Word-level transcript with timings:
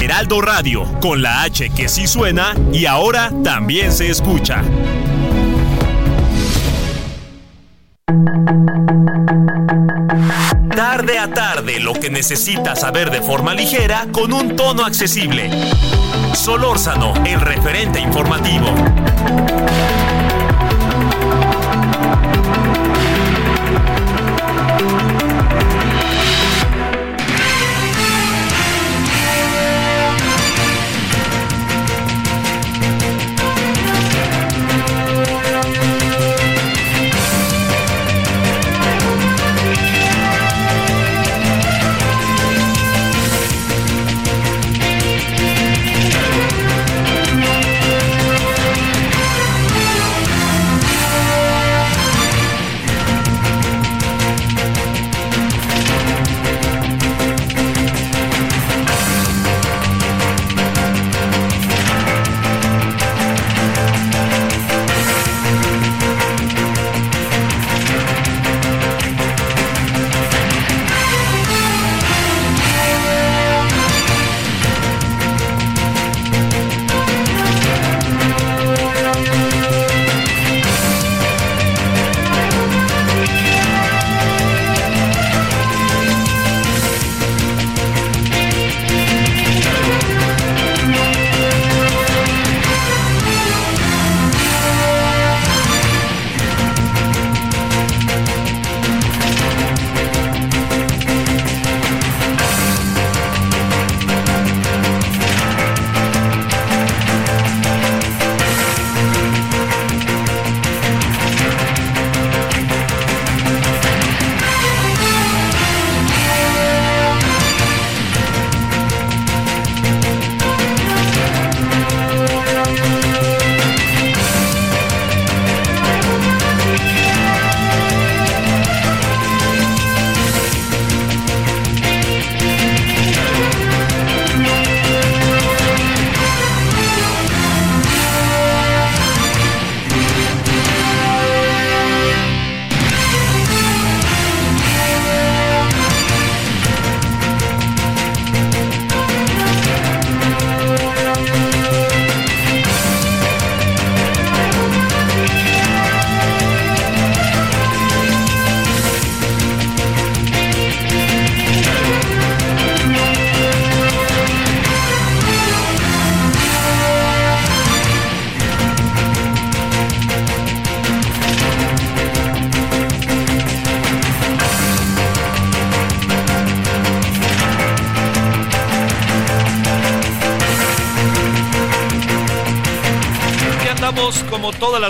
Heraldo 0.00 0.40
Radio, 0.40 0.84
con 1.00 1.20
la 1.20 1.42
H 1.42 1.70
que 1.70 1.88
sí 1.88 2.06
suena 2.06 2.54
y 2.72 2.86
ahora 2.86 3.30
también 3.44 3.92
se 3.92 4.08
escucha. 4.10 4.62
Tarde 10.74 11.18
a 11.18 11.32
tarde, 11.32 11.80
lo 11.80 11.92
que 11.92 12.08
necesitas 12.10 12.80
saber 12.80 13.10
de 13.10 13.20
forma 13.20 13.54
ligera 13.54 14.06
con 14.10 14.32
un 14.32 14.56
tono 14.56 14.84
accesible. 14.84 15.50
Solórzano, 16.34 17.12
el 17.26 17.40
referente 17.40 18.00
informativo. 18.00 18.66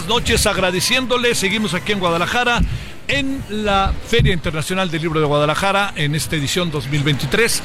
Noches 0.06 0.46
agradeciéndole. 0.46 1.34
Seguimos 1.34 1.74
aquí 1.74 1.92
en 1.92 1.98
Guadalajara 2.00 2.60
en 3.08 3.42
la 3.48 3.92
Feria 4.06 4.32
Internacional 4.32 4.90
del 4.90 5.02
Libro 5.02 5.20
de 5.20 5.26
Guadalajara 5.26 5.92
en 5.96 6.14
esta 6.14 6.36
edición 6.36 6.70
2023. 6.70 7.62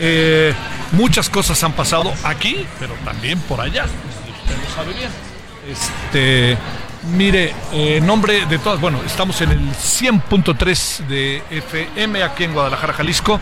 Eh, 0.00 0.54
muchas 0.92 1.30
cosas 1.30 1.62
han 1.62 1.72
pasado 1.72 2.12
aquí, 2.24 2.66
pero 2.78 2.94
también 3.04 3.38
por 3.40 3.60
allá. 3.60 3.84
Usted 3.84 4.56
lo 4.62 4.74
sabe 4.74 4.92
bien. 4.94 5.10
Este, 5.70 6.58
mire, 7.16 7.54
en 7.72 8.06
nombre 8.06 8.46
de 8.46 8.58
todas, 8.58 8.80
bueno, 8.80 9.00
estamos 9.06 9.40
en 9.40 9.50
el 9.50 9.60
100.3 9.60 11.06
de 11.06 11.42
FM 11.50 12.22
aquí 12.22 12.44
en 12.44 12.52
Guadalajara, 12.52 12.92
Jalisco 12.92 13.40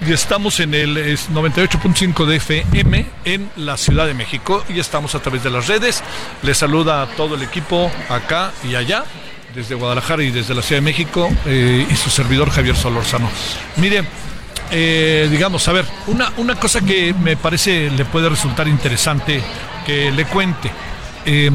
y 0.00 0.12
estamos 0.12 0.60
en 0.60 0.74
el 0.74 0.96
98.5 0.96 2.26
de 2.26 2.36
FM 2.36 3.06
en 3.24 3.50
la 3.56 3.76
Ciudad 3.76 4.06
de 4.06 4.14
México 4.14 4.64
y 4.68 4.78
estamos 4.78 5.14
a 5.14 5.20
través 5.20 5.42
de 5.42 5.50
las 5.50 5.66
redes. 5.66 6.02
Les 6.42 6.58
saluda 6.58 7.02
a 7.02 7.06
todo 7.06 7.34
el 7.36 7.42
equipo 7.42 7.90
acá 8.08 8.52
y 8.68 8.74
allá, 8.74 9.04
desde 9.54 9.74
Guadalajara 9.74 10.22
y 10.22 10.30
desde 10.30 10.54
la 10.54 10.62
Ciudad 10.62 10.82
de 10.82 10.84
México 10.84 11.30
eh, 11.46 11.86
y 11.88 11.96
su 11.96 12.10
servidor 12.10 12.50
Javier 12.50 12.76
Solórzano. 12.76 13.28
Mire, 13.76 14.04
eh, 14.70 15.28
digamos, 15.30 15.66
a 15.68 15.72
ver, 15.72 15.86
una, 16.08 16.32
una 16.36 16.56
cosa 16.56 16.80
que 16.80 17.14
me 17.14 17.36
parece 17.36 17.90
le 17.90 18.04
puede 18.04 18.28
resultar 18.28 18.68
interesante 18.68 19.42
que 19.86 20.10
le 20.10 20.24
cuente. 20.26 20.70
Eh, 21.24 21.50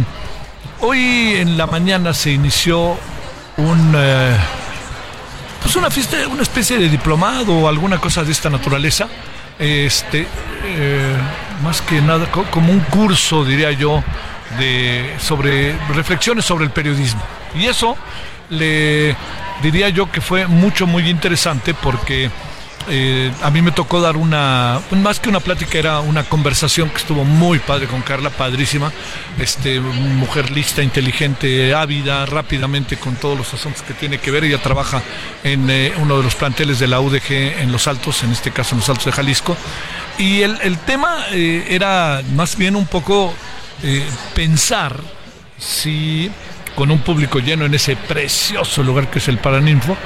hoy 0.80 1.35
en 1.35 1.57
la 1.57 1.68
mañana 1.68 2.13
se 2.13 2.31
inició 2.31 2.97
un 3.57 3.95
pues 5.61 5.75
una 5.75 5.89
fiesta, 5.89 6.27
una 6.27 6.44
especie 6.44 6.77
de 6.77 6.89
diplomado 6.89 7.53
o 7.53 7.67
alguna 7.67 7.97
cosa 7.97 8.23
de 8.23 8.31
esta 8.31 8.50
naturaleza. 8.50 9.07
Este, 9.57 10.25
eh, 10.63 11.15
más 11.63 11.81
que 11.81 12.01
nada, 12.01 12.31
como 12.31 12.71
un 12.71 12.79
curso, 12.79 13.44
diría 13.44 13.71
yo, 13.71 14.03
de, 14.57 15.15
sobre 15.19 15.75
reflexiones 15.89 16.45
sobre 16.45 16.65
el 16.65 16.71
periodismo. 16.71 17.21
Y 17.56 17.65
eso 17.65 17.97
le 18.50 19.15
diría 19.61 19.89
yo 19.89 20.11
que 20.11 20.21
fue 20.21 20.47
mucho, 20.47 20.88
muy 20.88 21.09
interesante 21.09 21.73
porque 21.73 22.31
eh, 22.87 23.31
a 23.41 23.51
mí 23.51 23.61
me 23.61 23.71
tocó 23.71 24.01
dar 24.01 24.17
una, 24.17 24.79
más 24.91 25.19
que 25.19 25.29
una 25.29 25.39
plática, 25.39 25.77
era 25.77 25.99
una 25.99 26.23
conversación 26.23 26.89
que 26.89 26.97
estuvo 26.97 27.23
muy 27.23 27.59
padre 27.59 27.87
con 27.87 28.01
Carla, 28.01 28.29
padrísima, 28.29 28.91
este, 29.37 29.79
mujer 29.79 30.51
lista, 30.51 30.81
inteligente, 30.81 31.73
ávida, 31.73 32.25
rápidamente 32.25 32.97
con 32.97 33.15
todos 33.15 33.37
los 33.37 33.53
asuntos 33.53 33.81
que 33.83 33.93
tiene 33.93 34.17
que 34.17 34.31
ver. 34.31 34.43
Ella 34.43 34.61
trabaja 34.61 35.01
en 35.43 35.69
eh, 35.69 35.93
uno 35.97 36.17
de 36.17 36.23
los 36.23 36.35
planteles 36.35 36.79
de 36.79 36.87
la 36.87 36.99
UDG 36.99 37.31
en 37.59 37.71
Los 37.71 37.87
Altos, 37.87 38.23
en 38.23 38.31
este 38.31 38.51
caso 38.51 38.75
en 38.75 38.79
Los 38.79 38.89
Altos 38.89 39.05
de 39.05 39.11
Jalisco. 39.11 39.55
Y 40.17 40.41
el, 40.41 40.77
tema 40.79 41.25
eh, 41.31 41.67
era 41.69 42.21
más 42.35 42.57
bien 42.57 42.75
un 42.75 42.85
poco 42.85 43.33
pensar 44.35 44.99
si 45.57 46.29
con 46.75 46.91
un 46.91 46.99
público 46.99 47.39
lleno 47.39 47.65
en 47.65 47.73
ese 47.73 47.95
precioso 47.95 48.83
lugar 48.83 49.09
que 49.09 49.19
es 49.19 49.27
el 49.27 49.37
Paraninfo, 49.37 49.97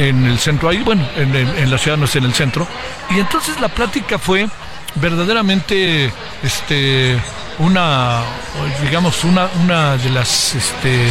en 0.00 0.24
el 0.24 0.38
centro, 0.38 0.70
ahí, 0.70 0.78
bueno, 0.78 1.06
en, 1.14 1.70
la 1.70 1.76
ciudad 1.76 1.98
no 1.98 2.06
es 2.06 2.16
en 2.16 2.24
el 2.24 2.32
centro. 2.32 2.66
Y 3.10 3.20
entonces 3.20 3.60
la 3.60 3.68
plática 3.68 4.18
fue 4.18 4.48
verdaderamente 4.94 6.10
este 6.42 7.16
una 7.58 8.22
digamos 8.82 9.22
una 9.22 9.48
una 9.62 9.96
de 9.96 10.10
las 10.10 10.56
este 10.56 11.06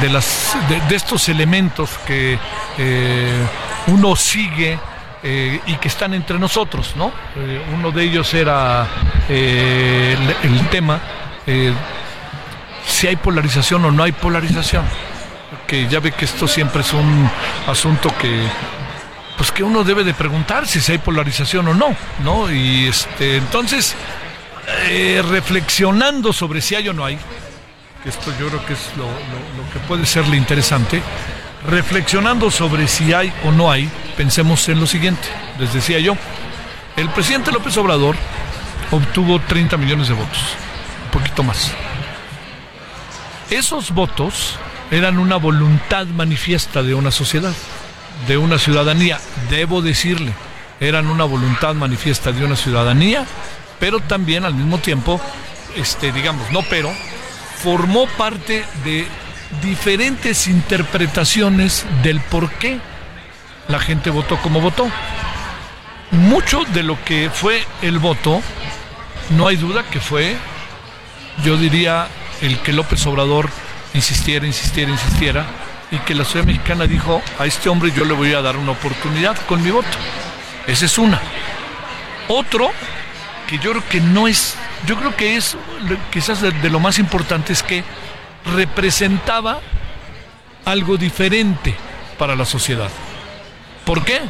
de 0.00 0.08
las 0.08 0.56
de, 0.88 0.94
estos 0.94 1.28
elementos 1.28 1.90
que 2.06 2.38
eh, 2.78 3.46
uno 3.88 4.14
sigue 4.14 4.78
eh, 5.20 5.60
y 5.66 5.74
que 5.76 5.88
están 5.88 6.14
entre 6.14 6.38
nosotros 6.38 6.94
no 6.94 7.10
eh, 7.36 7.60
uno 7.74 7.90
de 7.90 8.04
ellos 8.04 8.32
era 8.34 8.86
el, 9.28 10.36
el, 10.44 10.68
tema 10.68 11.00
si 12.86 13.08
hay 13.08 13.16
polarización 13.16 13.84
o 13.84 13.90
no 13.90 14.04
hay 14.04 14.12
polarización 14.12 14.84
que 15.66 15.88
ya 15.88 16.00
ve 16.00 16.12
que 16.12 16.24
esto 16.24 16.46
siempre 16.46 16.82
es 16.82 16.92
un 16.92 17.30
asunto 17.66 18.12
que 18.18 18.46
pues 19.36 19.52
que 19.52 19.62
uno 19.62 19.84
debe 19.84 20.02
de 20.02 20.14
preguntarse 20.14 20.80
si 20.80 20.92
hay 20.92 20.98
polarización 20.98 21.68
o 21.68 21.74
no, 21.74 21.94
¿no? 22.24 22.52
Y 22.52 22.86
este, 22.86 23.36
entonces, 23.36 23.94
eh, 24.88 25.22
reflexionando 25.28 26.32
sobre 26.32 26.60
si 26.60 26.74
hay 26.74 26.88
o 26.88 26.92
no 26.92 27.04
hay, 27.04 27.16
que 28.02 28.08
esto 28.08 28.32
yo 28.38 28.48
creo 28.48 28.66
que 28.66 28.72
es 28.72 28.90
lo, 28.96 29.04
lo 29.04 29.70
que 29.72 29.78
puede 29.86 30.06
serle 30.06 30.36
interesante, 30.36 31.00
reflexionando 31.68 32.50
sobre 32.50 32.88
si 32.88 33.12
hay 33.12 33.32
o 33.44 33.52
no 33.52 33.70
hay, 33.70 33.88
pensemos 34.16 34.68
en 34.68 34.80
lo 34.80 34.88
siguiente, 34.88 35.28
les 35.60 35.72
decía 35.72 36.00
yo, 36.00 36.16
el 36.96 37.08
presidente 37.10 37.52
López 37.52 37.76
Obrador 37.76 38.16
obtuvo 38.90 39.38
30 39.40 39.76
millones 39.76 40.08
de 40.08 40.14
votos, 40.14 40.40
un 41.04 41.10
poquito 41.12 41.44
más. 41.44 41.72
Esos 43.50 43.92
votos 43.92 44.58
eran 44.90 45.18
una 45.18 45.36
voluntad 45.36 46.06
manifiesta 46.06 46.82
de 46.82 46.94
una 46.94 47.10
sociedad, 47.10 47.52
de 48.26 48.36
una 48.36 48.58
ciudadanía, 48.58 49.20
debo 49.50 49.82
decirle, 49.82 50.32
eran 50.80 51.08
una 51.08 51.24
voluntad 51.24 51.74
manifiesta 51.74 52.32
de 52.32 52.44
una 52.44 52.56
ciudadanía, 52.56 53.24
pero 53.78 54.00
también 54.00 54.44
al 54.44 54.54
mismo 54.54 54.78
tiempo, 54.78 55.20
este, 55.76 56.12
digamos, 56.12 56.50
no 56.50 56.62
pero, 56.62 56.92
formó 57.62 58.06
parte 58.06 58.64
de 58.84 59.06
diferentes 59.62 60.46
interpretaciones 60.46 61.84
del 62.02 62.20
por 62.20 62.50
qué 62.52 62.78
la 63.68 63.78
gente 63.78 64.10
votó 64.10 64.36
como 64.38 64.60
votó. 64.60 64.88
Mucho 66.10 66.64
de 66.72 66.82
lo 66.82 67.02
que 67.04 67.30
fue 67.30 67.62
el 67.82 67.98
voto, 67.98 68.40
no 69.30 69.46
hay 69.46 69.56
duda 69.56 69.84
que 69.90 70.00
fue, 70.00 70.36
yo 71.44 71.58
diría, 71.58 72.08
el 72.40 72.58
que 72.60 72.72
López 72.72 73.04
Obrador 73.06 73.50
insistiera, 73.94 74.46
insistiera, 74.46 74.90
insistiera, 74.90 75.46
y 75.90 75.98
que 75.98 76.14
la 76.14 76.24
sociedad 76.24 76.46
mexicana 76.46 76.86
dijo, 76.86 77.22
a 77.38 77.46
este 77.46 77.68
hombre 77.68 77.92
yo 77.92 78.04
le 78.04 78.14
voy 78.14 78.34
a 78.34 78.42
dar 78.42 78.56
una 78.56 78.72
oportunidad 78.72 79.36
con 79.46 79.62
mi 79.62 79.70
voto. 79.70 79.88
Esa 80.66 80.84
es 80.84 80.98
una. 80.98 81.20
Otro, 82.28 82.70
que 83.46 83.58
yo 83.58 83.70
creo 83.70 83.88
que 83.88 84.00
no 84.00 84.28
es, 84.28 84.54
yo 84.86 84.96
creo 84.96 85.16
que 85.16 85.36
es 85.36 85.56
quizás 86.10 86.42
de, 86.42 86.50
de 86.50 86.70
lo 86.70 86.80
más 86.80 86.98
importante, 86.98 87.52
es 87.52 87.62
que 87.62 87.84
representaba 88.54 89.60
algo 90.64 90.96
diferente 90.98 91.74
para 92.18 92.36
la 92.36 92.44
sociedad. 92.44 92.90
¿Por 93.86 94.04
qué? 94.04 94.20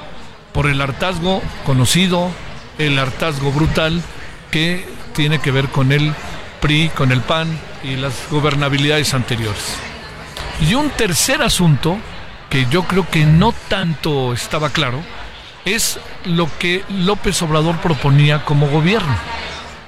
Por 0.53 0.69
el 0.69 0.81
hartazgo 0.81 1.43
conocido, 1.67 2.31
el 2.79 2.99
hartazgo 2.99 3.51
brutal 3.51 4.01
que 4.53 4.87
tiene 5.15 5.41
que 5.41 5.51
ver 5.51 5.69
con 5.69 5.91
el 5.91 6.15
PRI, 6.61 6.91
con 6.91 7.11
el 7.11 7.21
PAN 7.21 7.59
y 7.83 7.97
las 7.97 8.29
gobernabilidades 8.31 9.15
anteriores. 9.15 9.77
Y 10.61 10.75
un 10.75 10.91
tercer 10.91 11.43
asunto 11.43 11.99
que 12.51 12.67
yo 12.71 12.85
creo 12.85 13.09
que 13.09 13.25
no 13.25 13.55
tanto 13.69 14.33
estaba 14.33 14.71
claro 14.71 15.03
es 15.65 16.01
lo 16.25 16.49
que 16.59 16.85
López 16.89 17.41
Obrador 17.43 17.77
proponía 17.79 18.45
como 18.45 18.69
gobierno. 18.69 19.15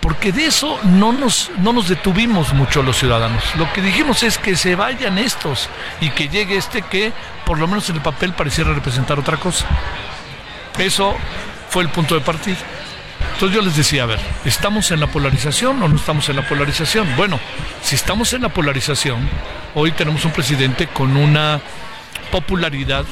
Porque 0.01 0.33
de 0.33 0.47
eso 0.47 0.79
no 0.85 1.13
nos, 1.13 1.51
no 1.59 1.73
nos 1.73 1.89
detuvimos 1.89 2.55
mucho 2.55 2.83
los 2.83 2.97
ciudadanos. 2.97 3.45
Lo 3.57 3.71
que 3.73 3.83
dijimos 3.83 4.23
es 4.23 4.39
que 4.39 4.57
se 4.57 4.75
vayan 4.75 5.19
estos 5.19 5.69
y 6.01 6.11
que 6.11 6.29
llegue 6.29 6.57
este 6.57 6.83
que 6.83 7.13
por 7.45 7.59
lo 7.59 7.67
menos 7.67 7.89
en 7.91 7.97
el 7.97 8.03
papel 8.03 8.33
pareciera 8.33 8.73
representar 8.73 9.19
otra 9.19 9.37
cosa. 9.37 9.67
Eso 10.79 11.15
fue 11.69 11.83
el 11.83 11.91
punto 11.91 12.15
de 12.15 12.23
partida. 12.23 12.57
Entonces 13.41 13.57
yo 13.57 13.65
les 13.65 13.75
decía, 13.75 14.03
a 14.03 14.07
ver, 14.07 14.21
¿estamos 14.45 14.91
en 14.91 15.01
la 15.01 15.07
polarización 15.07 15.83
o 15.83 15.89
no 15.89 15.97
estamos 15.97 16.29
en 16.29 16.37
la 16.37 16.47
polarización? 16.47 17.09
Bueno, 17.17 17.41
si 17.81 17.95
estamos 17.95 18.35
en 18.35 18.43
la 18.43 18.51
polarización, 18.51 19.27
hoy 19.75 19.93
tenemos 19.93 20.27
un 20.27 20.33
presidente 20.33 20.89
con 20.89 21.17
una 21.17 21.59
popularidad 22.31 23.07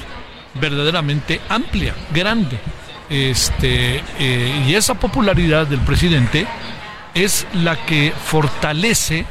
verdaderamente 0.52 1.40
amplia, 1.48 1.94
grande. 2.12 2.58
Este, 3.08 4.02
eh, 4.18 4.64
y 4.66 4.74
esa 4.74 4.92
popularidad 4.92 5.66
del 5.66 5.80
presidente 5.80 6.46
es 7.14 7.46
la 7.54 7.86
que 7.86 8.12
fortalece 8.22 9.24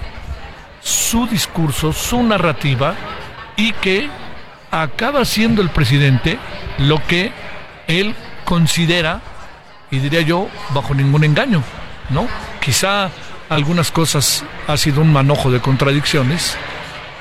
su 0.82 1.28
discurso, 1.28 1.94
su 1.94 2.24
narrativa 2.24 2.96
y 3.56 3.72
que 3.74 4.10
acaba 4.72 5.26
siendo 5.26 5.62
el 5.62 5.70
presidente 5.70 6.40
lo 6.80 7.06
que 7.06 7.32
él 7.86 8.16
considera 8.46 9.22
y 9.92 10.00
diría 10.00 10.22
yo, 10.22 10.50
bajo 10.74 10.94
ningún 10.94 11.24
engaño, 11.24 11.64
¿no? 12.10 12.28
Quizá 12.62 13.10
algunas 13.50 13.92
cosas 13.92 14.44
ha 14.68 14.78
sido 14.78 15.02
un 15.02 15.12
manojo 15.12 15.52
de 15.52 15.62
contradicciones, 15.62 16.58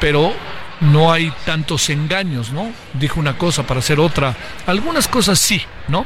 pero 0.01 0.33
no 0.81 1.13
hay 1.13 1.33
tantos 1.45 1.89
engaños, 1.91 2.51
¿no? 2.53 2.71
Dijo 2.95 3.21
una 3.21 3.39
cosa 3.39 3.67
para 3.67 3.81
hacer 3.81 4.01
otra. 4.01 4.35
Algunas 4.67 5.09
cosas 5.09 5.39
sí, 5.39 5.63
¿no? 5.89 6.05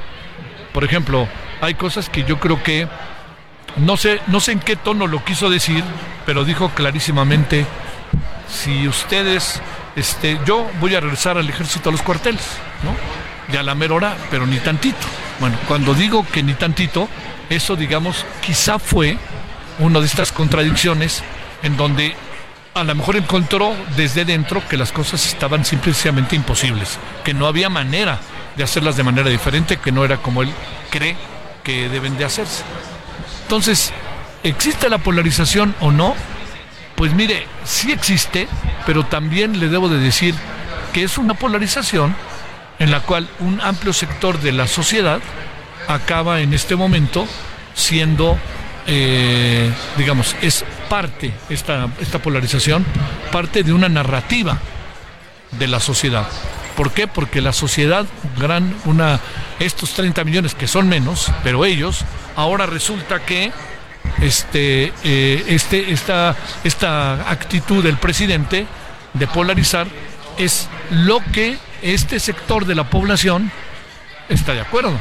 Por 0.73 0.85
ejemplo, 0.85 1.27
hay 1.61 1.75
cosas 1.75 2.09
que 2.09 2.25
yo 2.25 2.39
creo 2.39 2.63
que 2.63 2.87
no 3.77 3.97
sé, 3.97 4.21
no 4.27 4.41
sé 4.41 4.53
en 4.53 4.61
qué 4.61 4.77
tono 4.77 5.07
lo 5.07 5.25
quiso 5.25 5.49
decir, 5.49 5.85
pero 6.27 6.45
dijo 6.45 6.71
clarísimamente 6.71 7.67
si 8.49 8.89
ustedes 8.89 9.61
este 9.97 10.39
yo 10.45 10.69
voy 10.81 10.95
a 10.95 11.01
regresar 11.01 11.39
al 11.39 11.49
ejército 11.49 11.89
a 11.89 11.93
los 11.93 12.03
cuarteles, 12.03 12.47
¿no? 12.85 12.95
Ya 13.53 13.63
la 13.63 13.75
mera 13.75 14.17
pero 14.31 14.47
ni 14.47 14.59
tantito. 14.59 15.07
Bueno, 15.41 15.57
cuando 15.67 15.95
digo 15.95 16.27
que 16.31 16.43
ni 16.43 16.55
tantito, 16.55 17.09
eso 17.49 17.77
digamos 17.77 18.25
quizá 18.41 18.79
fue 18.79 19.19
una 19.79 20.01
de 20.01 20.07
estas 20.07 20.33
contradicciones 20.33 21.23
en 21.63 21.77
donde 21.77 22.15
a 22.75 22.85
lo 22.85 22.95
mejor 22.95 23.17
encontró 23.17 23.75
desde 23.97 24.25
dentro 24.25 24.67
que 24.69 24.77
las 24.77 24.93
cosas 24.93 25.27
estaban 25.27 25.65
simplemente 25.65 26.37
imposibles, 26.37 26.99
que 27.25 27.35
no 27.35 27.47
había 27.47 27.69
manera 27.69 28.21
de 28.57 28.63
hacerlas 28.65 28.97
de 28.97 29.03
manera 29.03 29.29
diferente, 29.29 29.79
que 29.79 29.93
no 29.93 30.05
era 30.05 30.19
como 30.19 30.43
él 30.43 30.53
cree 30.91 31.17
que 31.65 31.89
deben 31.89 32.17
de 32.17 32.25
hacerse. 32.25 32.63
Entonces, 33.43 33.93
¿existe 34.45 34.89
la 34.89 34.99
polarización 34.99 35.75
o 35.81 35.91
no? 35.91 36.15
Pues 36.95 37.13
mire, 37.15 37.47
sí 37.65 37.91
existe, 37.91 38.47
pero 38.87 39.05
también 39.05 39.59
le 39.59 39.69
debo 39.69 39.89
de 39.89 39.99
decir 39.99 40.35
que 40.93 41.03
es 41.03 41.19
una 41.19 41.35
polarización 41.35 42.15
en 42.81 42.91
la 42.91 43.01
cual 43.01 43.29
un 43.39 43.61
amplio 43.61 43.93
sector 43.93 44.41
de 44.41 44.51
la 44.51 44.67
sociedad 44.67 45.21
acaba 45.87 46.41
en 46.41 46.53
este 46.55 46.75
momento 46.75 47.29
siendo, 47.75 48.37
eh, 48.87 49.71
digamos, 49.97 50.35
es 50.43 50.65
parte, 50.89 51.33
esta, 51.51 51.89
esta 52.01 52.19
polarización, 52.19 52.85
parte 53.31 53.63
de 53.63 53.73
una 53.73 53.89
narrativa 53.89 54.59
de 55.53 55.69
la 55.69 55.79
sociedad. 55.79 56.27
¿Por 56.75 56.93
qué? 56.93 57.07
Porque 57.07 57.43
la 57.43 57.53
sociedad, 57.53 58.07
gran, 58.39 58.75
una, 58.87 59.21
estos 59.59 59.93
30 59.93 60.25
millones 60.25 60.55
que 60.55 60.67
son 60.67 60.89
menos, 60.89 61.31
pero 61.45 61.67
ellos, 61.67 62.05
ahora 62.35 62.65
resulta 62.65 63.21
que 63.21 63.53
este, 64.23 64.93
eh, 65.05 65.45
este, 65.49 65.93
esta, 65.93 66.35
esta 66.65 67.31
actitud 67.31 67.85
del 67.85 67.99
presidente 67.99 68.67
de 69.13 69.27
polarizar 69.27 69.87
es 70.39 70.69
lo 70.91 71.21
que 71.33 71.59
este 71.83 72.21
sector 72.21 72.67
de 72.67 72.75
la 72.75 72.91
población 72.91 73.51
está 74.29 74.55
de 74.55 74.61
acuerdo, 74.61 75.01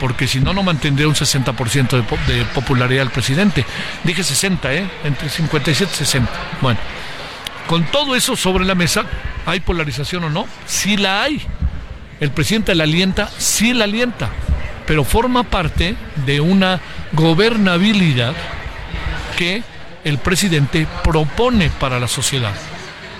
porque 0.00 0.26
si 0.26 0.40
no, 0.40 0.52
no 0.52 0.62
mantendría 0.62 1.08
un 1.08 1.14
60% 1.14 2.04
de, 2.26 2.44
popularidad 2.46 3.02
del 3.02 3.10
presidente. 3.10 3.64
Dije 4.04 4.24
60, 4.24 4.74
¿eh? 4.74 4.90
Entre 5.04 5.28
57 5.28 5.92
y 5.92 5.96
60. 5.96 6.30
Bueno, 6.60 6.80
con 7.66 7.84
todo 7.84 8.16
eso 8.16 8.36
sobre 8.36 8.64
la 8.64 8.74
mesa, 8.74 9.04
¿hay 9.46 9.60
polarización 9.60 10.24
o 10.24 10.30
no? 10.30 10.46
Sí 10.66 10.96
la 10.96 11.22
hay. 11.22 11.42
El 12.20 12.30
presidente 12.30 12.74
la 12.74 12.84
alienta, 12.84 13.28
sí 13.38 13.72
la 13.72 13.84
alienta 13.84 14.30
pero 14.86 15.04
forma 15.04 15.44
parte 15.44 15.96
de 16.26 16.40
una 16.40 16.80
gobernabilidad 17.12 18.34
que 19.36 19.62
el 20.04 20.18
presidente 20.18 20.86
propone 21.02 21.70
para 21.70 22.00
la 22.00 22.08
sociedad. 22.08 22.52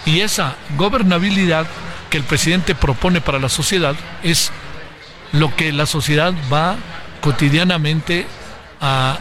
Y 0.04 0.20
esa 0.20 0.56
gobernabilidad 0.76 1.66
que 2.12 2.18
el 2.18 2.24
presidente 2.24 2.74
propone 2.74 3.22
para 3.22 3.38
la 3.38 3.48
sociedad 3.48 3.96
es 4.22 4.52
lo 5.32 5.56
que 5.56 5.72
la 5.72 5.86
sociedad 5.86 6.34
va 6.52 6.76
cotidianamente 7.22 8.26
a... 8.82 9.18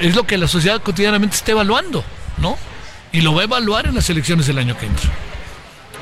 es 0.00 0.16
lo 0.16 0.24
que 0.24 0.38
la 0.38 0.48
sociedad 0.48 0.80
cotidianamente 0.80 1.36
está 1.36 1.52
evaluando, 1.52 2.02
¿no? 2.38 2.56
Y 3.12 3.20
lo 3.20 3.34
va 3.34 3.42
a 3.42 3.44
evaluar 3.44 3.88
en 3.88 3.94
las 3.94 4.08
elecciones 4.08 4.46
del 4.46 4.56
año 4.56 4.74
que 4.78 4.86
entra. 4.86 5.10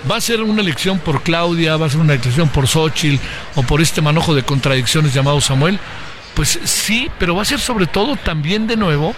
Va 0.09 0.15
a 0.15 0.21
ser 0.21 0.41
una 0.41 0.63
elección 0.63 1.01
por 1.01 1.25
Claudia, 1.25 1.77
va 1.77 1.87
a 1.87 1.91
ser 1.91 1.99
una 1.99 2.15
elección 2.15 2.49
por 2.51 2.69
Xochitl 2.69 3.21
o 3.57 3.65
por 3.65 3.81
este 3.81 4.01
manojo 4.01 4.33
de 4.33 4.45
contradicciones 4.45 5.13
llamado 5.13 5.41
Samuel. 5.41 5.81
Pues 6.35 6.61
sí, 6.63 7.11
pero 7.19 7.35
va 7.35 7.43
a 7.43 7.47
ser 7.47 7.59
sobre 7.59 7.89
todo 7.89 8.15
también 8.15 8.69
de 8.69 8.77
nuevo 8.77 9.13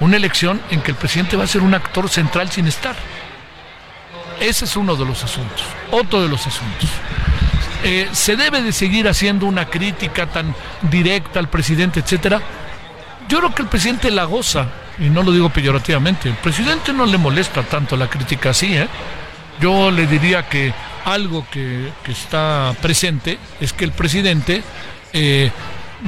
una 0.00 0.16
elección 0.16 0.60
en 0.72 0.82
que 0.82 0.90
el 0.90 0.96
presidente 0.96 1.36
va 1.36 1.44
a 1.44 1.46
ser 1.46 1.60
un 1.60 1.72
actor 1.72 2.10
central 2.10 2.50
sin 2.50 2.66
estar. 2.66 2.96
Ese 4.40 4.64
es 4.64 4.76
uno 4.76 4.96
de 4.96 5.04
los 5.04 5.22
asuntos. 5.24 5.62
Otro 5.90 6.22
de 6.22 6.28
los 6.28 6.46
asuntos. 6.46 6.88
Eh, 7.82 8.08
se 8.12 8.36
debe 8.36 8.62
de 8.62 8.72
seguir 8.72 9.08
haciendo 9.08 9.46
una 9.46 9.66
crítica 9.66 10.26
tan 10.26 10.54
directa 10.82 11.38
al 11.38 11.48
presidente, 11.48 12.00
etcétera. 12.00 12.40
Yo 13.28 13.38
creo 13.38 13.54
que 13.54 13.62
el 13.62 13.68
presidente 13.68 14.10
la 14.10 14.24
goza, 14.24 14.66
y 14.98 15.10
no 15.10 15.22
lo 15.22 15.32
digo 15.32 15.50
peyorativamente. 15.50 16.30
El 16.30 16.36
presidente 16.36 16.92
no 16.92 17.04
le 17.04 17.18
molesta 17.18 17.62
tanto 17.62 17.96
la 17.96 18.08
crítica 18.08 18.50
así, 18.50 18.74
¿eh? 18.74 18.88
Yo 19.60 19.90
le 19.90 20.06
diría 20.06 20.48
que 20.48 20.72
algo 21.04 21.46
que, 21.50 21.92
está 22.08 22.74
presente 22.80 23.38
es 23.60 23.72
que 23.72 23.84
el 23.84 23.92
presidente 23.92 24.62
eh, 25.12 25.50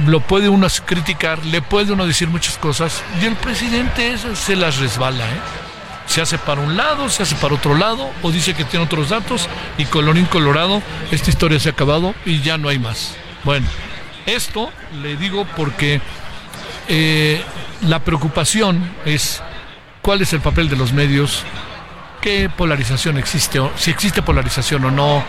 lo 0.05 0.19
puede 0.19 0.49
uno 0.49 0.67
criticar, 0.85 1.45
le 1.45 1.61
puede 1.61 1.93
uno 1.93 2.07
decir 2.07 2.27
muchas 2.27 2.57
cosas, 2.57 3.03
y 3.21 3.25
el 3.25 3.35
presidente 3.35 4.15
se 4.35 4.55
las 4.55 4.77
resbala, 4.77 5.25
¿eh? 5.25 5.66
Se 6.07 6.21
hace 6.21 6.37
para 6.37 6.61
un 6.61 6.75
lado, 6.75 7.09
se 7.09 7.23
hace 7.23 7.35
para 7.35 7.53
otro 7.53 7.75
lado, 7.75 8.09
o 8.21 8.31
dice 8.31 8.53
que 8.53 8.63
tiene 8.63 8.85
otros 8.85 9.09
datos, 9.09 9.47
y 9.77 9.85
colorín 9.85 10.25
colorado, 10.25 10.81
esta 11.11 11.29
historia 11.29 11.59
se 11.59 11.69
ha 11.69 11.73
acabado 11.73 12.15
y 12.25 12.41
ya 12.41 12.57
no 12.57 12.69
hay 12.69 12.79
más. 12.79 13.15
Bueno, 13.43 13.67
esto 14.25 14.71
le 15.01 15.15
digo 15.15 15.45
porque 15.55 16.01
eh, 16.87 17.41
la 17.81 17.99
preocupación 17.99 18.89
es 19.05 19.41
cuál 20.01 20.21
es 20.21 20.33
el 20.33 20.41
papel 20.41 20.69
de 20.69 20.77
los 20.77 20.93
medios, 20.93 21.43
qué 22.21 22.49
polarización 22.49 23.17
existe, 23.17 23.59
si 23.75 23.91
existe 23.91 24.21
polarización 24.21 24.85
o 24.85 24.91
no, 24.91 25.23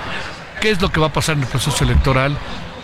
qué 0.60 0.70
es 0.70 0.80
lo 0.80 0.90
que 0.90 1.00
va 1.00 1.08
a 1.08 1.12
pasar 1.12 1.36
en 1.36 1.42
el 1.42 1.48
proceso 1.48 1.84
electoral. 1.84 2.36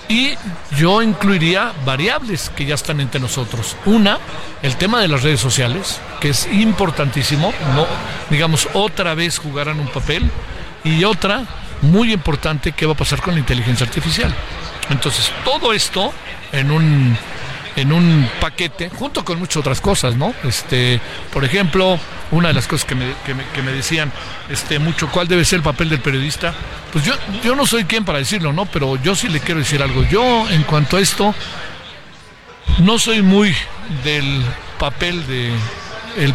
Y 0.09 0.35
yo 0.77 1.03
incluiría 1.03 1.73
variables 1.85 2.51
que 2.55 2.67
ya 2.67 2.75
están 2.75 3.01
entre 3.01 3.21
nosotros. 3.21 3.77
Una, 3.87 4.19
el 4.63 4.77
tema 4.77 5.01
de 5.01 5.09
las 5.09 5.23
redes 5.23 5.41
sociales, 5.41 6.01
que 6.21 6.31
es 6.31 6.47
importantísimo, 6.53 7.53
no, 7.75 7.87
digamos, 8.31 8.69
otra 8.75 9.15
vez 9.15 9.39
jugarán 9.39 9.81
un 9.81 9.89
papel. 9.89 10.31
Y 10.85 11.05
otra, 11.05 11.45
muy 11.81 12.13
importante, 12.13 12.73
qué 12.73 12.85
va 12.85 12.93
a 12.93 12.97
pasar 12.97 13.23
con 13.23 13.35
la 13.35 13.41
inteligencia 13.41 13.87
artificial. 13.87 14.35
Entonces, 14.91 15.33
todo 15.45 15.73
esto 15.73 16.13
en 16.53 16.71
un 16.71 17.17
en 17.77 17.93
un 17.93 18.29
paquete, 18.41 18.91
junto 18.91 19.25
con 19.25 19.39
muchas 19.39 19.59
otras 19.59 19.81
cosas, 19.81 20.17
¿no? 20.17 20.35
Este, 20.45 21.01
por 21.33 21.45
ejemplo, 21.45 21.99
una 22.31 22.49
de 22.49 22.55
las 22.55 22.67
cosas 22.67 22.87
que 22.87 22.95
me, 22.95 23.13
que 23.25 23.63
me, 23.63 23.73
decían 23.73 24.13
este, 24.49 24.79
mucho, 24.79 25.09
¿cuál 25.11 25.29
debe 25.29 25.45
ser 25.45 25.59
el 25.59 25.63
papel 25.63 25.89
del 25.89 26.01
periodista? 26.01 26.55
Pues 26.93 27.05
yo, 27.05 27.15
yo 27.43 27.57
no 27.57 27.67
soy 27.67 27.85
quien 27.85 28.05
para 28.05 28.19
decirlo, 28.19 28.53
¿no? 28.53 28.67
Pero 28.67 28.97
yo 29.03 29.15
sí 29.15 29.29
le 29.29 29.41
quiero 29.41 29.61
decir 29.61 29.83
algo. 29.83 30.05
Yo, 30.05 30.49
en 30.51 30.63
cuanto 30.63 30.97
a 30.97 31.01
esto, 31.01 31.35
no 32.79 32.99
soy 32.99 33.23
muy 33.23 33.55
del 34.05 34.43
papel 34.79 35.27
de 35.27 35.53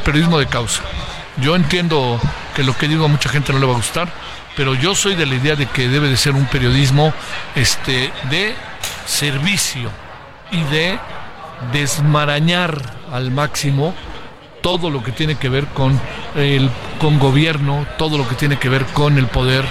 periodismo 0.04 0.40
de 0.40 0.48
causa. 0.48 0.82
Yo 1.38 1.56
entiendo 1.56 2.20
que 2.56 2.64
lo 2.64 2.78
que 2.78 2.88
digo 2.88 3.06
a 3.06 3.08
mucha 3.08 3.30
gente 3.30 3.54
no 3.54 3.60
le 3.60 3.66
va 3.66 3.74
a 3.74 3.78
gustar, 3.78 4.12
pero 4.56 4.76
yo 4.76 4.96
soy 4.96 5.16
de 5.16 5.26
la 5.26 5.36
idea 5.36 5.56
de 5.56 5.68
que 5.68 5.88
debe 5.88 6.10
de 6.10 6.18
ser 6.18 6.34
un 6.34 6.46
periodismo 6.46 7.14
este, 7.56 8.12
de 8.30 8.56
servicio 9.06 9.90
y 10.52 10.62
de 10.64 11.00
desmarañar 11.72 12.82
al 13.12 13.32
máximo 13.32 13.94
todo 14.62 14.90
lo 14.90 15.04
que 15.04 15.12
tiene 15.12 15.36
que 15.36 15.50
ver 15.50 15.66
con 15.68 16.00
el 16.36 16.70
con 17.00 17.18
gobierno, 17.20 17.86
todo 17.98 18.18
lo 18.18 18.28
que 18.28 18.36
tiene 18.36 18.58
que 18.58 18.70
ver 18.70 18.86
con 18.88 19.18
el 19.18 19.28
poder 19.28 19.66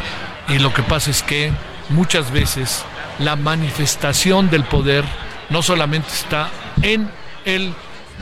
y 0.49 0.59
lo 0.59 0.73
que 0.73 0.83
pasa 0.83 1.11
es 1.11 1.23
que 1.23 1.53
muchas 1.91 2.31
veces 2.31 2.85
la 3.19 3.37
manifestación 3.37 4.49
del 4.51 4.65
poder 4.65 5.05
no 5.51 5.63
solamente 5.63 6.09
está 6.09 6.49
en 6.83 7.11
el 7.45 7.75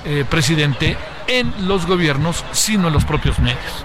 eh, 0.05 0.25
presidente, 0.29 0.97
en 1.29 1.53
los 1.69 1.87
gobiernos, 1.87 2.45
sino 2.53 2.89
en 2.89 2.95
los 2.95 3.05
propios 3.05 3.39
medios. 3.39 3.85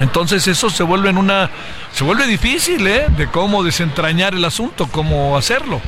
Entonces 0.00 0.46
eso 0.48 0.70
se 0.70 0.82
vuelve 0.82 1.10
en 1.10 1.18
una 1.18 1.50
se 1.92 2.04
vuelve 2.04 2.26
difícil, 2.26 2.86
¿eh? 2.86 3.06
De 3.16 3.28
cómo 3.28 3.62
desentrañar 3.62 4.34
el 4.34 4.44
asunto, 4.44 4.88
cómo 4.90 5.36
hacerlo 5.36 5.80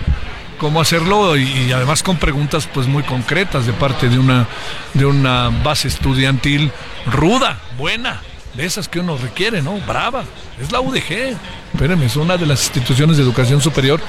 cómo 0.58 0.80
hacerlo 0.80 1.36
y, 1.36 1.72
además 1.72 2.02
con 2.02 2.16
preguntas 2.16 2.68
pues 2.72 2.86
muy 2.86 3.02
concretas 3.02 3.66
de 3.66 3.72
parte 3.72 4.08
de 4.08 4.18
una 4.18 4.46
de 4.94 5.06
una 5.06 5.50
base 5.62 5.88
estudiantil 5.88 6.72
ruda, 7.06 7.58
buena, 7.76 8.20
de 8.54 8.64
esas 8.64 8.88
que 8.88 9.00
uno 9.00 9.16
requiere, 9.16 9.62
¿no? 9.62 9.78
Brava. 9.80 10.24
Es 10.60 10.72
la 10.72 10.80
UDG. 10.80 11.36
Espérenme, 11.72 12.06
es 12.06 12.16
una 12.16 12.36
de 12.38 12.46
las 12.46 12.64
instituciones 12.64 13.18
de 13.18 13.22
educación 13.22 13.60
superior 13.60 14.00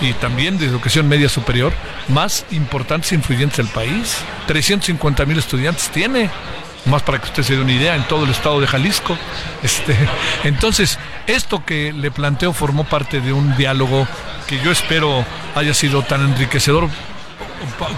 y 0.00 0.12
también 0.14 0.58
de 0.58 0.66
educación 0.66 1.08
media 1.08 1.28
superior 1.28 1.72
más 2.08 2.44
importantes 2.50 3.12
e 3.12 3.14
influyentes 3.14 3.56
del 3.56 3.68
país. 3.68 4.18
350 4.46 5.24
mil 5.24 5.38
estudiantes 5.38 5.88
tiene 5.88 6.28
más 6.86 7.02
para 7.02 7.18
que 7.18 7.26
usted 7.26 7.42
se 7.42 7.56
dé 7.56 7.62
una 7.62 7.72
idea, 7.72 7.96
en 7.96 8.04
todo 8.04 8.24
el 8.24 8.30
estado 8.30 8.60
de 8.60 8.66
Jalisco. 8.66 9.16
Este, 9.62 9.96
entonces, 10.44 10.98
esto 11.26 11.64
que 11.64 11.92
le 11.92 12.10
planteo 12.10 12.52
formó 12.52 12.84
parte 12.84 13.20
de 13.20 13.32
un 13.32 13.56
diálogo 13.56 14.06
que 14.46 14.60
yo 14.60 14.70
espero 14.70 15.24
haya 15.54 15.74
sido 15.74 16.02
tan 16.02 16.22
enriquecedor 16.22 16.88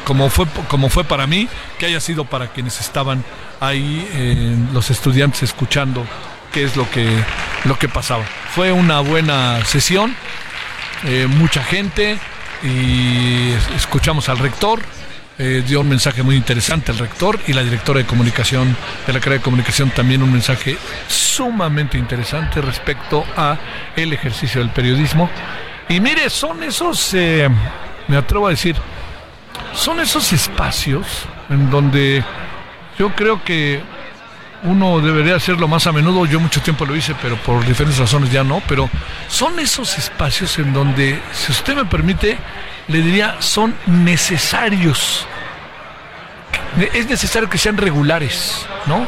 como 0.04 0.30
fue, 0.30 0.46
como 0.68 0.88
fue 0.88 1.04
para 1.04 1.26
mí, 1.26 1.48
que 1.78 1.86
haya 1.86 2.00
sido 2.00 2.24
para 2.24 2.48
quienes 2.48 2.80
estaban 2.80 3.24
ahí, 3.60 4.08
eh, 4.12 4.56
los 4.72 4.90
estudiantes 4.90 5.42
escuchando 5.42 6.06
qué 6.52 6.64
es 6.64 6.76
lo 6.76 6.88
que, 6.90 7.08
lo 7.64 7.78
que 7.78 7.88
pasaba. 7.88 8.24
Fue 8.54 8.72
una 8.72 9.00
buena 9.00 9.64
sesión, 9.64 10.14
eh, 11.04 11.26
mucha 11.28 11.62
gente 11.62 12.18
y 12.62 13.50
escuchamos 13.76 14.28
al 14.28 14.38
rector, 14.38 14.80
eh, 15.38 15.62
dio 15.66 15.80
un 15.80 15.88
mensaje 15.88 16.22
muy 16.22 16.34
interesante 16.34 16.92
el 16.92 16.98
rector 16.98 17.38
y 17.46 17.52
la 17.52 17.62
directora 17.62 17.98
de 17.98 18.06
comunicación 18.06 18.74
de 19.06 19.12
la 19.12 19.20
carrera 19.20 19.38
de 19.38 19.44
comunicación 19.44 19.90
también 19.90 20.22
un 20.22 20.32
mensaje 20.32 20.78
sumamente 21.08 21.98
interesante 21.98 22.60
respecto 22.62 23.24
a 23.36 23.58
el 23.94 24.12
ejercicio 24.12 24.60
del 24.60 24.70
periodismo. 24.70 25.28
Y 25.88 26.00
mire 26.00 26.30
son 26.30 26.62
esos 26.62 27.12
eh, 27.14 27.48
me 28.08 28.16
atrevo 28.16 28.46
a 28.46 28.50
decir 28.50 28.76
son 29.74 30.00
esos 30.00 30.32
espacios 30.32 31.06
en 31.50 31.70
donde 31.70 32.24
yo 32.98 33.14
creo 33.14 33.44
que 33.44 33.82
uno 34.62 35.00
debería 35.00 35.36
hacerlo 35.36 35.68
más 35.68 35.86
a 35.86 35.92
menudo, 35.92 36.26
yo 36.26 36.40
mucho 36.40 36.60
tiempo 36.60 36.86
lo 36.86 36.96
hice, 36.96 37.14
pero 37.20 37.36
por 37.36 37.64
diferentes 37.64 37.98
razones 37.98 38.32
ya 38.32 38.42
no, 38.42 38.62
pero 38.66 38.88
son 39.28 39.58
esos 39.60 39.98
espacios 39.98 40.58
en 40.58 40.72
donde, 40.72 41.20
si 41.32 41.52
usted 41.52 41.76
me 41.76 41.84
permite, 41.84 42.38
le 42.88 43.02
diría, 43.02 43.36
son 43.40 43.74
necesarios. 43.86 45.26
Es 46.92 47.08
necesario 47.08 47.48
que 47.48 47.58
sean 47.58 47.76
regulares, 47.76 48.66
¿no? 48.86 49.00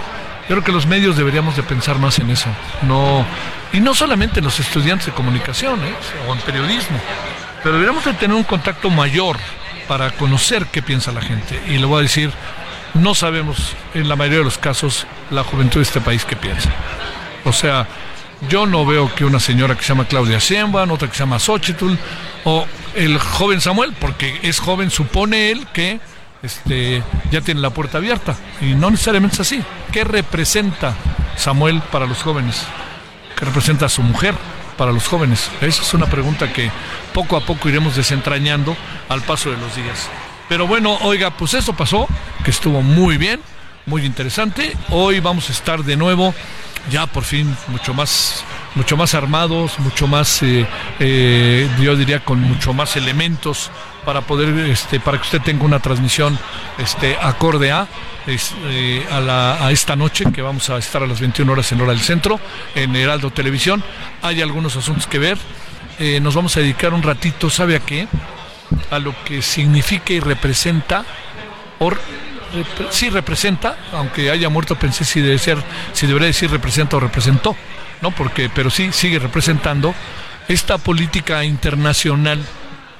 Yo 0.49 0.54
creo 0.54 0.64
que 0.64 0.73
los 0.73 0.87
medios 0.87 1.16
deberíamos 1.16 1.56
de 1.56 1.62
pensar 1.62 1.99
más 1.99 2.18
en 2.18 2.30
eso. 2.30 2.49
No, 2.82 3.25
y 3.73 3.80
no 3.80 3.94
solamente 3.94 4.40
los 4.40 4.58
estudiantes 4.61 5.06
de 5.06 5.12
comunicación 5.12 5.78
¿eh? 5.85 5.94
o 6.26 6.35
en 6.35 6.40
periodismo, 6.40 6.99
pero 7.62 7.75
deberíamos 7.75 8.04
de 8.04 8.14
tener 8.14 8.35
un 8.35 8.44
contacto 8.44 8.88
mayor 8.88 9.37
para 9.87 10.11
conocer 10.12 10.66
qué 10.66 10.80
piensa 10.80 11.12
la 11.12 11.20
gente. 11.20 11.61
Y 11.68 11.78
le 11.78 11.85
voy 11.85 12.00
a 12.00 12.02
decir, 12.02 12.32
no 12.94 13.14
sabemos 13.14 13.75
en 13.94 14.08
la 14.08 14.16
mayoría 14.16 14.38
de 14.38 14.44
los 14.44 14.58
casos 14.58 15.06
la 15.30 15.44
juventud 15.44 15.80
de 15.80 15.85
este 15.85 16.00
país 16.00 16.25
qué 16.25 16.37
piensa. 16.37 16.70
O 17.44 17.52
sea, 17.52 17.87
yo 18.49 18.66
no 18.66 18.87
veo 18.87 19.14
que 19.14 19.25
una 19.25 19.40
señora 19.40 19.75
que 19.75 19.82
se 19.82 19.88
llama 19.88 20.06
Claudia 20.06 20.38
Sheinbaum, 20.38 20.90
otra 20.90 21.08
que 21.08 21.14
se 21.14 21.20
llama 21.20 21.38
Xochitl, 21.38 21.94
o 22.44 22.66
el 22.98 23.18
joven 23.18 23.60
Samuel, 23.60 23.94
porque 23.98 24.40
es 24.42 24.58
joven, 24.58 24.90
supone 24.90 25.52
él 25.52 25.66
que 25.72 26.00
este, 26.42 27.02
ya 27.30 27.40
tiene 27.40 27.60
la 27.60 27.70
puerta 27.70 27.98
abierta. 27.98 28.36
Y 28.60 28.74
no 28.74 28.90
necesariamente 28.90 29.34
es 29.34 29.40
así. 29.40 29.62
¿Qué 29.92 30.02
representa 30.02 30.94
Samuel 31.36 31.80
para 31.92 32.06
los 32.06 32.22
jóvenes? 32.22 32.66
¿Qué 33.36 33.44
representa 33.44 33.88
su 33.88 34.02
mujer 34.02 34.34
para 34.76 34.90
los 34.90 35.06
jóvenes? 35.06 35.48
Esa 35.60 35.82
es 35.82 35.94
una 35.94 36.06
pregunta 36.06 36.52
que 36.52 36.70
poco 37.14 37.36
a 37.36 37.40
poco 37.40 37.68
iremos 37.68 37.94
desentrañando 37.94 38.76
al 39.08 39.22
paso 39.22 39.50
de 39.50 39.58
los 39.58 39.76
días. 39.76 40.10
Pero 40.48 40.66
bueno, 40.66 40.98
oiga, 41.02 41.30
pues 41.30 41.54
eso 41.54 41.74
pasó, 41.74 42.08
que 42.44 42.50
estuvo 42.50 42.82
muy 42.82 43.16
bien, 43.16 43.40
muy 43.88 44.04
interesante. 44.04 44.76
Hoy 44.90 45.21
vamos 45.21 45.49
a 45.49 45.52
estar 45.52 45.83
de 45.83 45.97
nuevo, 45.97 46.35
ya 46.90 47.07
por 47.07 47.25
fin, 47.25 47.57
mucho 47.68 47.95
más 47.95 48.45
mucho 48.75 48.97
más 48.97 49.14
armados, 49.14 49.78
mucho 49.80 50.07
más, 50.07 50.42
eh, 50.42 50.66
eh, 51.00 51.68
yo 51.80 51.97
diría, 51.97 52.21
con 52.21 52.40
mucho 52.40 52.73
más 52.73 52.97
elementos 52.97 53.71
para 54.04 54.21
poder, 54.21 54.50
este, 54.71 55.00
para 55.00 55.18
que 55.18 55.25
usted 55.25 55.40
tenga 55.42 55.64
una 55.64 55.80
transmisión 55.80 56.38
este, 56.78 57.16
acorde 57.21 57.73
a, 57.73 57.88
eh, 58.26 59.04
a, 59.11 59.68
esta 59.73 59.97
noche, 59.97 60.26
que 60.33 60.42
vamos 60.42 60.71
a 60.71 60.78
estar 60.78 61.02
a 61.02 61.07
las 61.07 61.18
21 61.18 61.50
horas 61.50 61.73
en 61.73 61.80
hora 61.80 61.90
del 61.90 62.00
centro, 62.00 62.38
en 62.75 62.95
Heraldo 62.95 63.30
Televisión. 63.30 63.83
Hay 64.23 64.40
algunos 64.42 64.76
asuntos 64.76 65.07
que 65.07 65.18
ver. 65.18 65.38
Nos 66.23 66.37
vamos 66.37 66.57
a 66.57 66.61
dedicar 66.61 66.95
un 66.95 67.02
ratito, 67.02 67.50
¿sabe 67.50 67.75
a 67.75 67.80
qué? 67.80 68.07
A 68.92 69.00
lo 69.00 69.12
que 69.25 69.42
significa 69.42 70.12
y 70.12 70.21
representa, 70.21 71.04
sí 72.90 73.10
representa, 73.10 73.76
aunque 73.92 74.30
haya 74.30 74.48
muerto 74.48 74.76
pensé 74.76 75.04
si 75.04 75.20
debe 75.20 75.38
ser, 75.38 75.58
si 75.92 76.06
debería 76.06 76.28
decir 76.28 76.50
representa 76.50 76.96
o 76.96 77.00
representó, 77.00 77.56
¿no? 78.00 78.10
Porque, 78.10 78.50
pero 78.52 78.70
sí 78.70 78.90
sigue 78.92 79.18
representando 79.18 79.94
esta 80.48 80.78
política 80.78 81.44
internacional 81.44 82.44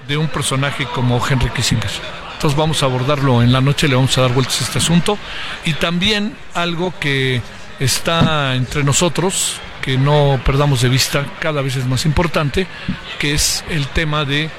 de 0.06 0.16
un 0.16 0.28
personaje 0.28 0.86
como 0.86 1.24
Henry 1.26 1.50
Kissinger. 1.50 1.90
Entonces 2.34 2.56
vamos 2.56 2.82
a 2.82 2.86
abordarlo 2.86 3.42
en 3.42 3.52
la 3.52 3.60
noche, 3.60 3.88
le 3.88 3.96
vamos 3.96 4.16
a 4.16 4.22
dar 4.22 4.32
vueltas 4.32 4.60
a 4.60 4.64
este 4.64 4.78
asunto. 4.78 5.18
Y 5.64 5.72
también 5.74 6.36
algo 6.54 6.94
que 7.00 7.42
está 7.80 8.54
entre 8.54 8.84
nosotros, 8.84 9.56
que 9.82 9.98
no 9.98 10.40
perdamos 10.44 10.82
de 10.82 10.88
vista, 10.88 11.26
cada 11.40 11.62
vez 11.62 11.76
es 11.76 11.86
más 11.86 12.06
importante, 12.06 12.66
que 13.18 13.34
es 13.34 13.64
el 13.70 13.86
tema 13.88 14.24
de 14.24 14.50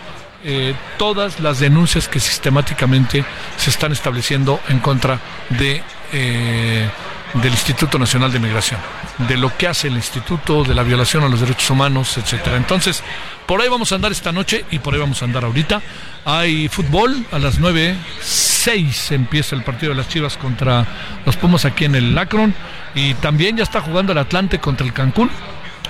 eh, 0.44 0.74
todas 0.98 1.40
las 1.40 1.60
denuncias 1.60 2.08
que 2.08 2.20
sistemáticamente 2.20 3.26
se 3.58 3.70
están 3.70 3.92
estableciendo 3.92 4.60
en 4.70 4.80
contra 4.80 5.20
de 5.50 5.84
eh, 6.14 6.90
del 7.34 7.52
Instituto 7.52 8.00
Nacional 8.00 8.32
de 8.32 8.40
Migración, 8.40 8.80
de 9.28 9.38
lo 9.38 9.56
que 9.56 9.68
hace 9.68 9.88
el 9.88 9.94
instituto, 9.94 10.64
de 10.64 10.74
la 10.74 10.84
violación 10.84 11.24
a 11.24 11.30
los 11.30 11.40
derechos 11.40 11.70
humanos, 11.70 12.18
etcétera. 12.18 12.58
Entonces, 12.58 13.04
por 13.46 13.62
ahí 13.62 13.70
vamos 13.70 13.92
a 13.92 13.96
andar 13.96 14.12
esta 14.12 14.32
noche 14.32 14.66
y 14.72 14.80
por 14.80 14.94
ahí 14.94 15.00
vamos 15.00 15.22
a 15.22 15.26
andar 15.26 15.46
ahorita. 15.46 15.82
Hay 16.26 16.68
fútbol 16.70 17.26
a 17.32 17.40
las 17.40 17.60
9.06 17.60 19.14
empieza 19.14 19.56
el 19.56 19.64
partido 19.64 19.92
de 19.92 19.98
las 19.98 20.10
Chivas 20.10 20.38
contra 20.38 20.86
los 21.26 21.38
Pumas 21.38 21.66
aquí 21.66 21.86
en 21.86 21.96
el 21.96 22.16
Lacron 22.16 22.54
y 22.96 23.14
también 23.16 23.58
ya 23.58 23.64
está 23.64 23.82
jugando 23.82 24.12
el 24.12 24.18
Atlante 24.18 24.60
contra 24.60 24.86
el 24.86 24.94
Cancún. 24.94 25.30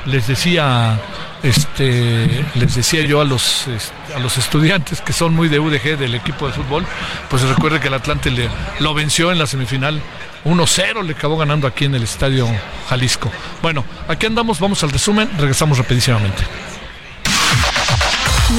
Les 0.06 0.28
decía 0.28 1.00
este 1.44 2.46
les 2.56 2.76
decía 2.76 3.02
yo 3.06 3.22
a 3.22 3.26
los 3.26 3.66
a 4.14 4.20
los 4.20 4.38
estudiantes 4.38 5.00
que 5.00 5.14
son 5.14 5.34
muy 5.34 5.48
de 5.48 5.60
UDG 5.60 5.98
del 5.98 6.16
equipo 6.16 6.48
de 6.48 6.54
fútbol, 6.54 6.86
pues 7.30 7.44
recuerde 7.44 7.80
que 7.80 7.88
el 7.88 7.94
Atlante 7.94 8.30
le, 8.30 8.50
lo 8.80 8.94
venció 8.94 9.32
en 9.32 9.40
la 9.40 9.48
semifinal 9.48 10.02
1-0 10.46 11.04
le 11.04 11.14
acabó 11.14 11.38
ganando 11.38 11.68
aquí 11.68 11.86
en 11.86 11.96
el 11.96 12.04
Estadio 12.04 12.48
Jalisco. 12.88 13.32
Bueno, 13.62 13.84
aquí 14.08 14.26
andamos, 14.26 14.60
vamos 14.60 14.84
al 14.84 14.92
resumen, 14.92 15.30
regresamos 15.38 15.78
rapidísimamente. 15.78 16.44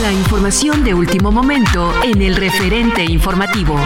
La 0.03 0.13
información 0.13 0.85
de 0.85 0.95
último 0.95 1.33
momento 1.33 1.93
en 2.05 2.23
el 2.23 2.37
referente 2.37 3.05
informativo. 3.05 3.81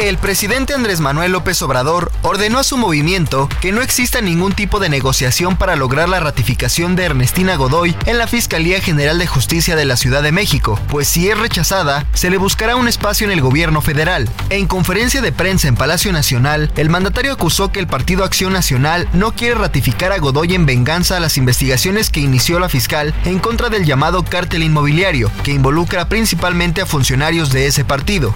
El 0.00 0.18
presidente 0.18 0.74
Andrés 0.74 1.00
Manuel 1.00 1.30
López 1.30 1.62
Obrador 1.62 2.10
ordenó 2.22 2.58
a 2.58 2.64
su 2.64 2.76
movimiento 2.76 3.48
que 3.60 3.70
no 3.70 3.80
exista 3.80 4.20
ningún 4.20 4.52
tipo 4.52 4.80
de 4.80 4.88
negociación 4.88 5.56
para 5.56 5.76
lograr 5.76 6.08
la 6.08 6.18
ratificación 6.18 6.96
de 6.96 7.04
Ernestina 7.04 7.54
Godoy 7.54 7.96
en 8.04 8.18
la 8.18 8.26
Fiscalía 8.26 8.80
General 8.80 9.18
de 9.18 9.28
Justicia 9.28 9.76
de 9.76 9.84
la 9.84 9.96
Ciudad 9.96 10.24
de 10.24 10.32
México, 10.32 10.80
pues 10.88 11.06
si 11.06 11.30
es 11.30 11.38
rechazada, 11.38 12.04
se 12.12 12.28
le 12.28 12.38
buscará 12.38 12.74
un 12.74 12.88
espacio 12.88 13.24
en 13.24 13.30
el 13.30 13.40
gobierno 13.40 13.80
federal. 13.82 14.28
En 14.50 14.66
conferencia 14.66 15.22
de 15.22 15.30
prensa 15.30 15.68
en 15.68 15.76
Palacio 15.76 16.12
Nacional, 16.12 16.72
el 16.76 16.90
mandatario 16.90 17.32
acusó 17.32 17.70
que 17.70 17.78
el 17.78 17.86
Partido 17.86 18.24
Acción 18.24 18.52
Nacional 18.52 19.08
no 19.12 19.32
quiere 19.32 19.54
ratificar 19.54 20.10
a 20.10 20.18
Godoy 20.18 20.54
en 20.54 20.66
venganza 20.66 21.16
a 21.16 21.20
las 21.20 21.38
investigaciones 21.38 22.10
que 22.10 22.20
inició 22.20 22.58
la 22.58 22.68
fiscal 22.68 23.14
en 23.24 23.38
contra 23.38 23.68
del 23.68 23.84
llamado 23.84 24.24
cártel 24.24 24.64
inmobiliario, 24.64 25.30
que 25.44 25.52
involucra 25.52 26.08
principalmente 26.08 26.80
a 26.82 26.86
funcionarios 26.86 27.52
de 27.52 27.68
ese 27.68 27.84
partido. 27.84 28.34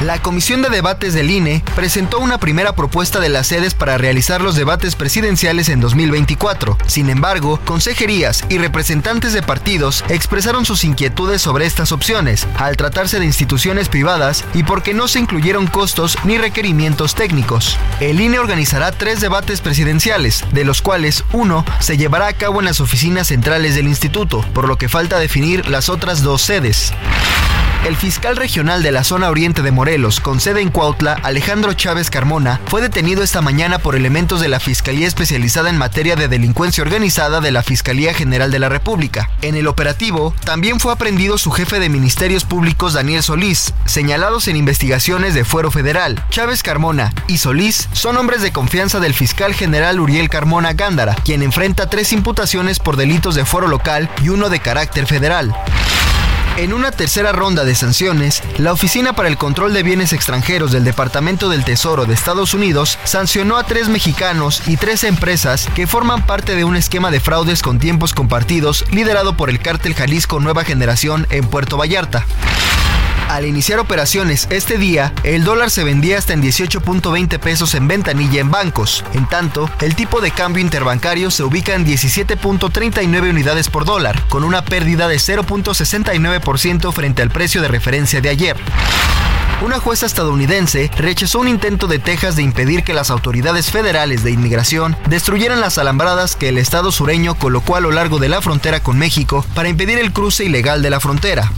La 0.00 0.22
Comisión 0.22 0.62
de 0.62 0.70
Debates 0.70 1.12
del 1.12 1.30
INE 1.30 1.62
presentó 1.76 2.20
una 2.20 2.38
primera 2.38 2.72
propuesta 2.72 3.20
de 3.20 3.28
las 3.28 3.48
sedes 3.48 3.74
para 3.74 3.98
realizar 3.98 4.40
los 4.40 4.54
debates 4.54 4.96
presidenciales 4.96 5.68
en 5.68 5.80
2024. 5.80 6.78
Sin 6.86 7.10
embargo, 7.10 7.60
consejerías 7.66 8.42
y 8.48 8.56
representantes 8.56 9.34
de 9.34 9.42
partidos 9.42 10.02
expresaron 10.08 10.64
sus 10.64 10.84
inquietudes 10.84 11.42
sobre 11.42 11.66
estas 11.66 11.92
opciones, 11.92 12.46
al 12.56 12.78
tratarse 12.78 13.18
de 13.18 13.26
instituciones 13.26 13.90
privadas 13.90 14.46
y 14.54 14.62
porque 14.62 14.94
no 14.94 15.06
se 15.06 15.18
incluyeron 15.18 15.66
costos 15.66 16.16
ni 16.24 16.38
requerimientos 16.38 17.14
técnicos. 17.14 17.76
El 18.00 18.22
INE 18.22 18.38
organizará 18.38 18.92
tres 18.92 19.20
debates 19.20 19.60
presidenciales, 19.60 20.44
de 20.52 20.64
los 20.64 20.80
cuales 20.80 21.24
uno 21.34 21.66
se 21.78 21.98
llevará 21.98 22.28
a 22.28 22.32
cabo 22.32 22.60
en 22.60 22.64
las 22.64 22.80
oficinas 22.80 23.26
centrales 23.26 23.74
del 23.74 23.86
instituto, 23.86 24.40
por 24.54 24.66
lo 24.66 24.78
que 24.78 24.88
falta 24.88 25.18
definir 25.18 25.68
las 25.68 25.90
otras 25.90 26.22
dos 26.22 26.40
sedes. 26.40 26.94
El 27.84 27.96
fiscal 27.96 28.36
regional 28.36 28.82
de 28.82 28.92
la 28.92 29.04
zona 29.04 29.30
oriente 29.30 29.62
de 29.62 29.70
Morelos, 29.70 30.20
con 30.20 30.38
sede 30.38 30.60
en 30.60 30.68
Cuautla, 30.68 31.14
Alejandro 31.22 31.72
Chávez 31.72 32.10
Carmona, 32.10 32.60
fue 32.66 32.82
detenido 32.82 33.22
esta 33.22 33.40
mañana 33.40 33.78
por 33.78 33.96
elementos 33.96 34.38
de 34.42 34.48
la 34.48 34.60
Fiscalía 34.60 35.08
Especializada 35.08 35.70
en 35.70 35.78
Materia 35.78 36.14
de 36.14 36.28
Delincuencia 36.28 36.82
Organizada 36.82 37.40
de 37.40 37.50
la 37.50 37.62
Fiscalía 37.62 38.12
General 38.12 38.50
de 38.50 38.58
la 38.58 38.68
República. 38.68 39.30
En 39.40 39.54
el 39.54 39.66
operativo, 39.66 40.34
también 40.44 40.78
fue 40.78 40.92
aprendido 40.92 41.38
su 41.38 41.50
jefe 41.52 41.80
de 41.80 41.88
Ministerios 41.88 42.44
Públicos, 42.44 42.92
Daniel 42.92 43.22
Solís, 43.22 43.72
señalados 43.86 44.46
en 44.48 44.56
investigaciones 44.56 45.32
de 45.32 45.46
fuero 45.46 45.70
federal. 45.70 46.22
Chávez 46.28 46.62
Carmona 46.62 47.14
y 47.28 47.38
Solís 47.38 47.88
son 47.92 48.18
hombres 48.18 48.42
de 48.42 48.52
confianza 48.52 49.00
del 49.00 49.14
fiscal 49.14 49.54
general 49.54 50.00
Uriel 50.00 50.28
Carmona 50.28 50.74
Gándara, 50.74 51.14
quien 51.14 51.42
enfrenta 51.42 51.88
tres 51.88 52.12
imputaciones 52.12 52.78
por 52.78 52.96
delitos 52.96 53.36
de 53.36 53.46
fuero 53.46 53.68
local 53.68 54.10
y 54.22 54.28
uno 54.28 54.50
de 54.50 54.60
carácter 54.60 55.06
federal. 55.06 55.56
En 56.56 56.72
una 56.72 56.90
tercera 56.90 57.32
ronda 57.32 57.64
de 57.64 57.74
sanciones, 57.74 58.42
la 58.58 58.72
Oficina 58.72 59.14
para 59.14 59.28
el 59.28 59.38
Control 59.38 59.72
de 59.72 59.82
Bienes 59.82 60.12
Extranjeros 60.12 60.72
del 60.72 60.84
Departamento 60.84 61.48
del 61.48 61.64
Tesoro 61.64 62.04
de 62.04 62.14
Estados 62.14 62.52
Unidos 62.54 62.98
sancionó 63.04 63.56
a 63.56 63.64
tres 63.64 63.88
mexicanos 63.88 64.62
y 64.66 64.76
tres 64.76 65.04
empresas 65.04 65.68
que 65.74 65.86
forman 65.86 66.26
parte 66.26 66.56
de 66.56 66.64
un 66.64 66.76
esquema 66.76 67.10
de 67.10 67.20
fraudes 67.20 67.62
con 67.62 67.78
tiempos 67.78 68.12
compartidos 68.12 68.84
liderado 68.90 69.36
por 69.36 69.48
el 69.48 69.60
cártel 69.60 69.94
Jalisco 69.94 70.40
Nueva 70.40 70.64
Generación 70.64 71.26
en 71.30 71.46
Puerto 71.46 71.78
Vallarta. 71.78 72.26
Al 73.28 73.46
iniciar 73.46 73.78
operaciones 73.78 74.48
este 74.50 74.78
día, 74.78 75.12
el 75.22 75.44
dólar 75.44 75.70
se 75.70 75.84
vendía 75.84 76.18
hasta 76.18 76.32
en 76.32 76.42
18.20 76.42 77.38
pesos 77.38 77.74
en 77.74 77.86
ventanilla 77.86 78.40
en 78.40 78.50
bancos. 78.50 79.04
En 79.14 79.28
tanto, 79.28 79.70
el 79.80 79.94
tipo 79.94 80.20
de 80.20 80.30
cambio 80.30 80.62
interbancario 80.62 81.30
se 81.30 81.42
ubica 81.42 81.74
en 81.74 81.86
17.39 81.86 83.30
unidades 83.30 83.68
por 83.68 83.84
dólar, 83.84 84.20
con 84.28 84.44
una 84.44 84.64
pérdida 84.64 85.08
de 85.08 85.16
0.69% 85.16 86.92
frente 86.92 87.22
al 87.22 87.30
precio 87.30 87.62
de 87.62 87.68
referencia 87.68 88.20
de 88.20 88.28
ayer. 88.28 88.56
Una 89.62 89.78
jueza 89.78 90.06
estadounidense 90.06 90.90
rechazó 90.96 91.38
un 91.38 91.46
intento 91.46 91.86
de 91.86 91.98
Texas 91.98 92.34
de 92.34 92.42
impedir 92.42 92.82
que 92.82 92.94
las 92.94 93.10
autoridades 93.10 93.70
federales 93.70 94.24
de 94.24 94.30
inmigración 94.30 94.96
destruyeran 95.06 95.60
las 95.60 95.76
alambradas 95.76 96.34
que 96.34 96.48
el 96.48 96.56
estado 96.56 96.90
sureño 96.90 97.34
colocó 97.34 97.76
a 97.76 97.80
lo 97.80 97.90
largo 97.90 98.18
de 98.18 98.30
la 98.30 98.40
frontera 98.40 98.80
con 98.80 98.96
México 98.96 99.44
para 99.54 99.68
impedir 99.68 99.98
el 99.98 100.12
cruce 100.12 100.44
ilegal 100.44 100.80
de 100.80 100.88
la 100.88 100.98
frontera. 100.98 101.52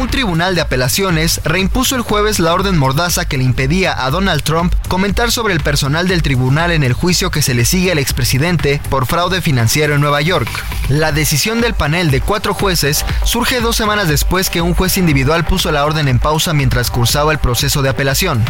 Un 0.00 0.08
tribunal 0.08 0.54
de 0.54 0.62
apelaciones 0.62 1.42
reimpuso 1.44 1.96
el 1.96 2.00
jueves 2.00 2.38
la 2.38 2.54
orden 2.54 2.78
mordaza 2.78 3.26
que 3.26 3.36
le 3.36 3.44
impedía 3.44 4.06
a 4.06 4.10
Donald 4.10 4.42
Trump 4.42 4.72
comentar 4.88 5.30
sobre 5.30 5.52
el 5.52 5.60
personal 5.60 6.08
del 6.08 6.22
tribunal 6.22 6.70
en 6.70 6.82
el 6.82 6.94
juicio 6.94 7.30
que 7.30 7.42
se 7.42 7.52
le 7.52 7.66
sigue 7.66 7.92
al 7.92 7.98
expresidente 7.98 8.80
por 8.88 9.04
fraude 9.04 9.42
financiero 9.42 9.94
en 9.94 10.00
Nueva 10.00 10.22
York. 10.22 10.48
La 10.88 11.12
decisión 11.12 11.60
del 11.60 11.74
panel 11.74 12.10
de 12.10 12.22
cuatro 12.22 12.54
jueces 12.54 13.04
surge 13.24 13.60
dos 13.60 13.76
semanas 13.76 14.08
después 14.08 14.48
que 14.48 14.62
un 14.62 14.74
juez 14.74 14.96
individual 14.96 15.44
puso 15.44 15.70
la 15.70 15.84
orden 15.84 16.08
en 16.08 16.18
pausa 16.18 16.54
mientras 16.54 16.90
cursaba 16.92 17.32
el 17.32 17.38
proceso 17.38 17.82
de 17.82 17.88
apelación. 17.88 18.44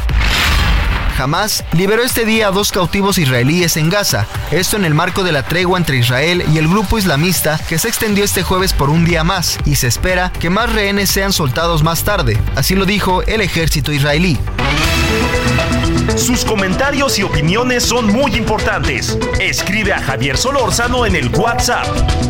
Hamas 1.19 1.65
liberó 1.73 2.03
este 2.03 2.25
día 2.25 2.49
a 2.49 2.51
dos 2.51 2.73
cautivos 2.73 3.19
israelíes 3.19 3.77
en 3.77 3.91
Gaza, 3.91 4.27
esto 4.51 4.77
en 4.77 4.85
el 4.85 4.95
marco 4.95 5.23
de 5.23 5.33
la 5.33 5.43
tregua 5.43 5.79
entre 5.79 5.99
Israel 5.99 6.45
y 6.53 6.59
el 6.59 6.69
grupo 6.69 6.99
islamista 6.99 7.61
que 7.69 7.79
se 7.79 7.89
extendió 7.89 8.25
este 8.25 8.43
jueves 8.43 8.73
por 8.73 8.91
un 8.91 9.05
día 9.05 9.23
más 9.23 9.59
y 9.65 9.77
se 9.77 9.87
espera 9.87 10.33
que 10.41 10.51
más 10.51 10.73
rehenes 10.73 11.11
sean 11.11 11.33
soltados 11.33 11.83
más 11.83 12.03
tarde, 12.03 12.39
así 12.57 12.75
lo 12.75 12.87
dijo 12.87 13.23
el 13.23 13.41
ejército 13.41 13.93
israelí. 13.93 14.39
Sus 16.17 16.45
comentarios 16.45 17.19
y 17.19 17.23
opiniones 17.23 17.85
son 17.85 18.07
muy 18.07 18.37
importantes. 18.37 19.19
Escribe 19.41 19.93
a 19.93 20.01
Javier 20.01 20.37
Solórzano 20.37 21.07
en 21.07 21.17
el 21.17 21.29
WhatsApp 21.29 21.87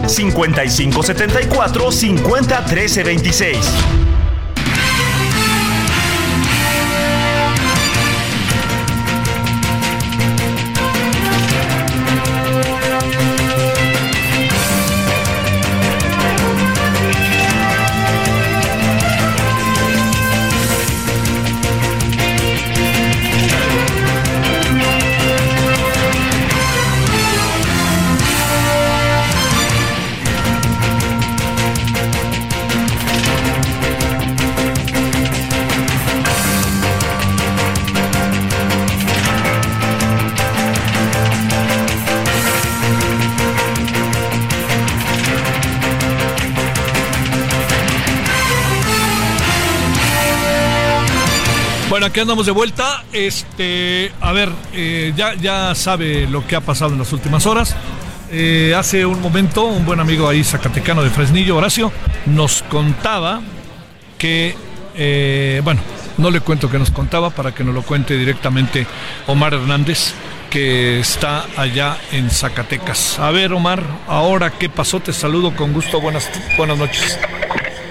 5574 0.07 1.93
501326. 1.93 4.12
Bueno, 52.03 52.11
aquí 52.11 52.19
andamos 52.19 52.47
de 52.47 52.51
vuelta. 52.51 53.05
Este, 53.13 54.11
a 54.21 54.33
ver, 54.33 54.49
eh, 54.73 55.13
ya, 55.15 55.35
ya 55.35 55.73
sabe 55.77 56.27
lo 56.27 56.45
que 56.45 56.57
ha 56.57 56.61
pasado 56.61 56.91
en 56.95 56.99
las 56.99 57.13
últimas 57.13 57.47
horas. 57.47 57.77
Eh, 58.33 58.75
hace 58.77 59.07
un 59.07 59.23
momento, 59.23 59.67
un 59.67 59.87
buen 59.87 60.01
amigo 60.01 60.29
ahí 60.29 60.43
zacatecano 60.43 61.05
de 61.05 61.11
Fresnillo, 61.11 61.57
Horacio, 61.57 61.93
nos 62.27 62.65
contaba 62.65 63.41
que, 64.19 64.57
eh, 64.97 65.61
bueno, 65.63 65.81
no 66.19 66.33
le 66.33 66.41
cuento 66.41 66.69
que 66.69 66.77
nos 66.77 66.91
contaba 66.91 67.31
para 67.31 67.55
que 67.55 67.63
nos 67.63 67.73
lo 67.73 67.83
cuente 67.83 68.17
directamente 68.17 68.85
Omar 69.29 69.55
Hernández, 69.55 70.13
que 70.51 70.99
está 70.99 71.47
allá 71.57 71.99
en 72.11 72.31
Zacatecas. 72.31 73.21
A 73.21 73.31
ver, 73.31 73.53
Omar, 73.53 73.81
ahora 74.09 74.51
qué 74.51 74.69
pasó, 74.69 74.99
te 74.99 75.13
saludo 75.13 75.55
con 75.55 75.73
gusto, 75.73 76.01
buenas, 76.01 76.29
buenas 76.57 76.79
noches. 76.79 77.17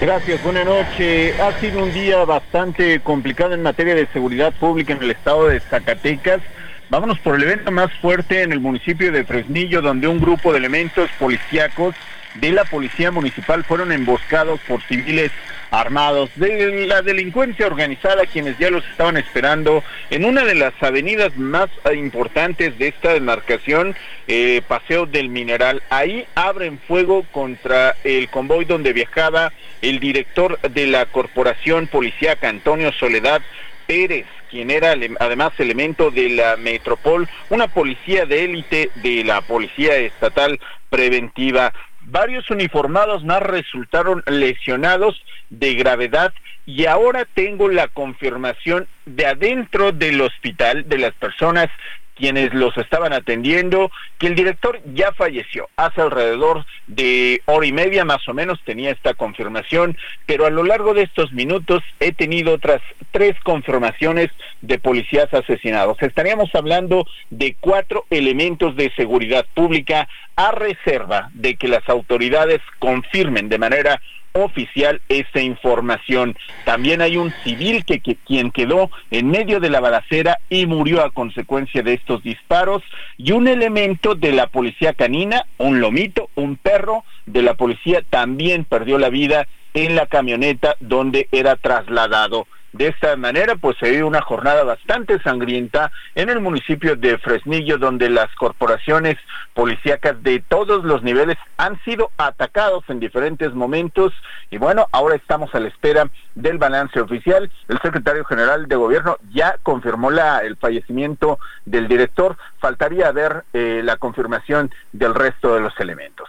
Gracias, 0.02 0.42
buenas 0.42 0.66
noches. 0.66 1.38
Ha 1.38 1.60
sido 1.60 1.84
un 1.84 1.92
día 1.92 2.24
bastante 2.24 2.98
complicado 2.98 3.54
en 3.54 3.62
materia 3.62 3.94
de 3.94 4.08
seguridad 4.08 4.52
pública 4.52 4.94
en 4.94 5.00
el 5.00 5.12
estado 5.12 5.46
de 5.46 5.60
Zacatecas. 5.60 6.40
Vámonos 6.90 7.20
por 7.20 7.36
el 7.36 7.44
evento 7.44 7.70
más 7.70 7.92
fuerte 8.00 8.42
en 8.42 8.50
el 8.50 8.58
municipio 8.58 9.12
de 9.12 9.22
Fresnillo, 9.22 9.80
donde 9.80 10.08
un 10.08 10.18
grupo 10.18 10.50
de 10.50 10.58
elementos 10.58 11.08
policíacos 11.20 11.94
de 12.34 12.50
la 12.50 12.64
policía 12.64 13.12
municipal 13.12 13.62
fueron 13.62 13.92
emboscados 13.92 14.58
por 14.66 14.82
civiles 14.82 15.30
armados 15.72 16.30
de 16.36 16.86
la 16.86 17.00
delincuencia 17.00 17.66
organizada, 17.66 18.26
quienes 18.26 18.58
ya 18.58 18.70
los 18.70 18.84
estaban 18.88 19.16
esperando 19.16 19.82
en 20.10 20.26
una 20.26 20.44
de 20.44 20.54
las 20.54 20.74
avenidas 20.82 21.36
más 21.38 21.70
importantes 21.94 22.78
de 22.78 22.88
esta 22.88 23.14
demarcación, 23.14 23.96
eh, 24.28 24.60
Paseo 24.68 25.06
del 25.06 25.30
Mineral. 25.30 25.82
Ahí 25.88 26.26
abren 26.34 26.78
fuego 26.78 27.24
contra 27.32 27.96
el 28.04 28.28
convoy 28.28 28.66
donde 28.66 28.92
viajaba 28.92 29.52
el 29.80 29.98
director 29.98 30.60
de 30.60 30.86
la 30.86 31.06
corporación 31.06 31.86
policíaca, 31.86 32.50
Antonio 32.50 32.92
Soledad 32.92 33.40
Pérez, 33.86 34.26
quien 34.50 34.70
era 34.70 34.94
además 35.18 35.52
elemento 35.58 36.10
de 36.10 36.28
la 36.28 36.58
Metropol, 36.58 37.26
una 37.48 37.68
policía 37.68 38.26
de 38.26 38.44
élite 38.44 38.90
de 38.96 39.24
la 39.24 39.40
Policía 39.40 39.96
Estatal 39.96 40.60
Preventiva. 40.90 41.72
Varios 42.06 42.50
uniformados 42.50 43.24
más 43.24 43.42
resultaron 43.42 44.22
lesionados 44.26 45.22
de 45.50 45.74
gravedad 45.74 46.32
y 46.66 46.86
ahora 46.86 47.26
tengo 47.34 47.68
la 47.68 47.88
confirmación 47.88 48.86
de 49.06 49.26
adentro 49.26 49.92
del 49.92 50.20
hospital 50.20 50.88
de 50.88 50.98
las 50.98 51.12
personas 51.14 51.68
quienes 52.14 52.52
los 52.54 52.76
estaban 52.76 53.12
atendiendo, 53.12 53.90
que 54.18 54.26
el 54.26 54.34
director 54.34 54.80
ya 54.94 55.12
falleció. 55.12 55.68
Hace 55.76 56.00
alrededor 56.00 56.64
de 56.86 57.42
hora 57.46 57.66
y 57.66 57.72
media 57.72 58.04
más 58.04 58.26
o 58.28 58.34
menos 58.34 58.60
tenía 58.64 58.90
esta 58.90 59.14
confirmación, 59.14 59.96
pero 60.26 60.46
a 60.46 60.50
lo 60.50 60.64
largo 60.64 60.94
de 60.94 61.02
estos 61.02 61.32
minutos 61.32 61.82
he 62.00 62.12
tenido 62.12 62.54
otras 62.54 62.80
tres 63.10 63.34
confirmaciones 63.42 64.30
de 64.60 64.78
policías 64.78 65.32
asesinados. 65.32 66.00
Estaríamos 66.00 66.54
hablando 66.54 67.06
de 67.30 67.56
cuatro 67.58 68.06
elementos 68.10 68.76
de 68.76 68.92
seguridad 68.94 69.46
pública 69.54 70.08
a 70.36 70.52
reserva 70.52 71.30
de 71.34 71.56
que 71.56 71.68
las 71.68 71.88
autoridades 71.88 72.60
confirmen 72.78 73.48
de 73.48 73.58
manera 73.58 74.00
oficial 74.32 75.00
esa 75.08 75.40
información. 75.40 76.36
También 76.64 77.00
hay 77.02 77.16
un 77.16 77.32
civil 77.44 77.84
que, 77.84 78.00
quien 78.00 78.50
quedó 78.50 78.90
en 79.10 79.28
medio 79.30 79.60
de 79.60 79.70
la 79.70 79.80
balacera 79.80 80.38
y 80.48 80.66
murió 80.66 81.04
a 81.04 81.10
consecuencia 81.10 81.82
de 81.82 81.94
estos 81.94 82.22
disparos 82.22 82.82
y 83.16 83.32
un 83.32 83.48
elemento 83.48 84.14
de 84.14 84.32
la 84.32 84.46
policía 84.46 84.92
canina, 84.94 85.46
un 85.58 85.80
lomito, 85.80 86.30
un 86.34 86.56
perro 86.56 87.04
de 87.26 87.42
la 87.42 87.54
policía 87.54 88.02
también 88.08 88.64
perdió 88.64 88.98
la 88.98 89.08
vida 89.08 89.46
en 89.74 89.94
la 89.94 90.06
camioneta 90.06 90.76
donde 90.80 91.28
era 91.32 91.56
trasladado. 91.56 92.46
De 92.72 92.88
esta 92.88 93.16
manera, 93.16 93.56
pues 93.56 93.76
se 93.78 93.90
vive 93.90 94.04
una 94.04 94.22
jornada 94.22 94.64
bastante 94.64 95.20
sangrienta 95.20 95.92
en 96.14 96.30
el 96.30 96.40
municipio 96.40 96.96
de 96.96 97.18
Fresnillo, 97.18 97.78
donde 97.78 98.08
las 98.08 98.34
corporaciones 98.34 99.18
policíacas 99.54 100.22
de 100.22 100.40
todos 100.40 100.84
los 100.84 101.02
niveles 101.02 101.36
han 101.58 101.82
sido 101.84 102.10
atacados 102.16 102.84
en 102.88 103.00
diferentes 103.00 103.52
momentos. 103.54 104.12
Y 104.50 104.58
bueno, 104.58 104.88
ahora 104.92 105.16
estamos 105.16 105.54
a 105.54 105.60
la 105.60 105.68
espera 105.68 106.08
del 106.34 106.58
balance 106.58 107.00
oficial. 107.00 107.50
El 107.68 107.80
secretario 107.80 108.24
general 108.24 108.66
de 108.68 108.76
gobierno 108.76 109.18
ya 109.32 109.56
confirmó 109.62 110.10
el 110.10 110.56
fallecimiento 110.56 111.38
del 111.64 111.88
director. 111.88 112.36
Faltaría 112.58 113.10
ver 113.12 113.44
eh, 113.52 113.82
la 113.84 113.96
confirmación 113.96 114.70
del 114.92 115.14
resto 115.14 115.54
de 115.54 115.60
los 115.60 115.78
elementos. 115.78 116.28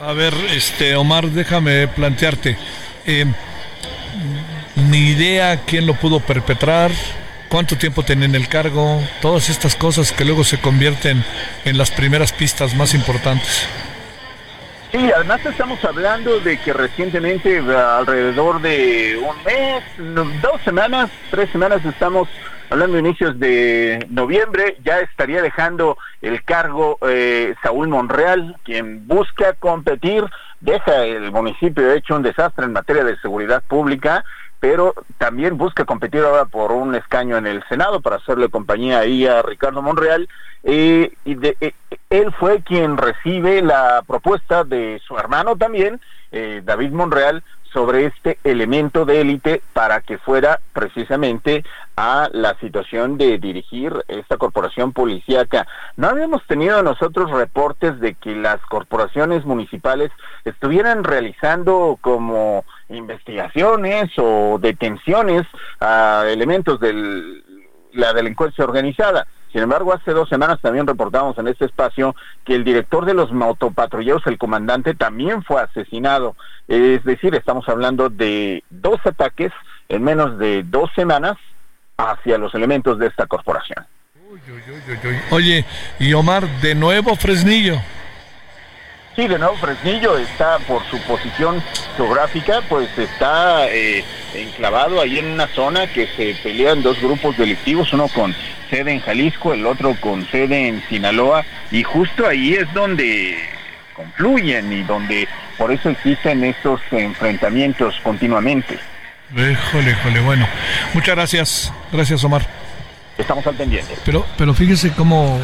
A 0.00 0.12
ver, 0.12 0.32
este 0.50 0.96
Omar, 0.96 1.26
déjame 1.26 1.88
plantearte. 1.88 2.56
Eh, 3.06 3.26
ni 4.90 5.10
idea 5.10 5.60
quién 5.64 5.86
lo 5.86 5.94
pudo 5.94 6.20
perpetrar, 6.20 6.90
cuánto 7.48 7.76
tiempo 7.76 8.02
tenía 8.02 8.26
en 8.26 8.34
el 8.34 8.48
cargo, 8.48 9.00
todas 9.20 9.48
estas 9.48 9.76
cosas 9.76 10.12
que 10.12 10.24
luego 10.24 10.44
se 10.44 10.60
convierten 10.60 11.24
en 11.64 11.78
las 11.78 11.90
primeras 11.90 12.32
pistas 12.32 12.74
más 12.74 12.94
importantes. 12.94 13.66
Sí, 14.90 15.10
además 15.10 15.44
estamos 15.46 15.82
hablando 15.84 16.38
de 16.40 16.58
que 16.58 16.72
recientemente, 16.72 17.58
alrededor 17.58 18.60
de 18.60 19.18
un 19.18 19.42
mes, 19.44 19.82
dos 20.42 20.60
semanas, 20.64 21.10
tres 21.30 21.48
semanas, 21.50 21.82
estamos 21.84 22.28
hablando 22.68 22.94
de 22.94 23.00
inicios 23.00 23.38
de 23.38 24.06
noviembre, 24.10 24.76
ya 24.84 25.00
estaría 25.00 25.40
dejando 25.40 25.96
el 26.20 26.42
cargo 26.44 26.98
eh, 27.08 27.54
Saúl 27.62 27.88
Monreal, 27.88 28.56
quien 28.64 29.06
busca 29.06 29.54
competir, 29.54 30.24
deja 30.60 31.04
el 31.04 31.32
municipio 31.32 31.90
hecho 31.92 32.16
un 32.16 32.22
desastre 32.22 32.66
en 32.66 32.72
materia 32.72 33.04
de 33.04 33.18
seguridad 33.20 33.62
pública, 33.68 34.24
pero 34.62 34.94
también 35.18 35.58
busca 35.58 35.84
competir 35.84 36.22
ahora 36.22 36.44
por 36.44 36.70
un 36.70 36.94
escaño 36.94 37.36
en 37.36 37.48
el 37.48 37.64
Senado 37.68 38.00
para 38.00 38.16
hacerle 38.16 38.48
compañía 38.48 39.00
ahí 39.00 39.26
a 39.26 39.42
Ricardo 39.42 39.82
Monreal. 39.82 40.28
Eh, 40.62 41.12
y 41.24 41.36
eh, 41.44 41.74
él 42.08 42.32
fue 42.38 42.62
quien 42.62 42.96
recibe 42.96 43.60
la 43.60 44.04
propuesta 44.06 44.62
de 44.62 45.02
su 45.04 45.18
hermano 45.18 45.56
también, 45.56 46.00
eh, 46.30 46.62
David 46.64 46.92
Monreal, 46.92 47.42
sobre 47.72 48.06
este 48.06 48.38
elemento 48.44 49.04
de 49.04 49.22
élite 49.22 49.62
para 49.72 50.00
que 50.00 50.18
fuera 50.18 50.60
precisamente 50.72 51.64
a 51.96 52.28
la 52.32 52.54
situación 52.60 53.18
de 53.18 53.38
dirigir 53.38 53.92
esta 54.06 54.36
corporación 54.36 54.92
policíaca. 54.92 55.66
No 55.96 56.08
habíamos 56.08 56.46
tenido 56.46 56.82
nosotros 56.82 57.30
reportes 57.30 57.98
de 58.00 58.14
que 58.14 58.36
las 58.36 58.60
corporaciones 58.66 59.44
municipales 59.44 60.12
estuvieran 60.44 61.02
realizando 61.02 61.98
como 62.00 62.64
investigaciones 62.94 64.10
o 64.16 64.58
detenciones 64.60 65.42
a 65.80 66.24
elementos 66.28 66.80
de 66.80 67.42
la 67.92 68.12
delincuencia 68.12 68.64
organizada. 68.64 69.26
Sin 69.52 69.60
embargo, 69.60 69.92
hace 69.92 70.12
dos 70.12 70.28
semanas 70.30 70.60
también 70.62 70.86
reportamos 70.86 71.36
en 71.36 71.46
este 71.46 71.66
espacio 71.66 72.16
que 72.44 72.54
el 72.54 72.64
director 72.64 73.04
de 73.04 73.12
los 73.12 73.32
motopatrulleros, 73.32 74.26
el 74.26 74.38
comandante, 74.38 74.94
también 74.94 75.42
fue 75.42 75.60
asesinado. 75.60 76.36
Es 76.68 77.04
decir, 77.04 77.34
estamos 77.34 77.68
hablando 77.68 78.08
de 78.08 78.64
dos 78.70 78.98
ataques 79.04 79.52
en 79.90 80.02
menos 80.02 80.38
de 80.38 80.62
dos 80.62 80.90
semanas 80.96 81.36
hacia 81.98 82.38
los 82.38 82.54
elementos 82.54 82.98
de 82.98 83.08
esta 83.08 83.26
corporación. 83.26 83.86
Oye, 85.30 85.66
y 85.98 86.14
Omar, 86.14 86.48
de 86.62 86.74
nuevo 86.74 87.14
Fresnillo. 87.16 87.74
Sí, 89.14 89.28
de 89.28 89.38
nuevo 89.38 89.54
Fresnillo 89.56 90.16
está 90.16 90.58
por 90.60 90.82
su 90.88 90.98
posición 91.02 91.62
geográfica, 91.96 92.62
pues 92.66 92.88
está 92.96 93.68
eh, 93.68 94.02
enclavado 94.32 95.02
ahí 95.02 95.18
en 95.18 95.32
una 95.32 95.48
zona 95.48 95.86
que 95.86 96.06
se 96.16 96.34
pelean 96.42 96.82
dos 96.82 96.98
grupos 96.98 97.36
delictivos, 97.36 97.92
uno 97.92 98.08
con 98.08 98.34
sede 98.70 98.92
en 98.92 99.00
Jalisco, 99.00 99.52
el 99.52 99.66
otro 99.66 99.94
con 100.00 100.26
sede 100.30 100.68
en 100.68 100.82
Sinaloa, 100.88 101.44
y 101.70 101.82
justo 101.82 102.26
ahí 102.26 102.54
es 102.54 102.72
donde 102.72 103.36
confluyen 103.94 104.72
y 104.72 104.82
donde 104.82 105.28
por 105.58 105.70
eso 105.70 105.90
existen 105.90 106.42
estos 106.44 106.80
enfrentamientos 106.90 107.94
continuamente. 108.02 108.78
Híjole, 109.32 109.90
híjole, 109.90 110.20
bueno. 110.20 110.48
Muchas 110.94 111.14
gracias. 111.14 111.72
Gracias, 111.92 112.24
Omar. 112.24 112.46
Estamos 113.18 113.46
al 113.46 113.54
pendiente. 113.54 113.94
Pero, 114.06 114.26
pero 114.38 114.54
fíjese 114.54 114.92
cómo 114.92 115.38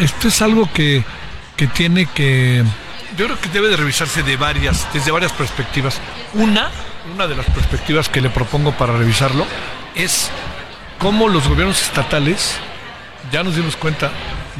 esto 0.00 0.26
es 0.28 0.42
algo 0.42 0.68
que, 0.72 1.04
que 1.56 1.68
tiene 1.68 2.06
que 2.06 2.64
yo 3.16 3.26
creo 3.26 3.40
que 3.40 3.48
debe 3.48 3.68
de 3.68 3.76
revisarse 3.76 4.22
de 4.22 4.36
varias, 4.36 4.88
desde 4.92 5.10
varias 5.10 5.32
perspectivas. 5.32 6.00
Una, 6.34 6.70
una 7.14 7.26
de 7.26 7.36
las 7.36 7.46
perspectivas 7.46 8.08
que 8.08 8.20
le 8.20 8.30
propongo 8.30 8.72
para 8.72 8.96
revisarlo 8.96 9.46
es 9.94 10.30
cómo 10.98 11.28
los 11.28 11.48
gobiernos 11.48 11.82
estatales, 11.82 12.56
ya 13.30 13.42
nos 13.42 13.56
dimos 13.56 13.76
cuenta, 13.76 14.10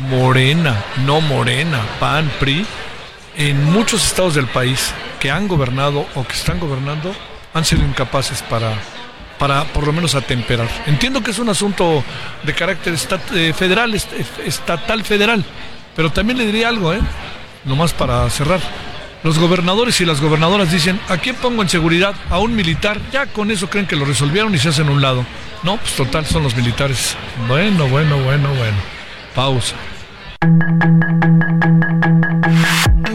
Morena, 0.08 0.84
no 1.06 1.20
Morena, 1.20 1.80
PAN, 1.98 2.30
PRI, 2.38 2.66
en 3.36 3.64
muchos 3.72 4.04
estados 4.04 4.34
del 4.34 4.46
país 4.46 4.92
que 5.18 5.30
han 5.30 5.48
gobernado 5.48 6.06
o 6.14 6.24
que 6.24 6.34
están 6.34 6.60
gobernando, 6.60 7.14
han 7.54 7.64
sido 7.64 7.84
incapaces 7.84 8.42
para, 8.42 8.74
para 9.38 9.64
por 9.64 9.86
lo 9.86 9.92
menos 9.92 10.14
atemperar. 10.14 10.68
Entiendo 10.86 11.22
que 11.22 11.30
es 11.30 11.38
un 11.38 11.48
asunto 11.48 12.04
de 12.42 12.54
carácter 12.54 12.94
eh, 13.34 13.52
federal, 13.56 13.94
estatal 13.94 15.04
federal, 15.04 15.44
pero 15.96 16.10
también 16.10 16.38
le 16.38 16.46
diría 16.46 16.68
algo, 16.68 16.92
¿eh? 16.92 17.00
Nomás 17.64 17.92
para 17.92 18.28
cerrar, 18.30 18.60
los 19.22 19.38
gobernadores 19.38 20.00
y 20.00 20.04
las 20.04 20.20
gobernadoras 20.20 20.72
dicen, 20.72 20.98
¿a 21.08 21.16
quién 21.16 21.36
pongo 21.36 21.62
en 21.62 21.68
seguridad? 21.68 22.14
A 22.28 22.38
un 22.38 22.56
militar. 22.56 23.00
Ya 23.12 23.26
con 23.26 23.52
eso 23.52 23.70
creen 23.70 23.86
que 23.86 23.94
lo 23.94 24.04
resolvieron 24.04 24.52
y 24.54 24.58
se 24.58 24.70
hacen 24.70 24.88
un 24.88 25.00
lado. 25.00 25.24
No, 25.62 25.76
pues 25.76 25.94
total, 25.94 26.26
son 26.26 26.42
los 26.42 26.56
militares. 26.56 27.16
Bueno, 27.46 27.86
bueno, 27.86 28.18
bueno, 28.18 28.48
bueno. 28.48 28.76
Pausa. 29.32 29.76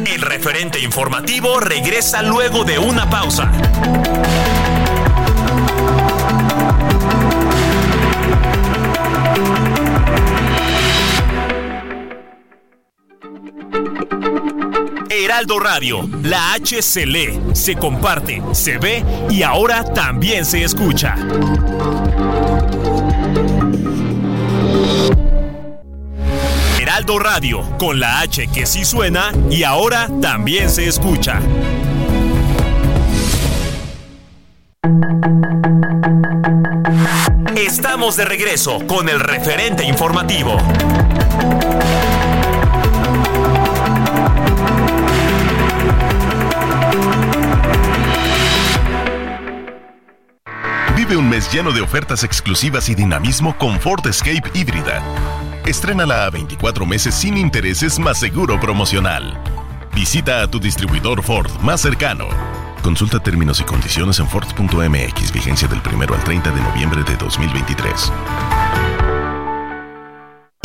El 0.05 0.21
referente 0.21 0.79
informativo 0.79 1.59
regresa 1.59 2.21
luego 2.21 2.63
de 2.63 2.79
una 2.79 3.09
pausa. 3.09 3.51
Heraldo 15.19 15.59
Radio, 15.59 16.07
la 16.21 16.53
H 16.53 16.79
se 16.83 17.07
lee, 17.07 17.41
se 17.53 17.75
comparte, 17.75 18.39
se 18.51 18.77
ve 18.77 19.03
y 19.31 19.41
ahora 19.41 19.83
también 19.83 20.45
se 20.45 20.63
escucha. 20.63 21.15
Heraldo 26.79 27.17
Radio, 27.17 27.63
con 27.79 27.99
la 27.99 28.19
H 28.19 28.47
que 28.53 28.67
sí 28.67 28.85
suena 28.85 29.31
y 29.49 29.63
ahora 29.63 30.07
también 30.21 30.69
se 30.69 30.87
escucha. 30.87 31.41
Estamos 37.55 38.17
de 38.17 38.25
regreso 38.25 38.85
con 38.85 39.09
el 39.09 39.19
referente 39.19 39.83
informativo. 39.83 40.57
Un 51.15 51.29
mes 51.29 51.49
lleno 51.53 51.71
de 51.71 51.79
ofertas 51.79 52.25
exclusivas 52.25 52.89
y 52.89 52.95
dinamismo 52.95 53.57
con 53.57 53.79
Ford 53.79 54.05
Escape 54.05 54.51
híbrida. 54.53 55.01
Estrénala 55.65 56.25
a 56.25 56.29
24 56.29 56.85
meses 56.85 57.15
sin 57.15 57.37
intereses 57.37 57.97
más 57.97 58.19
seguro 58.19 58.59
promocional. 58.59 59.41
Visita 59.95 60.41
a 60.41 60.47
tu 60.51 60.59
distribuidor 60.59 61.23
Ford 61.23 61.49
más 61.61 61.79
cercano. 61.79 62.27
Consulta 62.83 63.19
términos 63.19 63.61
y 63.61 63.63
condiciones 63.63 64.19
en 64.19 64.27
Ford.mx, 64.27 65.31
vigencia 65.31 65.67
del 65.69 65.81
1 65.81 66.13
al 66.13 66.23
30 66.25 66.51
de 66.51 66.61
noviembre 66.61 67.03
de 67.03 67.15
2023. 67.15 68.11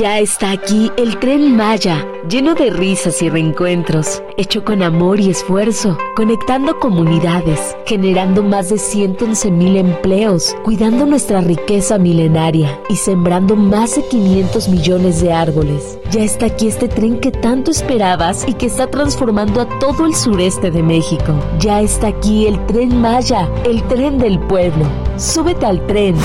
Ya 0.03 0.19
está 0.19 0.51
aquí 0.51 0.91
el 0.97 1.17
tren 1.21 1.55
Maya, 1.57 2.05
lleno 2.29 2.57
de 2.57 2.71
risas 2.71 3.23
y 3.23 3.31
reencuentros, 3.31 4.21
hecho 4.37 4.65
con 4.65 4.83
amor 4.83 5.21
y 5.21 5.31
esfuerzo, 5.31 5.97
conectando 6.17 6.81
comunidades, 6.81 7.77
generando 7.87 8.43
más 8.43 8.71
de 8.71 8.79
111 8.79 9.53
mil 9.53 9.77
empleos, 9.77 10.57
cuidando 10.65 11.07
nuestra 11.07 11.41
riqueza 11.41 11.99
milenaria 11.99 12.81
y 12.88 12.97
sembrando 12.97 13.55
más 13.55 13.95
de 13.95 14.05
500 14.09 14.69
millones 14.71 15.21
de 15.21 15.33
árboles. 15.33 15.97
Ya 16.11 16.25
está 16.25 16.47
aquí 16.47 16.67
este 16.67 16.88
tren 16.88 17.21
que 17.21 17.31
tanto 17.31 17.71
esperabas 17.71 18.45
y 18.49 18.55
que 18.55 18.67
está 18.67 18.88
transformando 18.88 19.61
a 19.61 19.79
todo 19.79 20.05
el 20.05 20.17
sureste 20.17 20.73
de 20.73 20.83
México. 20.83 21.33
Ya 21.61 21.81
está 21.81 22.09
aquí 22.09 22.49
el 22.49 22.59
tren 22.67 23.01
Maya, 23.01 23.49
el 23.65 23.81
tren 23.85 24.19
del 24.19 24.41
pueblo. 24.41 24.85
Súbete 25.17 25.65
al 25.65 25.87
tren. 25.87 26.17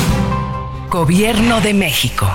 Gobierno 0.90 1.62
de 1.62 1.76
México. 1.76 2.26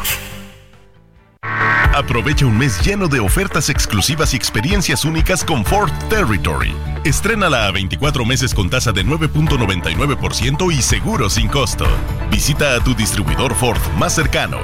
Aprovecha 1.95 2.47
un 2.47 2.57
mes 2.57 2.81
lleno 2.83 3.07
de 3.07 3.21
ofertas 3.21 3.69
exclusivas 3.69 4.33
y 4.33 4.37
experiencias 4.37 5.05
únicas 5.05 5.45
con 5.45 5.63
Ford 5.63 5.93
Territory. 6.09 6.75
Estrénala 7.05 7.67
a 7.67 7.71
24 7.71 8.25
meses 8.25 8.55
con 8.55 8.71
tasa 8.71 8.93
de 8.93 9.05
9.99% 9.05 10.73
y 10.73 10.81
seguro 10.81 11.29
sin 11.29 11.49
costo. 11.49 11.87
Visita 12.31 12.77
a 12.77 12.81
tu 12.81 12.95
distribuidor 12.95 13.55
Ford 13.55 13.81
más 13.99 14.15
cercano. 14.15 14.59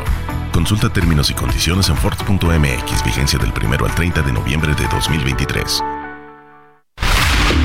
Consulta 0.53 0.89
términos 0.89 1.31
y 1.31 1.35
condiciones 1.35 1.91
en 1.91 1.99
Ford.mx, 1.99 3.05
vigencia 3.05 3.39
del 3.39 3.53
1 3.53 3.85
al 3.85 3.95
30 3.95 4.23
de 4.23 4.33
noviembre 4.33 4.75
de 4.75 4.89
2023. 4.89 5.83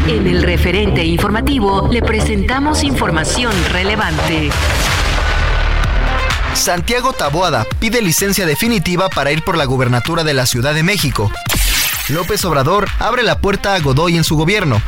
En 0.09 0.27
el 0.27 0.43
referente 0.43 1.05
informativo 1.05 1.87
le 1.89 2.01
presentamos 2.01 2.83
información 2.83 3.53
relevante. 3.71 4.49
Santiago 6.63 7.11
Taboada 7.11 7.67
pide 7.79 8.01
licencia 8.01 8.45
definitiva 8.45 9.09
para 9.09 9.33
ir 9.33 9.43
por 9.43 9.57
la 9.57 9.65
gubernatura 9.65 10.23
de 10.23 10.33
la 10.33 10.45
Ciudad 10.45 10.73
de 10.73 10.81
México. 10.81 11.29
López 12.07 12.45
Obrador 12.45 12.87
abre 12.99 13.21
la 13.21 13.39
puerta 13.39 13.75
a 13.75 13.79
Godoy 13.81 14.15
en 14.15 14.23
su 14.23 14.37
gobierno. 14.37 14.81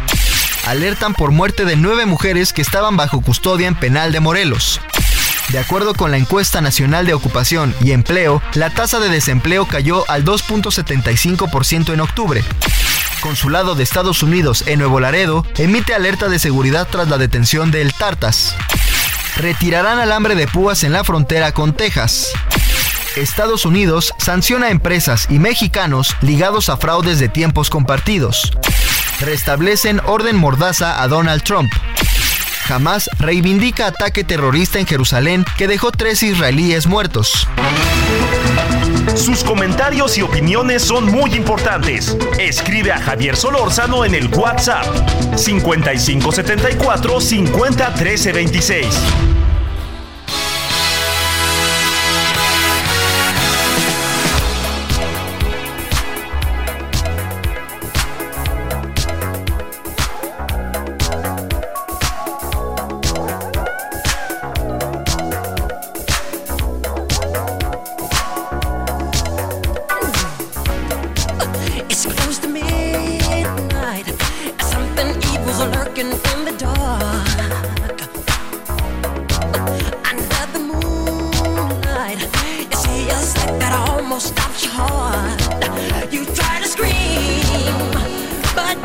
Alertan 0.67 1.13
por 1.13 1.31
muerte 1.31 1.65
de 1.65 1.75
nueve 1.75 2.05
mujeres 2.05 2.53
que 2.53 2.61
estaban 2.61 2.95
bajo 2.95 3.19
custodia 3.19 3.67
en 3.67 3.75
penal 3.75 4.13
de 4.13 4.21
Morelos. 4.21 4.79
De 5.49 5.59
acuerdo 5.59 5.93
con 5.93 6.11
la 6.11 6.17
encuesta 6.17 6.61
nacional 6.61 7.05
de 7.05 7.13
ocupación 7.13 7.75
y 7.81 7.91
empleo, 7.91 8.41
la 8.53 8.69
tasa 8.69 9.01
de 9.01 9.09
desempleo 9.09 9.65
cayó 9.65 10.09
al 10.09 10.23
2.75% 10.23 11.93
en 11.93 11.99
octubre. 11.99 12.41
Consulado 13.19 13.75
de 13.75 13.83
Estados 13.83 14.23
Unidos 14.23 14.63
en 14.65 14.79
Nuevo 14.79 15.01
Laredo 15.01 15.45
emite 15.57 15.93
alerta 15.93 16.29
de 16.29 16.39
seguridad 16.39 16.87
tras 16.89 17.09
la 17.09 17.17
detención 17.17 17.69
de 17.69 17.81
El 17.81 17.91
Tartas. 17.91 18.55
Retirarán 19.37 19.99
alambre 19.99 20.35
de 20.35 20.47
púas 20.47 20.83
en 20.83 20.93
la 20.93 21.03
frontera 21.03 21.51
con 21.51 21.73
Texas. 21.73 22.31
Estados 23.17 23.65
Unidos 23.65 24.13
sanciona 24.17 24.67
a 24.67 24.71
empresas 24.71 25.27
y 25.29 25.39
mexicanos 25.39 26.15
ligados 26.21 26.69
a 26.69 26.77
fraudes 26.77 27.19
de 27.19 27.29
tiempos 27.29 27.69
compartidos. 27.69 28.51
Restablecen 29.21 30.01
orden 30.05 30.37
mordaza 30.37 31.01
a 31.01 31.07
Donald 31.07 31.43
Trump. 31.43 31.71
Hamas 32.67 33.09
reivindica 33.19 33.87
ataque 33.87 34.23
terrorista 34.23 34.79
en 34.79 34.87
Jerusalén 34.87 35.45
que 35.57 35.67
dejó 35.67 35.91
tres 35.91 36.23
israelíes 36.23 36.87
muertos. 36.87 37.47
Sus 39.15 39.43
comentarios 39.43 40.17
y 40.17 40.21
opiniones 40.21 40.81
son 40.81 41.05
muy 41.05 41.33
importantes. 41.35 42.17
Escribe 42.39 42.91
a 42.91 42.99
Javier 42.99 43.35
Solórzano 43.35 44.03
en 44.03 44.15
el 44.15 44.27
WhatsApp 44.27 44.85
5574 45.37 47.21
50 47.21 47.93
13 47.93 48.33
26. 48.33 48.87
Almost. 84.15 84.35
You 86.11 86.25
try 86.25 86.59
to 86.61 86.67
scream, 86.67 87.43
but 88.55 88.77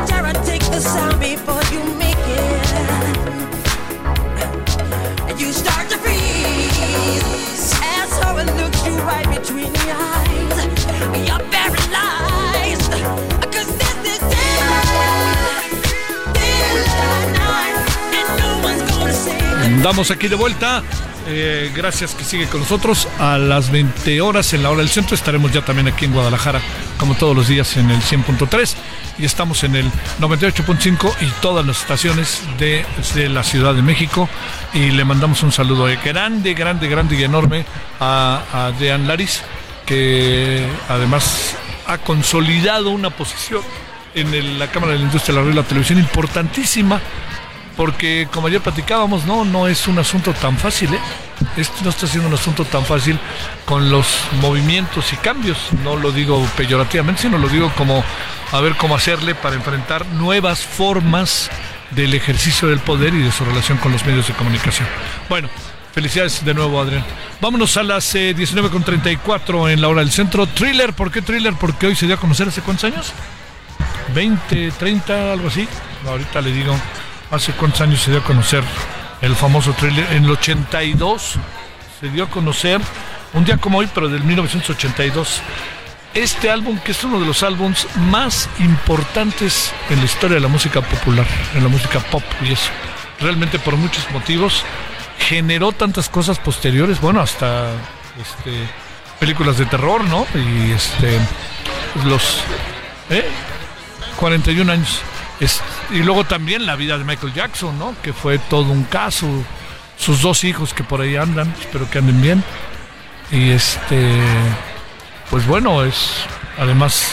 takes 0.45 0.69
the 0.69 0.81
sound 0.81 1.21
before 1.21 1.63
you 1.73 1.85
make 1.95 2.17
it. 2.19 2.67
And 5.29 5.41
you 5.41 5.53
start 5.53 5.89
to 5.91 5.99
freeze 5.99 7.73
looks 8.57 8.85
you 8.87 8.97
right 9.13 9.29
between 9.39 9.73
the 9.73 9.93
eyes. 9.93 10.57
You're 11.29 11.45
paralyzed. 11.51 12.93
aquí 20.11 20.29
de 20.29 20.37
vuelta. 20.37 20.83
Eh, 21.33 21.71
gracias 21.73 22.15
que 22.17 22.25
sigue 22.25 22.47
con 22.47 22.61
nosotros. 22.61 23.07
A 23.21 23.39
las 23.39 23.71
20 23.71 24.21
horas 24.21 24.53
en 24.53 24.65
la 24.65 24.71
hora 24.71 24.81
del 24.81 24.89
centro 24.89 25.15
estaremos 25.15 25.53
ya 25.53 25.65
también 25.65 25.87
aquí 25.87 26.05
en 26.05 26.13
Guadalajara, 26.13 26.61
como 26.99 27.15
todos 27.15 27.37
los 27.37 27.47
días 27.47 27.77
en 27.77 27.89
el 27.91 28.01
100.3 28.01 28.75
y 29.17 29.25
estamos 29.25 29.63
en 29.63 29.77
el 29.77 29.87
98.5 30.19 31.15
y 31.21 31.27
todas 31.41 31.65
las 31.65 31.83
estaciones 31.83 32.43
de, 32.59 32.85
la 33.29 33.45
Ciudad 33.45 33.75
de 33.75 33.83
México. 33.83 34.29
Y 34.75 34.91
le 34.91 35.05
mandamos 35.05 35.43
un 35.45 35.53
saludo 35.53 35.89
eh, 35.89 35.99
grande, 36.05 36.55
grande, 36.55 36.89
grande 36.89 37.17
y 37.17 37.23
enorme 37.23 37.65
a, 38.01 38.43
a 38.53 38.73
Dean 38.73 39.07
Laris, 39.07 39.43
que 39.87 40.67
además 40.89 41.55
ha 41.87 41.99
consolidado 41.99 42.91
una 42.91 43.11
posición 43.11 43.63
en 44.15 44.59
la 44.59 44.67
Cámara 44.69 44.95
de 44.95 44.99
la 44.99 45.05
Industria 45.05 45.35
de 45.35 45.41
la 45.41 45.41
Radio 45.43 45.53
y 45.53 45.63
la 45.63 45.69
Televisión 45.69 45.99
importantísima 46.01 47.01
porque 47.81 48.29
como 48.31 48.49
ayer 48.49 48.61
platicábamos, 48.61 49.25
no, 49.25 49.43
no 49.43 49.67
es 49.67 49.89
un 49.89 49.99
asunto 49.99 50.35
tan 50.35 50.59
fácil, 50.59 50.93
¿eh? 50.93 51.01
no 51.83 51.89
está 51.89 52.07
siendo 52.07 52.29
un 52.29 52.35
asunto 52.35 52.67
tan 52.67 52.85
fácil 52.85 53.19
con 53.65 53.91
los 53.91 54.21
movimientos 54.43 55.15
y 55.15 55.17
cambios. 55.17 55.57
No 55.83 55.97
lo 55.97 56.13
digo 56.13 56.47
peyorativamente, 56.59 57.23
sino 57.23 57.39
lo 57.39 57.49
digo 57.49 57.73
como 57.79 58.05
a 58.53 58.61
ver 58.61 58.77
cómo 58.77 58.97
hacerle 58.97 59.35
para 59.35 59.57
enfrentar 59.57 60.05
nuevas 60.05 60.61
formas 60.61 61.51
del 61.93 62.13
ejercicio 62.13 62.69
del 62.69 62.81
poder 62.81 63.15
y 63.15 63.23
de 63.23 63.33
su 63.33 63.47
relación 63.47 63.79
con 63.79 63.93
los 63.93 64.05
medios 64.05 64.29
de 64.29 64.35
comunicación. 64.35 64.87
Bueno, 65.31 65.49
felicidades 65.95 66.45
de 66.45 66.53
nuevo, 66.53 66.83
Adrián. 66.83 67.03
Vámonos 67.41 67.79
a 67.79 67.83
las 67.83 68.15
eh, 68.15 68.37
19.34 68.37 69.73
en 69.73 69.81
la 69.81 69.89
hora 69.89 70.03
del 70.03 70.11
centro. 70.11 70.47
Thriller, 70.47 70.93
¿por 70.93 71.11
qué 71.11 71.23
thriller? 71.23 71.55
Porque 71.55 71.87
hoy 71.87 71.97
se 71.97 72.05
dio 72.05 72.17
a 72.17 72.19
conocer 72.19 72.47
hace 72.47 72.61
cuántos 72.61 72.85
años? 72.93 73.15
20, 74.15 74.71
30, 74.73 75.33
algo 75.33 75.49
así. 75.49 75.67
Ahorita 76.07 76.43
le 76.43 76.53
digo, 76.53 76.77
hace 77.31 77.53
cuántos 77.53 77.81
años 77.81 78.03
se 78.03 78.11
dio 78.11 78.21
a 78.21 78.25
conocer 78.25 78.65
el 79.21 79.35
famoso 79.37 79.73
thriller. 79.73 80.13
En 80.13 80.25
el 80.25 80.31
82 80.31 81.35
se 82.01 82.09
dio 82.09 82.25
a 82.25 82.31
conocer, 82.31 82.81
un 83.35 83.45
día 83.45 83.57
como 83.59 83.79
hoy, 83.79 83.89
pero 83.95 84.09
del 84.09 84.25
1982. 84.25 85.41
Este 86.15 86.51
álbum, 86.51 86.79
que 86.79 86.93
es 86.93 87.05
uno 87.05 87.21
de 87.21 87.27
los 87.27 87.43
álbums 87.43 87.87
más 87.97 88.49
importantes 88.59 89.73
en 89.91 89.99
la 89.99 90.05
historia 90.05 90.35
de 90.37 90.41
la 90.41 90.49
música 90.49 90.81
popular, 90.81 91.27
en 91.55 91.63
la 91.63 91.69
música 91.69 92.01
pop 92.01 92.25
y 92.43 92.53
eso. 92.53 92.71
Realmente 93.21 93.59
por 93.59 93.77
muchos 93.77 94.11
motivos 94.11 94.65
generó 95.19 95.71
tantas 95.73 96.09
cosas 96.09 96.39
posteriores, 96.39 97.01
bueno, 97.01 97.21
hasta 97.21 97.71
este, 98.21 98.67
películas 99.21 99.59
de 99.59 99.67
terror, 99.67 100.03
¿no? 100.05 100.27
Y 100.35 100.73
este, 100.73 101.19
los 102.07 102.43
¿eh? 103.11 103.25
41 104.17 104.73
años. 104.73 105.01
Y 105.91 105.99
luego 106.03 106.25
también 106.25 106.67
la 106.67 106.77
vida 106.77 106.99
de 106.99 107.05
Michael 107.05 107.33
Jackson, 107.33 107.79
¿no? 107.79 107.95
Que 108.03 108.13
fue 108.13 108.39
todo 108.39 108.71
un 108.71 108.85
caso. 108.85 109.27
Sus 109.97 110.23
dos 110.23 110.45
hijos 110.45 110.73
que 110.75 110.85
por 110.85 111.01
ahí 111.01 111.17
andan, 111.17 111.55
espero 111.61 111.89
que 111.91 111.99
anden 111.99 112.21
bien. 112.21 112.45
Y 113.31 113.51
este, 113.51 114.19
pues 115.31 115.47
bueno, 115.47 115.85
es 115.85 116.25
además 116.59 117.13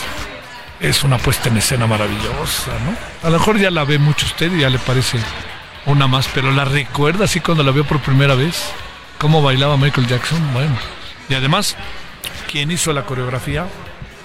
es 0.80 1.04
una 1.04 1.18
puesta 1.18 1.50
en 1.50 1.58
escena 1.58 1.88
maravillosa, 1.88 2.72
¿no? 2.86 3.28
A 3.28 3.32
lo 3.32 3.40
mejor 3.40 3.58
ya 3.58 3.72
la 3.72 3.84
ve 3.84 3.98
mucho 3.98 4.26
usted 4.26 4.52
y 4.54 4.62
ya 4.62 4.70
le 4.70 4.80
parece 4.80 5.20
una 5.86 6.08
más, 6.08 6.30
pero 6.34 6.52
la 6.52 6.66
recuerda 6.66 7.26
así 7.26 7.40
cuando 7.40 7.64
la 7.64 7.72
vio 7.72 7.86
por 7.86 8.00
primera 8.00 8.36
vez, 8.36 8.72
cómo 9.18 9.42
bailaba 9.42 9.78
Michael 9.78 10.08
Jackson, 10.08 10.54
bueno. 10.54 10.78
Y 11.30 11.34
además, 11.34 11.76
quien 12.52 12.72
hizo 12.72 12.94
la 12.94 13.04
coreografía, 13.04 13.68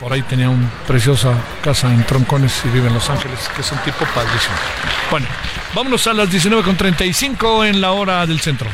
por 0.03 0.13
ahí 0.13 0.23
tenía 0.23 0.51
una 0.51 0.69
preciosa 0.85 1.33
casa 1.63 1.93
en 1.95 2.05
Troncones 2.05 2.61
y 2.65 2.69
vive 2.71 2.89
en 2.89 2.95
Los 2.95 3.09
Ángeles, 3.09 3.49
que 3.55 3.61
es 3.61 3.71
un 3.71 3.79
tipo 3.79 4.05
padrísimo. 4.13 4.55
Bueno, 5.13 5.29
vámonos 5.77 6.05
a 6.09 6.13
las 6.13 6.29
19.35 6.29 7.69
en 7.69 7.81
la 7.81 7.93
hora 7.93 8.27
del 8.27 8.41
centro. 8.41 8.69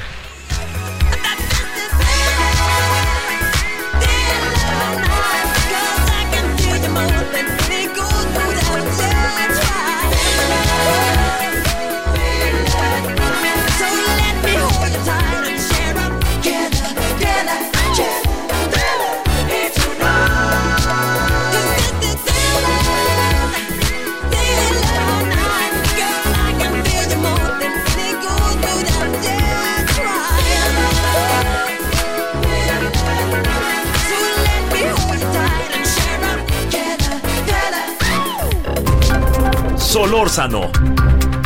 Solórzano, 39.89 40.71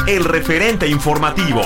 el 0.09 0.25
referente 0.25 0.89
informativo. 0.89 1.63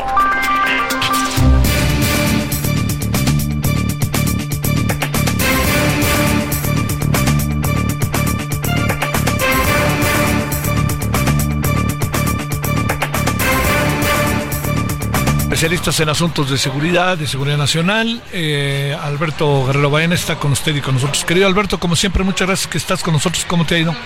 Especialistas 15.44 15.98
en 16.00 16.10
asuntos 16.10 16.50
de 16.50 16.58
seguridad, 16.58 17.16
de 17.16 17.26
seguridad 17.26 17.56
nacional. 17.56 18.20
Eh, 18.34 18.94
Alberto 19.02 19.64
Guerrero 19.64 19.88
Baena 19.88 20.14
está 20.14 20.36
con 20.36 20.52
usted 20.52 20.76
y 20.76 20.82
con 20.82 20.96
nosotros. 20.96 21.24
Querido 21.24 21.46
Alberto, 21.46 21.80
como 21.80 21.96
siempre, 21.96 22.22
muchas 22.22 22.46
gracias 22.46 22.70
que 22.70 22.76
estás 22.76 23.02
con 23.02 23.14
nosotros. 23.14 23.46
¿Cómo 23.48 23.64
te 23.64 23.76
ha 23.76 23.78
ido? 23.78 23.96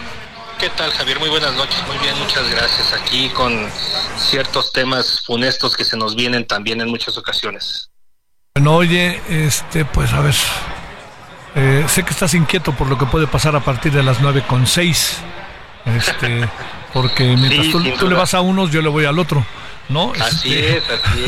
¿Qué 0.61 0.69
tal, 0.71 0.91
Javier? 0.93 1.19
Muy 1.19 1.31
buenas 1.31 1.55
noches. 1.55 1.83
Muy 1.87 1.97
bien, 1.99 2.19
muchas 2.19 2.49
gracias. 2.51 2.93
Aquí 2.93 3.31
con 3.31 3.67
ciertos 4.19 4.73
temas 4.73 5.23
funestos 5.25 5.75
que 5.77 5.85
se 5.85 5.97
nos 5.97 6.15
vienen 6.15 6.47
también 6.47 6.81
en 6.83 6.89
muchas 6.89 7.17
ocasiones. 7.17 7.91
Bueno, 8.55 8.75
oye, 8.77 9.21
este, 9.29 9.85
pues 9.87 10.13
a 10.13 10.21
ver. 10.21 10.35
eh, 11.55 11.85
sé 11.89 12.03
que 12.05 12.11
estás 12.11 12.35
inquieto 12.35 12.73
por 12.73 12.89
lo 12.89 12.99
que 12.99 13.07
puede 13.07 13.27
pasar 13.27 13.57
a 13.57 13.61
partir 13.61 13.93
de 13.93 14.03
las 14.03 14.21
9 14.21 14.45
con 14.47 14.67
6. 14.67 15.19
Este, 15.87 16.49
porque 16.93 17.25
mientras 17.25 17.67
Sí, 17.67 17.95
tú, 17.99 18.09
le 18.09 18.15
vas 18.15 18.35
a 18.35 18.43
unos, 18.43 18.71
yo 18.71 18.83
le 18.83 18.89
voy 18.91 19.07
al 19.07 19.19
otro. 19.19 19.45
¿No? 19.89 20.13
Así 20.21 20.53
Este, 20.55 20.77
es, 20.77 20.85
así 20.91 21.25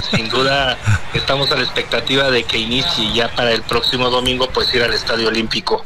es. 0.00 0.04
Sin 0.14 0.28
duda 0.28 0.78
estamos 1.14 1.50
a 1.50 1.56
la 1.56 1.62
expectativa 1.62 2.30
de 2.30 2.44
que 2.44 2.58
inicie 2.58 3.12
ya 3.12 3.28
para 3.34 3.52
el 3.52 3.62
próximo 3.62 4.08
domingo 4.08 4.48
pues 4.50 4.72
ir 4.72 4.82
al 4.84 4.94
Estadio 4.94 5.28
Olímpico. 5.28 5.84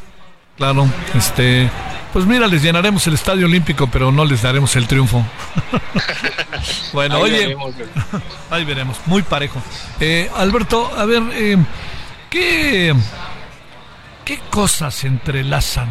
Claro, 0.57 0.89
este, 1.15 1.71
pues 2.13 2.27
mira, 2.27 2.47
les 2.47 2.63
llenaremos 2.63 3.07
el 3.07 3.15
Estadio 3.15 3.47
Olímpico, 3.47 3.87
pero 3.87 4.13
no 4.13 4.25
les 4.25 4.43
daremos 4.43 4.77
el 4.77 4.87
triunfo. 4.87 5.25
bueno, 6.93 7.17
Ahí 7.17 7.23
oye, 7.23 7.39
veremos. 7.39 7.75
ahí 8.51 8.65
veremos, 8.65 9.01
muy 9.07 9.23
parejo. 9.23 9.63
Eh, 9.99 10.31
Alberto, 10.37 10.91
a 10.97 11.05
ver, 11.05 11.23
eh, 11.33 11.57
¿qué, 12.29 12.95
¿qué 14.25 14.41
cosas 14.51 15.05
entrelazan 15.05 15.89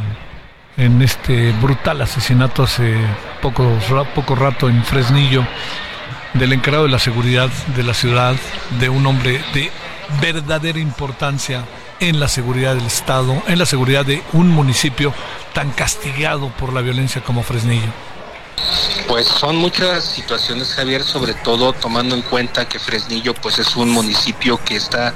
en 0.78 1.02
este 1.02 1.52
brutal 1.54 2.02
asesinato 2.02 2.64
hace 2.64 2.96
poco, 3.42 3.78
poco 4.16 4.36
rato 4.36 4.70
en 4.70 4.84
Fresnillo 4.86 5.46
del 6.34 6.54
encargado 6.54 6.86
de 6.86 6.92
la 6.92 7.00
seguridad 7.00 7.50
de 7.76 7.84
la 7.84 7.94
ciudad, 7.94 8.36
de 8.80 8.90
un 8.90 9.06
hombre 9.06 9.44
de 9.54 9.70
verdadera 10.22 10.80
importancia 10.80 11.64
en 12.02 12.20
la 12.20 12.28
seguridad 12.28 12.76
del 12.76 12.86
Estado, 12.86 13.42
en 13.48 13.60
la 13.60 13.66
seguridad 13.66 14.06
de 14.06 14.22
un 14.34 14.50
municipio 14.50 15.14
tan 15.54 15.72
castigado 15.72 16.50
por 16.50 16.74
la 16.74 16.82
violencia 16.82 17.24
como 17.24 17.44
Fresnillo? 17.44 18.11
Pues 19.08 19.28
son 19.28 19.58
muchas 19.58 20.06
situaciones, 20.06 20.74
Javier, 20.74 21.04
sobre 21.04 21.34
todo 21.34 21.74
tomando 21.74 22.16
en 22.16 22.22
cuenta 22.22 22.68
que 22.68 22.80
Fresnillo 22.80 23.34
pues 23.34 23.60
es 23.60 23.76
un 23.76 23.90
municipio 23.90 24.60
que 24.64 24.76
está 24.76 25.14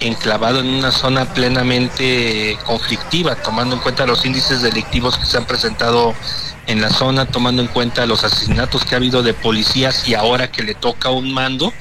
enclavado 0.00 0.60
en 0.60 0.66
una 0.66 0.90
zona 0.90 1.32
plenamente 1.32 2.58
conflictiva, 2.64 3.36
tomando 3.36 3.76
en 3.76 3.82
cuenta 3.82 4.06
los 4.06 4.24
índices 4.24 4.62
delictivos 4.62 5.16
que 5.16 5.26
se 5.26 5.36
han 5.36 5.46
presentado 5.46 6.14
en 6.66 6.80
la 6.80 6.90
zona, 6.90 7.26
tomando 7.26 7.62
en 7.62 7.68
cuenta 7.68 8.06
los 8.06 8.24
asesinatos 8.24 8.84
que 8.84 8.94
ha 8.94 8.98
habido 8.98 9.22
de 9.22 9.34
policías 9.34 10.08
y 10.08 10.14
ahora 10.14 10.50
que 10.50 10.62
le 10.62 10.74
toca 10.74 11.10
un 11.10 11.32
mando, 11.32 11.72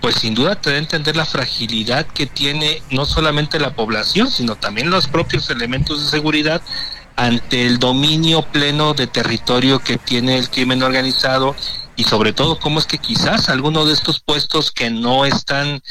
pues 0.00 0.16
sin 0.16 0.34
duda 0.34 0.56
te 0.56 0.70
da 0.70 0.76
a 0.76 0.78
entender 0.80 1.14
la 1.14 1.24
fragilidad 1.24 2.06
que 2.06 2.26
tiene 2.26 2.82
no 2.90 3.06
solamente 3.06 3.60
la 3.60 3.74
población, 3.74 4.30
sino 4.30 4.56
también 4.56 4.90
los 4.90 5.06
propios 5.06 5.48
elementos 5.50 6.02
de 6.02 6.10
seguridad 6.10 6.60
ante 7.16 7.66
el 7.66 7.78
dominio 7.78 8.42
pleno 8.42 8.94
de 8.94 9.06
territorio 9.06 9.78
que 9.80 9.98
tiene 9.98 10.38
el 10.38 10.48
crimen 10.48 10.82
organizado 10.82 11.54
y 11.96 12.04
sobre 12.04 12.32
todo 12.32 12.58
cómo 12.58 12.78
es 12.78 12.86
que 12.86 12.98
quizás 12.98 13.48
algunos 13.48 13.86
de 13.86 13.94
estos 13.94 14.20
puestos 14.20 14.70
que 14.70 14.90
no 14.90 15.24
están 15.24 15.82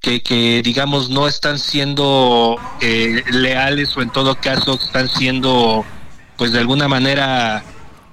que, 0.00 0.22
que 0.22 0.62
digamos 0.62 1.10
no 1.10 1.26
están 1.26 1.58
siendo 1.58 2.56
eh, 2.80 3.24
leales 3.32 3.96
o 3.96 4.02
en 4.02 4.10
todo 4.10 4.36
caso 4.40 4.74
están 4.74 5.08
siendo 5.08 5.84
pues 6.36 6.52
de 6.52 6.60
alguna 6.60 6.86
manera 6.86 7.64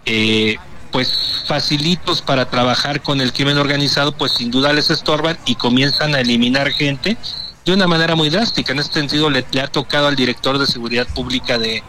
eh, 0.06 0.58
pues 0.91 1.43
facilitos 1.47 2.22
para 2.22 2.49
trabajar 2.49 3.01
con 3.01 3.22
el 3.22 3.32
crimen 3.32 3.59
organizado 3.59 4.11
pues 4.13 4.32
sin 4.34 4.49
duda 4.49 4.74
les 4.74 4.89
estorban 4.89 5.38
y 5.45 5.55
comienzan 5.55 6.16
a 6.16 6.22
eliminar 6.22 6.72
gente 6.72 7.18
de 7.66 7.74
una 7.74 7.88
manera 7.88 8.16
muy 8.16 8.30
drástica. 8.30 8.74
En 8.74 8.80
este 8.80 8.99
sentido 8.99 9.30
le, 9.30 9.43
le 9.51 9.61
ha 9.61 9.68
tocado 9.68 10.07
al 10.07 10.16
director 10.16 10.59
de 10.59 10.68
seguridad 10.68 11.07
pública 11.07 11.57
de, 11.57 11.84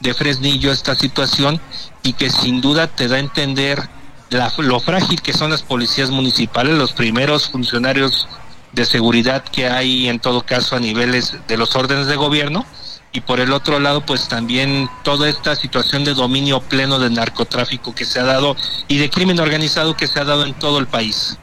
de 0.00 0.14
Fresnillo 0.14 0.72
esta 0.72 0.94
situación 0.94 1.60
y 2.02 2.14
que 2.14 2.30
sin 2.30 2.60
duda 2.60 2.86
te 2.86 3.08
da 3.08 3.16
a 3.16 3.20
entender 3.20 3.88
la- 4.30 4.52
lo 4.58 4.80
frágil 4.80 5.20
que 5.22 5.32
son 5.32 5.50
las 5.50 5.62
policías 5.62 6.10
municipales, 6.10 6.76
los 6.76 6.92
primeros 6.92 7.48
funcionarios 7.50 8.26
de 8.72 8.84
seguridad 8.84 9.42
que 9.44 9.68
hay 9.68 10.08
en 10.08 10.20
todo 10.20 10.42
caso 10.42 10.76
a 10.76 10.80
niveles 10.80 11.36
de 11.48 11.56
los 11.56 11.74
órdenes 11.74 12.06
de 12.06 12.16
gobierno 12.16 12.64
y 13.12 13.20
por 13.22 13.40
el 13.40 13.52
otro 13.52 13.80
lado 13.80 14.06
pues 14.06 14.28
también 14.28 14.88
toda 15.02 15.28
esta 15.28 15.56
situación 15.56 16.04
de 16.04 16.14
dominio 16.14 16.60
pleno 16.60 17.00
de 17.00 17.10
narcotráfico 17.10 17.92
que 17.94 18.04
se 18.04 18.20
ha 18.20 18.24
dado 18.24 18.56
y 18.86 18.98
de 18.98 19.10
crimen 19.10 19.40
organizado 19.40 19.96
que 19.96 20.06
se 20.06 20.20
ha 20.20 20.24
dado 20.24 20.46
en 20.46 20.54
todo 20.54 20.78
el 20.78 20.86
país. 20.86 21.36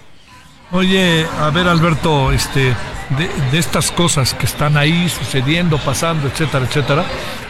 Oye, 0.71 1.25
a 1.39 1.49
ver 1.49 1.65
Alberto, 1.67 2.33
este, 2.33 2.75
de, 3.17 3.29
de 3.51 3.57
estas 3.57 3.89
cosas 3.89 4.33
que 4.33 4.45
están 4.45 4.75
ahí 4.75 5.07
sucediendo, 5.07 5.77
pasando, 5.77 6.27
etcétera, 6.27 6.65
etcétera, 6.65 7.05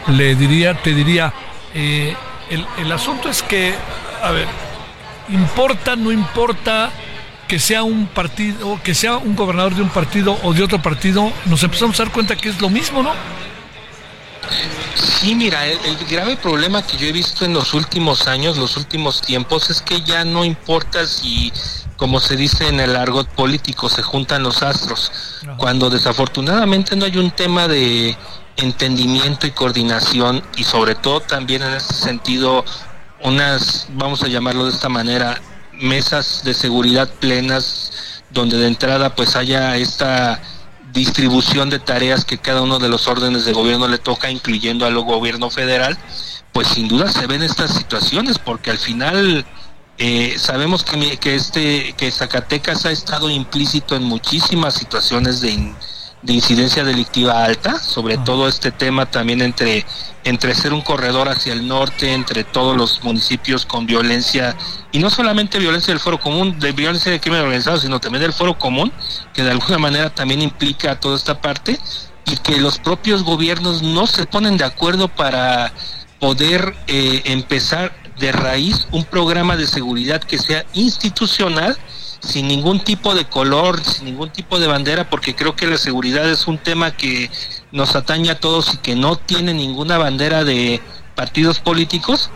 le 0.07 0.35
diría, 0.35 0.75
te 0.75 0.93
diría, 0.93 1.33
eh, 1.73 2.15
el, 2.51 2.63
el 2.77 2.91
asunto 2.91 3.27
es 3.27 3.41
que, 3.41 3.73
a 4.21 4.29
ver, 4.29 4.47
importa, 5.29 5.95
no 5.95 6.11
importa 6.11 6.91
que 7.47 7.57
sea 7.57 7.81
un 7.81 8.05
partido, 8.05 8.79
que 8.83 8.93
sea 8.93 9.17
un 9.17 9.35
gobernador 9.35 9.73
de 9.73 9.81
un 9.81 9.89
partido 9.89 10.37
o 10.43 10.53
de 10.53 10.61
otro 10.61 10.79
partido, 10.79 11.31
nos 11.45 11.63
empezamos 11.63 11.99
a 11.99 12.03
dar 12.03 12.13
cuenta 12.13 12.35
que 12.35 12.49
es 12.49 12.61
lo 12.61 12.69
mismo, 12.69 13.01
¿no? 13.01 13.13
Sí, 14.95 15.35
mira, 15.35 15.65
el, 15.65 15.77
el 15.85 15.97
grave 16.07 16.37
problema 16.37 16.85
que 16.85 16.97
yo 16.97 17.07
he 17.07 17.11
visto 17.11 17.45
en 17.45 17.53
los 17.53 17.73
últimos 17.73 18.27
años, 18.27 18.57
los 18.57 18.77
últimos 18.77 19.21
tiempos, 19.21 19.69
es 19.69 19.81
que 19.81 20.01
ya 20.01 20.25
no 20.25 20.45
importa 20.45 21.05
si, 21.05 21.51
como 21.95 22.19
se 22.19 22.35
dice 22.35 22.67
en 22.67 22.79
el 22.79 22.95
argot 22.95 23.27
político, 23.29 23.89
se 23.89 24.03
juntan 24.03 24.43
los 24.43 24.63
astros. 24.63 25.11
Cuando 25.57 25.89
desafortunadamente 25.89 26.95
no 26.95 27.05
hay 27.05 27.17
un 27.17 27.31
tema 27.31 27.67
de 27.67 28.17
entendimiento 28.57 29.47
y 29.47 29.51
coordinación 29.51 30.43
y 30.55 30.63
sobre 30.63 30.95
todo 30.95 31.21
también 31.21 31.61
en 31.61 31.73
ese 31.73 31.93
sentido 31.93 32.65
unas, 33.23 33.87
vamos 33.91 34.23
a 34.23 34.27
llamarlo 34.27 34.65
de 34.65 34.71
esta 34.71 34.89
manera, 34.89 35.39
mesas 35.73 36.43
de 36.43 36.53
seguridad 36.53 37.09
plenas 37.19 38.23
donde 38.29 38.57
de 38.57 38.67
entrada 38.67 39.15
pues 39.15 39.35
haya 39.35 39.77
esta 39.77 40.41
distribución 40.97 41.69
de 41.69 41.79
tareas 41.79 42.25
que 42.25 42.39
cada 42.39 42.61
uno 42.63 42.79
de 42.79 42.89
los 42.89 43.07
órdenes 43.07 43.45
de 43.45 43.53
gobierno 43.53 43.87
le 43.87 43.99
toca, 43.99 44.31
incluyendo 44.31 44.85
al 44.85 44.99
gobierno 44.99 45.49
federal, 45.49 45.97
pues 46.51 46.67
sin 46.69 46.87
duda 46.87 47.11
se 47.11 47.27
ven 47.27 47.43
estas 47.43 47.75
situaciones, 47.75 48.39
porque 48.39 48.71
al 48.71 48.79
final 48.79 49.45
eh, 49.99 50.35
sabemos 50.39 50.83
que, 50.83 51.17
que 51.17 51.35
este 51.35 51.93
que 51.93 52.11
Zacatecas 52.11 52.85
ha 52.85 52.91
estado 52.91 53.29
implícito 53.29 53.95
en 53.95 54.03
muchísimas 54.03 54.73
situaciones 54.73 55.39
de, 55.41 55.73
de 56.27 56.33
incidencia 56.33 56.83
delictiva 56.83 57.45
alta, 57.45 57.79
sobre 57.79 58.17
todo 58.17 58.49
este 58.49 58.71
tema 58.71 59.05
también 59.05 59.41
entre 59.41 59.85
entre 60.25 60.53
ser 60.53 60.73
un 60.73 60.81
corredor 60.81 61.29
hacia 61.29 61.53
el 61.53 61.69
norte, 61.69 62.11
entre 62.11 62.43
todos 62.43 62.75
los 62.75 63.01
municipios 63.01 63.65
con 63.65 63.85
violencia 63.85 64.57
y 64.91 64.99
no 64.99 65.09
solamente 65.09 65.57
violencia 65.57 65.93
del 65.93 66.01
foro 66.01 66.19
común, 66.19 66.59
de 66.59 66.73
violencia 66.73 67.09
de 67.09 67.21
crimen 67.21 67.39
organizado, 67.39 67.77
sino 67.77 68.01
también 68.01 68.23
del 68.23 68.33
foro 68.33 68.59
común, 68.59 68.91
que 69.33 69.43
de 69.43 69.51
alguna 69.51 69.77
manera 69.77 70.09
también 70.09 70.41
implica 70.41 70.99
toda 70.99 71.15
esta 71.15 71.39
parte 71.39 71.79
y 72.25 72.35
que 72.37 72.57
los 72.57 72.77
propios 72.77 73.23
gobiernos 73.23 73.81
no 73.81 74.05
se 74.05 74.25
ponen 74.25 74.57
de 74.57 74.65
acuerdo 74.65 75.07
para 75.07 75.71
poder 76.19 76.75
eh, 76.87 77.21
empezar 77.23 77.95
de 78.19 78.33
raíz 78.33 78.85
un 78.91 79.05
programa 79.05 79.55
de 79.55 79.65
seguridad 79.65 80.21
que 80.21 80.39
sea 80.39 80.65
institucional 80.73 81.77
sin 82.19 82.47
ningún 82.47 82.79
tipo 82.83 83.15
de 83.15 83.25
color, 83.25 83.83
sin 83.83 84.05
ningún 84.05 84.29
tipo 84.31 84.59
de 84.59 84.67
bandera, 84.67 85.09
porque 85.09 85.35
creo 85.35 85.55
que 85.55 85.67
la 85.67 85.77
seguridad 85.77 86.29
es 86.29 86.47
un 86.47 86.57
tema 86.57 86.91
que 86.91 87.29
nos 87.71 87.95
atañe 87.95 88.31
a 88.31 88.39
todos 88.39 88.73
y 88.73 88.77
que 88.77 88.95
no 88.95 89.15
tiene 89.15 89.53
ninguna 89.53 89.97
bandera 89.97 90.43
de 90.43 90.81
partidos 91.15 91.59
políticos 91.59 92.29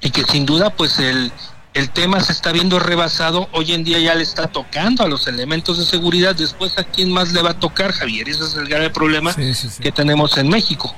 y 0.00 0.10
que 0.10 0.24
sin 0.24 0.46
duda 0.46 0.70
pues 0.70 0.98
el, 0.98 1.32
el 1.74 1.90
tema 1.90 2.20
se 2.20 2.32
está 2.32 2.52
viendo 2.52 2.78
rebasado, 2.78 3.48
hoy 3.52 3.72
en 3.72 3.84
día 3.84 3.98
ya 3.98 4.14
le 4.14 4.22
está 4.22 4.48
tocando 4.48 5.02
a 5.02 5.08
los 5.08 5.26
elementos 5.26 5.78
de 5.78 5.84
seguridad, 5.84 6.34
después 6.34 6.78
a 6.78 6.84
quién 6.84 7.12
más 7.12 7.32
le 7.32 7.42
va 7.42 7.50
a 7.50 7.58
tocar, 7.58 7.92
Javier, 7.92 8.28
ese 8.28 8.44
es 8.44 8.54
el 8.54 8.68
grave 8.68 8.90
problema 8.90 9.32
Sí, 9.32 9.54
sí, 9.54 9.68
sí. 9.68 9.82
que 9.82 9.90
tenemos 9.90 10.36
en 10.38 10.48
México. 10.48 10.94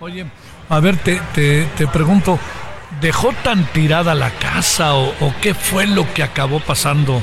Oye, 0.00 0.26
a 0.68 0.80
ver, 0.80 0.96
te, 0.98 1.20
te, 1.34 1.66
te 1.76 1.86
pregunto, 1.86 2.38
¿dejó 3.00 3.32
tan 3.42 3.64
tirada 3.66 4.14
la 4.14 4.30
casa 4.30 4.94
o, 4.94 5.34
qué 5.40 5.54
fue 5.54 5.86
lo 5.86 6.12
que 6.12 6.22
acabó 6.22 6.60
pasando? 6.60 7.22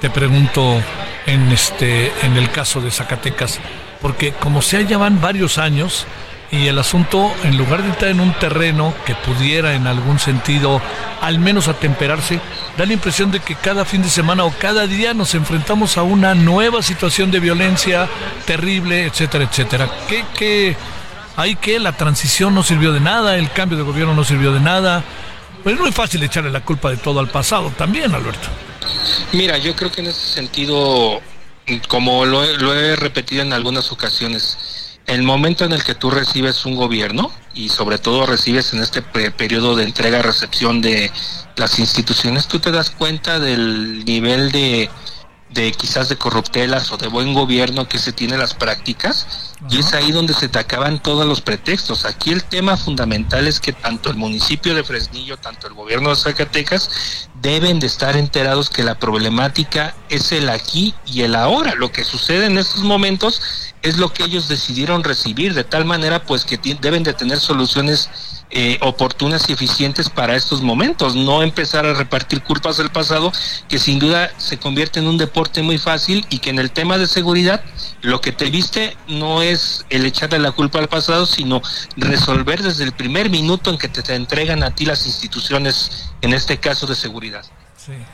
Te 0.00 0.10
pregunto 0.10 0.80
en 1.26 1.50
este, 1.50 2.12
en 2.22 2.36
el 2.36 2.50
caso 2.50 2.80
de 2.80 2.90
Zacatecas, 2.90 3.58
porque 4.00 4.32
como 4.32 4.62
sea 4.62 4.82
ya 4.82 4.98
van 4.98 5.20
varios 5.20 5.58
años 5.58 6.06
y 6.50 6.66
el 6.68 6.78
asunto, 6.78 7.30
en 7.44 7.58
lugar 7.58 7.82
de 7.82 7.90
estar 7.90 8.08
en 8.08 8.20
un 8.20 8.32
terreno 8.32 8.94
que 9.04 9.14
pudiera 9.14 9.74
en 9.74 9.86
algún 9.86 10.18
sentido 10.18 10.80
al 11.20 11.38
menos 11.38 11.68
atemperarse, 11.68 12.40
da 12.78 12.86
la 12.86 12.94
impresión 12.94 13.30
de 13.30 13.40
que 13.40 13.54
cada 13.54 13.84
fin 13.84 14.02
de 14.02 14.08
semana 14.08 14.44
o 14.44 14.54
cada 14.58 14.86
día 14.86 15.12
nos 15.12 15.34
enfrentamos 15.34 15.98
a 15.98 16.04
una 16.04 16.34
nueva 16.34 16.80
situación 16.82 17.30
de 17.30 17.40
violencia 17.40 18.08
terrible, 18.46 19.04
etcétera, 19.04 19.44
etcétera. 19.44 19.90
¿Qué, 20.08 20.24
qué, 20.38 20.76
Ahí 21.38 21.54
que 21.54 21.78
la 21.78 21.92
transición 21.96 22.52
no 22.52 22.64
sirvió 22.64 22.92
de 22.92 22.98
nada, 22.98 23.36
el 23.36 23.52
cambio 23.52 23.78
de 23.78 23.84
gobierno 23.84 24.12
no 24.12 24.24
sirvió 24.24 24.52
de 24.52 24.58
nada. 24.58 25.04
Pues 25.62 25.76
es 25.76 25.80
muy 25.80 25.92
fácil 25.92 26.20
echarle 26.24 26.50
la 26.50 26.64
culpa 26.64 26.90
de 26.90 26.96
todo 26.96 27.20
al 27.20 27.28
pasado 27.28 27.72
también, 27.78 28.12
Alberto. 28.12 28.48
Mira, 29.32 29.56
yo 29.56 29.76
creo 29.76 29.92
que 29.92 30.00
en 30.00 30.08
ese 30.08 30.34
sentido, 30.34 31.20
como 31.86 32.26
lo 32.26 32.42
he, 32.42 32.56
lo 32.58 32.74
he 32.74 32.96
repetido 32.96 33.42
en 33.42 33.52
algunas 33.52 33.92
ocasiones, 33.92 34.98
el 35.06 35.22
momento 35.22 35.64
en 35.64 35.70
el 35.70 35.84
que 35.84 35.94
tú 35.94 36.10
recibes 36.10 36.66
un 36.66 36.74
gobierno 36.74 37.30
y 37.54 37.68
sobre 37.68 37.98
todo 37.98 38.26
recibes 38.26 38.72
en 38.72 38.80
este 38.82 39.00
pe- 39.00 39.30
periodo 39.30 39.76
de 39.76 39.84
entrega-recepción 39.84 40.80
de 40.80 41.12
las 41.54 41.78
instituciones, 41.78 42.48
tú 42.48 42.58
te 42.58 42.72
das 42.72 42.90
cuenta 42.90 43.38
del 43.38 44.04
nivel 44.04 44.50
de, 44.50 44.90
de 45.50 45.72
quizás 45.72 46.08
de 46.08 46.16
corruptelas 46.16 46.92
o 46.92 46.96
de 46.96 47.08
buen 47.08 47.34
gobierno 47.34 47.88
que 47.88 47.98
se 47.98 48.12
tiene 48.12 48.34
en 48.34 48.40
las 48.40 48.54
prácticas 48.54 49.54
y 49.70 49.78
es 49.78 49.92
ahí 49.94 50.12
donde 50.12 50.34
se 50.34 50.48
te 50.48 50.58
acaban 50.58 51.02
todos 51.02 51.26
los 51.26 51.40
pretextos. 51.40 52.04
Aquí 52.04 52.30
el 52.30 52.44
tema 52.44 52.76
fundamental 52.76 53.46
es 53.48 53.58
que 53.58 53.72
tanto 53.72 54.10
el 54.10 54.16
municipio 54.16 54.74
de 54.74 54.84
Fresnillo, 54.84 55.36
tanto 55.36 55.66
el 55.66 55.74
gobierno 55.74 56.10
de 56.10 56.16
Zacatecas 56.16 57.28
deben 57.40 57.80
de 57.80 57.86
estar 57.86 58.16
enterados 58.16 58.70
que 58.70 58.84
la 58.84 58.98
problemática 58.98 59.94
es 60.08 60.32
el 60.32 60.48
aquí 60.48 60.94
y 61.06 61.22
el 61.22 61.34
ahora. 61.34 61.74
Lo 61.74 61.90
que 61.90 62.04
sucede 62.04 62.46
en 62.46 62.58
estos 62.58 62.82
momentos 62.82 63.40
es 63.88 63.98
lo 63.98 64.12
que 64.12 64.24
ellos 64.24 64.48
decidieron 64.48 65.04
recibir, 65.04 65.54
de 65.54 65.64
tal 65.64 65.84
manera 65.84 66.24
pues 66.24 66.44
que 66.44 66.58
deben 66.80 67.02
de 67.02 67.14
tener 67.14 67.40
soluciones 67.40 68.08
eh, 68.50 68.78
oportunas 68.80 69.48
y 69.48 69.52
eficientes 69.52 70.08
para 70.08 70.34
estos 70.34 70.62
momentos, 70.62 71.14
no 71.14 71.42
empezar 71.42 71.84
a 71.84 71.92
repartir 71.92 72.42
culpas 72.42 72.78
del 72.78 72.90
pasado, 72.90 73.30
que 73.68 73.78
sin 73.78 73.98
duda 73.98 74.30
se 74.38 74.58
convierte 74.58 75.00
en 75.00 75.06
un 75.06 75.18
deporte 75.18 75.62
muy 75.62 75.76
fácil 75.76 76.26
y 76.30 76.38
que 76.38 76.50
en 76.50 76.58
el 76.58 76.70
tema 76.70 76.96
de 76.96 77.06
seguridad 77.06 77.62
lo 78.00 78.20
que 78.20 78.32
te 78.32 78.46
viste 78.46 78.96
no 79.06 79.42
es 79.42 79.84
el 79.90 80.06
echarle 80.06 80.38
la 80.38 80.52
culpa 80.52 80.78
al 80.78 80.88
pasado, 80.88 81.26
sino 81.26 81.60
resolver 81.96 82.62
desde 82.62 82.84
el 82.84 82.92
primer 82.92 83.28
minuto 83.28 83.70
en 83.70 83.76
que 83.76 83.88
te 83.88 84.14
entregan 84.14 84.62
a 84.62 84.74
ti 84.74 84.86
las 84.86 85.04
instituciones, 85.06 86.10
en 86.22 86.32
este 86.32 86.58
caso 86.58 86.86
de 86.86 86.94
seguridad. 86.94 87.44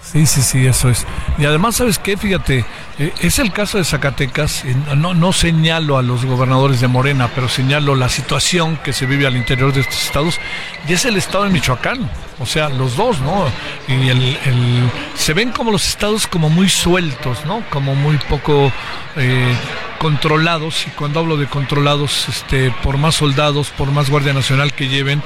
Sí, 0.02 0.26
sí, 0.26 0.42
sí, 0.42 0.66
eso 0.66 0.88
es. 0.88 1.04
Y 1.36 1.44
además, 1.44 1.76
¿sabes 1.76 1.98
qué? 1.98 2.16
Fíjate, 2.16 2.64
eh, 2.98 3.12
es 3.20 3.40
el 3.40 3.52
caso 3.52 3.78
de 3.78 3.84
Zacatecas, 3.84 4.64
eh, 4.64 4.76
no, 4.94 5.14
no 5.14 5.32
señalo 5.32 5.98
a 5.98 6.02
los 6.02 6.24
gobernadores 6.24 6.80
de 6.80 6.86
Morena, 6.86 7.28
pero 7.34 7.48
señalo 7.48 7.96
la 7.96 8.08
situación 8.08 8.76
que 8.76 8.92
se 8.92 9.06
vive 9.06 9.26
al 9.26 9.36
interior 9.36 9.72
de 9.72 9.80
estos 9.80 10.04
estados, 10.04 10.38
y 10.86 10.92
es 10.92 11.04
el 11.04 11.16
estado 11.16 11.44
de 11.44 11.50
Michoacán, 11.50 12.08
o 12.38 12.46
sea, 12.46 12.68
los 12.68 12.96
dos, 12.96 13.20
¿no? 13.20 13.46
Y 13.88 14.08
el, 14.10 14.90
se 15.16 15.34
ven 15.34 15.50
como 15.50 15.72
los 15.72 15.88
estados 15.88 16.28
como 16.28 16.50
muy 16.50 16.68
sueltos, 16.68 17.44
¿no? 17.44 17.64
Como 17.70 17.96
muy 17.96 18.18
poco 18.28 18.70
eh, 19.16 19.56
controlados, 19.98 20.86
y 20.86 20.90
cuando 20.90 21.18
hablo 21.18 21.36
de 21.36 21.46
controlados, 21.46 22.28
este, 22.28 22.70
por 22.84 22.96
más 22.96 23.16
soldados, 23.16 23.70
por 23.70 23.90
más 23.90 24.08
Guardia 24.08 24.34
Nacional 24.34 24.72
que 24.72 24.86
lleven, 24.86 25.20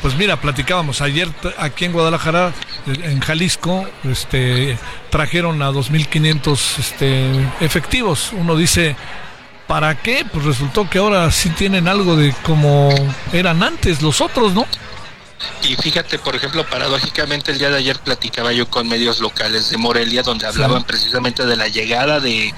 pues 0.00 0.16
mira, 0.16 0.36
platicábamos 0.36 1.02
ayer 1.02 1.28
aquí 1.58 1.84
en 1.84 1.92
Guadalajara, 1.92 2.54
en 2.86 3.20
Jalisco, 3.20 3.86
este, 4.04 4.78
trajeron 5.10 5.62
a 5.62 5.70
2.500 5.70 6.78
este, 6.78 7.48
efectivos. 7.60 8.32
Uno 8.32 8.56
dice, 8.56 8.96
¿para 9.66 9.94
qué? 9.96 10.24
Pues 10.30 10.44
resultó 10.44 10.88
que 10.88 10.98
ahora 10.98 11.30
sí 11.30 11.50
tienen 11.50 11.88
algo 11.88 12.16
de 12.16 12.34
como 12.42 12.90
eran 13.32 13.62
antes 13.62 14.02
los 14.02 14.20
otros, 14.20 14.52
¿no? 14.52 14.66
Y 15.62 15.74
fíjate, 15.76 16.18
por 16.18 16.36
ejemplo, 16.36 16.66
paradójicamente 16.68 17.52
el 17.52 17.58
día 17.58 17.70
de 17.70 17.78
ayer 17.78 17.98
platicaba 17.98 18.52
yo 18.52 18.68
con 18.68 18.88
medios 18.88 19.20
locales 19.20 19.70
de 19.70 19.78
Morelia 19.78 20.22
donde 20.22 20.46
hablaban 20.46 20.84
precisamente 20.84 21.46
de 21.46 21.56
la 21.56 21.68
llegada 21.68 22.20
de, 22.20 22.52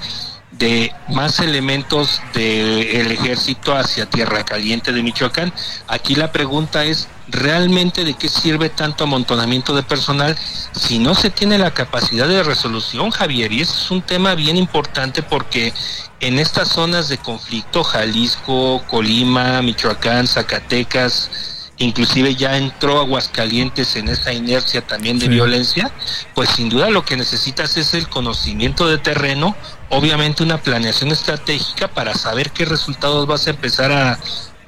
de 0.57 0.93
más 1.09 1.39
elementos 1.39 2.21
del 2.33 3.11
ejército 3.11 3.75
hacia 3.75 4.05
Tierra 4.05 4.43
Caliente 4.45 4.91
de 4.91 5.01
Michoacán. 5.01 5.51
Aquí 5.87 6.15
la 6.15 6.31
pregunta 6.31 6.85
es, 6.85 7.07
¿realmente 7.27 8.03
de 8.03 8.13
qué 8.13 8.29
sirve 8.29 8.69
tanto 8.69 9.03
amontonamiento 9.03 9.75
de 9.75 9.83
personal 9.83 10.37
si 10.73 10.99
no 10.99 11.15
se 11.15 11.29
tiene 11.31 11.57
la 11.57 11.73
capacidad 11.73 12.27
de 12.27 12.43
resolución, 12.43 13.09
Javier? 13.09 13.51
Y 13.51 13.61
ese 13.61 13.73
es 13.73 13.91
un 13.91 14.01
tema 14.03 14.35
bien 14.35 14.55
importante 14.57 15.23
porque 15.23 15.73
en 16.19 16.37
estas 16.39 16.69
zonas 16.69 17.09
de 17.09 17.17
conflicto, 17.17 17.83
Jalisco, 17.83 18.83
Colima, 18.87 19.61
Michoacán, 19.61 20.27
Zacatecas, 20.27 21.31
inclusive 21.79 22.35
ya 22.35 22.55
entró 22.57 22.99
Aguascalientes 22.99 23.95
en 23.95 24.07
esa 24.07 24.31
inercia 24.31 24.85
también 24.85 25.17
de 25.17 25.25
Sí. 25.25 25.31
violencia, 25.31 25.91
pues 26.35 26.49
sin 26.51 26.69
duda 26.69 26.89
lo 26.91 27.03
que 27.03 27.17
necesitas 27.17 27.75
es 27.77 27.95
el 27.95 28.07
conocimiento 28.07 28.87
de 28.87 28.99
terreno, 28.99 29.55
obviamente 29.89 30.43
una 30.43 30.57
planeación 30.57 31.11
estratégica 31.11 31.87
para 31.87 32.13
saber 32.13 32.51
qué 32.51 32.65
resultados 32.65 33.27
vas 33.27 33.47
a 33.47 33.51
empezar 33.51 33.91
a, 33.91 34.19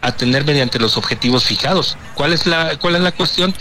a 0.02 0.12
tener 0.16 0.46
mediante 0.46 0.80
los 0.80 0.98
objetivos 0.98 1.44
fijados. 1.44 1.98
¿Cuál 2.14 2.34
es 2.34 2.46
la, 2.46 2.78
cuál 2.80 2.96
es 2.96 3.02
la 3.02 3.12
cuestión? 3.12 3.54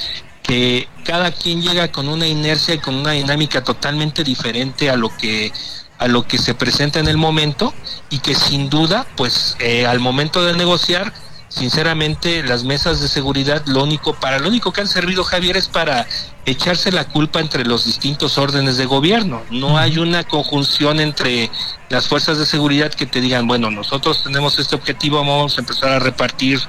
que 0.44 0.88
cada 1.04 1.32
quien 1.32 1.62
llega 1.62 1.90
con 1.90 2.06
una 2.06 2.26
inercia 2.26 2.74
y 2.74 2.78
con 2.78 2.94
una 2.94 3.12
dinámica 3.12 3.64
totalmente 3.64 4.22
diferente 4.22 4.90
a 4.90 4.96
lo 4.96 5.08
que 5.16 5.52
a 5.98 6.06
lo 6.06 6.26
que 6.26 6.38
se 6.38 6.54
presenta 6.54 7.00
en 7.00 7.08
el 7.08 7.16
momento 7.16 7.72
y 8.10 8.18
que 8.18 8.34
sin 8.34 8.68
duda 8.68 9.06
pues 9.16 9.56
eh, 9.58 9.86
al 9.86 10.00
momento 10.00 10.44
de 10.44 10.52
negociar 10.52 11.12
sinceramente 11.54 12.42
las 12.42 12.64
mesas 12.64 13.00
de 13.00 13.08
seguridad 13.08 13.64
lo 13.66 13.84
único 13.84 14.14
para 14.14 14.38
lo 14.40 14.48
único 14.48 14.72
que 14.72 14.80
han 14.80 14.88
servido 14.88 15.22
Javier 15.22 15.56
es 15.56 15.68
para 15.68 16.06
echarse 16.46 16.90
la 16.90 17.06
culpa 17.06 17.40
entre 17.40 17.64
los 17.64 17.84
distintos 17.84 18.38
órdenes 18.38 18.76
de 18.76 18.86
gobierno. 18.86 19.42
No 19.50 19.78
hay 19.78 19.98
una 19.98 20.24
conjunción 20.24 21.00
entre 21.00 21.50
las 21.88 22.08
fuerzas 22.08 22.38
de 22.38 22.46
seguridad 22.46 22.92
que 22.92 23.06
te 23.06 23.20
digan 23.20 23.46
bueno 23.46 23.70
nosotros 23.70 24.24
tenemos 24.24 24.58
este 24.58 24.74
objetivo 24.74 25.18
vamos 25.18 25.56
a 25.56 25.60
empezar 25.60 25.92
a 25.92 25.98
repartir 26.00 26.60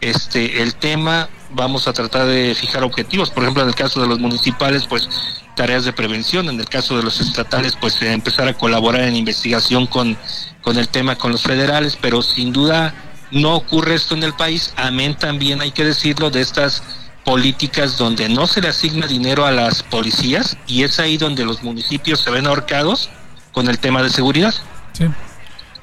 este 0.00 0.62
el 0.62 0.74
tema 0.76 1.28
vamos 1.50 1.86
a 1.86 1.92
tratar 1.92 2.26
de 2.26 2.54
fijar 2.58 2.84
objetivos 2.84 3.30
por 3.30 3.42
ejemplo 3.42 3.62
en 3.62 3.68
el 3.68 3.74
caso 3.74 4.00
de 4.00 4.08
los 4.08 4.18
municipales 4.18 4.86
pues 4.88 5.08
tareas 5.56 5.84
de 5.84 5.92
prevención 5.92 6.48
en 6.48 6.58
el 6.58 6.68
caso 6.68 6.96
de 6.96 7.02
los 7.02 7.20
estatales 7.20 7.76
pues 7.78 8.00
eh, 8.00 8.12
empezar 8.12 8.48
a 8.48 8.54
colaborar 8.54 9.02
en 9.02 9.14
investigación 9.14 9.86
con 9.86 10.16
con 10.62 10.78
el 10.78 10.88
tema 10.88 11.16
con 11.16 11.32
los 11.32 11.42
federales 11.42 11.98
pero 12.00 12.22
sin 12.22 12.52
duda 12.52 12.94
no 13.32 13.56
ocurre 13.56 13.94
esto 13.94 14.14
en 14.14 14.22
el 14.22 14.34
país 14.34 14.72
amén 14.76 15.16
también 15.16 15.60
hay 15.60 15.72
que 15.72 15.84
decirlo 15.84 16.30
de 16.30 16.40
estas 16.40 16.82
políticas 17.24 17.98
donde 17.98 18.28
no 18.28 18.46
se 18.46 18.60
le 18.60 18.68
asigna 18.68 19.06
dinero 19.06 19.44
a 19.44 19.50
las 19.50 19.82
policías 19.82 20.56
y 20.66 20.84
es 20.84 20.98
ahí 21.00 21.16
donde 21.16 21.44
los 21.44 21.62
municipios 21.62 22.20
se 22.20 22.30
ven 22.30 22.46
ahorcados 22.46 23.10
con 23.52 23.68
el 23.68 23.78
tema 23.78 24.02
de 24.02 24.10
seguridad 24.10 24.54
Sí. 24.92 25.06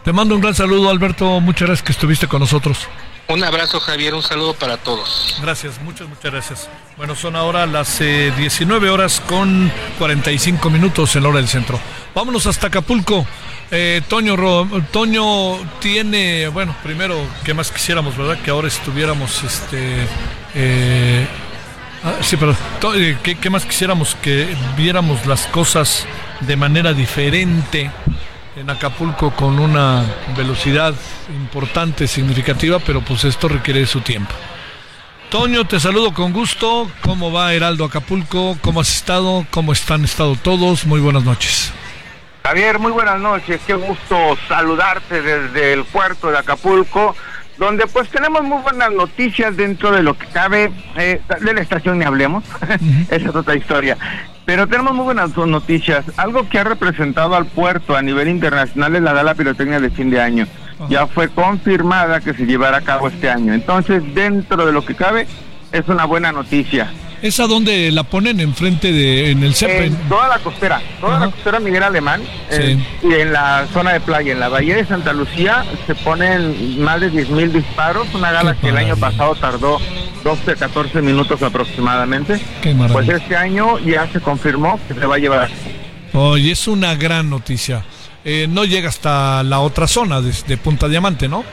Te 0.04 0.14
mando 0.14 0.36
un 0.36 0.42
gran 0.42 0.56
saludo, 0.56 0.90
Alberto. 0.90 1.40
Muchas 1.42 1.68
gracias 1.68 1.86
que 1.86 1.92
estuviste 1.92 2.28
con 2.28 2.40
nosotros. 2.40 2.88
un 3.28 3.44
abrazo 3.44 3.80
Javier 3.80 4.14
un 4.16 4.24
saludo 4.24 4.54
para 4.54 4.78
todos 4.78 5.36
Gracias, 5.42 5.82
muchas, 5.82 6.08
muchas 6.08 6.32
gracias. 6.32 6.70
Bueno, 6.98 7.16
son 7.16 7.36
ahora 7.36 7.66
las 7.66 8.00
eh, 8.02 8.32
19 8.38 8.90
horas 8.90 9.22
con 9.28 9.72
45 9.98 10.70
minutos 10.70 11.16
en 11.16 11.24
la 11.24 11.30
hora 11.30 11.38
del 11.40 11.48
centro. 11.48 11.80
Vámonos 12.16 12.46
hasta 12.48 12.68
Acapulco. 12.68 13.26
Eh, 13.72 14.02
Toño, 14.08 14.36
Toño 14.92 15.58
tiene, 15.80 16.48
bueno, 16.48 16.76
primero, 16.82 17.20
¿qué 17.44 17.54
más 17.54 17.72
quisiéramos, 17.72 18.18
verdad? 18.18 18.40
Que 18.42 18.50
ahora 18.50 18.68
estuviéramos, 18.68 19.44
este, 19.44 20.08
eh, 20.56 21.28
ah, 22.04 22.16
sí, 22.22 22.36
pero, 22.36 22.56
eh, 22.96 23.18
¿qué, 23.22 23.36
qué 23.36 23.50
más 23.52 23.66
quisiéramos? 23.66 24.16
Que 24.16 24.48
viéramos 24.76 25.28
las 25.28 25.46
cosas 25.48 26.08
de 26.42 26.56
manera 26.56 26.94
diferente 26.94 27.92
en 28.56 28.70
Acapulco 28.72 29.32
con 29.36 29.60
una 29.60 30.04
velocidad 30.36 30.96
importante, 31.30 32.08
significativa, 32.08 32.80
pero 32.80 33.02
pues 33.02 33.24
esto 33.24 33.48
requiere 33.48 33.86
su 33.86 34.02
tiempo. 34.02 34.34
Toño, 35.30 35.66
te 35.66 35.80
saludo 35.80 36.12
con 36.12 36.34
gusto. 36.34 36.90
¿Cómo 37.04 37.32
va 37.32 37.54
Heraldo 37.54 37.86
Acapulco? 37.86 38.58
¿Cómo 38.62 38.82
has 38.82 38.90
estado? 38.90 39.46
¿Cómo 39.52 39.74
están 39.74 40.04
estado 40.04 40.36
todos? 40.36 40.88
Muy 40.88 41.00
buenas 41.00 41.24
noches. 41.24 41.72
Javier, 42.50 42.80
muy 42.80 42.92
buenas 42.92 43.20
noches. 43.20 43.62
Qué 43.68 43.76
gusto 43.76 44.36
saludarte 44.48 45.22
desde 45.22 45.72
el 45.72 45.84
puerto 45.84 46.32
de 46.32 46.40
Acapulco, 46.40 47.16
donde 47.60 47.86
pues 47.86 48.10
tenemos 48.10 48.42
muy 48.42 48.60
buenas 48.64 48.92
noticias 48.92 49.56
dentro 49.56 49.92
de 49.92 50.02
lo 50.02 50.18
que 50.18 50.26
cabe. 50.26 50.72
eh, 50.98 51.22
de 51.42 51.54
la 51.54 51.62
estación 51.62 52.00
ni 52.00 52.06
hablemos, 52.06 52.44
esa 53.12 53.30
es 53.30 53.36
otra 53.36 53.54
historia. 53.54 54.00
Pero 54.46 54.66
tenemos 54.66 54.96
muy 54.96 55.06
buenas 55.06 55.38
noticias. 55.38 56.06
Algo 56.18 56.50
que 56.50 56.58
ha 56.58 56.64
representado 56.64 57.36
al 57.36 57.46
puerto 57.46 57.96
a 57.96 58.02
nivel 58.02 58.28
internacional 58.28 58.96
es 58.96 59.04
la 59.04 59.14
Gala 59.14 59.36
Pirotecnia 59.36 59.80
de 59.80 59.92
fin 59.92 60.10
de 60.10 60.20
año. 60.20 60.48
Ya 60.90 61.06
fue 61.06 61.30
confirmada 61.30 62.20
que 62.20 62.34
se 62.34 62.48
llevará 62.48 62.78
a 62.78 62.82
cabo 62.82 63.10
este 63.10 63.30
año. 63.30 63.54
Entonces, 63.54 64.02
dentro 64.16 64.66
de 64.66 64.72
lo 64.72 64.84
que 64.84 64.96
cabe, 64.96 65.28
es 65.72 65.88
una 65.88 66.06
buena 66.06 66.32
noticia. 66.32 66.92
¿Esa 67.22 67.48
donde 67.48 67.92
la 67.92 68.04
ponen 68.04 68.40
enfrente 68.40 68.92
de, 68.94 69.32
en 69.32 69.44
el 69.44 69.54
CEP? 69.54 69.70
En 69.70 69.96
toda 70.08 70.30
la 70.30 70.40
costera, 70.40 70.82
toda 71.02 71.20
la 71.20 71.26
costera 71.32 71.60
Miguel 71.60 71.84
Alemán, 71.84 72.22
eh, 72.50 72.78
y 73.04 73.14
en 73.14 73.34
la 73.34 73.68
zona 73.74 73.94
de 73.94 74.00
playa, 74.00 74.32
en 74.32 74.40
la 74.40 74.48
bahía 74.48 74.78
de 74.78 74.86
Santa 74.86 75.12
Lucía, 75.12 75.66
se 75.86 75.96
ponen 75.96 76.82
más 76.82 77.02
de 77.02 77.10
10 77.10 77.30
mil 77.30 77.52
disparos, 77.52 78.08
una 78.14 78.32
gala 78.32 78.56
que 78.56 78.70
el 78.70 78.78
año 78.78 78.96
pasado 78.96 79.36
tardó 79.36 79.80
12 80.24 80.52
a 80.52 80.56
14 80.56 81.02
minutos 81.02 81.42
aproximadamente. 81.42 82.40
Qué. 82.62 82.74
Pues 82.74 83.10
este 83.10 83.36
año 83.36 83.80
ya 83.80 84.08
se 84.12 84.22
confirmó 84.22 84.80
que 84.88 84.94
se 84.94 85.06
va 85.06 85.16
a 85.16 85.20
llevar. 85.20 85.50
Oye, 86.14 86.52
es 86.52 86.68
una 86.68 86.96
gran 86.96 87.30
noticia. 87.30 87.84
Eh, 88.24 88.48
no 88.50 88.66
llega 88.66 88.90
hasta 88.90 89.44
la 89.44 89.60
otra 89.60 89.88
zona 89.88 90.22
de, 90.22 90.34
de 90.48 90.58
Punta 90.58 90.88
Diamante, 90.88 91.28
¿no? 91.28 91.44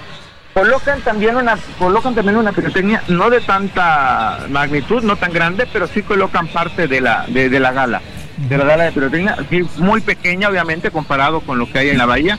Colocan 0.57 1.03
también 1.03 1.37
una 1.37 1.59
colocan 1.79 2.15
también 2.15 2.39
una 2.39 2.51
pirotecnia 2.51 3.03
no 3.09 3.29
de 3.29 3.43
tanta 3.43 4.47
magnitud, 4.49 5.03
no 5.03 5.17
tan 5.17 5.31
grande, 5.31 5.67
pero 5.71 5.87
sí 5.87 6.01
colocan 6.01 6.47
parte 6.49 6.89
de 6.89 7.03
la 7.03 7.27
de, 7.29 7.51
de 7.51 7.61
la 7.61 7.73
gala, 7.73 8.01
de 8.39 8.57
la 8.57 8.65
gala 8.65 8.85
de 8.85 8.93
pirotecnia, 8.93 9.37
sí, 9.51 9.61
muy 9.77 10.01
pequeña 10.01 10.49
obviamente 10.49 10.91
comparado 10.91 11.43
con 11.43 11.59
lo 11.59 11.71
que 11.71 11.81
hay 11.81 11.91
en 11.91 11.99
la 11.99 12.07
bahía, 12.07 12.39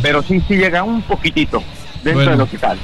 pero 0.00 0.22
sí 0.22 0.42
sí 0.48 0.56
llega 0.56 0.82
un 0.82 1.02
poquitito 1.02 1.62
dentro 1.96 2.14
Bueno. 2.14 2.30
del 2.30 2.40
hospital. 2.40 2.78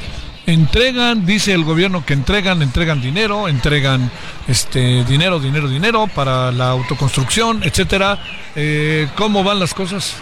Entregan, 0.47 1.25
dice 1.25 1.55
el 1.55 1.65
gobierno 1.65 2.05
que 2.05 2.13
entregan, 2.13 2.61
entregan 2.61 3.01
dinero, 3.01 3.49
entregan 3.49 4.11
este 4.49 5.03
dinero, 5.05 5.41
dinero, 5.41 5.67
dinero 5.67 6.07
para 6.15 6.53
la 6.53 6.69
autoconstrucción, 6.69 7.63
etcétera. 7.65 8.19
Eh, 8.55 9.09
¿Cómo 9.17 9.43
van 9.43 9.59
las 9.61 9.73
cosas? 9.73 10.17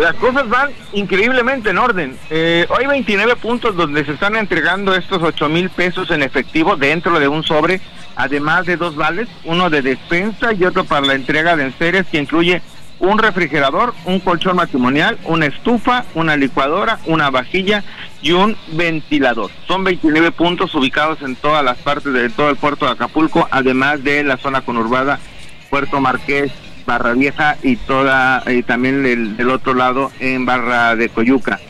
Las 0.00 0.14
cosas 0.14 0.48
van 0.48 0.70
increíblemente 0.94 1.68
en 1.68 1.76
orden. 1.76 2.16
Eh, 2.30 2.66
hay 2.74 2.86
29 2.86 3.36
puntos 3.36 3.76
donde 3.76 4.02
se 4.06 4.12
están 4.12 4.34
entregando 4.34 4.94
estos 4.94 5.22
8 5.22 5.50
mil 5.50 5.68
pesos 5.68 6.10
en 6.10 6.22
efectivo 6.22 6.76
dentro 6.76 7.20
de 7.20 7.28
un 7.28 7.42
sobre, 7.42 7.82
además 8.16 8.64
de 8.64 8.78
dos 8.78 8.96
vales, 8.96 9.28
uno 9.44 9.68
de 9.68 9.82
despensa 9.82 10.54
y 10.54 10.64
otro 10.64 10.84
para 10.84 11.06
la 11.06 11.12
entrega 11.12 11.54
de 11.54 11.64
enseres 11.64 12.06
que 12.06 12.16
incluye 12.16 12.62
un 12.98 13.18
refrigerador, 13.18 13.92
un 14.06 14.20
colchón 14.20 14.56
matrimonial, 14.56 15.18
una 15.24 15.44
estufa, 15.44 16.06
una 16.14 16.34
licuadora, 16.34 16.98
una 17.04 17.28
vajilla 17.28 17.84
y 18.22 18.32
un 18.32 18.56
ventilador. 18.72 19.50
Son 19.68 19.84
29 19.84 20.32
puntos 20.32 20.74
ubicados 20.74 21.20
en 21.20 21.36
todas 21.36 21.62
las 21.62 21.76
partes 21.76 22.10
de 22.14 22.30
todo 22.30 22.48
el 22.48 22.56
puerto 22.56 22.86
de 22.86 22.92
Acapulco, 22.92 23.46
además 23.50 24.02
de 24.02 24.24
la 24.24 24.38
zona 24.38 24.62
conurbada 24.62 25.20
Puerto 25.68 26.00
Marqués, 26.00 26.52
Barra 26.90 27.12
Vieja 27.12 27.56
y 27.62 27.76
toda 27.76 28.42
y 28.50 28.64
también 28.64 29.04
del, 29.04 29.36
del 29.36 29.50
otro 29.50 29.74
lado 29.74 30.10
en 30.18 30.44
Barra 30.44 30.96
de 30.96 31.08
Coyuca. 31.08 31.60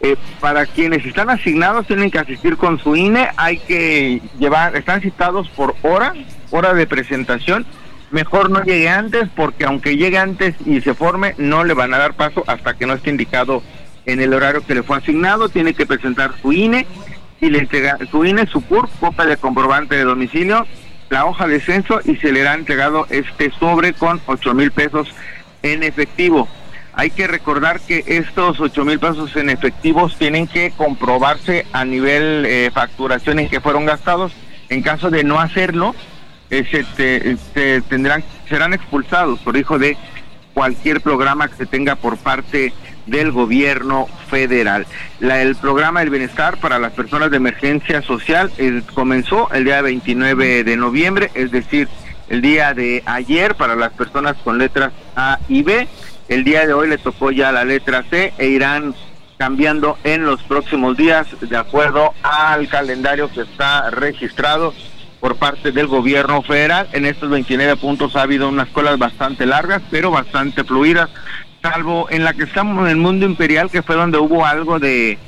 Eh, 0.00 0.14
para 0.38 0.64
quienes 0.64 1.04
están 1.04 1.28
asignados 1.28 1.88
tienen 1.88 2.08
que 2.08 2.20
asistir 2.20 2.56
con 2.56 2.78
su 2.78 2.94
INE, 2.94 3.30
hay 3.36 3.58
que 3.58 4.22
llevar, 4.38 4.76
están 4.76 5.00
citados 5.00 5.48
por 5.48 5.74
hora, 5.82 6.14
hora 6.52 6.72
de 6.72 6.86
presentación. 6.86 7.66
Mejor 8.12 8.48
no 8.48 8.62
llegue 8.62 8.88
antes 8.88 9.28
porque 9.34 9.64
aunque 9.64 9.96
llegue 9.96 10.18
antes 10.18 10.54
y 10.64 10.80
se 10.80 10.94
forme, 10.94 11.34
no 11.36 11.64
le 11.64 11.74
van 11.74 11.92
a 11.92 11.98
dar 11.98 12.14
paso 12.14 12.44
hasta 12.46 12.74
que 12.74 12.86
no 12.86 12.94
esté 12.94 13.10
indicado 13.10 13.64
en 14.06 14.20
el 14.20 14.32
horario 14.32 14.64
que 14.64 14.76
le 14.76 14.84
fue 14.84 14.98
asignado. 14.98 15.48
Tiene 15.48 15.74
que 15.74 15.84
presentar 15.84 16.30
su 16.40 16.52
INE 16.52 16.86
y 17.40 17.50
le 17.50 17.58
entrega 17.58 17.98
su 18.08 18.24
INE, 18.24 18.46
su 18.46 18.60
CURP, 18.60 18.88
copia 19.00 19.24
de 19.24 19.36
comprobante 19.36 19.96
de 19.96 20.04
domicilio, 20.04 20.64
la 21.10 21.26
hoja 21.26 21.46
de 21.46 21.60
censo 21.60 22.00
y 22.04 22.16
se 22.16 22.32
le 22.32 22.46
ha 22.48 22.54
entregado 22.54 23.06
este 23.10 23.50
sobre 23.58 23.92
con 23.92 24.20
8 24.26 24.54
mil 24.54 24.70
pesos 24.72 25.08
en 25.62 25.82
efectivo. 25.82 26.48
Hay 26.92 27.10
que 27.10 27.26
recordar 27.26 27.80
que 27.80 28.02
estos 28.06 28.58
8 28.60 28.84
mil 28.84 28.98
pesos 28.98 29.34
en 29.36 29.50
efectivos 29.50 30.16
tienen 30.16 30.46
que 30.46 30.70
comprobarse 30.76 31.66
a 31.72 31.84
nivel 31.84 32.44
eh, 32.46 32.70
facturación 32.72 33.38
en 33.40 33.48
que 33.48 33.60
fueron 33.60 33.84
gastados. 33.86 34.32
En 34.68 34.82
caso 34.82 35.10
de 35.10 35.24
no 35.24 35.40
hacerlo, 35.40 35.94
eh, 36.50 36.64
se, 36.70 36.84
te- 36.84 37.36
se 37.54 37.80
tendrán, 37.82 38.22
serán 38.48 38.72
expulsados 38.72 39.40
por 39.40 39.56
hijo 39.56 39.78
de 39.78 39.96
cualquier 40.54 41.00
programa 41.00 41.48
que 41.48 41.54
se 41.56 41.66
tenga 41.66 41.96
por 41.96 42.16
parte 42.18 42.72
del 43.06 43.32
gobierno 43.32 44.06
federal. 44.28 44.86
El 45.20 45.56
programa 45.56 46.00
del 46.00 46.10
bienestar 46.10 46.56
para 46.58 46.78
las 46.78 46.92
personas 46.92 47.30
de 47.30 47.38
emergencia 47.38 48.02
social 48.02 48.50
eh, 48.58 48.82
comenzó 48.94 49.50
el 49.52 49.64
día 49.64 49.82
29 49.82 50.64
de 50.64 50.76
noviembre, 50.76 51.30
es 51.34 51.50
decir, 51.50 51.88
el 52.28 52.40
día 52.42 52.74
de 52.74 53.02
ayer 53.06 53.56
para 53.56 53.74
las 53.74 53.92
personas 53.92 54.36
con 54.44 54.58
letras 54.58 54.92
A 55.16 55.38
y 55.48 55.62
B. 55.62 55.88
El 56.28 56.44
día 56.44 56.66
de 56.66 56.72
hoy 56.72 56.88
le 56.88 56.98
tocó 56.98 57.32
ya 57.32 57.50
la 57.50 57.64
letra 57.64 58.04
C 58.08 58.32
e 58.38 58.46
irán 58.46 58.94
cambiando 59.36 59.98
en 60.04 60.24
los 60.24 60.42
próximos 60.42 60.96
días 60.96 61.26
de 61.40 61.56
acuerdo 61.56 62.12
al 62.22 62.68
calendario 62.68 63.30
que 63.30 63.40
está 63.40 63.90
registrado 63.90 64.74
por 65.18 65.36
parte 65.36 65.72
del 65.72 65.86
gobierno 65.86 66.42
federal. 66.42 66.88
En 66.92 67.04
estos 67.06 67.30
29 67.30 67.76
puntos 67.76 68.16
ha 68.16 68.22
habido 68.22 68.48
unas 68.48 68.68
colas 68.68 68.98
bastante 68.98 69.46
largas, 69.46 69.82
pero 69.90 70.10
bastante 70.10 70.62
fluidas, 70.62 71.10
salvo 71.62 72.08
en 72.10 72.24
la 72.24 72.32
que 72.34 72.44
estamos 72.44 72.84
en 72.84 72.90
el 72.90 72.96
mundo 72.96 73.26
imperial, 73.26 73.70
que 73.70 73.82
fue 73.82 73.96
donde 73.96 74.18
hubo 74.18 74.44
algo 74.46 74.78
de, 74.78 75.18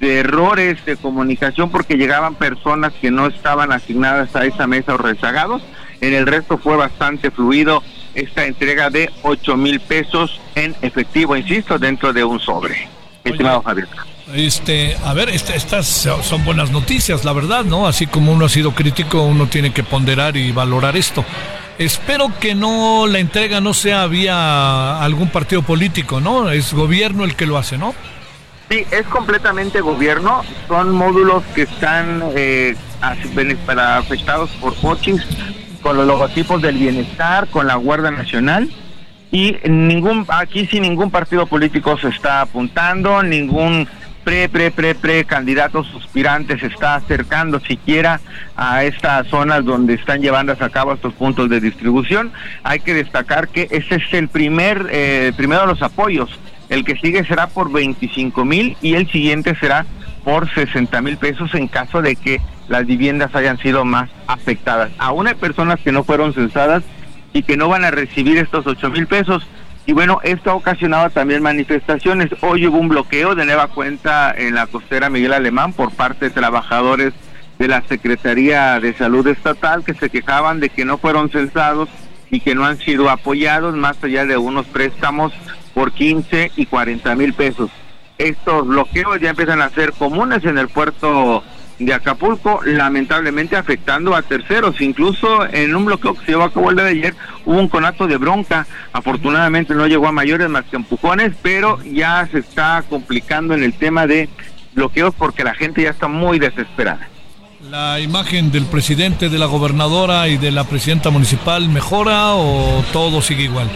de 0.00 0.18
errores 0.18 0.84
de 0.84 0.96
comunicación 0.96 1.70
porque 1.70 1.96
llegaban 1.96 2.34
personas 2.34 2.92
que 3.00 3.10
no 3.10 3.26
estaban 3.26 3.72
asignadas 3.72 4.34
a 4.36 4.44
esa 4.44 4.66
mesa 4.66 4.94
o 4.94 4.98
rezagados. 4.98 5.62
En 6.00 6.14
el 6.14 6.26
resto 6.26 6.58
fue 6.58 6.76
bastante 6.76 7.30
fluido 7.30 7.82
esta 8.14 8.44
entrega 8.46 8.90
de 8.90 9.10
8 9.22 9.56
mil 9.56 9.78
pesos 9.80 10.40
en 10.54 10.74
efectivo, 10.82 11.36
insisto, 11.36 11.78
dentro 11.78 12.12
de 12.12 12.24
un 12.24 12.40
sobre. 12.40 12.88
Estimado 13.22 13.62
Javier. 13.62 13.86
Este, 14.34 14.96
a 15.04 15.12
ver, 15.12 15.28
este- 15.28 15.56
estas 15.56 15.86
son 15.86 16.44
buenas 16.44 16.70
noticias, 16.70 17.24
la 17.24 17.32
verdad, 17.32 17.64
¿no? 17.64 17.86
Así 17.86 18.06
como 18.06 18.32
uno 18.32 18.46
ha 18.46 18.48
sido 18.48 18.72
crítico, 18.74 19.22
uno 19.22 19.46
tiene 19.46 19.72
que 19.72 19.82
ponderar 19.82 20.36
y 20.36 20.52
valorar 20.52 20.96
esto. 20.96 21.24
Espero 21.80 22.30
que 22.38 22.54
no 22.54 23.06
la 23.06 23.20
entrega 23.20 23.62
no 23.62 23.72
sea 23.72 24.06
vía 24.06 25.02
algún 25.02 25.30
partido 25.30 25.62
político, 25.62 26.20
¿no? 26.20 26.50
Es 26.50 26.74
gobierno 26.74 27.24
el 27.24 27.34
que 27.34 27.46
lo 27.46 27.56
hace, 27.56 27.78
¿no? 27.78 27.94
Sí, 28.68 28.84
es 28.90 29.06
completamente 29.06 29.80
gobierno. 29.80 30.42
Son 30.68 30.90
módulos 30.90 31.42
que 31.54 31.62
están 31.62 32.22
eh, 32.36 32.76
para 33.64 33.96
afectados 33.96 34.50
por 34.60 34.76
coches, 34.76 35.22
con 35.80 35.96
los 35.96 36.06
logotipos 36.06 36.60
del 36.60 36.76
bienestar, 36.76 37.48
con 37.48 37.66
la 37.66 37.76
Guardia 37.76 38.10
Nacional. 38.10 38.70
Y 39.32 39.56
ningún 39.64 40.26
aquí 40.28 40.66
sí 40.66 40.80
ningún 40.80 41.10
partido 41.10 41.46
político 41.46 41.98
se 41.98 42.08
está 42.08 42.42
apuntando, 42.42 43.22
ningún 43.22 43.88
pre, 44.24 44.48
pre, 44.48 44.70
pre, 44.70 44.94
pre 44.94 45.24
candidato 45.24 45.84
suspirante 45.84 46.58
se 46.58 46.66
está 46.66 46.94
acercando 46.94 47.60
siquiera 47.60 48.20
a 48.56 48.84
estas 48.84 49.26
zonas 49.28 49.64
donde 49.64 49.94
están 49.94 50.20
llevando 50.20 50.52
a 50.52 50.70
cabo 50.70 50.92
estos 50.92 51.14
puntos 51.14 51.48
de 51.48 51.60
distribución. 51.60 52.32
Hay 52.62 52.80
que 52.80 52.94
destacar 52.94 53.48
que 53.48 53.68
ese 53.70 53.96
es 53.96 54.12
el 54.12 54.28
primer, 54.28 54.88
eh, 54.90 55.32
primero 55.36 55.62
de 55.62 55.66
los 55.68 55.82
apoyos. 55.82 56.30
El 56.68 56.84
que 56.84 56.96
sigue 56.96 57.24
será 57.24 57.48
por 57.48 57.72
25 57.72 58.44
mil 58.44 58.76
y 58.80 58.94
el 58.94 59.10
siguiente 59.10 59.56
será 59.56 59.86
por 60.24 60.48
60 60.48 61.00
mil 61.00 61.16
pesos 61.16 61.54
en 61.54 61.66
caso 61.66 62.02
de 62.02 62.16
que 62.16 62.40
las 62.68 62.86
viviendas 62.86 63.34
hayan 63.34 63.58
sido 63.58 63.84
más 63.84 64.10
afectadas. 64.26 64.92
Aún 64.98 65.26
hay 65.26 65.34
personas 65.34 65.80
que 65.80 65.92
no 65.92 66.04
fueron 66.04 66.32
censadas 66.32 66.84
y 67.32 67.42
que 67.42 67.56
no 67.56 67.68
van 67.68 67.84
a 67.84 67.90
recibir 67.90 68.38
estos 68.38 68.66
8 68.66 68.90
mil 68.90 69.06
pesos. 69.06 69.46
Y 69.90 69.92
bueno, 69.92 70.20
esto 70.22 70.52
ha 70.52 70.54
ocasionado 70.54 71.10
también 71.10 71.42
manifestaciones. 71.42 72.30
Hoy 72.42 72.64
hubo 72.64 72.78
un 72.78 72.88
bloqueo 72.88 73.34
de 73.34 73.44
nueva 73.44 73.66
cuenta 73.66 74.32
en 74.32 74.54
la 74.54 74.68
costera 74.68 75.10
Miguel 75.10 75.32
Alemán 75.32 75.72
por 75.72 75.90
parte 75.90 76.26
de 76.26 76.30
trabajadores 76.30 77.12
de 77.58 77.66
la 77.66 77.82
Secretaría 77.82 78.78
de 78.78 78.94
Salud 78.94 79.26
Estatal 79.26 79.82
que 79.82 79.94
se 79.94 80.08
quejaban 80.08 80.60
de 80.60 80.68
que 80.68 80.84
no 80.84 80.96
fueron 80.96 81.28
censados 81.28 81.88
y 82.30 82.38
que 82.38 82.54
no 82.54 82.66
han 82.66 82.78
sido 82.78 83.10
apoyados 83.10 83.74
más 83.74 83.96
allá 84.04 84.24
de 84.26 84.36
unos 84.36 84.66
préstamos 84.66 85.32
por 85.74 85.90
15 85.90 86.52
y 86.54 86.66
40 86.66 87.12
mil 87.16 87.34
pesos. 87.34 87.68
Estos 88.16 88.68
bloqueos 88.68 89.18
ya 89.20 89.30
empiezan 89.30 89.60
a 89.60 89.70
ser 89.70 89.92
comunes 89.94 90.44
en 90.44 90.56
el 90.56 90.68
puerto 90.68 91.42
de 91.80 91.94
Acapulco, 91.94 92.60
lamentablemente 92.64 93.56
afectando 93.56 94.14
a 94.14 94.22
terceros. 94.22 94.80
Incluso 94.80 95.46
en 95.52 95.74
un 95.74 95.86
bloqueo 95.86 96.14
que 96.14 96.26
se 96.26 96.32
llevó 96.32 96.44
a 96.44 96.52
cabo 96.52 96.70
el 96.70 96.76
día 96.76 96.84
de 96.84 96.90
ayer 96.90 97.14
hubo 97.44 97.58
un 97.58 97.68
conato 97.68 98.06
de 98.06 98.16
bronca. 98.18 98.66
Afortunadamente 98.92 99.74
no 99.74 99.86
llegó 99.86 100.06
a 100.06 100.12
mayores 100.12 100.48
más 100.48 100.64
que 100.66 100.76
empujones, 100.76 101.32
pero 101.42 101.82
ya 101.82 102.28
se 102.30 102.38
está 102.38 102.84
complicando 102.88 103.54
en 103.54 103.64
el 103.64 103.72
tema 103.72 104.06
de 104.06 104.28
bloqueos 104.74 105.14
porque 105.16 105.42
la 105.42 105.54
gente 105.54 105.82
ya 105.82 105.90
está 105.90 106.06
muy 106.06 106.38
desesperada. 106.38 107.08
¿La 107.70 108.00
imagen 108.00 108.50
del 108.52 108.66
presidente, 108.66 109.28
de 109.28 109.38
la 109.38 109.46
gobernadora 109.46 110.28
y 110.28 110.38
de 110.38 110.50
la 110.50 110.64
presidenta 110.64 111.10
municipal 111.10 111.68
mejora 111.68 112.34
o 112.34 112.84
todo 112.92 113.20
sigue 113.20 113.44
igual? 113.44 113.68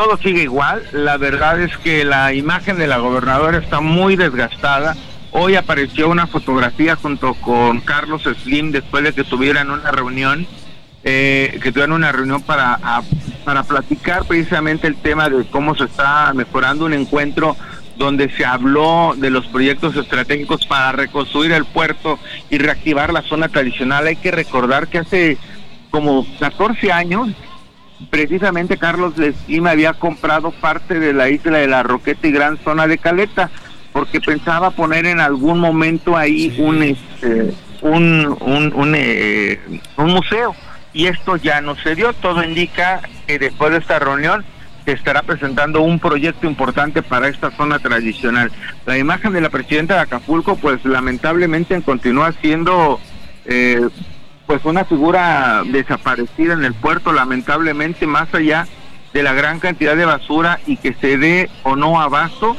todo 0.00 0.16
sigue 0.16 0.44
igual. 0.44 0.82
La 0.92 1.18
verdad 1.18 1.60
es 1.60 1.76
que 1.78 2.04
la 2.04 2.32
imagen 2.32 2.78
de 2.78 2.86
la 2.86 2.96
gobernadora 2.98 3.58
está 3.58 3.80
muy 3.80 4.16
desgastada. 4.16 4.96
Hoy 5.32 5.54
apareció 5.54 6.08
una 6.08 6.26
fotografía 6.26 6.96
junto 6.96 7.34
con 7.34 7.80
Carlos 7.80 8.22
Slim 8.42 8.72
después 8.72 9.04
de 9.04 9.12
que 9.12 9.22
tuvieran 9.22 9.70
una 9.70 9.92
reunión, 9.92 10.44
eh, 11.04 11.58
que 11.62 11.70
tuvieran 11.70 11.92
una 11.92 12.10
reunión 12.10 12.42
para, 12.42 12.80
para 13.44 13.62
platicar 13.62 14.24
precisamente 14.24 14.88
el 14.88 14.96
tema 14.96 15.28
de 15.30 15.44
cómo 15.44 15.76
se 15.76 15.84
está 15.84 16.32
mejorando 16.34 16.84
un 16.84 16.94
encuentro 16.94 17.56
donde 17.96 18.28
se 18.30 18.44
habló 18.44 19.14
de 19.16 19.30
los 19.30 19.46
proyectos 19.46 19.94
estratégicos 19.94 20.66
para 20.66 20.90
reconstruir 20.92 21.52
el 21.52 21.64
puerto 21.64 22.18
y 22.48 22.58
reactivar 22.58 23.12
la 23.12 23.22
zona 23.22 23.48
tradicional. 23.48 24.08
Hay 24.08 24.16
que 24.16 24.32
recordar 24.32 24.88
que 24.88 24.98
hace 24.98 25.38
como 25.90 26.26
14 26.40 26.90
años 26.90 27.28
precisamente 28.08 28.78
Carlos 28.78 29.14
Slim 29.14 29.66
había 29.66 29.92
comprado 29.92 30.50
parte 30.50 30.98
de 30.98 31.12
la 31.12 31.28
isla 31.28 31.58
de 31.58 31.66
la 31.68 31.82
Roqueta 31.82 32.26
y 32.26 32.32
gran 32.32 32.58
zona 32.64 32.86
de 32.86 32.98
Caleta 32.98 33.50
porque 33.92 34.20
pensaba 34.20 34.70
poner 34.70 35.06
en 35.06 35.20
algún 35.20 35.58
momento 35.58 36.16
ahí 36.16 36.54
un 36.58 36.82
este 36.82 37.54
un 37.82 38.36
un, 38.40 38.72
un, 38.74 38.94
eh, 38.96 39.58
un 39.96 40.10
museo. 40.10 40.54
Y 40.92 41.06
esto 41.06 41.36
ya 41.36 41.60
no 41.60 41.76
se 41.76 41.94
dio. 41.94 42.12
Todo 42.14 42.42
indica 42.42 43.00
que 43.26 43.38
después 43.38 43.70
de 43.70 43.78
esta 43.78 43.98
reunión 44.00 44.44
se 44.84 44.92
estará 44.92 45.22
presentando 45.22 45.82
un 45.82 46.00
proyecto 46.00 46.46
importante 46.46 47.02
para 47.02 47.28
esta 47.28 47.50
zona 47.52 47.78
tradicional. 47.78 48.50
La 48.86 48.98
imagen 48.98 49.32
de 49.32 49.40
la 49.40 49.50
presidenta 49.50 49.94
de 49.94 50.00
Acapulco 50.00 50.56
pues 50.56 50.84
lamentablemente 50.84 51.80
continúa 51.82 52.32
siendo 52.40 52.98
eh, 53.44 53.88
pues 54.46 54.64
una 54.64 54.84
figura 54.84 55.62
desaparecida 55.64 56.54
en 56.54 56.64
el 56.64 56.74
puerto, 56.74 57.12
lamentablemente, 57.12 58.06
más 58.08 58.34
allá 58.34 58.66
de 59.12 59.22
la 59.22 59.32
gran 59.32 59.60
cantidad 59.60 59.96
de 59.96 60.04
basura 60.04 60.58
y 60.66 60.76
que 60.76 60.92
se 60.94 61.18
dé 61.18 61.48
o 61.62 61.76
no 61.76 62.00
abasto, 62.00 62.56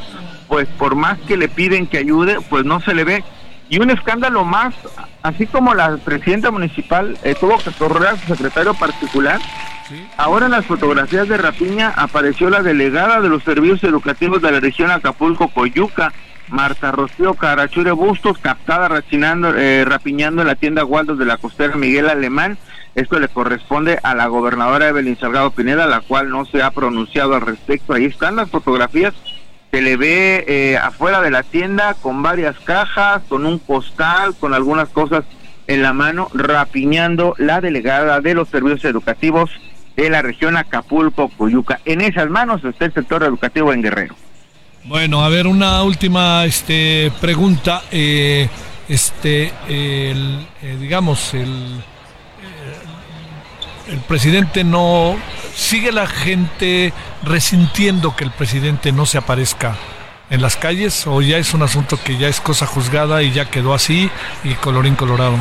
pues 0.52 0.68
por 0.78 0.96
más 0.96 1.18
que 1.20 1.38
le 1.38 1.48
piden 1.48 1.88
que 1.88 1.98
ayude, 1.98 2.40
pues 2.50 2.66
no 2.66 2.82
se 2.82 2.94
le 2.94 3.06
ve. 3.06 3.24
Y 3.70 3.80
un 3.80 3.90
escándalo 3.90 4.44
más, 4.44 4.76
así 5.24 5.48
como 5.48 5.74
la 5.74 5.96
presidenta 5.96 6.52
municipal 6.52 7.18
eh, 7.24 7.36
tuvo 7.40 7.58
que 7.58 7.72
correr 7.72 8.10
a 8.10 8.18
su 8.18 8.36
secretario 8.36 8.74
particular, 8.74 9.40
ahora 10.18 10.48
en 10.48 10.52
las 10.52 10.66
fotografías 10.66 11.30
de 11.30 11.38
Rapiña 11.38 11.94
apareció 11.96 12.50
la 12.50 12.62
delegada 12.62 13.22
de 13.22 13.30
los 13.30 13.44
servicios 13.44 13.82
educativos 13.86 14.42
de 14.42 14.52
la 14.52 14.60
región 14.60 14.92
Acapulco-Coyuca, 14.92 16.12
Marta 16.50 16.92
Rocío 16.92 17.34
Carachure 17.36 17.94
Bustos, 17.94 18.38
captada 18.38 18.90
rachinando, 18.90 19.56
eh, 19.56 19.86
rapiñando 19.86 20.42
en 20.42 20.50
la 20.50 20.56
tienda 20.56 20.84
Waldos 20.84 21.18
de 21.18 21.24
la 21.24 21.38
costera 21.38 21.78
Miguel 21.78 22.10
Alemán. 22.10 22.58
Esto 22.94 23.22
le 23.22 23.30
corresponde 23.30 24.00
a 24.04 24.16
la 24.16 24.28
gobernadora 24.28 24.90
Evelyn 24.90 25.18
Salgado 25.18 25.52
Pineda, 25.52 25.88
la 25.88 26.02
cual 26.02 26.30
no 26.30 26.44
se 26.44 26.62
ha 26.62 26.72
pronunciado 26.72 27.36
al 27.36 27.42
respecto. 27.42 27.94
Ahí 27.94 28.04
están 28.04 28.36
las 28.36 28.50
fotografías. 28.50 29.14
Se 29.72 29.82
le 29.82 29.96
ve 29.96 30.44
eh, 30.48 30.78
afuera 30.78 31.22
de 31.22 31.32
la 31.32 31.44
tienda 31.44 31.96
con 31.96 32.22
varias 32.22 32.60
cajas, 32.60 33.22
con 33.28 33.46
un 33.46 33.58
costal, 33.58 34.36
con 34.36 34.54
algunas 34.54 34.90
cosas 34.90 35.24
en 35.68 35.82
la 35.82 35.94
mano, 35.94 36.30
rapiñando 36.34 37.36
la 37.38 37.62
delegada 37.62 38.20
de 38.20 38.34
los 38.34 38.50
servicios 38.50 38.84
educativos 38.86 39.50
de 39.96 40.10
la 40.10 40.22
región 40.22 40.58
Acapulco-Coyuca. 40.58 41.80
En 41.86 42.02
esas 42.02 42.30
manos 42.30 42.64
está 42.66 42.86
el 42.86 42.94
sector 42.94 43.24
educativo 43.24 43.72
en 43.72 43.82
Guerrero. 43.82 44.16
Bueno, 44.84 45.24
a 45.24 45.30
ver, 45.30 45.48
una 45.48 45.84
última 45.84 46.44
este, 46.46 47.12
pregunta. 47.22 47.84
eh, 47.92 48.50
este, 48.92 49.54
eh, 49.70 50.14
digamos, 50.82 51.34
el, 51.34 51.82
el 53.92 54.00
presidente 54.00 54.64
no. 54.64 55.18
¿Sigue 55.54 55.92
la 55.92 56.08
gente 56.08 56.94
resintiendo 57.24 58.16
que 58.16 58.24
el 58.24 58.32
presidente 58.32 58.92
no 58.92 59.06
se 59.06 59.18
aparezca 59.18 59.76
en 60.30 60.42
las 60.42 60.56
calles? 60.56 61.06
¿O 61.08 61.22
ya 61.22 61.38
es 61.38 61.54
un 61.54 61.62
asunto 61.62 62.00
que 62.04 62.18
ya 62.18 62.28
es 62.28 62.40
cosa 62.40 62.66
juzgada 62.66 63.22
y 63.22 63.32
ya 63.32 63.50
quedó 63.50 63.74
así 63.74 64.10
y 64.44 64.54
colorín 64.56 64.96
colorado? 64.96 65.38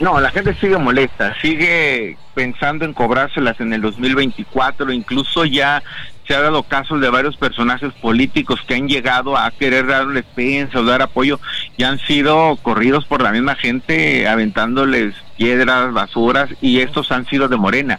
No, 0.00 0.18
la 0.18 0.30
gente 0.30 0.54
sigue 0.54 0.78
molesta, 0.78 1.34
sigue 1.42 2.16
pensando 2.32 2.86
en 2.86 2.94
cobrárselas 2.94 3.60
en 3.60 3.74
el 3.74 3.82
2024, 3.82 4.90
incluso 4.92 5.44
ya 5.44 5.82
se 6.26 6.34
ha 6.34 6.40
dado 6.40 6.62
casos 6.62 7.02
de 7.02 7.10
varios 7.10 7.36
personajes 7.36 7.92
políticos 8.00 8.60
que 8.66 8.76
han 8.76 8.88
llegado 8.88 9.36
a 9.36 9.50
querer 9.50 9.86
darles 9.86 10.24
pensa 10.34 10.78
o 10.78 10.84
dar 10.84 11.02
apoyo 11.02 11.38
y 11.76 11.82
han 11.82 11.98
sido 11.98 12.56
corridos 12.62 13.04
por 13.04 13.20
la 13.20 13.30
misma 13.30 13.56
gente 13.56 14.26
aventándoles 14.26 15.14
piedras, 15.40 15.94
basuras 15.94 16.50
y 16.60 16.80
estos 16.80 17.10
han 17.10 17.24
sido 17.24 17.48
de 17.48 17.56
Morena 17.56 17.98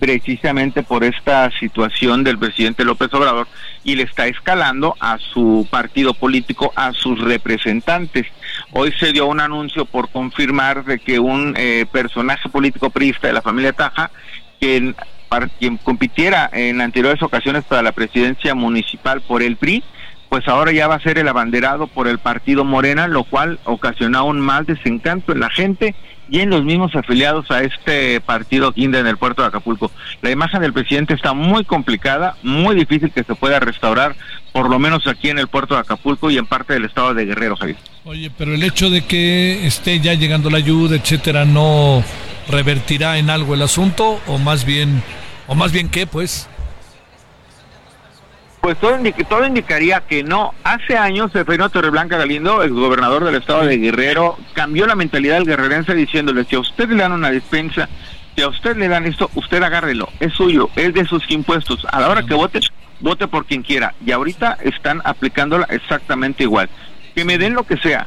precisamente 0.00 0.82
por 0.82 1.04
esta 1.04 1.48
situación 1.60 2.24
del 2.24 2.36
presidente 2.36 2.84
López 2.84 3.14
Obrador 3.14 3.46
y 3.84 3.94
le 3.94 4.02
está 4.02 4.26
escalando 4.26 4.96
a 4.98 5.16
su 5.18 5.68
partido 5.70 6.14
político, 6.14 6.72
a 6.74 6.92
sus 6.92 7.20
representantes. 7.20 8.26
Hoy 8.72 8.92
se 8.98 9.12
dio 9.12 9.26
un 9.26 9.38
anuncio 9.38 9.84
por 9.84 10.08
confirmar 10.08 10.84
de 10.84 10.98
que 10.98 11.20
un 11.20 11.54
eh, 11.56 11.86
personaje 11.92 12.48
político 12.48 12.90
priista 12.90 13.28
de 13.28 13.34
la 13.34 13.42
familia 13.42 13.72
Taja, 13.72 14.10
quien, 14.58 14.96
para 15.28 15.46
quien 15.46 15.76
compitiera 15.76 16.50
en 16.52 16.80
anteriores 16.80 17.22
ocasiones 17.22 17.62
para 17.62 17.82
la 17.82 17.92
presidencia 17.92 18.56
municipal 18.56 19.20
por 19.20 19.44
el 19.44 19.56
PRI, 19.56 19.84
pues 20.28 20.48
ahora 20.48 20.72
ya 20.72 20.88
va 20.88 20.96
a 20.96 21.00
ser 21.00 21.18
el 21.18 21.28
abanderado 21.28 21.86
por 21.86 22.08
el 22.08 22.18
partido 22.18 22.64
Morena, 22.64 23.06
lo 23.06 23.22
cual 23.22 23.60
ocasiona 23.64 24.20
aún 24.20 24.40
más 24.40 24.66
desencanto 24.66 25.30
en 25.32 25.40
la 25.40 25.50
gente 25.50 25.94
y 26.30 26.40
en 26.40 26.50
los 26.50 26.64
mismos 26.64 26.94
afiliados 26.94 27.50
a 27.50 27.62
este 27.62 28.20
partido 28.20 28.72
Guinda 28.72 29.00
en 29.00 29.06
el 29.06 29.16
puerto 29.16 29.42
de 29.42 29.48
Acapulco. 29.48 29.90
La 30.22 30.30
imagen 30.30 30.62
del 30.62 30.72
presidente 30.72 31.14
está 31.14 31.32
muy 31.32 31.64
complicada, 31.64 32.36
muy 32.42 32.74
difícil 32.76 33.10
que 33.10 33.24
se 33.24 33.34
pueda 33.34 33.58
restaurar, 33.58 34.14
por 34.52 34.70
lo 34.70 34.78
menos 34.78 35.06
aquí 35.06 35.28
en 35.28 35.38
el 35.38 35.48
puerto 35.48 35.74
de 35.74 35.80
Acapulco 35.80 36.30
y 36.30 36.38
en 36.38 36.46
parte 36.46 36.74
del 36.74 36.84
estado 36.84 37.14
de 37.14 37.24
Guerrero, 37.24 37.56
Javier. 37.56 37.76
Oye, 38.04 38.30
pero 38.36 38.54
el 38.54 38.62
hecho 38.62 38.90
de 38.90 39.04
que 39.04 39.66
esté 39.66 40.00
ya 40.00 40.14
llegando 40.14 40.50
la 40.50 40.58
ayuda, 40.58 40.96
etcétera, 40.96 41.44
no 41.44 42.02
revertirá 42.48 43.18
en 43.18 43.30
algo 43.30 43.54
el 43.54 43.62
asunto 43.62 44.20
o 44.26 44.38
más 44.38 44.64
bien 44.64 45.02
o 45.46 45.54
más 45.54 45.72
bien 45.72 45.88
qué, 45.88 46.06
pues. 46.06 46.48
Pues 48.60 48.76
todo, 48.78 48.96
indica- 48.96 49.24
todo 49.24 49.46
indicaría 49.46 50.00
que 50.02 50.22
no. 50.22 50.52
Hace 50.64 50.96
años, 50.96 51.34
Efraín 51.34 51.62
Torreblanca 51.72 52.18
Galindo, 52.18 52.62
el 52.62 52.72
gobernador 52.72 53.24
del 53.24 53.36
estado 53.36 53.64
de 53.64 53.78
Guerrero, 53.78 54.36
cambió 54.52 54.86
la 54.86 54.94
mentalidad 54.94 55.36
del 55.36 55.46
guerrerense 55.46 55.94
diciéndole, 55.94 56.44
si 56.44 56.56
a 56.56 56.60
usted 56.60 56.88
le 56.90 56.96
dan 56.96 57.12
una 57.12 57.30
despensa, 57.30 57.88
si 58.36 58.42
a 58.42 58.48
usted 58.48 58.76
le 58.76 58.88
dan 58.88 59.06
esto, 59.06 59.30
usted 59.34 59.62
agárrelo, 59.62 60.08
es 60.20 60.34
suyo, 60.34 60.68
es 60.76 60.92
de 60.92 61.06
sus 61.06 61.28
impuestos. 61.30 61.86
A 61.90 62.00
la 62.00 62.10
hora 62.10 62.22
que 62.26 62.34
vote, 62.34 62.60
vote 63.00 63.26
por 63.28 63.46
quien 63.46 63.62
quiera. 63.62 63.94
Y 64.04 64.12
ahorita 64.12 64.58
están 64.62 65.00
aplicándola 65.04 65.66
exactamente 65.70 66.42
igual. 66.42 66.68
Que 67.14 67.24
me 67.24 67.38
den 67.38 67.54
lo 67.54 67.64
que 67.64 67.78
sea, 67.78 68.06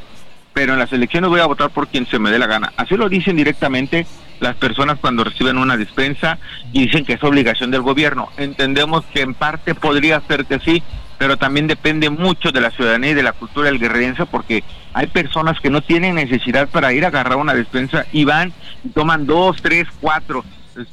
pero 0.53 0.73
en 0.73 0.79
las 0.79 0.93
elecciones 0.93 1.31
voy 1.31 1.39
a 1.39 1.47
votar 1.47 1.71
por 1.71 1.87
quien 1.87 2.05
se 2.05 2.19
me 2.19 2.29
dé 2.29 2.37
la 2.37 2.45
gana. 2.47 2.71
Así 2.77 2.95
lo 2.95 3.09
dicen 3.09 3.35
directamente 3.35 4.05
las 4.43 4.55
personas 4.57 4.99
cuando 4.99 5.23
reciben 5.23 5.57
una 5.57 5.77
despensa 5.77 6.37
y 6.71 6.85
dicen 6.85 7.05
que 7.05 7.13
es 7.13 7.23
obligación 7.23 7.71
del 7.71 7.81
gobierno. 7.81 8.29
Entendemos 8.37 9.03
que 9.05 9.21
en 9.21 9.33
parte 9.33 9.73
podría 9.73 10.21
ser 10.27 10.45
que 10.45 10.59
sí, 10.59 10.83
pero 11.17 11.37
también 11.37 11.67
depende 11.67 12.09
mucho 12.09 12.51
de 12.51 12.61
la 12.61 12.69
ciudadanía 12.69 13.11
y 13.11 13.13
de 13.15 13.23
la 13.23 13.31
cultura 13.31 13.67
del 13.67 13.79
guerrerense 13.79 14.25
porque 14.25 14.63
hay 14.93 15.07
personas 15.07 15.59
que 15.59 15.69
no 15.69 15.81
tienen 15.81 16.15
necesidad 16.15 16.67
para 16.67 16.93
ir 16.93 17.05
a 17.05 17.07
agarrar 17.07 17.37
una 17.37 17.53
despensa 17.53 18.05
y 18.11 18.25
van 18.25 18.53
y 18.83 18.89
toman 18.89 19.25
dos, 19.25 19.61
tres, 19.61 19.87
cuatro. 20.01 20.43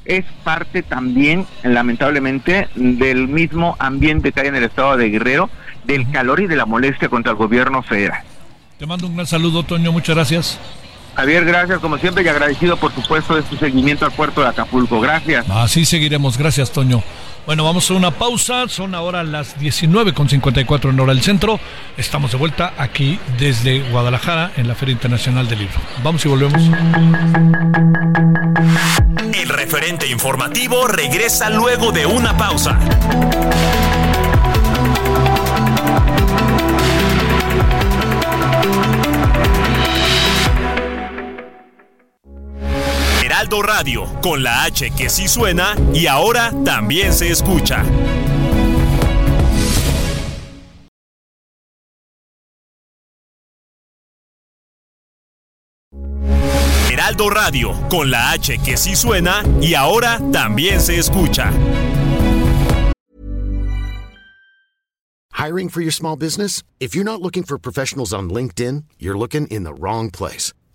Es 0.04 0.24
parte 0.44 0.82
también, 0.82 1.46
lamentablemente, 1.62 2.68
del 2.74 3.28
mismo 3.28 3.76
ambiente 3.78 4.30
que 4.30 4.40
hay 4.40 4.48
en 4.48 4.56
el 4.56 4.64
estado 4.64 4.96
de 4.96 5.08
Guerrero, 5.08 5.50
del 5.84 6.10
calor 6.10 6.40
y 6.40 6.46
de 6.46 6.56
la 6.56 6.66
molestia 6.66 7.08
contra 7.08 7.32
el 7.32 7.38
gobierno 7.38 7.82
federal. 7.82 8.22
Te 8.78 8.86
mando 8.86 9.06
un 9.06 9.14
gran 9.14 9.26
saludo, 9.26 9.62
Toño. 9.62 9.90
Muchas 9.90 10.14
gracias. 10.14 10.60
Javier, 11.14 11.44
gracias 11.44 11.80
como 11.80 11.98
siempre 11.98 12.22
y 12.24 12.28
agradecido 12.28 12.76
por 12.76 12.94
supuesto 12.94 13.34
de 13.34 13.42
su 13.42 13.56
seguimiento 13.56 14.04
al 14.04 14.12
puerto 14.12 14.40
de 14.40 14.48
Acapulco. 14.48 15.00
Gracias. 15.00 15.48
Así 15.50 15.84
seguiremos. 15.84 16.38
Gracias, 16.38 16.70
Toño. 16.72 17.02
Bueno, 17.46 17.64
vamos 17.64 17.90
a 17.90 17.94
una 17.94 18.10
pausa. 18.10 18.68
Son 18.68 18.94
ahora 18.94 19.24
las 19.24 19.58
19.54 19.58 20.90
en 20.90 21.00
hora 21.00 21.12
del 21.12 21.22
centro. 21.22 21.58
Estamos 21.96 22.30
de 22.32 22.38
vuelta 22.38 22.74
aquí 22.78 23.18
desde 23.38 23.80
Guadalajara 23.90 24.52
en 24.56 24.68
la 24.68 24.74
Feria 24.74 24.92
Internacional 24.92 25.48
del 25.48 25.60
Libro. 25.60 25.80
Vamos 26.04 26.24
y 26.24 26.28
volvemos. 26.28 26.62
El 29.32 29.48
referente 29.48 30.06
informativo 30.08 30.86
regresa 30.86 31.50
luego 31.50 31.92
de 31.92 32.06
una 32.06 32.36
pausa. 32.36 32.78
Heraldo 43.50 43.66
Radio, 43.66 44.20
con 44.22 44.44
la 44.44 44.62
H 44.62 44.92
que 44.96 45.08
sí 45.08 45.26
suena 45.26 45.74
y 45.92 46.06
ahora 46.06 46.52
también 46.64 47.12
se 47.12 47.32
escucha. 47.32 47.84
Heraldo 56.92 57.28
Radio, 57.30 57.72
con 57.88 58.12
la 58.12 58.30
H 58.30 58.56
que 58.64 58.76
sí 58.76 58.94
suena 58.94 59.42
y 59.60 59.74
ahora 59.74 60.20
también 60.30 60.80
se 60.80 61.00
escucha. 61.00 61.52
Hiring 65.32 65.70
for 65.70 65.80
your 65.80 65.90
small 65.90 66.16
business? 66.16 66.62
If 66.78 66.94
you're 66.94 67.02
not 67.02 67.20
looking 67.20 67.42
for 67.42 67.58
professionals 67.58 68.12
on 68.12 68.30
LinkedIn, 68.30 68.84
you're 69.00 69.18
looking 69.18 69.48
in 69.48 69.64
the 69.64 69.74
wrong 69.74 70.12
place. 70.12 70.52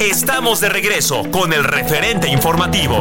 Estamos 0.00 0.60
de 0.60 0.68
regreso 0.68 1.22
con 1.30 1.52
el 1.52 1.64
referente 1.64 2.28
informativo. 2.28 3.00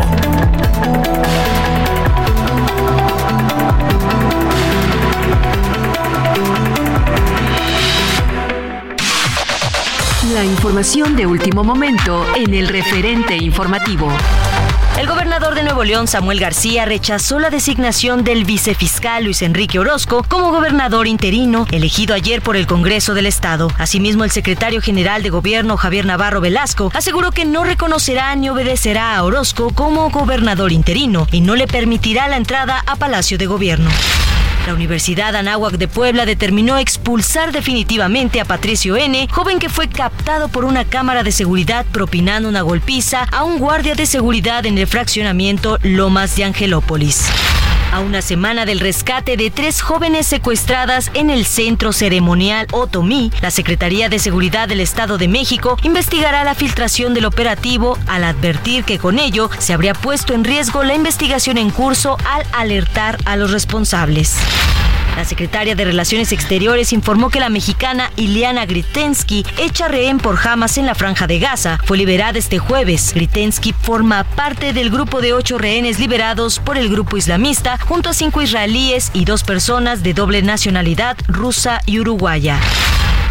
La 10.33 10.45
información 10.45 11.15
de 11.15 11.25
último 11.25 11.63
momento 11.63 12.25
en 12.35 12.53
el 12.53 12.69
referente 12.69 13.35
informativo. 13.35 14.07
El 15.01 15.07
gobernador 15.07 15.55
de 15.55 15.63
Nuevo 15.63 15.83
León, 15.83 16.07
Samuel 16.07 16.39
García, 16.39 16.85
rechazó 16.85 17.39
la 17.39 17.49
designación 17.49 18.23
del 18.23 18.45
vicefiscal 18.45 19.23
Luis 19.23 19.41
Enrique 19.41 19.79
Orozco 19.79 20.23
como 20.29 20.51
gobernador 20.51 21.07
interino, 21.07 21.65
elegido 21.71 22.13
ayer 22.13 22.43
por 22.43 22.55
el 22.55 22.67
Congreso 22.67 23.15
del 23.15 23.25
Estado. 23.25 23.69
Asimismo, 23.79 24.25
el 24.25 24.29
secretario 24.29 24.79
general 24.79 25.23
de 25.23 25.31
Gobierno, 25.31 25.75
Javier 25.75 26.05
Navarro 26.05 26.39
Velasco, 26.39 26.91
aseguró 26.93 27.31
que 27.31 27.45
no 27.45 27.63
reconocerá 27.63 28.35
ni 28.35 28.51
obedecerá 28.51 29.15
a 29.15 29.23
Orozco 29.23 29.73
como 29.73 30.11
gobernador 30.11 30.71
interino 30.71 31.25
y 31.31 31.41
no 31.41 31.55
le 31.55 31.65
permitirá 31.65 32.27
la 32.27 32.37
entrada 32.37 32.83
a 32.85 32.95
Palacio 32.95 33.39
de 33.39 33.47
Gobierno. 33.47 33.89
La 34.67 34.73
Universidad 34.75 35.35
Anáhuac 35.35 35.73
de 35.73 35.87
Puebla 35.87 36.25
determinó 36.25 36.77
expulsar 36.77 37.51
definitivamente 37.51 38.39
a 38.39 38.45
Patricio 38.45 38.95
N., 38.95 39.27
joven 39.31 39.57
que 39.57 39.69
fue 39.69 39.89
captado 39.89 40.49
por 40.49 40.65
una 40.65 40.85
cámara 40.85 41.23
de 41.23 41.31
seguridad 41.31 41.85
propinando 41.91 42.47
una 42.47 42.61
golpiza 42.61 43.23
a 43.23 43.43
un 43.43 43.57
guardia 43.57 43.95
de 43.95 44.05
seguridad 44.05 44.65
en 44.65 44.77
el 44.77 44.87
fraccionamiento 44.87 45.79
Lomas 45.81 46.35
de 46.35 46.43
Angelópolis. 46.43 47.25
A 47.91 47.99
una 47.99 48.21
semana 48.21 48.65
del 48.65 48.79
rescate 48.79 49.35
de 49.35 49.51
tres 49.51 49.81
jóvenes 49.81 50.25
secuestradas 50.25 51.11
en 51.13 51.29
el 51.29 51.45
centro 51.45 51.91
ceremonial 51.91 52.65
Otomí, 52.71 53.33
la 53.41 53.51
Secretaría 53.51 54.07
de 54.07 54.17
Seguridad 54.17 54.69
del 54.69 54.79
Estado 54.79 55.17
de 55.17 55.27
México 55.27 55.77
investigará 55.83 56.45
la 56.45 56.55
filtración 56.55 57.13
del 57.13 57.25
operativo 57.25 57.97
al 58.07 58.23
advertir 58.23 58.85
que 58.85 58.97
con 58.97 59.19
ello 59.19 59.49
se 59.59 59.73
habría 59.73 59.93
puesto 59.93 60.33
en 60.33 60.45
riesgo 60.45 60.83
la 60.83 60.95
investigación 60.95 61.57
en 61.57 61.69
curso 61.69 62.17
al 62.23 62.45
alertar 62.53 63.17
a 63.25 63.35
los 63.35 63.51
responsables. 63.51 64.37
La 65.15 65.25
secretaria 65.25 65.75
de 65.75 65.83
Relaciones 65.83 66.31
Exteriores 66.31 66.93
informó 66.93 67.29
que 67.29 67.41
la 67.41 67.49
mexicana 67.49 68.11
Iliana 68.15 68.65
Gritensky, 68.65 69.45
hecha 69.57 69.89
rehén 69.89 70.19
por 70.19 70.39
Hamas 70.39 70.77
en 70.77 70.85
la 70.85 70.95
Franja 70.95 71.27
de 71.27 71.37
Gaza, 71.37 71.79
fue 71.83 71.97
liberada 71.97 72.39
este 72.39 72.59
jueves. 72.59 73.13
Gritensky 73.13 73.73
forma 73.73 74.23
parte 74.23 74.71
del 74.71 74.89
grupo 74.89 75.19
de 75.19 75.33
ocho 75.33 75.57
rehenes 75.57 75.99
liberados 75.99 76.59
por 76.59 76.77
el 76.77 76.89
grupo 76.89 77.17
islamista, 77.17 77.77
junto 77.87 78.09
a 78.09 78.13
cinco 78.13 78.41
israelíes 78.41 79.11
y 79.13 79.25
dos 79.25 79.43
personas 79.43 80.03
de 80.03 80.13
doble 80.13 80.41
nacionalidad 80.41 81.17
rusa 81.27 81.81
y 81.85 81.99
uruguaya. 81.99 82.59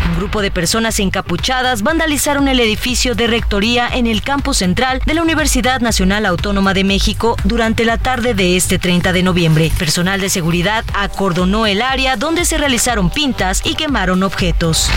Un 0.08 0.16
grupo 0.16 0.42
de 0.42 0.50
personas 0.50 0.98
encapuchadas 0.98 1.82
vandalizaron 1.82 2.48
el 2.48 2.58
edificio 2.60 3.14
de 3.14 3.26
rectoría 3.26 3.88
en 3.88 4.06
el 4.06 4.22
campus 4.22 4.58
central 4.58 5.00
de 5.06 5.14
la 5.14 5.22
Universidad 5.22 5.80
Nacional 5.80 6.26
Autónoma 6.26 6.74
de 6.74 6.84
México 6.84 7.36
durante 7.44 7.84
la 7.84 7.98
tarde 7.98 8.34
de 8.34 8.56
este 8.56 8.78
30 8.78 9.12
de 9.12 9.22
noviembre. 9.22 9.70
Personal 9.78 10.20
de 10.20 10.28
seguridad 10.28 10.84
acordonó 10.94 11.66
el 11.66 11.82
área 11.82 12.16
donde 12.16 12.44
se 12.44 12.58
realizaron 12.58 13.10
pintas 13.10 13.62
y 13.64 13.74
quemaron 13.74 14.22
objetos. 14.22 14.90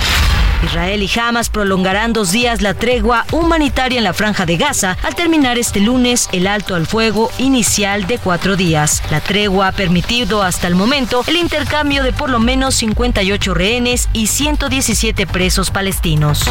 Israel 0.64 1.04
y 1.04 1.20
Hamas 1.20 1.50
prolongarán 1.50 2.14
dos 2.14 2.32
días 2.32 2.62
la 2.62 2.74
tregua 2.74 3.26
humanitaria 3.32 3.98
en 3.98 4.04
la 4.04 4.14
franja 4.14 4.46
de 4.46 4.58
Gaza 4.58 4.98
al 5.04 5.16
terminar 5.16 5.58
este 5.58 5.80
lunes 5.80 6.30
el 6.32 6.48
alto 6.48 6.76
al 6.76 6.88
fuego 6.88 7.32
inicial 7.38 8.08
de 8.08 8.18
cuatro 8.18 8.56
días. 8.56 9.04
La 9.12 9.20
tregua 9.20 9.68
ha 9.68 9.72
permitido 9.72 10.42
hasta 10.42 10.68
el 10.68 10.76
momento 10.76 11.24
el 11.28 11.38
intercambio 11.38 12.04
de 12.04 12.14
por 12.14 12.30
lo 12.30 12.40
menos 12.40 12.76
58 12.76 13.54
rehenes 13.54 14.10
y 14.14 14.28
117 14.28 15.28
presos 15.28 15.72
palestinos. 15.72 16.44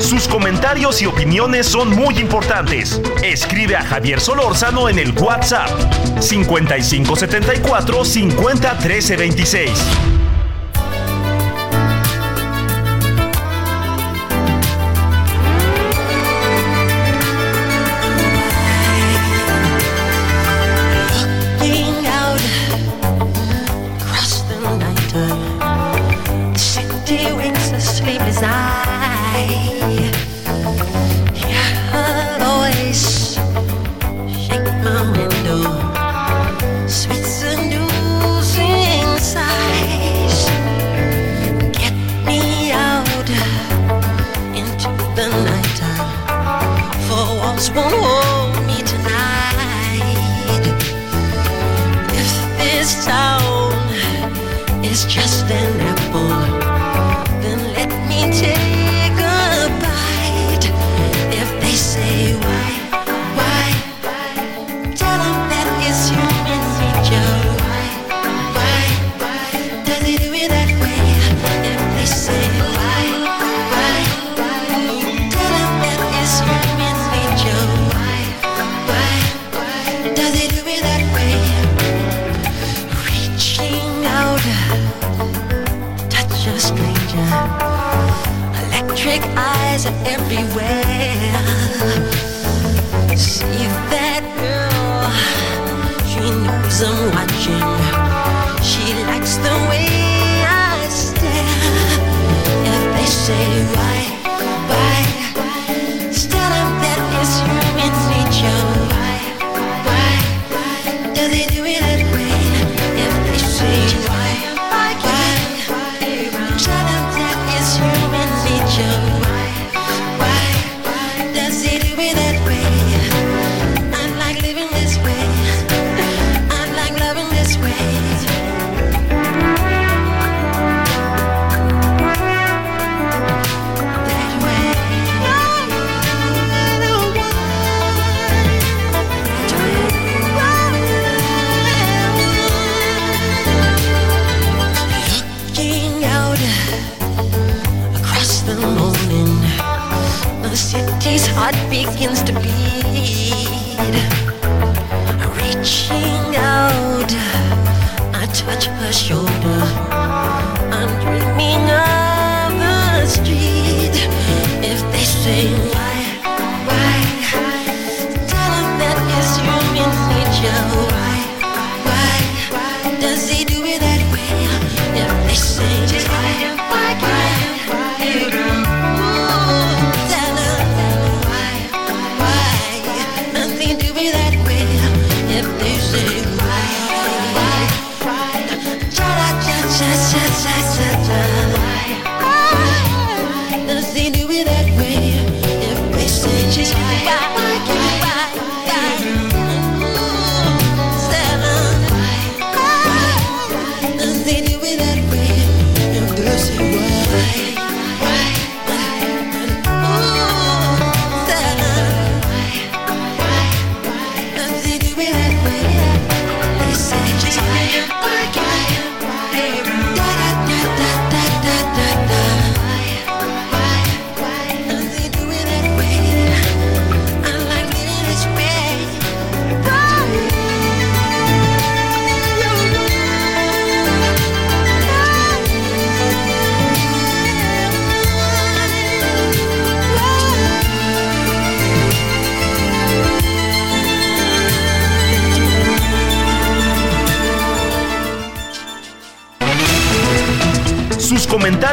Sus 0.00 0.28
comentarios 0.28 1.02
y 1.02 1.06
opiniones 1.06 1.66
son 1.66 1.94
muy 1.94 2.18
importantes. 2.18 3.00
Escribe 3.22 3.76
a 3.76 3.82
Javier 3.82 4.20
Solórzano 4.20 4.88
en 4.88 4.98
el 4.98 5.12
WhatsApp 5.12 5.70
5574 6.20 8.04
50 8.04 8.78
13 8.78 9.16
26. 9.16 10.17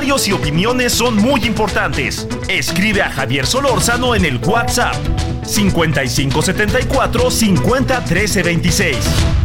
Comentarios 0.06 0.28
y 0.28 0.34
opiniones 0.34 0.94
son 0.94 1.16
muy 1.16 1.46
importantes. 1.46 2.28
Escribe 2.48 3.02
a 3.02 3.10
Javier 3.10 3.48
Solórzano 3.48 4.14
en 4.14 4.26
el 4.26 4.38
WhatsApp 4.38 4.96
5574 5.44 7.32
50 7.32 8.04
13 8.06 8.44
26. 8.44 9.45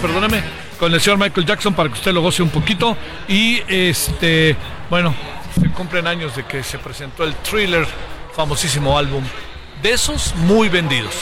Perdóneme 0.00 0.42
con 0.78 0.94
el 0.94 1.00
señor 1.00 1.18
Michael 1.18 1.44
Jackson 1.44 1.74
para 1.74 1.88
que 1.88 1.96
usted 1.96 2.12
lo 2.12 2.22
goce 2.22 2.42
un 2.42 2.50
poquito. 2.50 2.96
Y 3.26 3.60
este, 3.66 4.56
bueno, 4.88 5.12
se 5.60 5.68
cumplen 5.70 6.06
años 6.06 6.36
de 6.36 6.44
que 6.44 6.62
se 6.62 6.78
presentó 6.78 7.24
el 7.24 7.34
thriller, 7.36 7.86
famosísimo 8.34 8.96
álbum. 8.96 9.24
De 9.82 9.90
esos 9.90 10.34
muy 10.36 10.68
vendidos. 10.68 11.14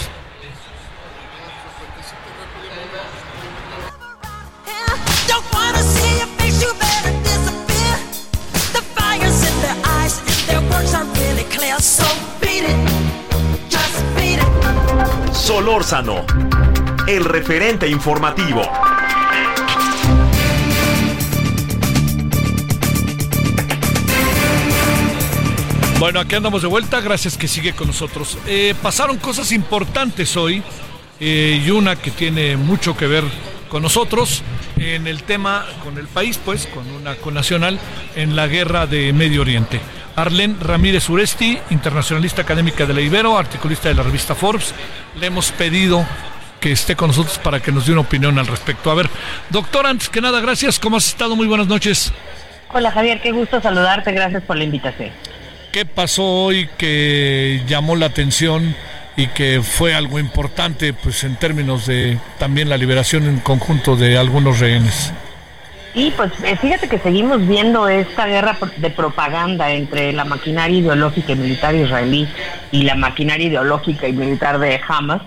Solórzano 15.33 16.27
el 17.07 17.24
referente 17.24 17.88
informativo. 17.88 18.62
Bueno, 26.00 26.20
aquí 26.20 26.34
andamos 26.34 26.62
de 26.62 26.68
vuelta, 26.68 27.00
gracias 27.00 27.36
que 27.36 27.46
sigue 27.48 27.74
con 27.74 27.86
nosotros. 27.86 28.36
Eh, 28.46 28.74
pasaron 28.82 29.18
cosas 29.18 29.52
importantes 29.52 30.36
hoy 30.36 30.62
eh, 31.20 31.62
y 31.64 31.70
una 31.70 31.96
que 31.96 32.11
tiene 32.11 32.57
mucho 32.57 32.96
que 32.96 33.07
ver 33.07 33.24
con 33.68 33.82
nosotros 33.82 34.42
en 34.76 35.07
el 35.07 35.22
tema, 35.22 35.64
con 35.84 35.96
el 35.98 36.09
país, 36.09 36.40
pues, 36.44 36.66
con 36.66 36.86
una 36.90 37.14
connacional 37.14 37.78
en 38.14 38.36
la 38.36 38.46
guerra 38.48 38.86
de 38.86 39.12
Medio 39.12 39.42
Oriente. 39.42 39.80
Arlen 40.16 40.59
Ramírez 40.61 41.09
Uresti, 41.09 41.59
internacionalista 41.70 42.42
académica 42.42 42.84
de 42.84 42.94
la 42.94 43.00
Ibero, 43.00 43.38
articulista 43.38 43.88
de 43.88 43.94
la 43.94 44.02
revista 44.02 44.34
Forbes, 44.34 44.74
le 45.18 45.26
hemos 45.26 45.52
pedido 45.52 46.07
que 46.61 46.72
esté 46.72 46.96
con 46.96 47.09
nosotros 47.09 47.38
para 47.38 47.61
que 47.61 47.72
nos 47.72 47.86
dé 47.86 47.92
una 47.92 48.02
opinión 48.02 48.38
al 48.38 48.46
respecto. 48.46 48.90
A 48.90 48.94
ver, 48.94 49.09
doctor, 49.50 49.86
antes 49.86 50.09
que 50.09 50.20
nada, 50.20 50.40
gracias, 50.40 50.78
¿cómo 50.78 50.96
has 50.96 51.07
estado? 51.07 51.36
Muy 51.36 51.46
buenas 51.46 51.66
noches. 51.66 52.12
Hola 52.72 52.90
Javier, 52.90 53.20
qué 53.20 53.32
gusto 53.32 53.61
saludarte, 53.61 54.12
gracias 54.12 54.42
por 54.42 54.57
la 54.57 54.64
invitación. 54.64 55.11
¿Qué 55.72 55.84
pasó 55.84 56.24
hoy 56.24 56.68
que 56.78 57.62
llamó 57.66 57.96
la 57.96 58.07
atención 58.07 58.74
y 59.16 59.28
que 59.28 59.62
fue 59.62 59.94
algo 59.94 60.18
importante 60.18 60.92
pues 60.92 61.24
en 61.24 61.36
términos 61.36 61.86
de 61.86 62.18
también 62.38 62.68
la 62.68 62.76
liberación 62.76 63.24
en 63.24 63.40
conjunto 63.40 63.96
de 63.96 64.18
algunos 64.18 64.59
rehenes? 64.61 65.12
Sí, 65.96 66.12
pues 66.14 66.30
eh, 66.44 66.57
fíjate 66.57 66.88
que 66.88 66.98
seguimos 66.98 67.46
viendo 67.48 67.88
esta 67.88 68.26
guerra 68.26 68.59
de 68.76 68.90
propaganda 68.90 69.72
entre 69.72 70.12
la 70.12 70.26
maquinaria 70.26 70.78
ideológica 70.78 71.32
y 71.32 71.36
militar 71.36 71.74
israelí 71.74 72.28
y 72.70 72.82
la 72.82 72.96
maquinaria 72.96 73.46
ideológica 73.46 74.07
y 74.07 74.12
militar 74.12 74.59
de 74.59 74.78
Hamas, 74.86 75.22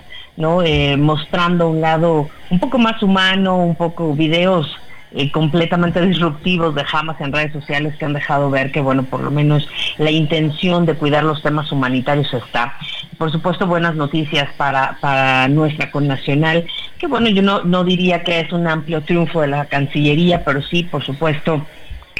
Eh, 0.64 0.96
mostrando 0.96 1.68
un 1.68 1.82
lado 1.82 2.30
un 2.48 2.58
poco 2.58 2.78
más 2.78 3.02
humano, 3.02 3.56
un 3.56 3.74
poco 3.74 4.14
videos 4.14 4.74
eh, 5.12 5.30
completamente 5.30 6.00
disruptivos 6.00 6.74
de 6.74 6.82
Hamas 6.90 7.20
en 7.20 7.30
redes 7.30 7.52
sociales 7.52 7.94
que 7.96 8.06
han 8.06 8.14
dejado 8.14 8.48
ver 8.48 8.72
que, 8.72 8.80
bueno, 8.80 9.02
por 9.02 9.20
lo 9.20 9.30
menos 9.30 9.68
la 9.98 10.10
intención 10.10 10.86
de 10.86 10.94
cuidar 10.94 11.24
los 11.24 11.42
temas 11.42 11.70
humanitarios 11.70 12.32
está. 12.32 12.74
Por 13.18 13.30
supuesto, 13.30 13.66
buenas 13.66 13.96
noticias 13.96 14.48
para, 14.56 14.96
para 15.02 15.46
nuestra 15.48 15.90
connacional, 15.90 16.64
que 16.96 17.06
bueno, 17.06 17.28
yo 17.28 17.42
no, 17.42 17.62
no 17.64 17.84
diría 17.84 18.22
que 18.22 18.40
es 18.40 18.50
un 18.50 18.66
amplio 18.66 19.02
triunfo 19.02 19.42
de 19.42 19.48
la 19.48 19.66
Cancillería, 19.66 20.42
pero 20.42 20.62
sí, 20.62 20.84
por 20.84 21.04
supuesto, 21.04 21.66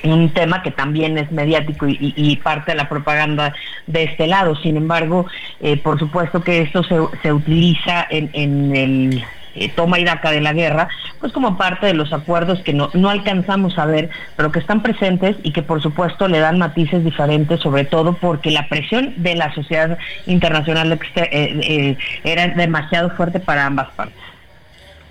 un 0.05 0.31
tema 0.31 0.63
que 0.63 0.71
también 0.71 1.19
es 1.19 1.31
mediático 1.33 1.87
y, 1.89 2.37
parte 2.43 2.73
de 2.73 2.77
la 2.77 2.89
propaganda 2.89 3.53
de 3.87 4.05
este 4.05 4.27
lado. 4.27 4.57
Sin 4.57 4.77
embargo, 4.77 5.27
eh, 5.61 5.77
por 5.77 5.99
supuesto 5.99 6.43
que 6.43 6.63
esto 6.63 6.83
se, 6.83 6.97
se 7.23 7.33
utiliza 7.33 8.07
en, 8.11 8.31
en 8.33 8.77
el 8.77 9.25
eh, 9.55 9.69
toma 9.69 9.99
y 9.99 10.05
daca 10.05 10.31
de 10.31 10.41
la 10.41 10.53
guerra, 10.53 10.89
pues 11.19 11.33
como 11.33 11.57
parte 11.57 11.87
de 11.87 11.95
los 11.95 12.13
acuerdos 12.13 12.61
que 12.61 12.73
no, 12.73 12.89
no 12.95 13.11
alcanzamos 13.11 13.79
a 13.79 13.87
ver, 13.87 14.09
pero 14.37 14.53
que 14.53 14.61
están 14.61 14.81
presentes 14.81 15.37
y 15.43 15.51
que 15.51 15.63
por 15.63 15.83
supuesto 15.83 16.29
le 16.29 16.39
dan 16.39 16.59
matices 16.59 17.05
diferentes, 17.05 17.61
sobre 17.61 17.85
todo 17.85 18.13
porque 18.15 18.53
la 18.53 18.69
presión 18.69 19.15
de 19.17 19.35
la 19.35 19.53
sociedad 19.53 19.99
internacional 20.27 20.99
eh, 21.17 21.97
era 22.23 22.49
demasiado 22.49 23.11
fuerte 23.11 23.41
para 23.41 23.67
ambas 23.67 23.91
partes. 23.91 24.23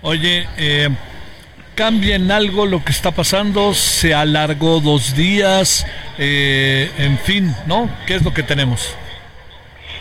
Oye, 0.02 0.46
eh, 0.56 0.88
¿cambia 1.80 2.16
en 2.16 2.30
algo 2.30 2.66
lo 2.66 2.84
que 2.84 2.92
está 2.92 3.10
pasando? 3.10 3.72
¿Se 3.72 4.12
alargó 4.12 4.80
dos 4.80 5.16
días? 5.16 5.86
Eh, 6.18 6.90
en 6.98 7.16
fin, 7.16 7.56
¿no? 7.64 7.88
¿Qué 8.06 8.16
es 8.16 8.22
lo 8.22 8.34
que 8.34 8.42
tenemos? 8.42 8.94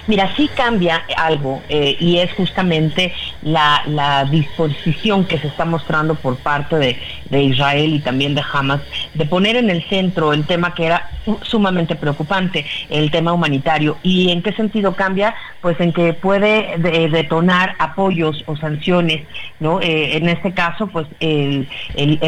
Mira, 0.06 0.30
sí 0.36 0.50
cambia 0.54 1.06
algo 1.16 1.62
eh, 1.70 1.96
y 1.98 2.18
es 2.18 2.34
justamente 2.34 3.14
la, 3.42 4.26
disposición 4.30 5.26
que 5.26 5.38
se 5.38 5.48
está 5.48 5.66
mostrando 5.66 6.16
por 6.16 6.38
parte 6.38 6.76
de, 7.30 7.44
Israel 7.44 7.94
y 7.94 8.00
también 8.00 8.36
de 8.36 8.44
Hamas 8.52 8.82
de 9.14 9.26
poner 9.26 9.56
en 9.56 9.70
el 9.70 9.84
centro 9.88 10.34
el 10.34 10.46
tema 10.46 10.74
que 10.74 10.86
era 10.86 11.10
su- 11.24 11.40
sumamente 11.44 11.96
preocupante, 11.96 12.66
el 12.90 13.12
tema 13.12 13.34
humanitario. 13.34 13.98
¿Y 14.04 14.32
en 14.32 14.42
qué 14.42 14.52
sentido 14.54 14.96
cambia? 14.96 15.36
Pues 15.62 15.80
en 15.80 15.94
que 15.94 16.14
puede 16.14 16.78
de- 16.78 17.10
detonar 17.10 17.76
apoyos 17.80 18.44
o 18.48 18.56
sanciones, 18.58 19.24
¿no? 19.60 19.80
Eh, 19.82 20.18
en 20.18 20.28
este 20.30 20.54
caso, 20.54 20.88
pues 20.88 21.08
el, 21.20 21.68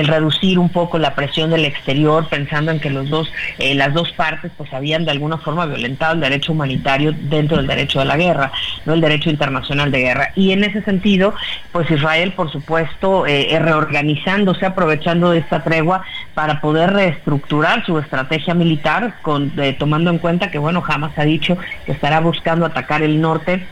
reducir 0.06 0.60
un 0.60 0.70
poco 0.70 0.98
la 1.00 1.16
presión 1.16 1.50
del 1.50 1.66
exterior, 1.66 2.28
pensando 2.30 2.72
en 2.72 2.80
que 2.80 2.90
los 2.90 3.10
dos, 3.10 3.32
eh, 3.60 3.76
las 3.76 3.94
dos 3.94 4.12
partes, 4.12 4.52
pues 4.58 4.72
habían 4.74 5.06
de 5.06 5.12
alguna 5.12 5.38
forma 5.38 5.66
violentado 5.66 6.14
el 6.14 6.20
derecho 6.22 6.52
humanitario 6.52 7.14
dentro 7.14 7.58
del 7.58 7.68
derecho 7.68 8.00
de 8.00 8.06
la 8.06 8.18
guerra, 8.18 8.52
no 8.86 8.94
el 8.94 9.02
derecho 9.02 9.30
internacional 9.30 9.92
de 9.92 10.00
guerra. 10.00 10.32
Y 10.36 10.52
en 10.52 10.64
ese 10.64 10.82
pues 11.72 11.90
Israel, 11.90 12.34
por 12.34 12.52
supuesto, 12.52 13.26
eh, 13.26 13.58
reorganizándose, 13.60 14.66
aprovechando 14.66 15.32
de 15.32 15.40
esta 15.40 15.64
tregua 15.64 16.04
para 16.34 16.62
poder 16.62 16.94
reestructurar 16.94 17.86
su 17.86 17.98
estrategia 18.00 18.54
militar, 18.54 19.16
con, 19.22 19.52
eh, 19.58 19.76
tomando 19.78 20.10
en 20.10 20.18
cuenta 20.18 20.52
que, 20.52 20.58
bueno, 20.58 20.84
Hamas 20.88 21.18
ha 21.18 21.24
dicho 21.24 21.58
que 21.86 21.92
estará 21.92 22.20
buscando 22.20 22.66
atacar 22.66 23.02
el 23.02 23.20
norte 23.20 23.66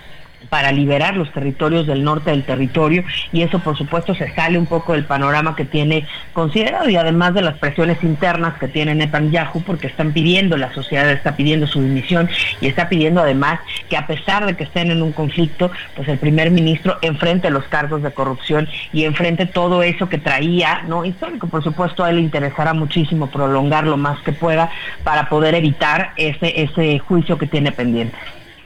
para 0.49 0.71
liberar 0.71 1.15
los 1.15 1.31
territorios 1.31 1.87
del 1.87 2.03
norte 2.03 2.31
del 2.31 2.43
territorio 2.43 3.03
y 3.31 3.43
eso 3.43 3.59
por 3.59 3.77
supuesto 3.77 4.15
se 4.15 4.33
sale 4.33 4.57
un 4.57 4.65
poco 4.65 4.93
del 4.93 5.05
panorama 5.05 5.55
que 5.55 5.65
tiene 5.65 6.07
considerado 6.33 6.89
y 6.89 6.95
además 6.95 7.33
de 7.33 7.41
las 7.41 7.57
presiones 7.57 8.03
internas 8.03 8.57
que 8.57 8.67
tiene 8.67 8.95
Netanyahu 8.95 9.61
porque 9.61 9.87
están 9.87 10.11
pidiendo, 10.11 10.57
la 10.57 10.73
sociedad 10.73 11.09
está 11.09 11.35
pidiendo 11.35 11.67
su 11.67 11.81
dimisión 11.81 12.29
y 12.61 12.67
está 12.67 12.89
pidiendo 12.89 13.21
además 13.21 13.59
que 13.89 13.97
a 13.97 14.07
pesar 14.07 14.45
de 14.45 14.55
que 14.55 14.63
estén 14.63 14.91
en 14.91 15.01
un 15.01 15.11
conflicto, 15.11 15.71
pues 15.95 16.07
el 16.07 16.17
primer 16.17 16.51
ministro 16.51 16.97
enfrente 17.01 17.49
los 17.49 17.65
cargos 17.65 18.01
de 18.01 18.11
corrupción 18.11 18.67
y 18.93 19.03
enfrente 19.03 19.45
todo 19.45 19.83
eso 19.83 20.09
que 20.09 20.17
traía, 20.17 20.83
no 20.87 21.05
histórico, 21.05 21.47
por 21.47 21.63
supuesto 21.63 22.03
a 22.03 22.09
él 22.09 22.17
le 22.17 22.21
interesará 22.21 22.73
muchísimo 22.73 23.27
prolongar 23.27 23.85
lo 23.85 23.97
más 23.97 24.19
que 24.21 24.31
pueda 24.31 24.69
para 25.03 25.29
poder 25.29 25.55
evitar 25.55 26.11
ese, 26.15 26.61
ese 26.61 26.99
juicio 26.99 27.37
que 27.37 27.47
tiene 27.47 27.71
pendiente. 27.71 28.17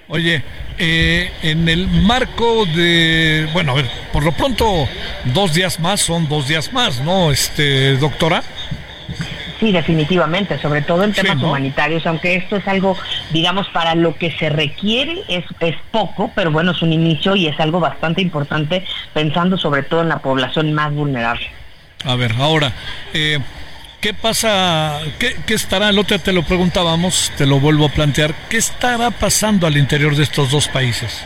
Oye, 0.10 0.44
eh, 0.78 1.32
en 1.44 1.68
el 1.70 1.88
marco 1.88 2.66
de, 2.66 3.48
bueno, 3.54 3.72
a 3.72 3.76
ver, 3.76 3.90
por 4.12 4.24
lo 4.24 4.32
pronto 4.34 4.88
dos 5.26 5.54
días 5.54 5.80
más 5.80 6.02
son 6.02 6.28
dos 6.28 6.48
días 6.48 6.74
más, 6.74 7.00
¿no, 7.02 7.32
este, 7.32 7.96
doctora? 7.98 8.44
Sí, 9.60 9.72
definitivamente, 9.72 10.60
sobre 10.60 10.82
todo 10.82 11.06
en 11.06 11.16
Sí, 11.16 11.22
temas 11.22 11.38
¿no? 11.38 11.48
humanitarios, 11.50 12.06
aunque 12.06 12.36
esto 12.36 12.58
es 12.58 12.68
algo, 12.68 12.98
digamos, 13.32 13.70
para 13.70 13.96
lo 13.96 14.14
que 14.16 14.32
se 14.32 14.50
requiere 14.50 15.24
es, 15.30 15.46
es 15.62 15.76
poco, 15.92 16.32
pero 16.36 16.52
bueno, 16.52 16.72
es 16.72 16.82
un 16.82 16.92
inicio 16.92 17.36
y 17.38 17.48
es 17.48 17.58
algo 17.62 17.80
bastante 17.80 18.22
importante 18.22 18.84
pensando 19.14 19.58
sobre 19.58 19.84
todo 19.84 20.02
en 20.02 20.10
la 20.10 20.20
población 20.20 20.74
más 20.74 20.92
vulnerable. 20.94 21.48
A 22.04 22.16
ver, 22.16 22.34
ahora, 22.38 22.74
eh, 23.14 23.40
¿qué 24.04 24.14
pasa? 24.14 25.00
¿Qué, 25.18 25.38
qué 25.46 25.54
estará? 25.54 25.88
El 25.88 25.98
otro 25.98 26.18
día 26.18 26.24
te 26.26 26.34
lo 26.34 26.44
preguntábamos, 26.44 27.32
te 27.38 27.46
lo 27.46 27.62
vuelvo 27.62 27.86
a 27.86 27.90
plantear. 27.90 28.36
¿Qué 28.50 28.58
estará 28.58 29.12
pasando 29.12 29.66
al 29.66 29.78
interior 29.78 30.18
de 30.18 30.24
estos 30.24 30.52
dos 30.52 30.68
países? 30.68 31.26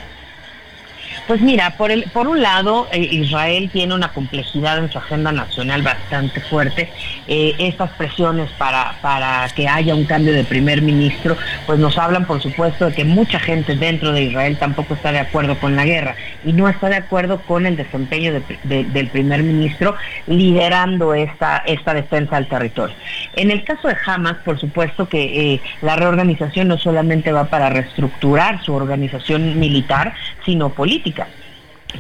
Pues 1.28 1.42
mira, 1.42 1.72
por, 1.72 1.92
el, 1.92 2.04
por 2.14 2.30
un 2.30 2.42
lado, 2.42 2.88
eh, 2.94 3.00
Israel 3.12 3.70
tiene 3.74 3.94
una 3.94 4.14
complejidad 4.14 4.78
en 4.78 4.90
su 4.90 4.98
agenda 4.98 5.34
nacional 5.34 5.82
bastante 5.82 6.40
fuerte. 6.40 6.90
Eh, 7.28 7.54
estas 7.60 7.90
presiones 7.92 8.50
para, 8.52 8.94
para 9.02 9.46
que 9.54 9.68
haya 9.68 9.94
un 9.94 10.06
cambio 10.06 10.32
de 10.32 10.46
primer 10.46 10.82
ministro, 10.82 11.36
pues 11.66 11.80
nos 11.80 11.98
hablan, 11.98 12.26
por 12.26 12.42
supuesto, 12.42 12.86
de 12.86 12.94
que 12.94 13.04
mucha 13.04 13.42
gente 13.42 13.76
dentro 13.76 14.14
de 14.14 14.22
Israel 14.24 14.56
tampoco 14.58 14.94
está 14.94 15.12
de 15.12 15.20
acuerdo 15.20 15.60
con 15.60 15.76
la 15.76 15.84
guerra 15.84 16.16
y 16.46 16.54
no 16.54 16.70
está 16.70 16.88
de 16.88 16.96
acuerdo 16.96 17.42
con 17.42 17.66
el 17.66 17.76
desempeño 17.76 18.32
de- 18.32 18.44
de- 18.64 18.84
del 18.86 19.08
primer 19.08 19.44
ministro 19.44 19.96
liderando 20.28 21.14
esta, 21.14 21.58
esta 21.66 21.94
defensa 21.94 22.36
del 22.38 22.48
territorio. 22.48 22.96
En 23.36 23.52
el 23.52 23.66
caso 23.66 23.90
de 23.90 23.98
Hamas, 24.06 24.38
por 24.46 24.58
supuesto 24.60 25.10
que 25.10 25.56
eh, 25.56 25.62
la 25.82 25.98
reorganización 25.98 26.70
no 26.70 26.78
solamente 26.78 27.34
va 27.34 27.46
para 27.46 27.70
reestructurar 27.70 28.64
su 28.64 28.74
organización 28.74 29.60
militar, 29.60 30.14
sino 30.46 30.70
política 30.70 31.17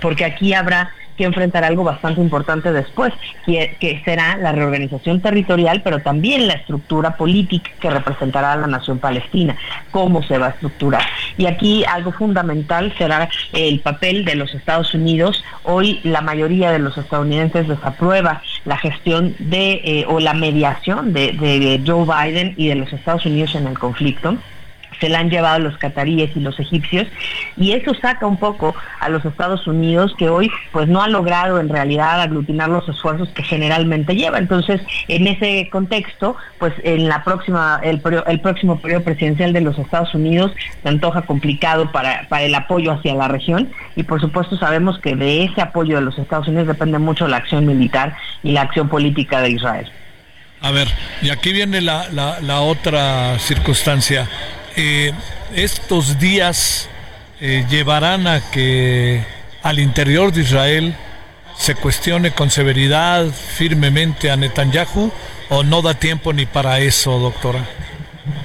porque 0.01 0.25
aquí 0.25 0.53
habrá 0.53 0.91
que 1.17 1.25
enfrentar 1.25 1.63
algo 1.63 1.83
bastante 1.83 2.21
importante 2.21 2.71
después, 2.71 3.11
que, 3.45 4.01
será 4.05 4.37
la 4.37 4.51
reorganización 4.51 5.19
territorial, 5.19 5.81
pero 5.83 5.99
también 5.99 6.47
la 6.47 6.53
estructura 6.53 7.17
política 7.17 7.71
que 7.79 7.89
representará 7.89 8.53
a 8.53 8.57
la 8.57 8.67
nación 8.67 8.99
palestina, 8.99 9.57
cómo 9.91 10.21
se 10.23 10.37
va 10.37 10.47
a 10.47 10.49
estructurar. 10.51 11.01
Y 11.37 11.47
aquí 11.47 11.83
algo 11.85 12.11
fundamental 12.11 12.93
será 12.97 13.27
el 13.51 13.79
papel 13.79 14.23
de 14.25 14.35
los 14.35 14.53
Estados 14.53 14.93
Unidos. 14.93 15.43
Hoy 15.63 15.99
la 16.03 16.21
mayoría 16.21 16.71
de 16.71 16.79
los 16.79 16.97
estadounidenses 16.97 17.67
desaprueba 17.67 18.41
la 18.65 18.77
gestión 18.77 19.35
de 19.39 19.81
eh, 19.83 20.05
o 20.07 20.19
la 20.19 20.33
mediación 20.33 21.13
de 21.13 21.81
Joe 21.85 22.05
Biden 22.05 22.53
y 22.57 22.67
de 22.67 22.75
los 22.75 22.93
Estados 22.93 23.25
Unidos 23.25 23.55
en 23.55 23.67
el 23.67 23.79
conflicto 23.79 24.37
se 24.99 25.09
la 25.09 25.19
han 25.19 25.29
llevado 25.29 25.59
los 25.59 25.77
cataríes 25.77 26.31
y 26.35 26.39
los 26.39 26.59
egipcios 26.59 27.07
y 27.55 27.71
eso 27.73 27.93
saca 28.01 28.25
un 28.25 28.37
poco 28.37 28.75
a 28.99 29.09
los 29.09 29.23
Estados 29.25 29.67
Unidos 29.67 30.13
que 30.17 30.29
hoy 30.29 30.49
pues 30.71 30.87
no 30.87 31.01
ha 31.01 31.07
logrado 31.07 31.59
en 31.59 31.69
realidad 31.69 32.21
aglutinar 32.21 32.69
los 32.69 32.87
esfuerzos 32.89 33.29
que 33.29 33.43
generalmente 33.43 34.15
lleva. 34.15 34.37
Entonces, 34.37 34.81
en 35.07 35.27
ese 35.27 35.69
contexto, 35.71 36.35
pues 36.59 36.73
en 36.83 37.07
la 37.09 37.23
próxima 37.23 37.79
el, 37.83 38.01
el 38.27 38.39
próximo 38.39 38.79
periodo 38.79 39.03
presidencial 39.03 39.53
de 39.53 39.61
los 39.61 39.77
Estados 39.77 40.13
Unidos 40.13 40.51
se 40.81 40.89
antoja 40.89 41.21
complicado 41.23 41.91
para, 41.91 42.27
para 42.29 42.43
el 42.43 42.55
apoyo 42.55 42.91
hacia 42.91 43.13
la 43.15 43.27
región 43.27 43.69
y 43.95 44.03
por 44.03 44.19
supuesto 44.21 44.57
sabemos 44.57 44.99
que 44.99 45.15
de 45.15 45.43
ese 45.45 45.61
apoyo 45.61 45.95
de 45.95 46.01
los 46.01 46.17
Estados 46.17 46.47
Unidos 46.47 46.67
depende 46.67 46.97
mucho 46.99 47.27
la 47.27 47.37
acción 47.37 47.65
militar 47.65 48.15
y 48.43 48.51
la 48.51 48.61
acción 48.61 48.89
política 48.89 49.41
de 49.41 49.51
Israel. 49.51 49.91
A 50.61 50.71
ver, 50.71 50.87
y 51.21 51.29
aquí 51.29 51.53
viene 51.53 51.81
la- 51.81 52.07
la 52.41 52.61
otra 52.61 53.37
circunstancia. 53.39 54.27
Eh, 54.79 55.11
estos 55.55 56.19
días 56.19 56.87
eh, 57.41 57.65
llevarán 57.67 58.27
a 58.27 58.41
que 58.51 59.23
al 59.63 59.79
interior 59.79 60.31
de 60.31 60.41
Israel 60.41 60.95
se 61.57 61.73
cuestione 61.73 62.29
con 62.31 62.51
severidad 62.51 63.25
firmemente 63.31 64.29
a 64.29 64.35
Netanyahu 64.37 65.11
o 65.49 65.63
no 65.63 65.81
da 65.81 65.95
tiempo 65.95 66.31
ni 66.31 66.45
para 66.45 66.77
eso, 66.79 67.17
doctora. 67.17 67.65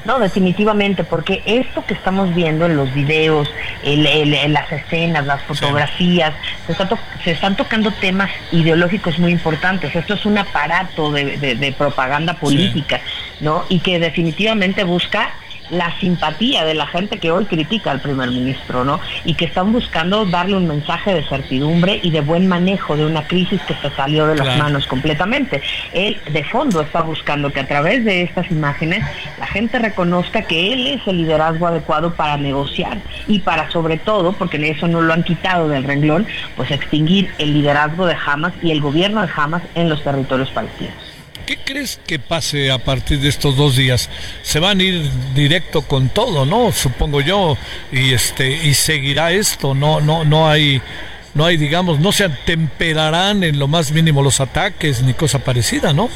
No, 0.07 0.19
definitivamente, 0.21 1.05
porque 1.05 1.43
esto 1.45 1.85
que 1.85 1.93
estamos 1.95 2.35
viendo 2.35 2.65
en 2.67 2.77
los 2.77 2.93
videos, 2.95 3.49
el- 3.83 4.53
las 4.53 4.73
escenas, 4.73 5.27
las 5.27 5.43
fotografías, 5.43 6.33
se, 6.67 6.73
está 6.73 6.89
to- 6.89 6.99
se 7.25 7.33
están 7.33 7.57
tocando 7.57 7.91
temas 7.91 8.31
ideológicos 8.53 9.19
muy 9.19 9.33
importantes. 9.33 9.95
Esto 9.95 10.15
es 10.15 10.25
un 10.25 10.39
aparato 10.39 11.13
de, 11.13 11.37
de- 11.37 11.57
de 11.57 11.73
propaganda 11.73 12.35
política, 12.35 13.01
¿no? 13.41 13.65
Y 13.69 13.81
que 13.81 13.99
definitivamente 13.99 14.85
busca 14.85 15.35
la 15.71 15.99
simpatía 16.01 16.65
de 16.65 16.75
la 16.75 16.87
gente 16.87 17.19
que 17.19 17.31
hoy 17.31 17.45
critica 17.47 17.91
al 17.91 18.01
primer 18.01 18.31
ministro, 18.31 18.85
¿no? 18.85 19.01
Y 19.25 19.35
que 19.35 19.47
están 19.47 19.73
buscando 19.73 20.25
darle 20.27 20.57
un 20.57 20.67
mensaje 20.67 21.15
de 21.15 21.23
certidumbre 21.25 22.01
y 22.03 22.11
de 22.11 22.21
buen 22.21 22.47
manejo 22.47 22.97
de 22.97 23.07
una 23.07 23.27
crisis 23.27 23.61
que 23.63 23.75
se 23.75 23.91
salió 23.97 24.27
de 24.27 24.37
las 24.37 24.47
Claro. 24.47 24.63
manos 24.65 24.87
completamente. 24.87 25.63
Él 25.93 26.19
de 26.31 26.45
fondo 26.45 26.81
está 26.83 27.03
buscando 27.03 27.51
que 27.53 27.61
a 27.61 27.67
través 27.67 28.05
de 28.05 28.23
estas 28.23 28.51
imágenes 28.51 29.05
la 29.39 29.47
gente 29.47 29.79
reconozca 29.79 30.43
que 30.43 30.73
él 30.73 30.87
es 30.87 31.07
el 31.07 31.19
liderazgo 31.19 31.67
adecuado 31.67 32.15
para 32.15 32.37
negociar 32.37 32.99
y 33.29 33.39
para 33.39 33.71
sobre 33.71 33.97
todo, 33.99 34.33
porque 34.33 34.57
eso 34.71 34.89
no 34.89 35.01
lo 35.01 35.13
han 35.13 35.23
quitado 35.23 35.69
del 35.69 35.85
renglón, 35.85 36.27
pues 36.57 36.71
extinguir 36.71 37.31
el 37.39 37.55
liderazgo 37.55 38.07
de 38.07 38.17
Hamas 38.27 38.53
y 38.63 38.71
el 38.71 38.81
gobierno 38.81 39.23
de 39.23 39.29
Hamas 39.35 39.63
en 39.75 39.89
los 39.89 40.03
territorios 40.03 40.51
palestinos. 40.51 41.12
¿Qué 41.47 41.59
crees 41.65 42.01
que 42.07 42.19
pase 42.19 42.71
a 42.71 42.79
partir 42.79 43.21
de 43.21 43.29
estos 43.29 43.57
dos 43.57 43.77
días? 43.77 44.09
Se 44.43 44.61
van 44.61 44.81
a 44.81 44.83
ir 44.83 45.11
directo 45.35 45.83
con 45.83 46.09
todo, 46.09 46.47
¿no? 46.47 46.73
Supongo 46.73 47.21
yo, 47.21 47.57
y 47.91 48.13
este 48.13 48.51
y 48.51 48.75
seguirá 48.75 49.33
esto, 49.33 49.75
no 49.75 50.01
no 50.01 50.25
no 50.25 50.49
hay 50.49 50.81
no 51.35 51.45
hay 51.45 51.57
digamos, 51.57 51.99
no 51.99 52.13
se 52.13 52.25
atemperarán 52.25 53.43
en 53.45 53.59
lo 53.59 53.69
más 53.69 53.93
mínimo 53.93 54.23
los 54.23 54.41
ataques 54.41 55.03
ni 55.03 55.15
cosa 55.15 55.39
parecida, 55.39 55.93
¿no? 55.93 56.09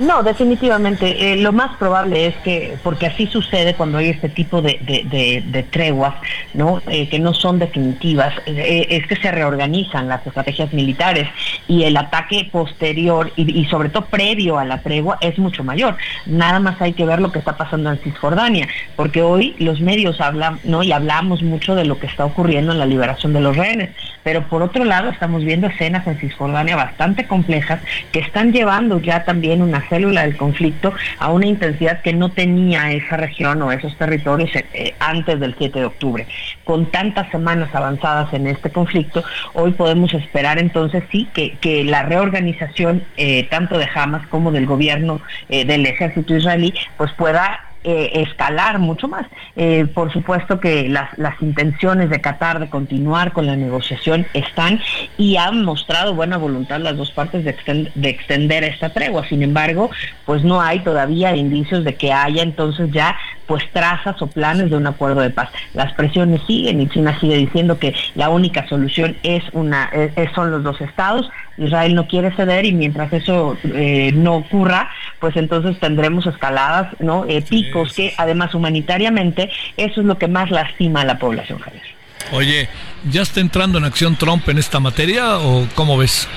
No, 0.00 0.22
definitivamente. 0.22 1.32
eh, 1.32 1.36
lo 1.36 1.52
más 1.52 1.76
probable 1.76 2.24
es 2.26 2.34
que, 2.38 2.78
porque 2.82 3.04
así 3.06 3.26
sucede 3.26 3.74
cuando 3.74 3.98
hay 3.98 4.08
este 4.08 4.30
tipo 4.30 4.62
de, 4.62 4.78
de- 4.80 5.42
de- 5.44 5.62
treguas, 5.62 6.14
¿no? 6.54 6.80
Eh, 6.88 7.06
que 7.10 7.18
no 7.18 7.34
son 7.34 7.58
definitivas, 7.58 8.32
eh, 8.46 8.86
es 8.88 9.06
que 9.06 9.16
se 9.16 9.30
reorganizan 9.30 10.08
las 10.08 10.26
estrategias 10.26 10.72
militares 10.72 11.28
y 11.68 11.84
el 11.84 11.98
ataque 11.98 12.48
posterior 12.50 13.30
y, 13.36 13.60
y 13.60 13.66
sobre 13.66 13.90
todo 13.90 14.06
previo 14.06 14.58
a 14.58 14.64
la 14.64 14.78
tregua 14.78 15.18
es 15.20 15.38
mucho 15.38 15.62
mayor. 15.64 15.98
Nada 16.24 16.60
más 16.60 16.80
hay 16.80 16.94
que 16.94 17.04
ver 17.04 17.20
lo 17.20 17.30
que 17.30 17.38
está 17.38 17.58
pasando 17.58 17.90
en 17.92 17.98
Cisjordania, 17.98 18.68
porque 18.96 19.20
hoy 19.20 19.54
los 19.58 19.80
medios 19.82 20.18
hablan, 20.22 20.60
¿no? 20.64 20.82
Y 20.82 20.92
hablamos 20.92 21.42
mucho 21.42 21.74
de 21.74 21.84
lo 21.84 21.98
que 22.00 22.06
está 22.06 22.24
ocurriendo 22.24 22.72
en 22.72 22.78
la 22.78 22.86
liberación 22.86 23.34
de 23.34 23.40
los 23.42 23.54
rehenes, 23.54 23.90
pero 24.22 24.48
por 24.48 24.62
otro 24.62 24.84
lado 24.86 25.10
estamos 25.10 25.44
viendo 25.44 25.66
escenas 25.66 26.06
en 26.06 26.18
Cisjordania 26.18 26.74
bastante 26.74 27.26
complejas 27.26 27.80
que 28.12 28.20
están 28.20 28.50
llevando 28.52 28.98
ya 28.98 29.24
también 29.24 29.60
una 29.60 29.82
célula 29.90 30.22
del 30.22 30.38
conflicto 30.38 30.94
a 31.18 31.30
una 31.30 31.46
intensidad 31.46 32.00
que 32.00 32.14
no 32.14 32.30
tenía 32.30 32.92
esa 32.92 33.18
región 33.18 33.60
o 33.60 33.72
esos 33.72 33.94
territorios 33.98 34.54
eh, 34.56 34.64
eh, 34.72 34.94
antes 34.98 35.38
del 35.38 35.54
7 35.58 35.78
de 35.78 35.84
octubre. 35.84 36.26
Con 36.64 36.86
tantas 36.90 37.30
semanas 37.30 37.74
avanzadas 37.74 38.32
en 38.32 38.46
este 38.46 38.70
conflicto, 38.70 39.22
hoy 39.52 39.72
podemos 39.72 40.14
esperar 40.14 40.58
entonces 40.58 41.02
sí 41.10 41.28
que, 41.34 41.58
que 41.58 41.84
la 41.84 42.04
reorganización 42.04 43.02
eh, 43.16 43.46
tanto 43.50 43.76
de 43.76 43.88
Hamas 43.92 44.26
como 44.28 44.52
del 44.52 44.66
gobierno 44.66 45.20
eh, 45.48 45.64
del 45.64 45.84
ejército 45.84 46.34
israelí 46.34 46.72
pues 46.96 47.12
pueda 47.12 47.69
eh, 47.84 48.10
escalar 48.14 48.78
mucho 48.78 49.08
más. 49.08 49.26
Eh, 49.56 49.86
por 49.94 50.12
supuesto 50.12 50.60
que 50.60 50.88
las, 50.88 51.16
las 51.18 51.40
intenciones 51.40 52.10
de 52.10 52.20
Qatar 52.20 52.60
de 52.60 52.68
continuar 52.70 53.32
con 53.32 53.46
la 53.46 53.56
negociación 53.56 54.26
están 54.34 54.80
y 55.16 55.36
han 55.36 55.64
mostrado 55.64 56.14
buena 56.14 56.36
voluntad 56.36 56.80
las 56.80 56.96
dos 56.96 57.10
partes 57.10 57.44
de, 57.44 57.56
exten- 57.56 57.90
de 57.94 58.08
extender 58.10 58.64
esta 58.64 58.90
tregua. 58.90 59.26
Sin 59.28 59.42
embargo, 59.42 59.90
pues 60.26 60.44
no 60.44 60.60
hay 60.60 60.80
todavía 60.80 61.34
indicios 61.36 61.84
de 61.84 61.94
que 61.94 62.12
haya 62.12 62.42
entonces 62.42 62.90
ya 62.92 63.16
pues 63.50 63.64
trazas 63.72 64.22
o 64.22 64.28
planes 64.28 64.70
de 64.70 64.76
un 64.76 64.86
acuerdo 64.86 65.22
de 65.22 65.30
paz. 65.30 65.48
Las 65.74 65.92
presiones 65.94 66.40
siguen 66.46 66.80
y 66.80 66.88
China 66.88 67.18
sigue 67.18 67.36
diciendo 67.36 67.80
que 67.80 67.92
la 68.14 68.28
única 68.28 68.68
solución 68.68 69.16
es 69.24 69.42
una 69.52 69.86
es- 69.86 70.30
son 70.36 70.52
los 70.52 70.62
dos 70.62 70.80
estados. 70.80 71.28
Israel 71.58 71.96
no 71.96 72.06
quiere 72.06 72.30
ceder 72.36 72.64
y 72.64 72.72
mientras 72.72 73.12
eso 73.12 73.56
eh, 73.74 74.12
no 74.14 74.36
ocurra, 74.36 74.88
pues 75.18 75.36
entonces 75.36 75.80
tendremos 75.80 76.26
escaladas, 76.26 76.94
¿no? 77.00 77.24
Eh, 77.26 77.42
picos 77.42 77.92
que 77.92 78.14
además 78.18 78.54
humanitariamente 78.54 79.50
eso 79.76 80.00
es 80.00 80.06
lo 80.06 80.16
que 80.16 80.28
más 80.28 80.48
lastima 80.52 81.00
a 81.00 81.04
la 81.04 81.18
población, 81.18 81.58
Javier. 81.58 81.82
Oye, 82.32 82.68
¿ya 83.10 83.22
está 83.22 83.40
entrando 83.40 83.78
en 83.78 83.84
acción 83.84 84.14
Trump 84.14 84.48
en 84.48 84.58
esta 84.58 84.78
materia 84.78 85.38
o 85.38 85.66
cómo 85.74 85.98
ves? 85.98 86.28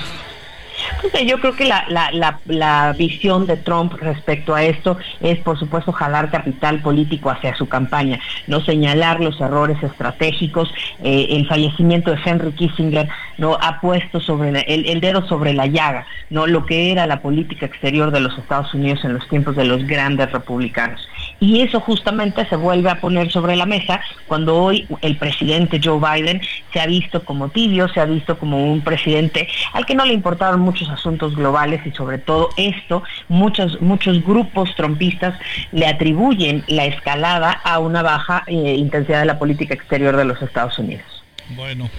Pues, 1.00 1.14
eh, 1.14 1.26
yo 1.26 1.38
creo 1.40 1.54
que 1.54 1.64
la, 1.64 1.84
la, 1.88 2.10
la, 2.12 2.38
la 2.46 2.94
visión 2.98 3.46
de 3.46 3.56
Trump 3.56 3.92
respecto 4.00 4.54
a 4.54 4.62
esto 4.64 4.98
es, 5.24 5.38
por 5.40 5.58
supuesto, 5.58 5.90
jalar 5.90 6.30
capital 6.30 6.80
político 6.80 7.30
hacia 7.30 7.56
su 7.56 7.66
campaña, 7.66 8.20
no 8.46 8.60
señalar 8.60 9.20
los 9.20 9.40
errores 9.40 9.82
estratégicos. 9.82 10.72
Eh, 11.02 11.28
el 11.30 11.48
fallecimiento 11.48 12.10
de 12.10 12.18
Henry 12.24 12.52
Kissinger 12.52 13.08
no 13.38 13.58
ha 13.60 13.80
puesto 13.80 14.20
sobre 14.20 14.50
el, 14.50 14.86
el 14.86 15.00
dedo 15.00 15.26
sobre 15.26 15.54
la 15.54 15.66
llaga, 15.66 16.06
no 16.30 16.46
lo 16.46 16.66
que 16.66 16.92
era 16.92 17.06
la 17.06 17.20
política 17.20 17.66
exterior 17.66 18.10
de 18.10 18.20
los 18.20 18.36
Estados 18.38 18.72
Unidos 18.74 19.04
en 19.04 19.14
los 19.14 19.26
tiempos 19.28 19.56
de 19.56 19.64
los 19.64 19.84
grandes 19.86 20.30
republicanos. 20.30 21.08
Y 21.40 21.60
eso 21.60 21.80
justamente 21.80 22.46
se 22.46 22.56
vuelve 22.56 22.90
a 22.90 23.00
poner 23.00 23.30
sobre 23.30 23.56
la 23.56 23.66
mesa 23.66 24.00
cuando 24.26 24.56
hoy 24.56 24.86
el 25.02 25.16
presidente 25.16 25.80
Joe 25.82 25.98
Biden 25.98 26.40
se 26.72 26.80
ha 26.80 26.86
visto 26.86 27.24
como 27.24 27.48
tibio, 27.48 27.88
se 27.88 28.00
ha 28.00 28.04
visto 28.04 28.38
como 28.38 28.72
un 28.72 28.80
presidente 28.82 29.48
al 29.72 29.86
que 29.86 29.94
no 29.94 30.04
le 30.04 30.14
importaron 30.14 30.60
muchos 30.60 30.88
asuntos 30.88 31.34
globales 31.34 31.84
y 31.86 31.90
sobre 31.92 32.18
todo 32.18 32.50
esto, 32.56 33.02
muchos, 33.28 33.80
muchos 33.80 34.24
grupos 34.24 34.74
trompistas 34.76 35.38
le 35.72 35.86
atribuyen 35.86 36.64
la 36.68 36.86
escalada 36.86 37.50
a 37.50 37.78
una 37.78 38.02
baja 38.02 38.44
eh, 38.46 38.74
intensidad 38.76 39.20
de 39.20 39.26
la 39.26 39.38
política 39.38 39.74
exterior 39.74 40.16
de 40.16 40.24
los 40.24 40.40
Estados 40.40 40.78
Unidos. 40.78 41.04
Bueno, 41.50 41.90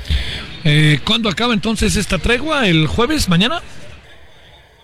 eh, 0.64 1.00
¿cuándo 1.06 1.30
acaba 1.30 1.54
entonces 1.54 1.96
esta 1.96 2.18
tregua? 2.18 2.68
¿El 2.68 2.88
jueves, 2.88 3.30
mañana? 3.30 3.62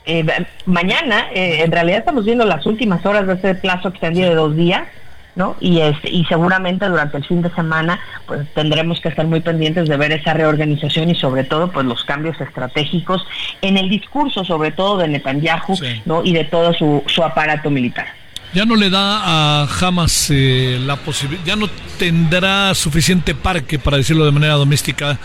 Eh, 0.06 0.26
mañana, 0.66 1.28
eh, 1.34 1.62
en 1.64 1.72
realidad 1.72 2.00
estamos 2.00 2.26
viendo 2.26 2.46
las 2.46 2.66
últimas 2.66 3.06
horas 3.06 3.28
de 3.28 3.34
ese 3.34 3.56
plazo 3.56 3.90
extendido 3.90 4.30
de 4.30 4.36
dos 4.36 4.56
días, 4.56 4.88
¿no? 5.36 5.56
Y, 5.60 5.80
este, 5.80 6.10
y 6.10 6.26
seguramente 6.26 6.88
durante 6.88 7.18
el 7.18 7.26
fin 7.26 7.42
de 7.42 7.50
semana, 7.52 8.00
pues 8.26 8.48
tendremos 8.54 9.00
que 9.00 9.10
estar 9.10 9.26
muy 9.26 9.42
pendientes 9.42 9.88
de 9.88 9.98
ver 9.98 10.12
esa 10.12 10.34
reorganización 10.34 11.10
y 11.10 11.16
sobre 11.16 11.44
todo, 11.44 11.72
pues 11.72 11.86
los 11.86 12.04
cambios 12.04 12.40
estratégicos 12.42 13.26
en 13.62 13.78
el 13.78 13.90
discurso, 13.90 14.44
sobre 14.44 14.72
todo 14.72 14.98
de 14.98 15.08
Netanyahu, 15.08 15.78
¿no? 16.06 16.24
Y 16.24 16.34
de 16.34 16.46
todo 16.46 16.74
su, 16.74 17.04
su 17.08 17.24
aparato 17.24 17.70
militar. 17.70 18.08
Ya 18.54 18.66
no 18.66 18.76
le 18.76 18.90
da 18.90 19.22
a 19.24 19.68
Hamas 19.80 20.30
eh, 20.30 20.78
la 20.86 20.98
posibilidad, 20.98 21.46
ya 21.46 21.56
no 21.56 21.70
tendrá 21.98 22.76
suficiente 22.76 23.34
parque, 23.34 23.80
para 23.80 23.96
decirlo 23.96 24.26
de 24.26 24.32
manera 24.32 24.56
doméstica, 24.56 25.18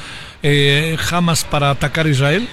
eh, 0.45 0.97
Hamas 1.11 1.43
para 1.43 1.71
atacar 1.71 2.07
a 2.07 2.11
Israel. 2.11 2.49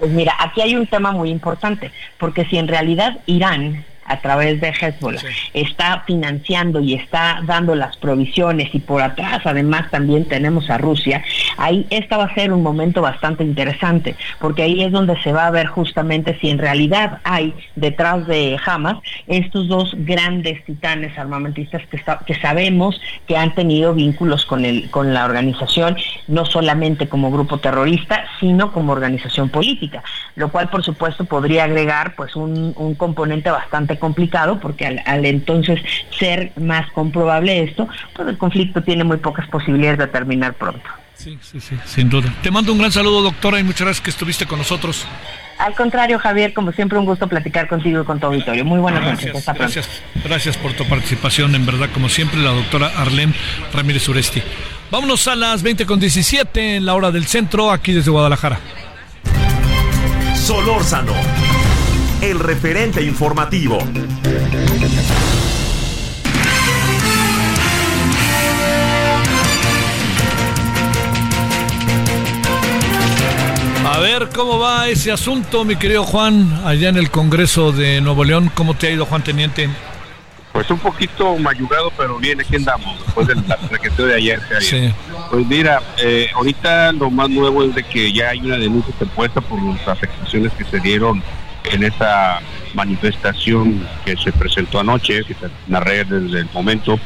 Pues 0.00 0.12
mira, 0.12 0.34
aquí 0.38 0.62
hay 0.62 0.74
un 0.74 0.86
tema 0.86 1.12
muy 1.12 1.28
importante, 1.28 1.92
porque 2.16 2.46
si 2.46 2.56
en 2.56 2.68
realidad 2.68 3.18
Irán 3.26 3.84
a 4.10 4.20
través 4.20 4.60
de 4.60 4.68
Hezbollah. 4.68 5.20
Está 5.54 6.02
financiando 6.06 6.80
y 6.80 6.94
está 6.94 7.40
dando 7.46 7.74
las 7.74 7.96
provisiones 7.96 8.74
y 8.74 8.80
por 8.80 9.00
atrás 9.02 9.40
además 9.44 9.90
también 9.90 10.24
tenemos 10.26 10.68
a 10.70 10.78
Rusia, 10.78 11.22
ahí 11.56 11.86
esta 11.90 12.16
va 12.16 12.24
a 12.24 12.34
ser 12.34 12.52
un 12.52 12.62
momento 12.62 13.00
bastante 13.02 13.44
interesante, 13.44 14.16
porque 14.40 14.62
ahí 14.62 14.82
es 14.82 14.90
donde 14.92 15.20
se 15.22 15.32
va 15.32 15.46
a 15.46 15.50
ver 15.50 15.66
justamente 15.66 16.36
si 16.40 16.50
en 16.50 16.58
realidad 16.58 17.18
hay 17.24 17.54
detrás 17.76 18.26
de 18.26 18.58
Hamas 18.66 18.98
estos 19.26 19.68
dos 19.68 19.94
grandes 19.98 20.64
titanes 20.64 21.16
armamentistas 21.16 21.82
que, 21.90 21.98
sa- 21.98 22.18
que 22.26 22.34
sabemos 22.34 23.00
que 23.26 23.36
han 23.36 23.54
tenido 23.54 23.94
vínculos 23.94 24.44
con, 24.44 24.64
el, 24.64 24.90
con 24.90 25.14
la 25.14 25.24
organización, 25.24 25.96
no 26.28 26.44
solamente 26.46 27.08
como 27.08 27.30
grupo 27.30 27.58
terrorista, 27.58 28.24
sino 28.40 28.72
como 28.72 28.92
organización 28.92 29.48
política, 29.50 30.02
lo 30.34 30.50
cual 30.50 30.68
por 30.68 30.82
supuesto 30.82 31.24
podría 31.24 31.64
agregar 31.64 32.14
pues 32.16 32.34
un, 32.36 32.72
un 32.76 32.94
componente 32.96 33.50
bastante 33.50 33.98
complicado, 34.00 34.58
porque 34.58 34.86
al, 34.86 35.00
al 35.06 35.24
entonces 35.24 35.80
ser 36.18 36.50
más 36.56 36.90
comprobable 36.90 37.62
esto, 37.62 37.88
pues 38.16 38.26
el 38.28 38.36
conflicto 38.38 38.82
tiene 38.82 39.04
muy 39.04 39.18
pocas 39.18 39.46
posibilidades 39.48 39.98
de 40.00 40.06
terminar 40.08 40.54
pronto. 40.54 40.82
Sí, 41.14 41.38
sí, 41.42 41.60
sí, 41.60 41.76
sin 41.84 42.08
duda. 42.08 42.32
Te 42.42 42.50
mando 42.50 42.72
un 42.72 42.78
gran 42.78 42.90
saludo, 42.90 43.20
doctora, 43.22 43.60
y 43.60 43.62
muchas 43.62 43.82
gracias 43.82 44.02
que 44.02 44.10
estuviste 44.10 44.46
con 44.46 44.58
nosotros. 44.58 45.06
Al 45.58 45.74
contrario, 45.74 46.18
Javier, 46.18 46.54
como 46.54 46.72
siempre 46.72 46.98
un 46.98 47.04
gusto 47.04 47.28
platicar 47.28 47.68
contigo 47.68 48.00
y 48.00 48.04
con 48.06 48.18
tu 48.18 48.26
auditorio. 48.26 48.64
Muy 48.64 48.80
buenas 48.80 49.02
noches. 49.02 49.26
Gracias, 49.26 49.36
Hasta 49.36 49.52
pronto. 49.54 49.74
gracias, 49.74 50.02
gracias 50.24 50.56
por 50.56 50.72
tu 50.72 50.86
participación, 50.88 51.54
en 51.54 51.66
verdad, 51.66 51.90
como 51.92 52.08
siempre, 52.08 52.40
la 52.40 52.52
doctora 52.52 52.90
Arlem 52.96 53.34
Ramírez 53.74 54.08
Uresti. 54.08 54.42
Vámonos 54.90 55.28
a 55.28 55.36
las 55.36 55.62
20 55.62 55.84
con 55.84 56.00
17 56.00 56.76
en 56.76 56.86
la 56.86 56.94
hora 56.94 57.10
del 57.10 57.26
centro, 57.26 57.70
aquí 57.70 57.92
desde 57.92 58.10
Guadalajara. 58.10 58.58
Solórzano, 60.34 61.12
el 62.22 62.38
referente 62.38 63.02
informativo. 63.02 63.78
A 73.86 73.98
ver 74.00 74.28
cómo 74.34 74.58
va 74.58 74.88
ese 74.88 75.12
asunto, 75.12 75.64
mi 75.64 75.76
querido 75.76 76.04
Juan, 76.04 76.60
allá 76.64 76.90
en 76.90 76.96
el 76.96 77.10
Congreso 77.10 77.72
de 77.72 78.00
Nuevo 78.00 78.24
León. 78.24 78.50
¿Cómo 78.54 78.74
te 78.74 78.88
ha 78.88 78.90
ido, 78.90 79.06
Juan 79.06 79.24
Teniente? 79.24 79.70
Pues 80.52 80.70
un 80.70 80.78
poquito 80.78 81.36
mayugado, 81.38 81.90
pero 81.96 82.18
bien, 82.18 82.40
aquí 82.40 82.56
andamos, 82.56 82.98
después 83.04 83.26
del 83.28 83.42
traqueteo 83.44 84.06
de 84.06 84.14
ayer. 84.14 84.40
Pues 85.30 85.46
mira, 85.46 85.82
eh, 85.98 86.28
ahorita 86.34 86.92
lo 86.92 87.10
más 87.10 87.30
nuevo 87.30 87.62
es 87.64 87.74
de 87.74 87.82
que 87.82 88.12
ya 88.12 88.30
hay 88.30 88.40
una 88.40 88.56
denuncia 88.56 88.92
interpuesta 88.92 89.40
por 89.40 89.62
las 89.62 89.88
afectaciones 89.88 90.52
que 90.52 90.64
se 90.64 90.80
dieron 90.80 91.22
en 91.64 91.84
esta 91.84 92.40
manifestación 92.74 93.86
que 94.04 94.16
se 94.16 94.32
presentó 94.32 94.80
anoche, 94.80 95.24
que 95.24 95.34
narré 95.66 96.04
desde 96.04 96.40
el 96.40 96.48
momento. 96.52 96.98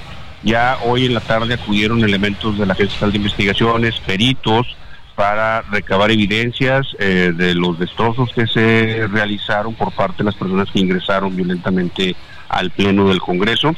Ya 0.43 0.79
hoy 0.85 1.07
en 1.07 1.15
la 1.15 1.21
tarde 1.21 1.55
acudieron 1.55 2.05
elementos 2.05 2.59
de 2.59 2.67
la 2.67 2.75
Agencia 2.75 2.95
Estatal 2.95 3.13
de 3.13 3.19
Investigaciones, 3.19 3.99
peritos, 4.01 4.77
para 5.15 5.63
recabar 5.63 6.11
evidencias 6.11 6.87
eh, 6.99 7.33
de 7.35 7.55
los 7.55 7.79
destrozos 7.79 8.31
que 8.35 8.47
se 8.47 9.07
realizaron 9.07 9.75
por 9.75 9.93
parte 9.93 10.19
de 10.19 10.25
las 10.25 10.35
personas 10.35 10.69
que 10.71 10.81
ingresaron 10.81 11.35
violentamente 11.35 12.17
al 12.49 12.71
Pleno 12.71 13.09
del 13.09 13.21
Congreso. 13.21 13.75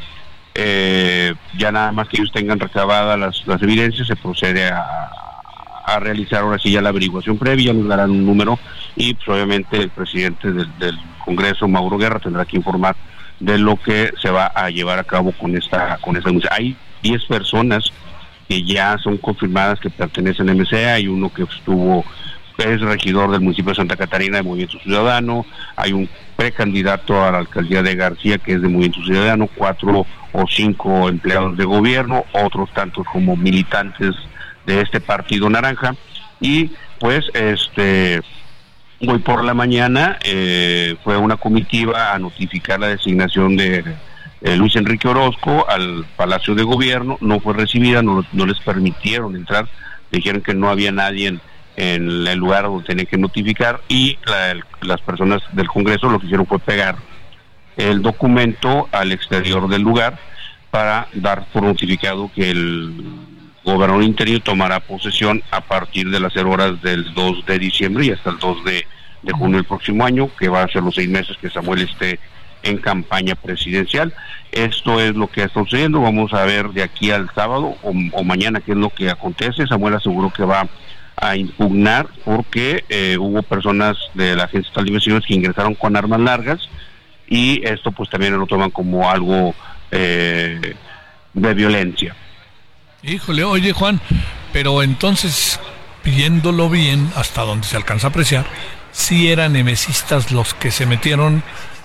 Eh, 0.54 1.34
ya 1.58 1.70
nada 1.70 1.92
más 1.92 2.08
que 2.08 2.16
ellos 2.16 2.32
tengan 2.32 2.58
recabadas 2.58 3.18
las, 3.18 3.46
las 3.46 3.62
evidencias, 3.62 4.06
se 4.06 4.16
procede 4.16 4.68
a, 4.68 5.25
a 5.86 6.00
realizar 6.00 6.42
ahora 6.42 6.58
sí 6.58 6.72
ya 6.72 6.82
la 6.82 6.88
averiguación 6.88 7.38
previa, 7.38 7.72
nos 7.72 7.86
darán 7.86 8.10
un 8.10 8.26
número 8.26 8.58
y 8.96 9.14
pues, 9.14 9.28
obviamente 9.28 9.78
el 9.78 9.90
presidente 9.90 10.52
del, 10.52 10.68
del 10.78 10.98
Congreso, 11.24 11.68
Mauro 11.68 11.96
Guerra, 11.96 12.18
tendrá 12.18 12.44
que 12.44 12.56
informar 12.56 12.96
de 13.38 13.58
lo 13.58 13.76
que 13.76 14.12
se 14.20 14.30
va 14.30 14.46
a 14.46 14.70
llevar 14.70 14.98
a 14.98 15.04
cabo 15.04 15.32
con 15.32 15.56
esta 15.56 15.98
con 15.98 16.16
esta 16.16 16.28
denuncia. 16.28 16.50
Hay 16.52 16.76
10 17.02 17.24
personas 17.26 17.92
que 18.48 18.64
ya 18.64 18.98
son 18.98 19.16
confirmadas 19.18 19.78
que 19.78 19.90
pertenecen 19.90 20.48
a 20.48 20.54
MC, 20.54 20.74
hay 20.74 21.08
uno 21.08 21.32
que 21.32 21.44
estuvo 21.44 22.04
es 22.58 22.80
regidor 22.80 23.30
del 23.30 23.42
municipio 23.42 23.72
de 23.72 23.76
Santa 23.76 23.96
Catarina 23.96 24.38
de 24.38 24.42
Movimiento 24.42 24.78
Ciudadano, 24.78 25.44
hay 25.76 25.92
un 25.92 26.08
precandidato 26.36 27.22
a 27.22 27.30
la 27.30 27.38
alcaldía 27.38 27.82
de 27.82 27.94
García 27.94 28.38
que 28.38 28.54
es 28.54 28.62
de 28.62 28.68
Movimiento 28.68 29.04
Ciudadano, 29.04 29.48
cuatro 29.54 30.06
o 30.32 30.46
cinco 30.48 31.08
empleados 31.08 31.56
de 31.56 31.64
gobierno, 31.64 32.24
otros 32.32 32.72
tantos 32.72 33.06
como 33.12 33.36
militantes 33.36 34.14
de 34.66 34.80
este 34.82 35.00
partido 35.00 35.48
naranja. 35.48 35.94
Y 36.40 36.70
pues 37.00 37.24
este 37.34 38.20
hoy 39.06 39.18
por 39.18 39.44
la 39.44 39.54
mañana 39.54 40.18
eh, 40.24 40.96
fue 41.04 41.16
una 41.16 41.36
comitiva 41.36 42.14
a 42.14 42.18
notificar 42.18 42.80
la 42.80 42.88
designación 42.88 43.56
de 43.56 43.84
eh, 44.42 44.56
Luis 44.56 44.74
Enrique 44.76 45.06
Orozco 45.08 45.66
al 45.68 46.04
Palacio 46.16 46.54
de 46.54 46.62
Gobierno, 46.62 47.18
no 47.20 47.40
fue 47.40 47.54
recibida, 47.54 48.02
no, 48.02 48.24
no 48.32 48.46
les 48.46 48.58
permitieron 48.60 49.36
entrar, 49.36 49.66
dijeron 50.10 50.40
que 50.42 50.54
no 50.54 50.68
había 50.70 50.92
nadie 50.92 51.28
en, 51.28 51.40
en 51.76 52.26
el 52.26 52.38
lugar 52.38 52.64
donde 52.64 52.84
tenían 52.86 53.06
que 53.06 53.18
notificar 53.18 53.80
y 53.88 54.18
la- 54.26 54.50
el- 54.52 54.64
las 54.82 55.00
personas 55.02 55.42
del 55.52 55.68
Congreso 55.68 56.08
lo 56.08 56.18
que 56.18 56.26
hicieron 56.26 56.46
fue 56.46 56.58
pegar 56.58 56.96
el 57.76 58.00
documento 58.00 58.88
al 58.92 59.12
exterior 59.12 59.68
del 59.68 59.82
lugar 59.82 60.18
para 60.70 61.08
dar 61.12 61.44
por 61.52 61.62
notificado 61.64 62.30
que 62.34 62.50
el 62.50 62.94
gobernador 63.72 64.04
interino 64.04 64.40
tomará 64.40 64.80
posesión 64.80 65.42
a 65.50 65.60
partir 65.60 66.10
de 66.10 66.20
las 66.20 66.32
0 66.34 66.50
horas 66.50 66.82
del 66.82 67.12
2 67.14 67.46
de 67.46 67.58
diciembre 67.58 68.06
y 68.06 68.10
hasta 68.10 68.30
el 68.30 68.38
2 68.38 68.64
de, 68.64 68.86
de 69.22 69.32
junio 69.32 69.56
del 69.56 69.64
próximo 69.66 70.04
año, 70.04 70.30
que 70.38 70.48
va 70.48 70.62
a 70.62 70.68
ser 70.68 70.82
los 70.82 70.94
seis 70.94 71.08
meses 71.08 71.36
que 71.40 71.50
Samuel 71.50 71.82
esté 71.82 72.18
en 72.62 72.78
campaña 72.78 73.34
presidencial. 73.34 74.14
Esto 74.52 75.00
es 75.00 75.14
lo 75.14 75.26
que 75.26 75.42
está 75.42 75.60
sucediendo. 75.60 76.00
Vamos 76.00 76.32
a 76.32 76.44
ver 76.44 76.70
de 76.70 76.82
aquí 76.82 77.10
al 77.10 77.28
sábado 77.34 77.76
o, 77.82 77.92
o 78.12 78.24
mañana 78.24 78.60
qué 78.60 78.72
es 78.72 78.78
lo 78.78 78.90
que 78.90 79.10
acontece. 79.10 79.66
Samuel 79.66 79.94
aseguró 79.94 80.30
que 80.30 80.44
va 80.44 80.68
a 81.16 81.36
impugnar 81.36 82.06
porque 82.24 82.84
eh, 82.88 83.16
hubo 83.18 83.42
personas 83.42 83.96
de 84.14 84.36
la 84.36 84.44
Agencia 84.44 84.68
Estatal 84.68 84.84
de 84.84 84.90
Investigaciones 84.90 85.26
que 85.26 85.34
ingresaron 85.34 85.74
con 85.74 85.96
armas 85.96 86.20
largas 86.20 86.68
y 87.26 87.66
esto 87.66 87.90
pues 87.90 88.10
también 88.10 88.38
lo 88.38 88.46
toman 88.46 88.70
como 88.70 89.10
algo 89.10 89.54
eh, 89.90 90.74
de 91.32 91.54
violencia. 91.54 92.14
Híjole, 93.02 93.44
oye 93.44 93.72
Juan, 93.72 94.00
pero 94.52 94.82
entonces, 94.82 95.60
viéndolo 96.04 96.68
bien, 96.68 97.10
hasta 97.16 97.42
donde 97.42 97.66
se 97.66 97.76
alcanza 97.76 98.08
a 98.08 98.10
apreciar, 98.10 98.46
si 98.92 99.28
eran 99.30 99.52
nemesistas 99.52 100.32
los 100.32 100.54
que 100.54 100.70
se 100.70 100.86
metieron, 100.86 101.42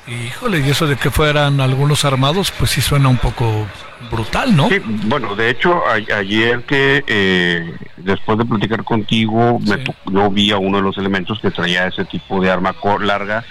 híjole, 0.07 0.59
y 0.65 0.69
eso 0.69 0.87
de 0.87 0.95
que 0.95 1.11
fueran 1.11 1.59
algunos 1.61 2.05
armados, 2.05 2.51
pues 2.57 2.71
sí 2.71 2.81
suena 2.81 3.09
un 3.09 3.17
poco 3.17 3.67
brutal, 4.09 4.55
¿no? 4.55 4.67
Sí, 4.69 4.79
bueno, 4.83 5.35
de 5.35 5.51
hecho, 5.51 5.83
a- 5.87 6.17
ayer 6.17 6.63
que 6.63 7.03
eh, 7.05 7.75
después 7.97 8.37
de 8.39 8.45
platicar 8.45 8.83
contigo, 8.83 9.59
me 9.59 9.77
to- 9.77 9.93
yo 10.11 10.29
vi 10.31 10.51
a 10.51 10.57
uno 10.57 10.77
de 10.77 10.83
los 10.83 10.97
elementos 10.97 11.39
que 11.39 11.51
traía 11.51 11.85
ese 11.87 12.05
tipo 12.05 12.41
de 12.41 12.49
arma 12.49 12.73
larga, 13.01 13.43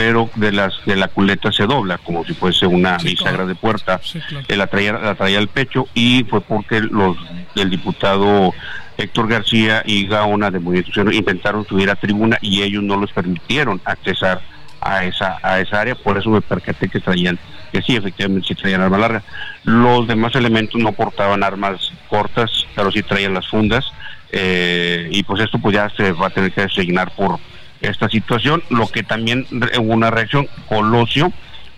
pero 0.00 0.30
de 0.34 0.50
las 0.50 0.72
de 0.86 0.96
la 0.96 1.08
culeta 1.08 1.52
se 1.52 1.66
dobla, 1.66 1.98
como 1.98 2.24
si 2.24 2.32
fuese 2.32 2.66
una 2.66 2.96
bisagra 2.96 3.44
de 3.44 3.54
puerta. 3.54 4.00
Eh, 4.48 4.56
la 4.56 4.66
traía 4.66 4.94
la 4.94 5.14
traía 5.14 5.38
al 5.38 5.48
pecho 5.48 5.88
y 5.92 6.24
fue 6.24 6.40
porque 6.40 6.80
los 6.80 7.18
el 7.54 7.68
diputado 7.68 8.54
Héctor 8.96 9.28
García 9.28 9.82
y 9.84 10.06
Gaona 10.06 10.50
de 10.50 10.58
Movimiento 10.58 10.90
Ciudadano 10.90 11.14
intentaron 11.14 11.66
subir 11.66 11.90
a 11.90 11.96
tribuna 11.96 12.38
y 12.40 12.62
ellos 12.62 12.82
no 12.82 12.98
les 12.98 13.12
permitieron 13.12 13.78
accesar 13.84 14.40
a 14.80 15.04
esa 15.04 15.36
a 15.42 15.60
esa 15.60 15.82
área, 15.82 15.94
por 15.94 16.16
eso 16.16 16.30
me 16.30 16.40
percaté 16.40 16.88
que 16.88 17.00
traían 17.00 17.38
que 17.70 17.82
sí, 17.82 17.94
efectivamente 17.94 18.48
sí 18.48 18.54
traían 18.54 18.80
arma 18.80 18.96
larga. 18.96 19.22
Los 19.64 20.08
demás 20.08 20.34
elementos 20.34 20.80
no 20.80 20.92
portaban 20.92 21.44
armas 21.44 21.92
cortas, 22.08 22.66
pero 22.74 22.90
sí 22.90 23.02
traían 23.02 23.34
las 23.34 23.46
fundas 23.48 23.84
eh, 24.32 25.08
y 25.10 25.22
pues 25.24 25.42
esto 25.42 25.58
pues 25.58 25.74
ya 25.74 25.90
se 25.90 26.12
va 26.12 26.28
a 26.28 26.30
tener 26.30 26.52
que 26.52 26.62
designar 26.62 27.10
por 27.10 27.38
esta 27.80 28.08
situación, 28.08 28.62
lo 28.70 28.86
que 28.88 29.02
también 29.02 29.46
hubo 29.50 29.94
una 29.94 30.10
reacción, 30.10 30.48
Colosio, 30.68 31.32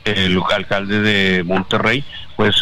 el 0.05 0.41
alcalde 0.55 1.01
de 1.01 1.45
Monterrey, 1.45 2.05
pues 2.37 2.57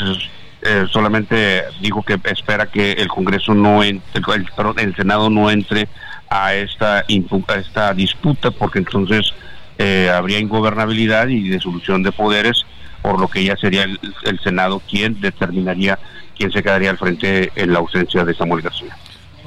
eh, 0.62 0.84
solamente 0.90 1.64
dijo 1.80 2.02
que 2.02 2.18
espera 2.24 2.66
que 2.66 2.92
el 2.92 3.08
Congreso 3.08 3.54
no 3.54 3.82
entre, 3.82 4.22
el, 4.34 4.44
perdón, 4.54 4.78
el 4.78 4.94
Senado 4.94 5.30
no 5.30 5.50
entre 5.50 5.88
a 6.28 6.54
esta 6.54 7.04
esta 7.08 7.94
disputa 7.94 8.50
porque 8.50 8.78
entonces 8.78 9.32
eh, 9.78 10.10
habría 10.14 10.38
ingobernabilidad 10.38 11.28
y 11.28 11.48
disolución 11.48 12.02
de 12.02 12.12
poderes 12.12 12.66
por 13.00 13.18
lo 13.18 13.28
que 13.28 13.42
ya 13.42 13.56
sería 13.56 13.84
el, 13.84 13.98
el 14.24 14.38
Senado 14.40 14.82
quien 14.88 15.18
determinaría 15.20 15.98
quién 16.36 16.52
se 16.52 16.62
quedaría 16.62 16.90
al 16.90 16.98
frente 16.98 17.50
en 17.56 17.72
la 17.72 17.78
ausencia 17.78 18.24
de 18.24 18.34
Samuel 18.34 18.62
García. 18.62 18.94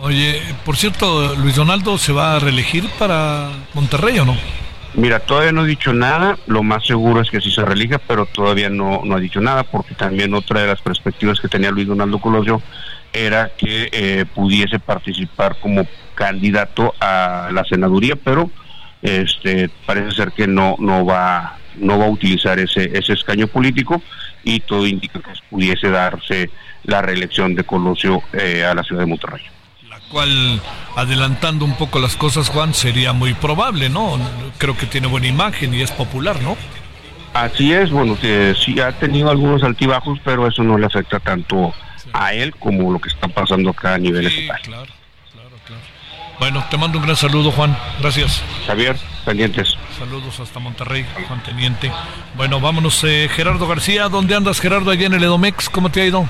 Oye, 0.06 0.42
por 0.66 0.76
cierto, 0.76 1.34
Luis 1.36 1.56
Donaldo 1.56 1.98
se 1.98 2.12
va 2.12 2.36
a 2.36 2.40
reelegir 2.40 2.90
para 3.00 3.52
Monterrey 3.74 4.20
o 4.20 4.26
no? 4.26 4.36
Mira, 4.96 5.22
todavía 5.22 5.54
no 5.54 5.62
ha 5.62 5.66
dicho 5.66 5.94
nada, 5.94 6.38
lo 6.46 6.62
más 6.62 6.86
seguro 6.86 7.22
es 7.22 7.32
que 7.32 7.40
sí 7.40 7.50
se 7.50 7.64
relija, 7.64 8.00
pero 8.00 8.26
todavía 8.26 8.70
no, 8.70 9.00
no 9.06 9.16
ha 9.16 9.20
dicho 9.22 9.40
nada, 9.40 9.64
porque 9.64 9.96
también 9.96 10.34
otra 10.34 10.60
de 10.60 10.68
las 10.68 10.82
perspectivas 10.82 11.40
que 11.40 11.48
tenía 11.48 11.72
Luis 11.72 11.88
Donaldo 11.88 12.20
Colosio 12.20 12.62
era 13.14 13.54
que 13.58 13.88
eh, 13.94 14.26
pudiese 14.36 14.78
participar 14.78 15.56
como 15.62 15.88
candidato 16.16 16.94
a 17.00 17.48
la 17.54 17.64
senaduría, 17.64 18.18
pero 18.18 18.52
este 19.02 19.70
parece 19.86 20.12
ser 20.12 20.32
que 20.34 20.48
no 20.48 20.76
no 20.80 21.06
va 21.06 21.58
no 21.78 21.98
va 21.98 22.06
a 22.06 22.10
utilizar 22.10 22.60
ese 22.60 22.92
ese 22.98 23.14
escaño 23.14 23.48
político 23.48 24.02
y 24.44 24.60
todo 24.60 24.86
indica 24.86 25.20
que 25.20 25.32
pudiese 25.50 25.90
darse 25.90 26.50
la 26.84 27.02
reelección 27.02 27.56
de 27.56 27.64
Colosio 27.64 28.22
eh, 28.34 28.66
a 28.66 28.74
la 28.74 28.84
ciudad 28.84 29.02
de 29.02 29.08
Monterrey. 29.08 29.44
Cual 30.14 30.62
adelantando 30.96 31.66
un 31.66 31.76
poco 31.76 32.00
las 32.00 32.16
cosas, 32.16 32.50
Juan, 32.50 32.74
sería 32.74 33.12
muy 33.14 33.34
probable, 33.34 33.90
¿no? 33.90 34.20
Creo 34.60 34.78
que 34.78 34.86
tiene 34.86 35.08
buena 35.08 35.28
imagen 35.28 35.74
y 35.74 35.82
es 35.82 35.92
popular, 35.92 36.40
¿no? 36.42 36.56
Así 37.34 37.74
es, 37.74 37.90
bueno, 37.90 38.18
que 38.18 38.56
sí 38.64 38.80
ha 38.80 38.92
tenido 38.92 39.32
algunos 39.32 39.64
altibajos, 39.64 40.20
pero 40.24 40.48
eso 40.48 40.64
no 40.64 40.78
le 40.78 40.86
afecta 40.86 41.20
tanto 41.20 41.74
a 42.14 42.34
él 42.34 42.56
como 42.56 42.92
lo 42.92 43.00
que 43.00 43.10
está 43.10 43.28
pasando 43.28 43.72
acá 43.72 43.96
a 43.96 43.98
nivel 43.98 44.28
estatal. 44.28 44.88
Bueno, 46.40 46.64
te 46.70 46.78
mando 46.78 47.00
un 47.00 47.06
gran 47.06 47.16
saludo, 47.16 47.52
Juan. 47.52 47.76
Gracias. 48.00 48.44
Javier, 48.68 48.96
pendientes. 49.26 49.76
Saludos 49.98 50.40
hasta 50.40 50.60
Monterrey, 50.60 51.06
Juan 51.28 51.42
Teniente. 51.42 51.92
Bueno, 52.36 52.60
vámonos, 52.60 53.04
eh, 53.04 53.30
Gerardo 53.32 53.68
García. 53.68 54.10
¿Dónde 54.10 54.36
andas, 54.36 54.60
Gerardo, 54.60 54.92
allá 54.92 55.08
en 55.08 55.14
el 55.14 55.24
Edomex? 55.24 55.70
¿Cómo 55.70 55.90
te 55.90 56.02
ha 56.02 56.06
ido? 56.06 56.28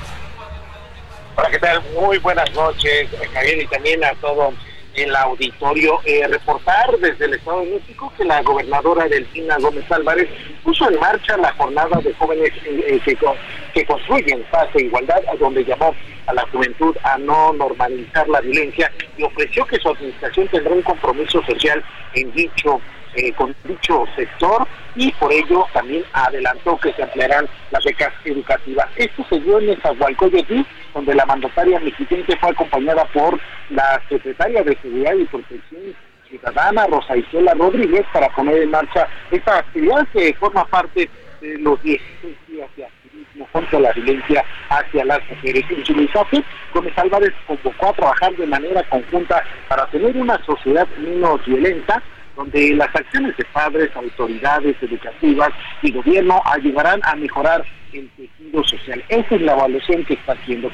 Hola, 1.36 1.50
¿qué 1.50 1.58
tal? 1.58 1.82
Muy 2.00 2.18
buenas 2.18 2.52
noches, 2.54 3.08
Javier, 3.32 3.62
y 3.62 3.66
también 3.66 4.04
a 4.04 4.12
todo 4.14 4.52
el 4.94 5.16
auditorio. 5.16 5.98
Eh, 6.04 6.26
reportar 6.28 6.96
desde 6.98 7.24
el 7.24 7.34
Estado 7.34 7.60
de 7.60 7.72
México 7.72 8.12
que 8.16 8.24
la 8.24 8.40
gobernadora 8.42 9.06
Delfina 9.08 9.56
Gómez 9.58 9.90
Álvarez 9.90 10.28
puso 10.62 10.88
en 10.88 11.00
marcha 11.00 11.36
la 11.36 11.52
jornada 11.54 12.00
de 12.00 12.14
jóvenes 12.14 12.52
eh, 12.64 13.00
que, 13.04 13.16
co- 13.16 13.34
que 13.72 13.84
construyen 13.84 14.44
paz 14.52 14.68
e 14.74 14.82
igualdad, 14.84 15.20
donde 15.40 15.64
llamó 15.64 15.94
a 16.26 16.32
la 16.34 16.46
juventud 16.52 16.96
a 17.02 17.18
no 17.18 17.52
normalizar 17.52 18.28
la 18.28 18.40
violencia 18.40 18.90
y 19.18 19.24
ofreció 19.24 19.66
que 19.66 19.78
su 19.78 19.88
administración 19.90 20.46
tendrá 20.48 20.72
un 20.72 20.82
compromiso 20.82 21.42
social 21.44 21.84
en 22.14 22.32
dicho 22.32 22.80
eh, 23.16 23.32
con 23.32 23.54
dicho 23.64 24.04
sector 24.16 24.66
y 24.96 25.12
por 25.12 25.32
ello 25.32 25.66
también 25.72 26.04
adelantó 26.12 26.78
que 26.78 26.92
se 26.92 27.02
ampliarán 27.02 27.46
las 27.70 27.84
becas 27.84 28.12
educativas. 28.24 28.88
Esto 28.96 29.24
se 29.28 29.40
dio 29.40 29.58
en 29.58 29.66
Nezahualcóyotl, 29.66 30.60
donde 30.94 31.14
la 31.14 31.26
mandataria 31.26 31.80
mexicana 31.80 32.24
fue 32.40 32.50
acompañada 32.50 33.04
por 33.06 33.38
la 33.70 34.00
secretaria 34.08 34.62
de 34.62 34.76
Seguridad 34.76 35.14
y 35.14 35.24
Protección 35.24 35.94
Ciudadana, 36.28 36.86
Rosa 36.86 37.16
Isela 37.16 37.54
Rodríguez, 37.54 38.04
para 38.12 38.28
poner 38.30 38.62
en 38.62 38.70
marcha 38.70 39.08
esta 39.30 39.58
actividad 39.58 40.06
que 40.12 40.34
forma 40.34 40.64
parte 40.66 41.08
de 41.40 41.58
los 41.58 41.82
16 41.82 42.36
días 42.48 42.68
de 42.76 42.84
activismo 42.84 43.46
contra 43.52 43.80
la 43.80 43.92
violencia 43.92 44.44
hacia 44.68 45.04
las 45.04 45.20
mujeres. 45.28 45.64
En 45.70 45.84
su 45.84 45.94
mensaje, 45.94 46.42
Gómez 46.72 46.96
Álvarez 46.96 47.32
convocó 47.46 47.88
a 47.88 47.92
trabajar 47.92 48.34
de 48.36 48.46
manera 48.46 48.82
conjunta 48.84 49.42
para 49.68 49.86
tener 49.86 50.16
una 50.16 50.42
sociedad 50.44 50.86
menos 50.98 51.44
violenta, 51.44 52.02
donde 52.36 52.74
las 52.74 52.88
acciones 52.94 53.36
de 53.36 53.44
padres, 53.46 53.90
autoridades 53.94 54.76
educativas 54.82 55.50
y 55.82 55.92
gobierno 55.92 56.40
ayudarán 56.46 57.00
a 57.04 57.14
mejorar 57.16 57.64
el 57.92 58.10
tejido 58.10 58.64
social. 58.64 59.04
Esa 59.08 59.34
es 59.36 59.42
la 59.42 59.52
evaluación 59.52 60.04
que 60.04 60.14
está 60.14 60.32
haciendo. 60.32 60.68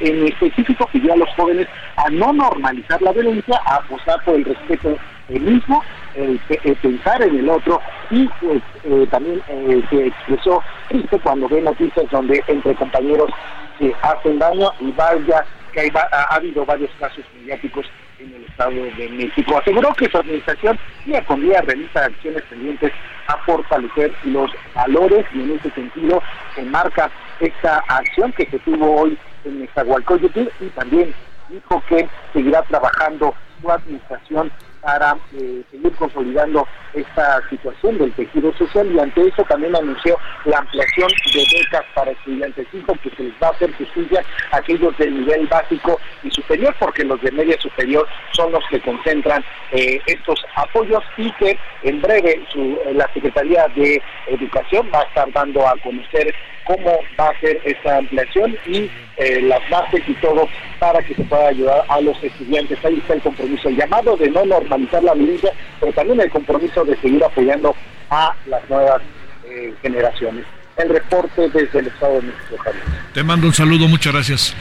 En 0.00 0.26
específico 0.26 0.88
pidió 0.92 1.12
a 1.12 1.16
los 1.16 1.28
jóvenes 1.36 1.68
a 1.96 2.10
no 2.10 2.32
normalizar 2.32 3.00
la 3.00 3.12
violencia, 3.12 3.60
a 3.66 3.76
apostar 3.76 4.20
por 4.24 4.34
el 4.34 4.44
respeto 4.44 4.98
del 5.28 5.42
mismo, 5.42 5.84
el, 6.14 6.38
pe- 6.40 6.60
el 6.64 6.76
pensar 6.76 7.22
en 7.22 7.38
el 7.38 7.48
otro 7.48 7.80
y 8.10 8.28
pues, 8.40 8.62
eh, 8.82 9.06
también 9.10 9.40
eh, 9.46 9.82
se 9.88 10.06
expresó 10.08 10.62
triste 10.88 11.18
cuando 11.20 11.48
ve 11.48 11.60
noticias 11.62 12.06
donde 12.10 12.42
entre 12.48 12.74
compañeros 12.74 13.30
se 13.78 13.96
hacen 14.02 14.38
daño 14.38 14.72
y 14.80 14.90
vaya 14.92 15.46
que 15.72 15.80
ha, 15.80 16.08
ha 16.30 16.36
habido 16.36 16.64
varios 16.64 16.90
casos 16.96 17.24
mediáticos 17.32 17.86
en 18.24 18.34
el 18.34 18.44
Estado 18.44 18.84
de 18.96 19.08
México. 19.10 19.58
Aseguró 19.58 19.92
que 19.94 20.10
su 20.10 20.18
administración 20.18 20.78
día 21.04 21.22
con 21.24 21.40
día 21.42 21.60
realiza 21.60 22.04
acciones 22.04 22.42
pendientes 22.42 22.92
a 23.26 23.38
fortalecer 23.38 24.14
los 24.24 24.50
valores 24.74 25.26
y 25.32 25.42
en 25.42 25.52
ese 25.52 25.70
sentido 25.70 26.22
se 26.54 26.64
marca 26.64 27.10
esta 27.40 27.82
acción 27.88 28.32
que 28.32 28.46
se 28.46 28.58
tuvo 28.60 29.02
hoy 29.02 29.18
en 29.44 29.60
Nezahualcóyotl 29.60 30.48
y 30.60 30.68
también 30.70 31.14
dijo 31.48 31.82
que 31.88 32.08
seguirá 32.32 32.62
trabajando 32.62 33.34
su 33.60 33.70
administración 33.70 34.50
para 34.80 35.16
eh, 35.32 35.62
seguir 35.70 35.94
consolidando 35.94 36.68
esta 36.94 37.40
situación 37.48 37.98
del 37.98 38.12
tejido 38.12 38.52
social 38.56 38.90
y 38.92 38.98
ante 38.98 39.26
eso 39.26 39.42
también 39.44 39.74
anunció 39.76 40.18
la 40.44 40.58
ampliación 40.58 41.08
de 41.32 41.44
becas 41.58 41.84
para 41.94 42.10
estudiantes. 42.12 42.66
Dijo 42.72 42.94
que 43.02 43.10
se 43.10 43.24
les 43.24 43.32
va 43.42 43.48
a 43.48 43.50
hacer 43.50 43.72
justicia 43.74 44.24
a 44.52 44.58
aquellos 44.58 44.96
del 44.98 45.20
nivel 45.20 45.46
básico 45.46 46.00
y 46.22 46.30
superior 46.30 46.74
porque 46.78 47.04
los 47.04 47.20
de 47.22 47.32
media 47.32 47.58
superior 47.60 48.06
son 48.32 48.52
los 48.52 48.64
que 48.70 48.80
concentran 48.80 49.44
eh, 49.72 50.00
estos 50.06 50.44
apoyos 50.56 51.02
y 51.16 51.30
que 51.32 51.58
en 51.82 52.00
breve 52.00 52.42
eh, 52.54 52.92
la 52.94 53.10
Secretaría 53.12 53.66
de 53.74 54.02
Educación 54.28 54.90
va 54.94 55.00
a 55.00 55.04
estar 55.04 55.32
dando 55.32 55.66
a 55.66 55.76
conocer 55.78 56.34
cómo 56.64 56.98
va 57.18 57.28
a 57.28 57.40
ser 57.40 57.60
esta 57.64 57.98
ampliación 57.98 58.56
y 58.66 58.90
eh, 59.16 59.40
las 59.42 59.60
bases 59.70 60.02
y 60.08 60.14
todo 60.14 60.48
para 60.78 61.02
que 61.02 61.14
se 61.14 61.22
pueda 61.24 61.48
ayudar 61.48 61.84
a 61.88 62.00
los 62.00 62.22
estudiantes. 62.22 62.84
Ahí 62.84 62.98
está 62.98 63.14
el 63.14 63.22
compromiso, 63.22 63.68
el 63.68 63.76
llamado 63.76 64.16
de 64.16 64.30
no 64.30 64.44
normalizar 64.44 65.02
la 65.04 65.14
violencia, 65.14 65.52
pero 65.80 65.92
también 65.92 66.20
el 66.20 66.30
compromiso 66.30 66.83
de 66.84 66.96
seguir 67.00 67.22
apoyando 67.24 67.74
a 68.10 68.34
las 68.46 68.68
nuevas 68.68 69.02
eh, 69.46 69.74
generaciones. 69.82 70.44
El 70.76 70.88
reporte 70.88 71.48
desde 71.50 71.78
el 71.78 71.86
Estado 71.86 72.14
de 72.14 72.22
México. 72.22 72.56
Javier. 72.58 72.84
Te 73.12 73.22
mando 73.22 73.46
un 73.46 73.54
saludo, 73.54 73.86
muchas 73.86 74.12
gracias. 74.12 74.56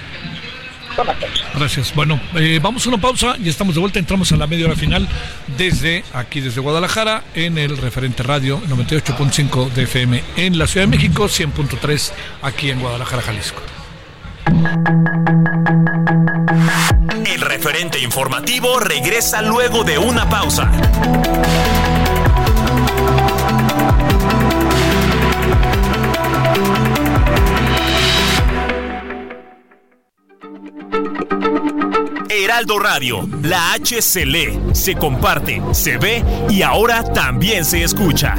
Gracias. 1.55 1.93
Bueno, 1.95 2.19
eh, 2.35 2.59
vamos 2.61 2.85
a 2.85 2.89
una 2.89 2.99
pausa 2.99 3.35
y 3.39 3.49
estamos 3.49 3.75
de 3.75 3.81
vuelta. 3.81 3.99
Entramos 3.99 4.31
a 4.31 4.37
la 4.37 4.47
media 4.47 4.65
hora 4.65 4.75
final 4.75 5.07
desde 5.57 6.03
aquí, 6.13 6.41
desde 6.41 6.61
Guadalajara, 6.61 7.23
en 7.33 7.57
el 7.57 7.77
referente 7.77 8.23
radio 8.23 8.61
98.5 8.61 9.71
de 9.71 9.83
FM 9.83 10.23
en 10.37 10.57
la 10.57 10.67
Ciudad 10.67 10.87
de 10.87 10.95
México, 10.95 11.25
100.3 11.25 12.11
aquí 12.41 12.69
en 12.69 12.79
Guadalajara, 12.79 13.21
Jalisco. 13.21 13.61
El 17.25 17.41
referente 17.41 17.99
informativo 17.99 18.79
regresa 18.79 19.41
luego 19.41 19.83
de 19.83 19.97
una 19.97 20.29
pausa. 20.29 20.71
Heraldo 32.53 32.77
Radio, 32.77 33.27
la 33.41 33.73
H 33.73 33.99
se 34.03 34.27
lee, 34.27 34.59
se 34.73 34.93
comparte, 34.93 35.59
se 35.71 35.97
ve 35.97 36.23
y 36.51 36.61
ahora 36.61 37.01
también 37.11 37.65
se 37.65 37.83
escucha. 37.83 38.35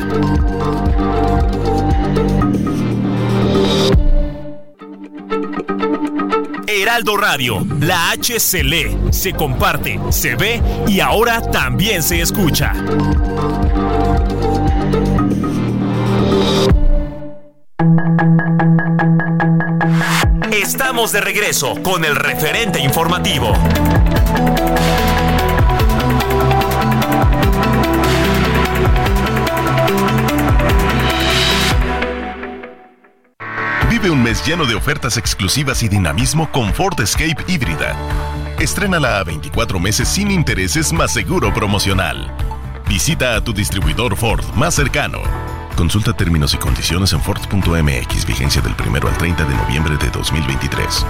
Heraldo 6.69 7.17
Radio, 7.17 7.67
la 7.81 8.13
H 8.13 8.39
se 8.39 8.63
lee, 8.63 8.97
se 9.11 9.33
comparte, 9.33 9.99
se 10.11 10.37
ve 10.37 10.63
y 10.87 11.01
ahora 11.01 11.41
también 11.51 12.01
se 12.01 12.21
escucha. 12.21 12.73
De 21.13 21.21
regreso 21.21 21.75
con 21.83 22.03
el 22.03 22.17
referente 22.17 22.81
informativo. 22.81 23.53
Vive 33.91 34.09
un 34.11 34.23
mes 34.23 34.45
lleno 34.47 34.65
de 34.65 34.75
ofertas 34.75 35.19
exclusivas 35.19 35.83
y 35.83 35.89
dinamismo 35.89 36.51
con 36.51 36.73
Ford 36.73 36.99
Escape 36.99 37.37
híbrida. 37.49 37.95
Estrénala 38.59 39.19
a 39.19 39.25
24 39.25 39.79
meses 39.79 40.09
sin 40.09 40.31
intereses 40.31 40.91
más 40.91 41.13
seguro 41.13 41.53
promocional. 41.53 42.35
Visita 42.89 43.37
a 43.37 43.45
tu 43.45 43.53
distribuidor 43.53 44.17
Ford 44.17 44.43
más 44.55 44.75
cercano. 44.75 45.44
Consulta 45.77 46.13
términos 46.13 46.55
y 46.55 46.59
condiciones 46.59 47.13
en 47.13 47.21
Ford.mx, 47.21 48.27
vigencia 48.27 48.63
del 48.63 48.75
1 48.79 49.09
al 49.09 49.19
30 49.19 49.45
de 49.45 49.55
noviembre 49.55 49.97
de 49.97 50.11
2023. 50.11 51.05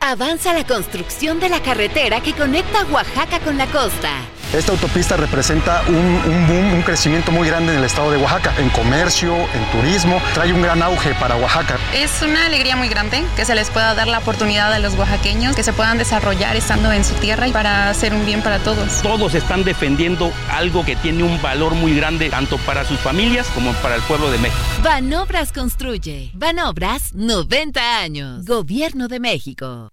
Avanza 0.00 0.54
la 0.54 0.66
construcción 0.66 1.38
de 1.38 1.50
la 1.50 1.60
carretera 1.60 2.20
que 2.20 2.32
conecta 2.32 2.84
Oaxaca 2.90 3.38
con 3.40 3.58
la 3.58 3.66
costa. 3.66 4.10
Esta 4.52 4.72
autopista 4.72 5.16
representa 5.16 5.84
un, 5.86 5.94
un 5.94 6.46
boom, 6.48 6.72
un 6.72 6.82
crecimiento 6.82 7.30
muy 7.30 7.46
grande 7.46 7.72
en 7.72 7.78
el 7.78 7.84
estado 7.84 8.10
de 8.10 8.16
Oaxaca, 8.16 8.52
en 8.58 8.68
comercio, 8.70 9.32
en 9.36 9.64
turismo, 9.70 10.20
trae 10.34 10.52
un 10.52 10.60
gran 10.60 10.82
auge 10.82 11.14
para 11.14 11.36
Oaxaca. 11.36 11.78
Es 11.94 12.20
una 12.22 12.46
alegría 12.46 12.74
muy 12.74 12.88
grande 12.88 13.24
que 13.36 13.44
se 13.44 13.54
les 13.54 13.70
pueda 13.70 13.94
dar 13.94 14.08
la 14.08 14.18
oportunidad 14.18 14.72
a 14.72 14.80
los 14.80 14.94
oaxaqueños 14.94 15.54
que 15.54 15.62
se 15.62 15.72
puedan 15.72 15.98
desarrollar 15.98 16.56
estando 16.56 16.90
en 16.90 17.04
su 17.04 17.14
tierra 17.14 17.46
y 17.46 17.52
para 17.52 17.90
hacer 17.90 18.12
un 18.12 18.26
bien 18.26 18.42
para 18.42 18.58
todos. 18.58 19.02
Todos 19.02 19.34
están 19.34 19.62
defendiendo 19.62 20.32
algo 20.50 20.84
que 20.84 20.96
tiene 20.96 21.22
un 21.22 21.40
valor 21.40 21.76
muy 21.76 21.94
grande 21.94 22.28
tanto 22.28 22.58
para 22.58 22.84
sus 22.84 22.98
familias 22.98 23.46
como 23.54 23.72
para 23.74 23.94
el 23.94 24.02
pueblo 24.02 24.32
de 24.32 24.38
México. 24.38 24.60
Banobras 24.82 25.52
construye. 25.52 26.32
Banobras 26.34 27.14
90 27.14 27.98
años. 28.00 28.44
Gobierno 28.46 29.06
de 29.06 29.20
México. 29.20 29.92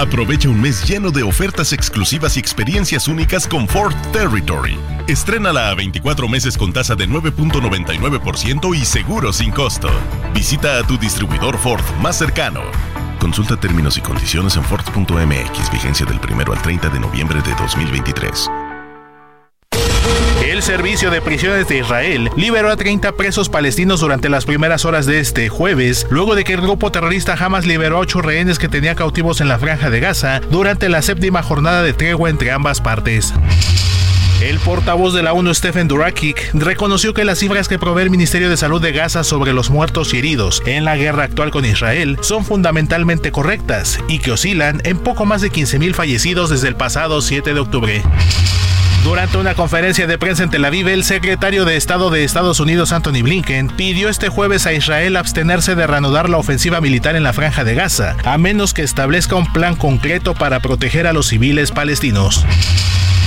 Aprovecha 0.00 0.48
un 0.48 0.58
mes 0.58 0.88
lleno 0.88 1.10
de 1.10 1.22
ofertas 1.22 1.74
exclusivas 1.74 2.38
y 2.38 2.40
experiencias 2.40 3.06
únicas 3.06 3.46
con 3.46 3.68
Ford 3.68 3.94
Territory. 4.14 4.78
Estrénala 5.06 5.68
a 5.68 5.74
24 5.74 6.26
meses 6.26 6.56
con 6.56 6.72
tasa 6.72 6.94
de 6.94 7.06
9.99% 7.06 8.74
y 8.74 8.86
seguro 8.86 9.30
sin 9.30 9.50
costo. 9.50 9.90
Visita 10.32 10.78
a 10.78 10.86
tu 10.86 10.96
distribuidor 10.96 11.58
Ford 11.58 11.84
más 12.00 12.16
cercano. 12.16 12.62
Consulta 13.18 13.60
términos 13.60 13.98
y 13.98 14.00
condiciones 14.00 14.56
en 14.56 14.64
Ford.mx, 14.64 15.70
vigencia 15.70 16.06
del 16.06 16.18
1 16.18 16.50
al 16.50 16.62
30 16.62 16.88
de 16.88 16.98
noviembre 16.98 17.42
de 17.42 17.54
2023. 17.56 18.69
El 20.60 20.66
Servicio 20.66 21.10
de 21.10 21.22
Prisiones 21.22 21.68
de 21.68 21.78
Israel 21.78 22.28
liberó 22.36 22.70
a 22.70 22.76
30 22.76 23.12
presos 23.12 23.48
palestinos 23.48 24.00
durante 24.00 24.28
las 24.28 24.44
primeras 24.44 24.84
horas 24.84 25.06
de 25.06 25.18
este 25.18 25.48
jueves, 25.48 26.06
luego 26.10 26.34
de 26.34 26.44
que 26.44 26.52
el 26.52 26.60
grupo 26.60 26.92
terrorista 26.92 27.32
Hamas 27.32 27.64
liberó 27.64 27.96
a 27.96 28.00
8 28.00 28.20
rehenes 28.20 28.58
que 28.58 28.68
tenía 28.68 28.94
cautivos 28.94 29.40
en 29.40 29.48
la 29.48 29.58
franja 29.58 29.88
de 29.88 30.00
Gaza 30.00 30.42
durante 30.50 30.90
la 30.90 31.00
séptima 31.00 31.42
jornada 31.42 31.82
de 31.82 31.94
tregua 31.94 32.28
entre 32.28 32.50
ambas 32.50 32.82
partes. 32.82 33.32
El 34.42 34.58
portavoz 34.58 35.14
de 35.14 35.22
la 35.22 35.32
ONU, 35.32 35.54
Stephen 35.54 35.88
Durakic, 35.88 36.50
reconoció 36.52 37.14
que 37.14 37.24
las 37.24 37.38
cifras 37.38 37.66
que 37.66 37.78
provee 37.78 38.02
el 38.02 38.10
Ministerio 38.10 38.50
de 38.50 38.58
Salud 38.58 38.82
de 38.82 38.92
Gaza 38.92 39.24
sobre 39.24 39.54
los 39.54 39.70
muertos 39.70 40.12
y 40.12 40.18
heridos 40.18 40.62
en 40.66 40.84
la 40.84 40.98
guerra 40.98 41.24
actual 41.24 41.50
con 41.50 41.64
Israel 41.64 42.18
son 42.20 42.44
fundamentalmente 42.44 43.32
correctas 43.32 43.98
y 44.08 44.18
que 44.18 44.32
oscilan 44.32 44.82
en 44.84 44.98
poco 44.98 45.24
más 45.24 45.40
de 45.40 45.50
15.000 45.50 45.94
fallecidos 45.94 46.50
desde 46.50 46.68
el 46.68 46.76
pasado 46.76 47.22
7 47.22 47.54
de 47.54 47.60
octubre. 47.60 48.02
Durante 49.04 49.38
una 49.38 49.54
conferencia 49.54 50.06
de 50.06 50.18
prensa 50.18 50.42
en 50.42 50.50
Tel 50.50 50.64
Aviv, 50.64 50.86
el 50.88 51.04
secretario 51.04 51.64
de 51.64 51.76
Estado 51.76 52.10
de 52.10 52.22
Estados 52.22 52.60
Unidos, 52.60 52.92
Anthony 52.92 53.22
Blinken, 53.22 53.68
pidió 53.68 54.10
este 54.10 54.28
jueves 54.28 54.66
a 54.66 54.74
Israel 54.74 55.16
abstenerse 55.16 55.74
de 55.74 55.86
reanudar 55.86 56.28
la 56.28 56.36
ofensiva 56.36 56.82
militar 56.82 57.16
en 57.16 57.22
la 57.22 57.32
franja 57.32 57.64
de 57.64 57.74
Gaza, 57.74 58.16
a 58.24 58.36
menos 58.36 58.74
que 58.74 58.82
establezca 58.82 59.36
un 59.36 59.50
plan 59.54 59.74
concreto 59.74 60.34
para 60.34 60.60
proteger 60.60 61.06
a 61.06 61.14
los 61.14 61.28
civiles 61.28 61.70
palestinos. 61.72 62.44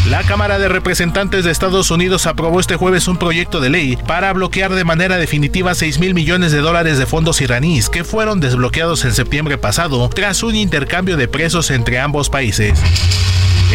La 0.10 0.22
Cámara 0.22 0.60
de 0.60 0.70
Representantes 0.70 1.44
de 1.44 1.50
Estados 1.52 1.90
Unidos 1.90 2.28
aprobó 2.28 2.60
este 2.60 2.76
jueves 2.76 3.08
un 3.08 3.18
proyecto 3.18 3.60
de 3.60 3.72
ley 3.72 3.96
para 3.96 4.32
bloquear 4.34 4.76
de 4.76 4.84
manera 4.84 5.18
definitiva 5.18 5.74
6 5.74 5.98
mil 5.98 6.14
millones 6.14 6.52
de 6.52 6.60
dólares 6.60 7.00
de 7.00 7.08
fondos 7.08 7.42
iraníes 7.42 7.90
que 7.90 8.04
fueron 8.04 8.40
desbloqueados 8.40 9.06
en 9.06 9.14
septiembre 9.14 9.58
pasado 9.58 10.08
tras 10.10 10.44
un 10.44 10.56
intercambio 10.56 11.18
de 11.18 11.28
presos 11.28 11.72
entre 11.72 12.00
ambos 12.00 12.30
países. 12.30 12.80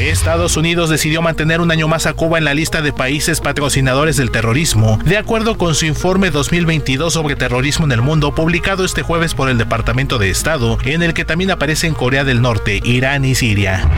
Estados 0.06 0.56
Unidos 0.56 0.90
decidió 0.90 1.22
mantener 1.22 1.60
un 1.60 1.72
año 1.72 1.88
más 1.88 2.06
a 2.06 2.12
Cuba 2.12 2.38
en 2.38 2.44
la 2.44 2.54
lista 2.54 2.82
de 2.82 2.92
países 2.92 3.40
patrocinadores 3.40 4.16
del 4.16 4.30
terrorismo, 4.30 4.98
de 5.04 5.18
acuerdo 5.18 5.58
con 5.58 5.74
su 5.74 5.86
informe 5.86 6.30
2022 6.30 7.12
sobre 7.12 7.34
terrorismo 7.34 7.84
en 7.84 7.92
el 7.92 8.00
mundo, 8.00 8.34
publicado 8.34 8.84
este 8.84 9.02
jueves 9.02 9.34
por 9.34 9.50
el 9.50 9.58
Departamento 9.58 10.18
de 10.18 10.30
Estado, 10.30 10.78
en 10.84 11.02
el 11.02 11.14
que 11.14 11.24
también 11.24 11.50
aparecen 11.50 11.94
Corea 11.94 12.22
del 12.22 12.40
Norte, 12.40 12.80
Irán 12.84 13.24
y 13.24 13.34
Siria. 13.34 13.88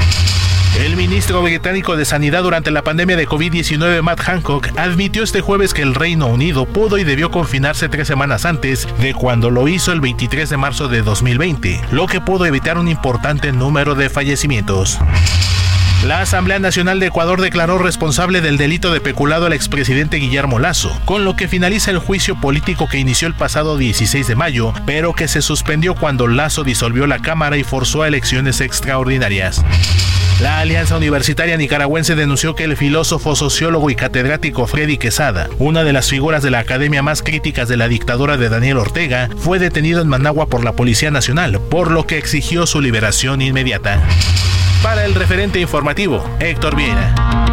El 0.78 0.96
ministro 0.96 1.42
británico 1.42 1.96
de 1.96 2.04
Sanidad 2.04 2.44
durante 2.44 2.70
la 2.70 2.82
pandemia 2.82 3.16
de 3.16 3.28
COVID-19, 3.28 4.00
Matt 4.00 4.20
Hancock, 4.20 4.68
admitió 4.78 5.22
este 5.22 5.42
jueves 5.42 5.74
que 5.74 5.82
el 5.82 5.94
Reino 5.94 6.28
Unido 6.28 6.64
pudo 6.64 6.96
y 6.96 7.04
debió 7.04 7.30
confinarse 7.30 7.88
tres 7.88 8.08
semanas 8.08 8.46
antes 8.46 8.88
de 9.00 9.12
cuando 9.12 9.50
lo 9.50 9.68
hizo 9.68 9.92
el 9.92 10.00
23 10.00 10.48
de 10.48 10.56
marzo 10.56 10.88
de 10.88 11.02
2020, 11.02 11.80
lo 11.90 12.06
que 12.06 12.20
pudo 12.20 12.46
evitar 12.46 12.78
un 12.78 12.88
importante 12.88 13.52
número 13.52 13.94
de 13.94 14.08
fallecimientos. 14.08 14.98
La 16.04 16.22
Asamblea 16.22 16.58
Nacional 16.58 16.98
de 16.98 17.08
Ecuador 17.08 17.42
declaró 17.42 17.76
responsable 17.76 18.40
del 18.40 18.56
delito 18.56 18.90
de 18.90 19.02
peculado 19.02 19.44
al 19.44 19.52
expresidente 19.52 20.16
Guillermo 20.16 20.58
Lazo, 20.58 20.98
con 21.04 21.26
lo 21.26 21.36
que 21.36 21.46
finaliza 21.46 21.90
el 21.90 21.98
juicio 21.98 22.40
político 22.40 22.88
que 22.88 22.96
inició 22.96 23.28
el 23.28 23.34
pasado 23.34 23.76
16 23.76 24.26
de 24.26 24.34
mayo, 24.34 24.72
pero 24.86 25.12
que 25.12 25.28
se 25.28 25.42
suspendió 25.42 25.94
cuando 25.94 26.26
Lazo 26.26 26.64
disolvió 26.64 27.06
la 27.06 27.18
Cámara 27.18 27.58
y 27.58 27.64
forzó 27.64 28.02
a 28.02 28.08
elecciones 28.08 28.62
extraordinarias. 28.62 29.62
La 30.40 30.60
Alianza 30.60 30.96
Universitaria 30.96 31.58
Nicaragüense 31.58 32.14
denunció 32.14 32.54
que 32.54 32.64
el 32.64 32.78
filósofo, 32.78 33.36
sociólogo 33.36 33.90
y 33.90 33.94
catedrático 33.94 34.66
Freddy 34.66 34.96
Quesada, 34.96 35.50
una 35.58 35.84
de 35.84 35.92
las 35.92 36.08
figuras 36.08 36.42
de 36.42 36.50
la 36.50 36.60
academia 36.60 37.02
más 37.02 37.22
críticas 37.22 37.68
de 37.68 37.76
la 37.76 37.88
dictadura 37.88 38.38
de 38.38 38.48
Daniel 38.48 38.78
Ortega, 38.78 39.28
fue 39.36 39.58
detenido 39.58 40.00
en 40.00 40.08
Managua 40.08 40.46
por 40.46 40.64
la 40.64 40.72
Policía 40.72 41.10
Nacional, 41.10 41.60
por 41.60 41.90
lo 41.90 42.06
que 42.06 42.16
exigió 42.16 42.66
su 42.66 42.80
liberación 42.80 43.42
inmediata. 43.42 44.02
Para 44.82 45.04
el 45.04 45.14
referente 45.14 45.60
informativo, 45.60 46.24
Héctor 46.40 46.74
Vieira. 46.74 47.49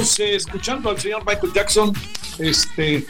Eh, 0.00 0.36
escuchando 0.36 0.90
al 0.90 0.98
señor 0.98 1.24
Michael 1.26 1.52
Jackson. 1.52 1.92
Este, 2.38 3.06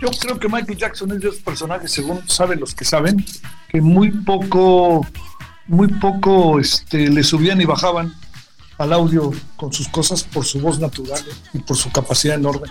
yo 0.00 0.08
creo 0.20 0.38
que 0.38 0.48
Michael 0.48 0.78
Jackson 0.78 1.10
es 1.12 1.20
de 1.20 1.28
esos 1.28 1.40
personajes, 1.40 1.90
según 1.90 2.28
saben 2.28 2.60
los 2.60 2.74
que 2.74 2.84
saben, 2.84 3.24
que 3.68 3.80
muy 3.80 4.10
poco, 4.10 5.06
muy 5.66 5.88
poco 5.88 6.60
este, 6.60 7.08
le 7.08 7.24
subían 7.24 7.60
y 7.60 7.64
bajaban 7.64 8.14
al 8.78 8.92
audio 8.92 9.32
con 9.56 9.72
sus 9.72 9.88
cosas 9.88 10.22
por 10.22 10.44
su 10.44 10.60
voz 10.60 10.78
natural 10.78 11.20
eh, 11.28 11.34
y 11.54 11.58
por 11.58 11.76
su 11.76 11.90
capacidad 11.90 12.36
enorme. 12.36 12.68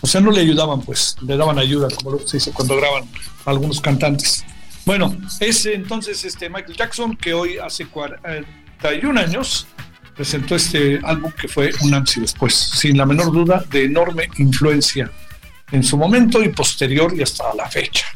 O 0.00 0.06
sea, 0.06 0.20
no 0.20 0.30
le 0.30 0.40
ayudaban, 0.40 0.82
pues, 0.82 1.16
le 1.22 1.36
daban 1.36 1.58
ayuda, 1.58 1.88
como 2.02 2.18
se 2.18 2.38
dice 2.38 2.52
cuando 2.52 2.76
graban 2.76 3.04
algunos 3.44 3.80
cantantes. 3.80 4.44
Bueno, 4.84 5.16
es 5.40 5.66
entonces 5.66 6.24
este 6.24 6.48
Michael 6.48 6.76
Jackson 6.76 7.16
que 7.16 7.34
hoy 7.34 7.58
hace 7.58 7.86
41 7.86 9.20
años 9.20 9.66
presentó 10.16 10.56
este 10.56 10.98
álbum 11.04 11.30
que 11.32 11.46
fue 11.46 11.70
un 11.82 11.94
antes 11.94 12.16
y 12.16 12.20
después, 12.20 12.54
sin 12.54 12.96
la 12.96 13.06
menor 13.06 13.32
duda, 13.32 13.62
de 13.70 13.84
enorme 13.84 14.28
influencia 14.38 15.10
en 15.70 15.82
su 15.82 15.96
momento 15.96 16.42
y 16.42 16.48
posterior 16.48 17.12
y 17.14 17.22
hasta 17.22 17.54
la 17.54 17.68
fecha. 17.68 18.06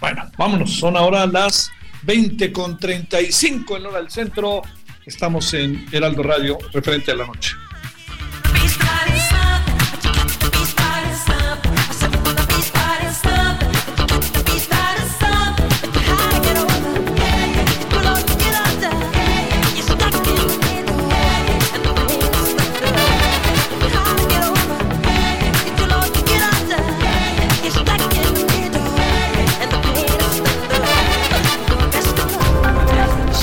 Bueno, 0.00 0.30
vámonos, 0.38 0.72
son 0.72 0.96
ahora 0.96 1.26
las 1.26 1.70
20 2.02 2.52
con 2.52 2.78
35 2.78 3.76
en 3.76 3.86
hora 3.86 3.98
del 3.98 4.10
centro. 4.10 4.62
Estamos 5.04 5.52
en 5.54 5.86
Heraldo 5.92 6.22
Radio, 6.22 6.58
referente 6.72 7.10
a 7.10 7.16
la 7.16 7.26
noche. 7.26 7.54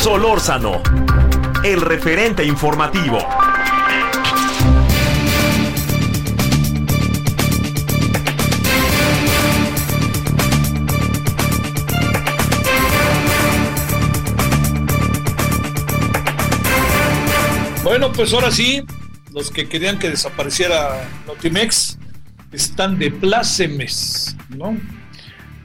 Solórzano, 0.08 0.82
el 1.66 1.82
referente 1.82 2.46
informativo. 2.46 3.20
Bueno, 17.84 18.14
pues 18.14 18.34
ahora 18.34 18.50
sí, 18.50 18.82
los 19.34 19.52
que 19.52 19.68
querían 19.68 20.00
que 20.00 20.10
desapareciera 20.10 21.06
Notimex 21.28 22.00
están 22.54 22.98
de 22.98 23.12
plácemes, 23.12 24.38
¿no? 24.56 24.78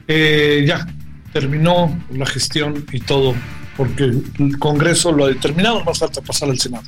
Eh, 0.09 0.65
ya, 0.67 0.85
terminó 1.31 1.97
la 2.11 2.25
gestión 2.25 2.85
y 2.91 2.99
todo, 2.99 3.35
porque 3.77 4.03
el 4.03 4.59
Congreso 4.59 5.11
lo 5.11 5.25
ha 5.25 5.27
determinado, 5.29 5.83
más 5.83 5.99
falta 5.99 6.21
pasar 6.21 6.49
al 6.49 6.59
Senado. 6.59 6.85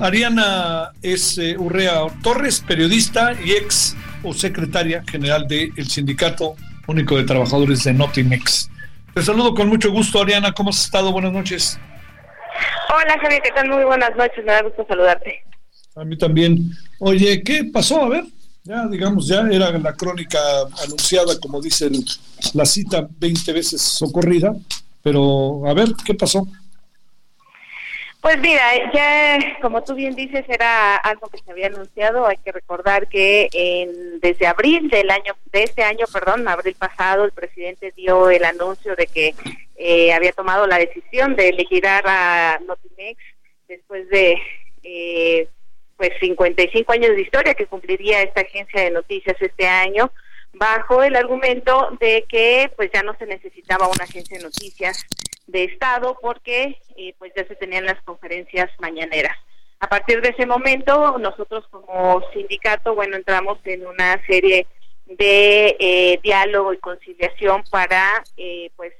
Ariana 0.00 0.90
es 1.02 1.38
eh, 1.38 1.56
Urrea 1.58 2.00
Torres, 2.22 2.60
periodista 2.66 3.32
y 3.44 3.52
ex 3.52 3.96
o 4.22 4.34
secretaria 4.34 5.02
general 5.08 5.46
del 5.48 5.88
Sindicato 5.88 6.56
Único 6.86 7.16
de 7.16 7.24
Trabajadores 7.24 7.84
de 7.84 7.92
Notimex. 7.92 8.70
Te 9.14 9.22
saludo 9.22 9.54
con 9.54 9.68
mucho 9.68 9.90
gusto, 9.90 10.20
Ariana, 10.20 10.52
¿cómo 10.52 10.70
has 10.70 10.84
estado? 10.84 11.10
Buenas 11.12 11.32
noches. 11.32 11.78
Hola 12.94 13.18
Javier, 13.20 13.40
¿qué 13.42 13.50
tal? 13.54 13.68
Muy 13.68 13.84
buenas 13.84 14.14
noches, 14.16 14.44
me 14.44 14.52
da 14.52 14.62
gusto 14.62 14.84
saludarte. 14.88 15.42
A 15.96 16.04
mí 16.04 16.16
también. 16.18 16.70
Oye, 16.98 17.42
¿qué 17.42 17.64
pasó? 17.72 18.04
A 18.04 18.08
ver, 18.08 18.24
ya 18.64 18.86
digamos, 18.86 19.26
ya 19.28 19.40
era 19.50 19.70
la 19.78 19.92
crónica 19.94 20.38
anunciada, 20.84 21.38
como 21.40 21.60
dice 21.60 21.86
el- 21.86 22.04
la 22.52 22.64
cita 22.66 23.08
20 23.18 23.52
veces 23.52 23.80
socorrida, 23.80 24.54
pero 25.06 25.62
a 25.64 25.72
ver, 25.72 25.86
¿qué 26.04 26.14
pasó? 26.14 26.44
Pues 28.20 28.40
mira, 28.40 28.92
ya 28.92 29.38
como 29.60 29.84
tú 29.84 29.94
bien 29.94 30.16
dices, 30.16 30.44
era 30.48 30.96
algo 30.96 31.28
que 31.28 31.38
se 31.38 31.52
había 31.52 31.68
anunciado. 31.68 32.26
Hay 32.26 32.38
que 32.38 32.50
recordar 32.50 33.06
que 33.06 33.48
en, 33.52 34.18
desde 34.18 34.48
abril 34.48 34.88
del 34.88 35.08
año, 35.12 35.36
de 35.52 35.62
este 35.62 35.84
año, 35.84 36.06
perdón, 36.12 36.48
abril 36.48 36.74
pasado, 36.76 37.24
el 37.24 37.30
presidente 37.30 37.92
dio 37.96 38.30
el 38.30 38.44
anuncio 38.44 38.96
de 38.96 39.06
que 39.06 39.36
eh, 39.76 40.12
había 40.12 40.32
tomado 40.32 40.66
la 40.66 40.78
decisión 40.78 41.36
de 41.36 41.52
liquidar 41.52 42.02
a 42.04 42.58
Notimex 42.66 43.22
después 43.68 44.08
de 44.08 44.36
eh, 44.82 45.48
pues 45.96 46.10
55 46.18 46.92
años 46.92 47.10
de 47.14 47.22
historia 47.22 47.54
que 47.54 47.66
cumpliría 47.66 48.22
esta 48.22 48.40
agencia 48.40 48.82
de 48.82 48.90
noticias 48.90 49.36
este 49.40 49.68
año 49.68 50.10
bajo 50.58 51.02
el 51.02 51.16
argumento 51.16 51.96
de 52.00 52.24
que 52.28 52.70
pues 52.76 52.90
ya 52.92 53.02
no 53.02 53.16
se 53.16 53.26
necesitaba 53.26 53.88
una 53.88 54.04
agencia 54.04 54.38
de 54.38 54.44
noticias 54.44 55.06
de 55.46 55.64
Estado 55.64 56.18
porque 56.20 56.78
eh, 56.96 57.14
pues 57.18 57.32
ya 57.36 57.46
se 57.46 57.56
tenían 57.56 57.86
las 57.86 58.02
conferencias 58.02 58.70
mañaneras. 58.78 59.36
A 59.78 59.88
partir 59.88 60.22
de 60.22 60.30
ese 60.30 60.46
momento, 60.46 61.18
nosotros 61.18 61.66
como 61.70 62.22
sindicato, 62.32 62.94
bueno, 62.94 63.16
entramos 63.16 63.58
en 63.64 63.86
una 63.86 64.24
serie 64.26 64.66
de 65.04 65.76
eh, 65.78 66.18
diálogo 66.22 66.72
y 66.72 66.78
conciliación 66.78 67.62
para 67.70 68.24
eh, 68.36 68.70
pues 68.76 68.92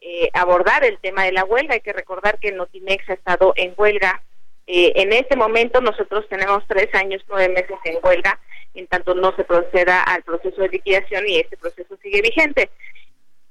eh, 0.00 0.30
abordar 0.34 0.84
el 0.84 0.98
tema 0.98 1.24
de 1.24 1.32
la 1.32 1.44
huelga. 1.44 1.74
Hay 1.74 1.80
que 1.80 1.92
recordar 1.92 2.38
que 2.38 2.52
Notimex 2.52 3.08
ha 3.08 3.14
estado 3.14 3.52
en 3.56 3.74
huelga. 3.76 4.22
Eh, 4.66 4.92
en 4.96 5.12
este 5.12 5.34
momento 5.34 5.80
nosotros 5.80 6.28
tenemos 6.28 6.62
tres 6.68 6.94
años, 6.94 7.22
nueve 7.28 7.48
meses 7.52 7.78
en 7.84 7.98
huelga, 8.02 8.38
en 8.74 8.86
tanto 8.86 9.14
no 9.14 9.34
se 9.36 9.44
proceda 9.44 10.02
al 10.02 10.22
proceso 10.22 10.62
de 10.62 10.68
liquidación 10.68 11.26
y 11.26 11.36
este 11.38 11.56
proceso 11.56 11.96
sigue 12.02 12.22
vigente. 12.22 12.70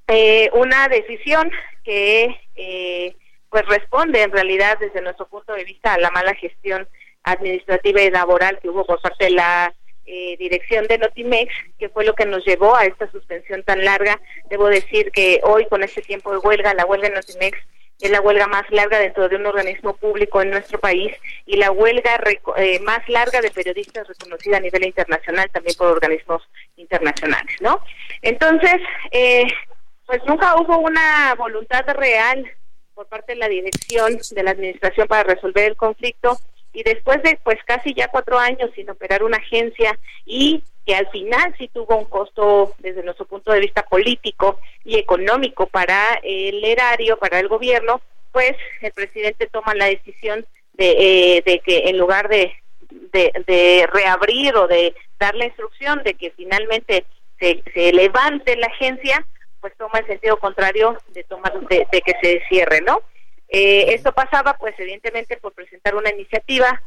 Eh, 0.07 0.49
una 0.53 0.88
decisión 0.88 1.52
que 1.84 2.35
eh, 2.56 3.15
pues 3.49 3.65
responde 3.65 4.22
en 4.22 4.31
realidad 4.31 4.77
desde 4.80 5.02
nuestro 5.02 5.27
punto 5.27 5.53
de 5.53 5.65
vista 5.65 5.94
a 5.94 5.99
la 5.99 6.11
mala 6.11 6.34
gestión 6.35 6.88
administrativa 7.23 8.02
y 8.02 8.10
laboral 8.10 8.60
que 8.61 8.69
hubo 8.69 8.85
por 8.85 9.02
parte 9.02 9.26
de 9.26 9.31
la 9.31 9.73
eh, 10.06 10.38
dirección 10.38 10.88
de 10.88 10.98
Notimex, 10.98 11.53
que 11.77 11.89
fue 11.89 12.06
lo 12.06 12.14
que 12.14 12.26
nos 12.26 12.45
llevó 12.45 12.76
a 12.76 12.85
esta 12.85 13.11
suspensión 13.11 13.64
tan 13.64 13.84
larga. 13.84 14.22
Debo 14.49 14.68
decir 14.68 15.11
que 15.11 15.41
hoy 15.44 15.65
con 15.68 15.84
este 15.84 16.02
tiempo 16.02 16.31
de 16.31 16.38
huelga, 16.38 16.73
la 16.73 16.85
huelga 16.85 17.10
de 17.10 17.15
Notimex 17.15 17.57
es 17.99 18.11
la 18.11 18.21
huelga 18.21 18.47
más 18.47 18.63
larga 18.69 18.99
dentro 18.99 19.27
de 19.27 19.35
un 19.35 19.45
organismo 19.45 19.95
público 19.95 20.41
en 20.41 20.51
nuestro 20.51 20.79
país 20.79 21.15
y 21.45 21.57
la 21.57 21.71
huelga 21.71 22.21
eh, 22.57 22.79
más 22.79 23.07
larga 23.09 23.41
de 23.41 23.51
periodistas 23.51 24.07
reconocida 24.07 24.57
a 24.57 24.61
nivel 24.61 24.85
internacional 24.85 25.49
también 25.51 25.75
por 25.77 25.87
organismos 25.87 26.43
internacionales, 26.75 27.55
¿no? 27.61 27.81
Entonces, 28.21 28.75
eh, 29.11 29.45
pues 30.05 30.21
nunca 30.25 30.55
hubo 30.55 30.77
una 30.77 31.35
voluntad 31.35 31.85
real 31.87 32.49
por 32.93 33.07
parte 33.07 33.33
de 33.33 33.39
la 33.39 33.49
dirección 33.49 34.17
de 34.31 34.43
la 34.43 34.51
administración 34.51 35.07
para 35.07 35.23
resolver 35.23 35.65
el 35.65 35.75
conflicto 35.75 36.37
y 36.73 36.83
después 36.83 37.21
de 37.23 37.39
pues 37.43 37.57
casi 37.65 37.93
ya 37.93 38.07
cuatro 38.07 38.37
años 38.37 38.69
sin 38.75 38.89
operar 38.89 39.23
una 39.23 39.37
agencia 39.37 39.97
y 40.25 40.63
que 40.88 40.95
al 40.95 41.07
final 41.09 41.53
sí 41.57 41.68
tuvo 41.68 41.97
un 41.97 42.05
costo 42.05 42.73
desde 42.80 43.03
nuestro 43.03 43.26
punto 43.26 43.51
de 43.51 43.59
vista 43.59 43.84
político 43.84 44.57
y 44.85 44.97
económico 44.97 45.68
para 45.68 46.18
el 46.23 46.64
erario, 46.64 47.18
para 47.18 47.39
el 47.39 47.49
gobierno, 47.49 47.99
pues 48.31 48.53
el 48.81 48.93
presidente 48.93 49.47
toma 49.47 49.76
la 49.76 49.88
decisión 49.88 50.45
de, 50.76 50.91
eh, 51.38 51.43
de 51.45 51.59
que 51.59 51.89
en 51.89 51.97
lugar 51.97 52.30
de, 52.30 52.53
de, 53.11 53.89
reabrir 53.91 54.55
o 54.55 54.65
de 54.68 54.95
dar 55.19 55.35
la 55.35 55.47
instrucción 55.47 56.03
de 56.03 56.14
que 56.14 56.31
finalmente 56.31 57.03
se, 57.38 57.61
se 57.73 57.91
levante 57.91 58.55
la 58.55 58.68
agencia, 58.68 59.26
pues 59.59 59.73
toma 59.76 59.99
el 59.99 60.07
sentido 60.07 60.38
contrario 60.38 60.97
de 61.09 61.26
tomar 61.26 61.59
de, 61.68 61.85
de 61.91 62.01
que 62.01 62.14
se 62.22 62.41
cierre, 62.47 62.80
¿no? 62.80 63.01
Eh, 63.49 63.93
esto 63.93 64.14
pasaba, 64.14 64.55
pues, 64.57 64.76
evidentemente, 64.77 65.38
por 65.38 65.53
presentar 65.53 65.95
una 65.95 66.11
iniciativa 66.11 66.81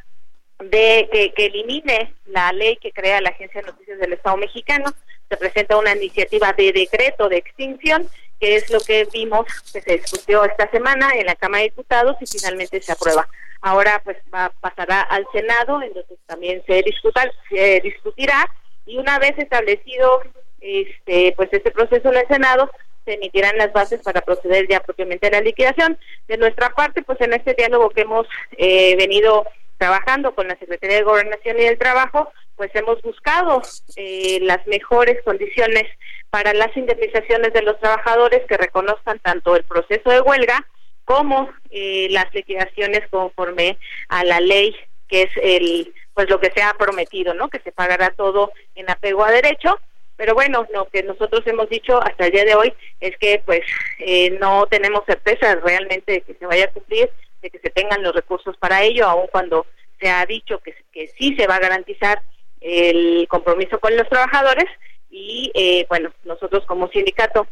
de 0.60 1.08
que, 1.12 1.32
que 1.32 1.46
elimine 1.46 2.14
la 2.26 2.52
ley 2.52 2.76
que 2.76 2.92
crea 2.92 3.20
la 3.20 3.30
Agencia 3.30 3.60
de 3.60 3.68
Noticias 3.68 3.98
del 3.98 4.12
Estado 4.12 4.36
Mexicano. 4.36 4.92
Se 5.28 5.36
presenta 5.36 5.78
una 5.78 5.94
iniciativa 5.94 6.52
de 6.52 6.72
decreto 6.72 7.28
de 7.28 7.38
extinción, 7.38 8.08
que 8.38 8.56
es 8.56 8.70
lo 8.70 8.80
que 8.80 9.06
vimos 9.12 9.46
que 9.72 9.80
se 9.80 9.96
discutió 9.98 10.44
esta 10.44 10.70
semana 10.70 11.10
en 11.14 11.26
la 11.26 11.36
Cámara 11.36 11.62
de 11.62 11.70
Diputados 11.70 12.16
y 12.20 12.26
finalmente 12.26 12.80
se 12.82 12.92
aprueba. 12.92 13.28
Ahora, 13.62 14.00
pues, 14.04 14.16
va, 14.34 14.52
pasará 14.60 15.02
al 15.02 15.26
Senado, 15.32 15.82
en 15.82 15.92
donde 15.92 16.16
también 16.26 16.62
se, 16.66 16.82
discuta, 16.82 17.30
se 17.48 17.80
discutirá 17.80 18.48
y 18.86 18.96
una 18.98 19.18
vez 19.18 19.38
establecido 19.38 20.22
este 20.60 21.32
pues 21.36 21.48
este 21.52 21.70
proceso 21.70 22.10
en 22.10 22.18
el 22.18 22.28
Senado 22.28 22.70
se 23.04 23.14
emitirán 23.14 23.56
las 23.56 23.72
bases 23.72 24.00
para 24.02 24.20
proceder 24.20 24.68
ya 24.68 24.80
propiamente 24.80 25.26
a 25.26 25.30
la 25.30 25.40
liquidación. 25.40 25.98
De 26.28 26.36
nuestra 26.36 26.70
parte, 26.70 27.02
pues 27.02 27.20
en 27.20 27.32
este 27.32 27.54
diálogo 27.54 27.90
que 27.90 28.02
hemos 28.02 28.26
eh, 28.58 28.94
venido 28.96 29.46
trabajando 29.80 30.34
con 30.34 30.46
la 30.46 30.58
Secretaría 30.58 30.98
de 30.98 31.04
Gobernación 31.04 31.58
y 31.58 31.64
del 31.64 31.78
Trabajo, 31.78 32.30
pues 32.54 32.70
hemos 32.74 33.00
buscado 33.00 33.62
eh, 33.96 34.38
las 34.42 34.64
mejores 34.66 35.22
condiciones 35.24 35.84
para 36.28 36.52
las 36.52 36.76
indemnizaciones 36.76 37.54
de 37.54 37.62
los 37.62 37.80
trabajadores 37.80 38.42
que 38.46 38.58
reconozcan 38.58 39.18
tanto 39.20 39.56
el 39.56 39.64
proceso 39.64 40.10
de 40.10 40.20
huelga 40.20 40.66
como 41.06 41.48
eh, 41.70 42.08
las 42.10 42.26
liquidaciones 42.34 43.08
conforme 43.08 43.78
a 44.10 44.22
la 44.22 44.40
ley 44.40 44.76
que 45.08 45.22
es 45.22 45.30
el 45.42 45.94
pues 46.12 46.28
lo 46.28 46.38
que 46.38 46.52
se 46.54 46.62
ha 46.62 46.74
prometido, 46.74 47.32
¿no? 47.32 47.48
Que 47.48 47.60
se 47.60 47.72
pagará 47.72 48.10
todo 48.10 48.52
en 48.74 48.90
apego 48.90 49.24
a 49.24 49.30
derecho 49.30 49.80
pero 50.20 50.34
bueno, 50.34 50.66
lo 50.74 50.86
que 50.90 51.02
nosotros 51.02 51.40
hemos 51.46 51.70
dicho 51.70 51.98
hasta 52.02 52.26
el 52.26 52.32
día 52.32 52.44
de 52.44 52.54
hoy 52.54 52.74
es 53.00 53.16
que 53.16 53.42
pues 53.46 53.62
eh, 54.00 54.36
no 54.38 54.66
tenemos 54.66 55.02
certeza 55.06 55.54
realmente 55.54 56.12
de 56.12 56.20
que 56.20 56.34
se 56.34 56.44
vaya 56.44 56.66
a 56.66 56.72
cumplir, 56.72 57.10
de 57.42 57.50
que 57.50 57.58
se 57.58 57.70
tengan 57.70 58.02
los 58.02 58.14
recursos 58.14 58.56
para 58.56 58.82
ello, 58.82 59.06
aun 59.06 59.26
cuando 59.30 59.66
se 60.00 60.08
ha 60.08 60.24
dicho 60.26 60.58
que, 60.58 60.74
sí 61.18 61.34
se 61.36 61.46
va 61.46 61.56
a 61.56 61.60
garantizar 61.60 62.22
el 62.60 63.26
compromiso 63.28 63.78
con 63.78 63.96
los 63.96 64.08
trabajadores 64.08 64.66
y 65.10 65.50
eh, 65.54 65.86
bueno, 65.88 66.12
nosotros 66.24 66.64
como 66.66 66.88
sindicato 66.88 67.46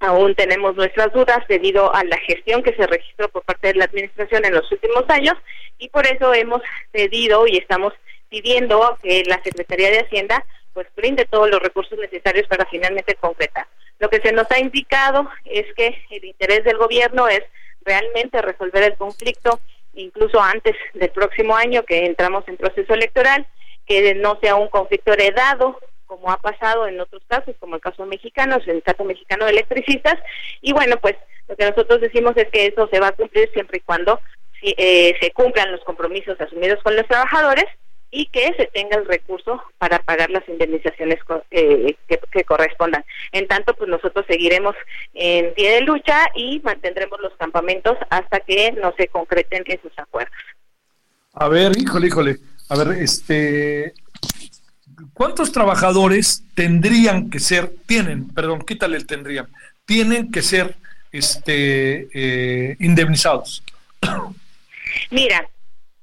aún 0.00 0.34
tenemos 0.34 0.76
nuestras 0.76 1.12
dudas 1.12 1.46
debido 1.48 1.92
a 1.94 2.04
la 2.04 2.18
gestión 2.18 2.62
que 2.62 2.74
se 2.74 2.86
registró 2.86 3.28
por 3.28 3.42
parte 3.42 3.68
de 3.68 3.74
la 3.74 3.84
administración 3.84 4.44
en 4.44 4.54
los 4.54 4.70
últimos 4.70 5.04
años 5.08 5.34
y 5.78 5.88
por 5.88 6.06
eso 6.06 6.34
hemos 6.34 6.62
pedido 6.92 7.46
y 7.46 7.56
estamos 7.56 7.92
pidiendo 8.28 8.96
que 9.02 9.24
la 9.26 9.42
Secretaría 9.42 9.90
de 9.90 10.00
Hacienda 10.00 10.44
pues 10.72 10.86
brinde 10.94 11.24
todos 11.24 11.50
los 11.50 11.60
recursos 11.60 11.98
necesarios 11.98 12.46
para 12.46 12.66
finalmente 12.66 13.16
concretar. 13.16 13.66
Lo 13.98 14.08
que 14.08 14.20
se 14.20 14.32
nos 14.32 14.48
ha 14.52 14.60
indicado 14.60 15.28
es 15.44 15.66
que 15.74 15.98
el 16.10 16.24
interés 16.24 16.62
del 16.62 16.78
gobierno 16.78 17.26
es 17.26 17.42
realmente 17.84 18.42
resolver 18.42 18.82
el 18.82 18.96
conflicto 18.96 19.60
incluso 19.94 20.40
antes 20.40 20.76
del 20.94 21.10
próximo 21.10 21.56
año 21.56 21.82
que 21.82 22.06
entramos 22.06 22.46
en 22.46 22.56
proceso 22.56 22.94
electoral, 22.94 23.46
que 23.86 24.14
no 24.14 24.38
sea 24.40 24.54
un 24.54 24.68
conflicto 24.68 25.12
heredado 25.12 25.78
como 26.06 26.30
ha 26.30 26.38
pasado 26.38 26.86
en 26.86 27.00
otros 27.00 27.22
casos, 27.28 27.54
como 27.60 27.74
el 27.74 27.82
caso 27.82 28.06
mexicano, 28.06 28.56
el 28.56 28.64
Sindicato 28.64 29.04
Mexicano 29.04 29.44
de 29.44 29.52
Electricistas, 29.52 30.18
y 30.62 30.72
bueno, 30.72 30.96
pues 30.96 31.16
lo 31.48 31.56
que 31.56 31.68
nosotros 31.68 32.00
decimos 32.00 32.32
es 32.36 32.48
que 32.48 32.66
eso 32.66 32.88
se 32.90 32.98
va 32.98 33.08
a 33.08 33.12
cumplir 33.12 33.50
siempre 33.52 33.78
y 33.78 33.82
cuando 33.82 34.18
eh, 34.62 35.14
se 35.20 35.30
cumplan 35.32 35.70
los 35.70 35.84
compromisos 35.84 36.40
asumidos 36.40 36.82
con 36.82 36.96
los 36.96 37.06
trabajadores 37.06 37.66
y 38.10 38.26
que 38.26 38.54
se 38.54 38.66
tenga 38.66 38.96
el 38.96 39.06
recurso 39.06 39.62
para 39.78 39.98
pagar 39.98 40.30
las 40.30 40.48
indemnizaciones 40.48 41.22
co- 41.24 41.44
eh, 41.50 41.96
que, 42.08 42.18
que 42.32 42.44
correspondan. 42.44 43.04
En 43.32 43.46
tanto, 43.46 43.74
pues 43.74 43.90
nosotros 43.90 44.24
seguiremos 44.26 44.74
en 45.14 45.52
pie 45.54 45.72
de 45.72 45.80
lucha 45.82 46.26
y 46.34 46.60
mantendremos 46.60 47.20
los 47.20 47.34
campamentos 47.36 47.96
hasta 48.08 48.40
que 48.40 48.72
no 48.72 48.94
se 48.96 49.08
concreten 49.08 49.64
esos 49.66 49.92
acuerdos. 49.98 50.34
A 51.34 51.48
ver, 51.48 51.72
híjole, 51.76 52.06
híjole. 52.06 52.36
A 52.70 52.76
ver, 52.76 52.98
este. 53.02 53.92
¿Cuántos 55.14 55.52
trabajadores 55.52 56.42
tendrían 56.54 57.30
que 57.30 57.38
ser, 57.38 57.70
tienen, 57.86 58.28
perdón, 58.34 58.62
quítale 58.62 58.96
el 58.96 59.06
tendrían, 59.06 59.46
tienen 59.84 60.32
que 60.32 60.42
ser 60.42 60.74
este, 61.12 62.08
eh, 62.12 62.76
indemnizados? 62.80 63.62
Mira, 65.10 65.48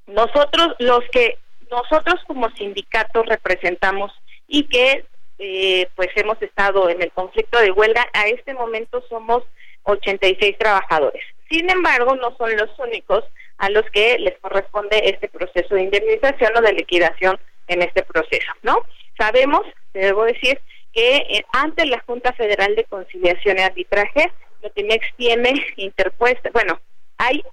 nosotros 0.07 0.75
los 0.79 1.03
que 1.11 1.37
nosotros 1.69 2.15
como 2.27 2.49
sindicato 2.51 3.23
representamos 3.23 4.11
y 4.47 4.63
que 4.67 5.05
eh, 5.37 5.89
pues 5.95 6.09
hemos 6.15 6.41
estado 6.41 6.89
en 6.89 7.01
el 7.01 7.11
conflicto 7.11 7.59
de 7.59 7.71
huelga, 7.71 8.07
a 8.13 8.27
este 8.27 8.53
momento 8.53 9.03
somos 9.09 9.43
86 9.83 10.57
trabajadores. 10.57 11.23
Sin 11.49 11.69
embargo, 11.69 12.15
no 12.15 12.35
son 12.37 12.55
los 12.55 12.69
únicos 12.79 13.23
a 13.57 13.69
los 13.69 13.83
que 13.91 14.17
les 14.19 14.37
corresponde 14.39 15.09
este 15.09 15.27
proceso 15.27 15.75
de 15.75 15.83
indemnización 15.83 16.55
o 16.57 16.61
de 16.61 16.73
liquidación 16.73 17.39
en 17.67 17.81
este 17.81 18.03
proceso, 18.03 18.51
¿no? 18.63 18.77
Sabemos, 19.17 19.61
debo 19.93 20.25
decir, 20.25 20.59
que 20.93 21.17
eh, 21.17 21.45
ante 21.51 21.85
la 21.85 21.99
Junta 22.01 22.33
Federal 22.33 22.75
de 22.75 22.85
Conciliación 22.85 23.57
y 23.59 23.61
Arbitraje, 23.61 24.31
Notimex 24.63 25.05
tiene 25.17 25.65
interpuesta, 25.75 26.49
bueno, 26.53 26.79
hay 27.17 27.43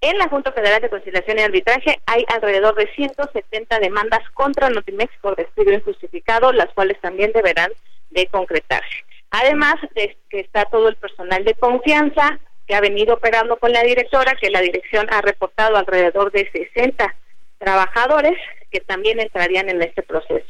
en 0.00 0.18
la 0.18 0.28
Junta 0.28 0.52
Federal 0.52 0.80
de 0.80 0.90
Conciliación 0.90 1.38
y 1.38 1.42
Arbitraje 1.42 2.00
hay 2.06 2.24
alrededor 2.28 2.74
de 2.76 2.88
170 2.94 3.80
demandas 3.80 4.20
contra 4.34 4.70
Notimex 4.70 5.12
por 5.20 5.36
despido 5.36 5.72
injustificado, 5.72 6.52
las 6.52 6.72
cuales 6.74 7.00
también 7.00 7.32
deberán 7.32 7.70
de 8.10 8.26
concretarse. 8.26 9.04
Además 9.30 9.74
de 9.94 10.16
que 10.30 10.40
está 10.40 10.64
todo 10.66 10.88
el 10.88 10.96
personal 10.96 11.44
de 11.44 11.54
confianza 11.54 12.38
que 12.66 12.74
ha 12.74 12.80
venido 12.80 13.14
operando 13.14 13.56
con 13.56 13.72
la 13.72 13.82
directora, 13.82 14.36
que 14.40 14.50
la 14.50 14.60
dirección 14.60 15.06
ha 15.10 15.20
reportado 15.20 15.76
alrededor 15.76 16.30
de 16.30 16.48
60 16.50 17.14
trabajadores 17.58 18.38
que 18.70 18.80
también 18.80 19.20
entrarían 19.20 19.68
en 19.68 19.82
este 19.82 20.02
proceso. 20.02 20.46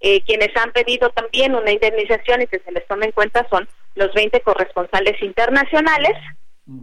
Eh, 0.00 0.22
quienes 0.22 0.56
han 0.56 0.72
pedido 0.72 1.10
también 1.10 1.54
una 1.54 1.72
indemnización 1.72 2.42
y 2.42 2.46
que 2.46 2.60
se 2.60 2.72
les 2.72 2.86
tome 2.86 3.06
en 3.06 3.12
cuenta 3.12 3.46
son 3.50 3.68
los 3.94 4.12
20 4.14 4.40
corresponsales 4.42 5.20
internacionales, 5.22 6.12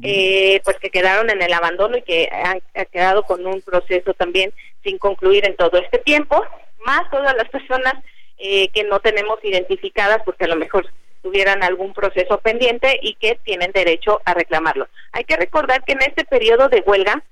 eh, 0.01 0.61
pues 0.64 0.77
que 0.77 0.89
quedaron 0.89 1.30
en 1.30 1.41
el 1.41 1.51
abandono 1.51 1.97
y 1.97 2.03
que 2.03 2.30
han, 2.31 2.61
quedado 2.91 3.23
con 3.23 3.45
un 3.45 3.61
proceso 3.61 4.14
también 4.14 4.53
sin 4.81 4.97
concluir 4.97 5.45
en 5.45 5.55
todo 5.55 5.77
este 5.77 5.97
tiempo, 5.97 6.43
más 6.85 7.10
todas 7.11 7.35
las 7.35 7.49
personas 7.49 7.93
eh, 8.38 8.69
que 8.69 8.84
no 8.84 8.99
tenemos 8.99 9.39
identificadas 9.43 10.22
porque 10.23 10.45
a 10.45 10.47
lo 10.47 10.55
mejor 10.55 10.88
tuvieran 11.22 11.64
algún 11.64 11.93
proceso 11.93 12.39
pendiente 12.39 12.99
y 13.01 13.15
que 13.15 13.39
tienen 13.43 13.72
derecho 13.72 14.22
a 14.26 14.34
reclamarlo. 14.34 14.88
Hay 15.11 15.23
que 15.23 15.38
recordar 15.38 15.84
que 15.84 15.93
en 15.93 16.01
este 16.01 16.26
periodo 16.26 16.69
de 16.69 16.81
huelga 16.85 17.23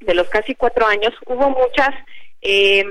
de 0.00 0.14
los 0.14 0.28
casi 0.28 0.54
cuatro 0.54 0.86
años 0.86 1.12
hubo 1.26 1.50
muchas 1.50 1.90
eh, 2.42 2.84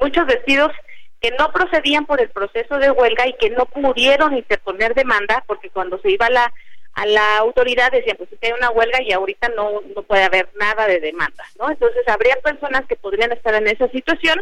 muchos 0.00 0.26
despidos 0.26 0.72
que 1.20 1.30
no 1.32 1.52
procedían 1.52 2.06
por 2.06 2.20
el 2.20 2.30
proceso 2.30 2.78
de 2.78 2.90
huelga 2.90 3.26
y 3.26 3.34
que 3.34 3.50
no 3.50 3.66
pudieron 3.66 4.36
interponer 4.36 4.94
demanda 4.94 5.44
porque 5.46 5.70
cuando 5.70 5.98
se 6.00 6.10
iba 6.10 6.30
la 6.30 6.52
a 6.98 7.06
la 7.06 7.38
autoridad 7.38 7.92
decían 7.92 8.16
pues 8.16 8.32
es 8.32 8.38
que 8.40 8.48
hay 8.48 8.52
una 8.52 8.70
huelga 8.70 9.00
y 9.02 9.12
ahorita 9.12 9.48
no 9.50 9.80
no 9.94 10.02
puede 10.02 10.24
haber 10.24 10.48
nada 10.58 10.86
de 10.88 10.98
demanda 10.98 11.44
no 11.58 11.70
entonces 11.70 12.02
habría 12.08 12.36
personas 12.36 12.86
que 12.86 12.96
podrían 12.96 13.30
estar 13.30 13.54
en 13.54 13.68
esa 13.68 13.88
situación 13.90 14.40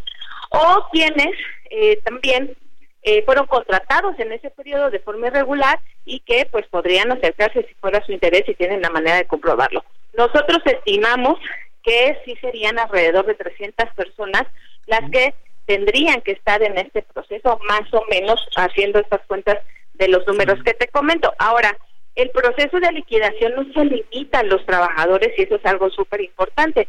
o 0.50 0.88
quienes 0.90 1.36
eh, 1.70 2.00
también 2.02 2.56
eh, 3.02 3.22
fueron 3.24 3.46
contratados 3.46 4.18
en 4.18 4.32
ese 4.32 4.50
periodo 4.50 4.90
de 4.90 5.00
forma 5.00 5.26
irregular 5.26 5.78
y 6.04 6.20
que 6.20 6.48
pues 6.50 6.66
podrían 6.68 7.12
acercarse 7.12 7.62
si 7.68 7.74
fuera 7.74 8.04
su 8.04 8.12
interés 8.12 8.44
y 8.48 8.54
tienen 8.54 8.82
la 8.82 8.90
manera 8.90 9.16
de 9.16 9.26
comprobarlo. 9.26 9.84
Nosotros 10.16 10.58
estimamos 10.64 11.38
que 11.84 12.18
sí 12.24 12.36
serían 12.40 12.78
alrededor 12.78 13.26
de 13.26 13.34
300 13.34 13.94
personas 13.94 14.42
las 14.86 15.08
que 15.10 15.34
tendrían 15.66 16.20
que 16.22 16.32
estar 16.32 16.62
en 16.62 16.78
este 16.78 17.02
proceso, 17.02 17.60
más 17.68 17.92
o 17.92 18.02
menos 18.10 18.44
haciendo 18.56 18.98
estas 18.98 19.20
cuentas 19.26 19.58
de 19.94 20.08
los 20.08 20.26
números 20.26 20.62
que 20.64 20.74
te 20.74 20.88
comento. 20.88 21.32
Ahora, 21.38 21.76
el 22.16 22.30
proceso 22.30 22.80
de 22.80 22.92
liquidación 22.92 23.54
no 23.54 23.72
se 23.72 23.84
limita 23.84 24.40
a 24.40 24.44
los 24.44 24.64
trabajadores 24.64 25.32
y 25.36 25.42
eso 25.42 25.56
es 25.56 25.66
algo 25.66 25.90
súper 25.90 26.22
importante. 26.22 26.88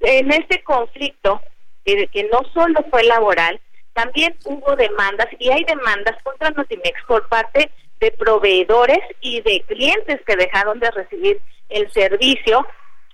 En 0.00 0.32
este 0.32 0.62
conflicto, 0.62 1.40
que, 1.84 2.08
que 2.08 2.24
no 2.24 2.42
solo 2.52 2.84
fue 2.90 3.04
laboral, 3.04 3.60
también 3.92 4.36
hubo 4.44 4.76
demandas 4.76 5.28
y 5.38 5.50
hay 5.50 5.64
demandas 5.64 6.20
contra 6.22 6.50
Notimex 6.50 7.02
por 7.06 7.28
parte 7.28 7.70
de 8.00 8.10
proveedores 8.12 9.00
y 9.20 9.40
de 9.40 9.62
clientes 9.66 10.20
que 10.26 10.36
dejaron 10.36 10.78
de 10.80 10.90
recibir 10.90 11.40
el 11.68 11.90
servicio 11.92 12.66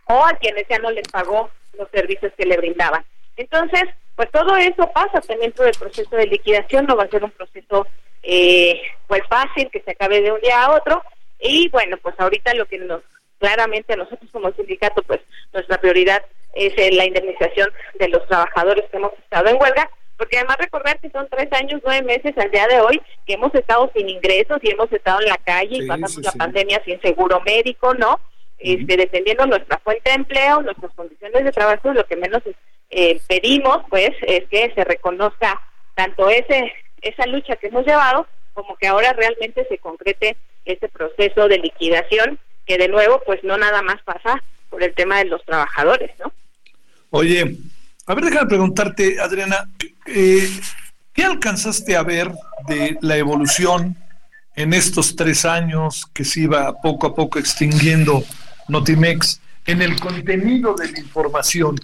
o 0.06 0.24
a 0.24 0.32
quienes 0.34 0.66
ya 0.68 0.78
no 0.78 0.90
les 0.90 1.06
pagó 1.08 1.50
los 1.78 1.88
servicios 1.90 2.32
que 2.36 2.46
le 2.46 2.56
brindaban. 2.56 3.04
Entonces, 3.36 3.84
pues 4.16 4.30
todo 4.30 4.56
eso 4.56 4.90
pasa 4.92 5.20
también 5.20 5.52
por 5.52 5.66
el 5.66 5.74
proceso 5.74 6.16
de 6.16 6.26
liquidación, 6.26 6.86
no 6.86 6.96
va 6.96 7.04
a 7.04 7.08
ser 7.08 7.24
un 7.24 7.30
proceso 7.30 7.86
eh, 8.22 8.80
pues 9.06 9.22
fácil 9.28 9.70
que 9.70 9.80
se 9.80 9.90
acabe 9.90 10.20
de 10.22 10.32
un 10.32 10.40
día 10.40 10.64
a 10.64 10.74
otro 10.74 11.02
y 11.44 11.68
bueno, 11.68 11.96
pues 11.98 12.14
ahorita 12.18 12.54
lo 12.54 12.66
que 12.66 12.78
nos 12.78 13.02
claramente 13.38 13.92
a 13.92 13.96
nosotros 13.96 14.30
como 14.32 14.50
sindicato, 14.52 15.02
pues 15.02 15.20
nuestra 15.52 15.78
prioridad 15.78 16.22
es 16.54 16.72
eh, 16.78 16.90
la 16.92 17.04
indemnización 17.04 17.68
de 17.98 18.08
los 18.08 18.26
trabajadores 18.26 18.84
que 18.90 18.96
hemos 18.96 19.12
estado 19.14 19.48
en 19.48 19.60
huelga, 19.60 19.90
porque 20.16 20.38
además 20.38 20.56
recordar 20.58 20.98
que 21.00 21.10
son 21.10 21.28
tres 21.28 21.52
años, 21.52 21.82
nueve 21.84 22.02
meses 22.06 22.32
al 22.38 22.50
día 22.50 22.66
de 22.68 22.80
hoy 22.80 23.02
que 23.26 23.34
hemos 23.34 23.54
estado 23.54 23.90
sin 23.94 24.08
ingresos 24.08 24.58
y 24.62 24.70
hemos 24.70 24.90
estado 24.92 25.20
en 25.20 25.28
la 25.28 25.36
calle 25.36 25.76
y 25.76 25.86
pasamos 25.86 26.14
sí, 26.14 26.22
la 26.22 26.30
sí. 26.30 26.38
pandemia 26.38 26.82
sin 26.84 27.00
seguro 27.02 27.40
médico, 27.40 27.92
¿no? 27.94 28.18
Este, 28.58 28.96
defendiendo 28.96 29.44
nuestra 29.46 29.78
fuente 29.78 30.08
de 30.08 30.16
empleo, 30.16 30.62
nuestras 30.62 30.92
condiciones 30.92 31.44
de 31.44 31.52
trabajo, 31.52 31.92
lo 31.92 32.06
que 32.06 32.16
menos 32.16 32.42
eh, 32.88 33.20
pedimos, 33.28 33.82
pues, 33.90 34.12
es 34.22 34.48
que 34.48 34.72
se 34.74 34.84
reconozca 34.84 35.60
tanto 35.94 36.30
ese 36.30 36.72
esa 37.02 37.26
lucha 37.26 37.56
que 37.56 37.66
hemos 37.66 37.84
llevado 37.84 38.26
como 38.54 38.76
que 38.76 38.86
ahora 38.86 39.12
realmente 39.12 39.66
se 39.68 39.78
concrete 39.78 40.36
este 40.64 40.88
proceso 40.88 41.48
de 41.48 41.58
liquidación 41.58 42.38
que 42.66 42.78
de 42.78 42.88
nuevo, 42.88 43.20
pues, 43.26 43.44
no 43.44 43.58
nada 43.58 43.82
más 43.82 44.00
pasa 44.02 44.42
por 44.70 44.82
el 44.82 44.94
tema 44.94 45.18
de 45.18 45.26
los 45.26 45.44
trabajadores, 45.44 46.10
¿no? 46.18 46.32
Oye, 47.10 47.58
a 48.06 48.14
ver, 48.14 48.24
déjame 48.24 48.48
preguntarte, 48.48 49.20
Adriana, 49.20 49.68
eh, 50.06 50.48
¿qué 51.12 51.24
alcanzaste 51.24 51.96
a 51.96 52.02
ver 52.02 52.30
de 52.66 52.96
la 53.02 53.16
evolución 53.16 53.96
en 54.56 54.72
estos 54.72 55.14
tres 55.14 55.44
años 55.44 56.06
que 56.12 56.24
se 56.24 56.40
iba 56.40 56.80
poco 56.80 57.06
a 57.06 57.14
poco 57.14 57.38
extinguiendo 57.38 58.24
Notimex 58.68 59.40
en 59.66 59.82
el 59.82 59.98
contenido 60.00 60.74
de 60.74 60.90
la 60.90 60.98
información? 60.98 61.76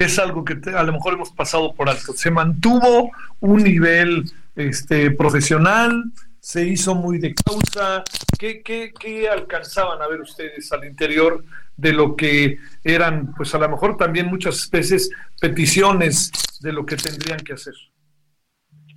Es 0.00 0.18
algo 0.18 0.42
que 0.46 0.54
te- 0.54 0.74
a 0.74 0.82
lo 0.82 0.92
mejor 0.94 1.12
hemos 1.12 1.30
pasado 1.30 1.74
por 1.74 1.90
alto. 1.90 2.14
Se 2.14 2.30
mantuvo 2.30 3.10
un 3.40 3.62
nivel 3.62 4.24
este, 4.56 5.10
profesional, 5.10 6.04
se 6.40 6.66
hizo 6.66 6.94
muy 6.94 7.18
de 7.18 7.34
causa. 7.34 8.02
¿Qué, 8.38 8.62
qué, 8.62 8.94
qué 8.98 9.28
alcanzaban 9.28 10.00
a 10.00 10.08
ver 10.08 10.22
ustedes 10.22 10.72
al 10.72 10.86
interior 10.86 11.44
de 11.76 11.92
lo 11.92 12.16
que 12.16 12.56
eran, 12.82 13.34
pues 13.34 13.54
a 13.54 13.58
lo 13.58 13.68
mejor 13.68 13.98
también 13.98 14.26
muchas 14.28 14.70
veces 14.70 15.10
peticiones 15.38 16.30
de 16.60 16.72
lo 16.72 16.86
que 16.86 16.96
tendrían 16.96 17.40
que 17.40 17.52
hacer? 17.52 17.74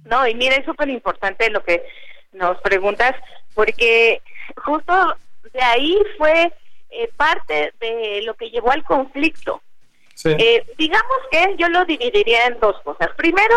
No, 0.06 0.26
y 0.26 0.36
mira, 0.36 0.56
es 0.56 0.66
súper 0.66 0.88
importante 0.90 1.50
lo 1.50 1.62
que 1.66 1.84
nos 2.32 2.62
preguntas, 2.62 3.14
porque 3.54 4.22
justo 4.56 4.94
de 5.52 5.62
ahí 5.62 5.98
fue 6.18 6.54
eh, 6.92 7.10
parte 7.18 7.74
de 7.82 8.22
lo 8.24 8.36
que 8.36 8.50
llevó 8.50 8.72
al 8.72 8.84
conflicto. 8.86 9.62
Eh, 10.26 10.66
digamos 10.78 11.18
que 11.32 11.56
yo 11.58 11.68
lo 11.70 11.86
dividiría 11.86 12.46
en 12.48 12.60
dos 12.60 12.80
cosas. 12.84 13.10
Primero, 13.16 13.56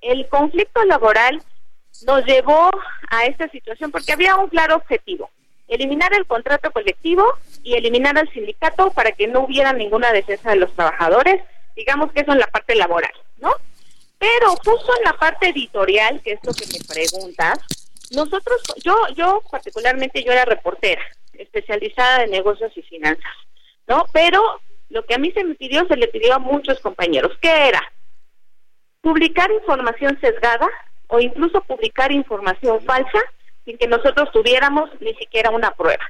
el 0.00 0.28
conflicto 0.28 0.84
laboral 0.84 1.42
nos 2.06 2.24
llevó 2.24 2.70
a 3.10 3.26
esta 3.26 3.48
situación 3.48 3.90
porque 3.90 4.12
había 4.12 4.36
un 4.36 4.48
claro 4.48 4.76
objetivo, 4.76 5.30
eliminar 5.66 6.12
el 6.14 6.26
contrato 6.26 6.70
colectivo 6.70 7.24
y 7.62 7.74
eliminar 7.74 8.16
al 8.16 8.30
sindicato 8.32 8.90
para 8.92 9.12
que 9.12 9.26
no 9.26 9.40
hubiera 9.40 9.72
ninguna 9.72 10.12
defensa 10.12 10.50
de 10.50 10.56
los 10.56 10.72
trabajadores, 10.74 11.42
digamos 11.76 12.12
que 12.12 12.20
eso 12.20 12.32
en 12.32 12.38
la 12.38 12.46
parte 12.46 12.74
laboral, 12.74 13.12
¿no? 13.38 13.52
Pero 14.18 14.50
justo 14.64 14.92
en 14.96 15.04
la 15.04 15.12
parte 15.12 15.48
editorial, 15.48 16.20
que 16.22 16.32
es 16.32 16.40
lo 16.42 16.52
que 16.52 16.66
me 16.66 16.84
preguntas, 16.86 17.58
nosotros, 18.10 18.62
yo, 18.82 18.96
yo 19.14 19.42
particularmente 19.50 20.24
yo 20.24 20.32
era 20.32 20.44
reportera, 20.44 21.02
especializada 21.34 22.24
en 22.24 22.30
negocios 22.30 22.72
y 22.76 22.82
finanzas, 22.82 23.32
¿no? 23.86 24.06
Pero 24.12 24.60
lo 24.90 25.04
que 25.04 25.14
a 25.14 25.18
mí 25.18 25.30
se 25.32 25.44
me 25.44 25.54
pidió, 25.54 25.86
se 25.86 25.96
le 25.96 26.08
pidió 26.08 26.34
a 26.34 26.38
muchos 26.38 26.80
compañeros. 26.80 27.36
¿Qué 27.40 27.68
era? 27.68 27.82
Publicar 29.00 29.50
información 29.50 30.18
sesgada 30.20 30.68
o 31.08 31.20
incluso 31.20 31.60
publicar 31.62 32.12
información 32.12 32.80
falsa 32.84 33.20
sin 33.64 33.78
que 33.78 33.86
nosotros 33.86 34.30
tuviéramos 34.32 34.90
ni 35.00 35.14
siquiera 35.14 35.50
una 35.50 35.70
prueba. 35.72 36.04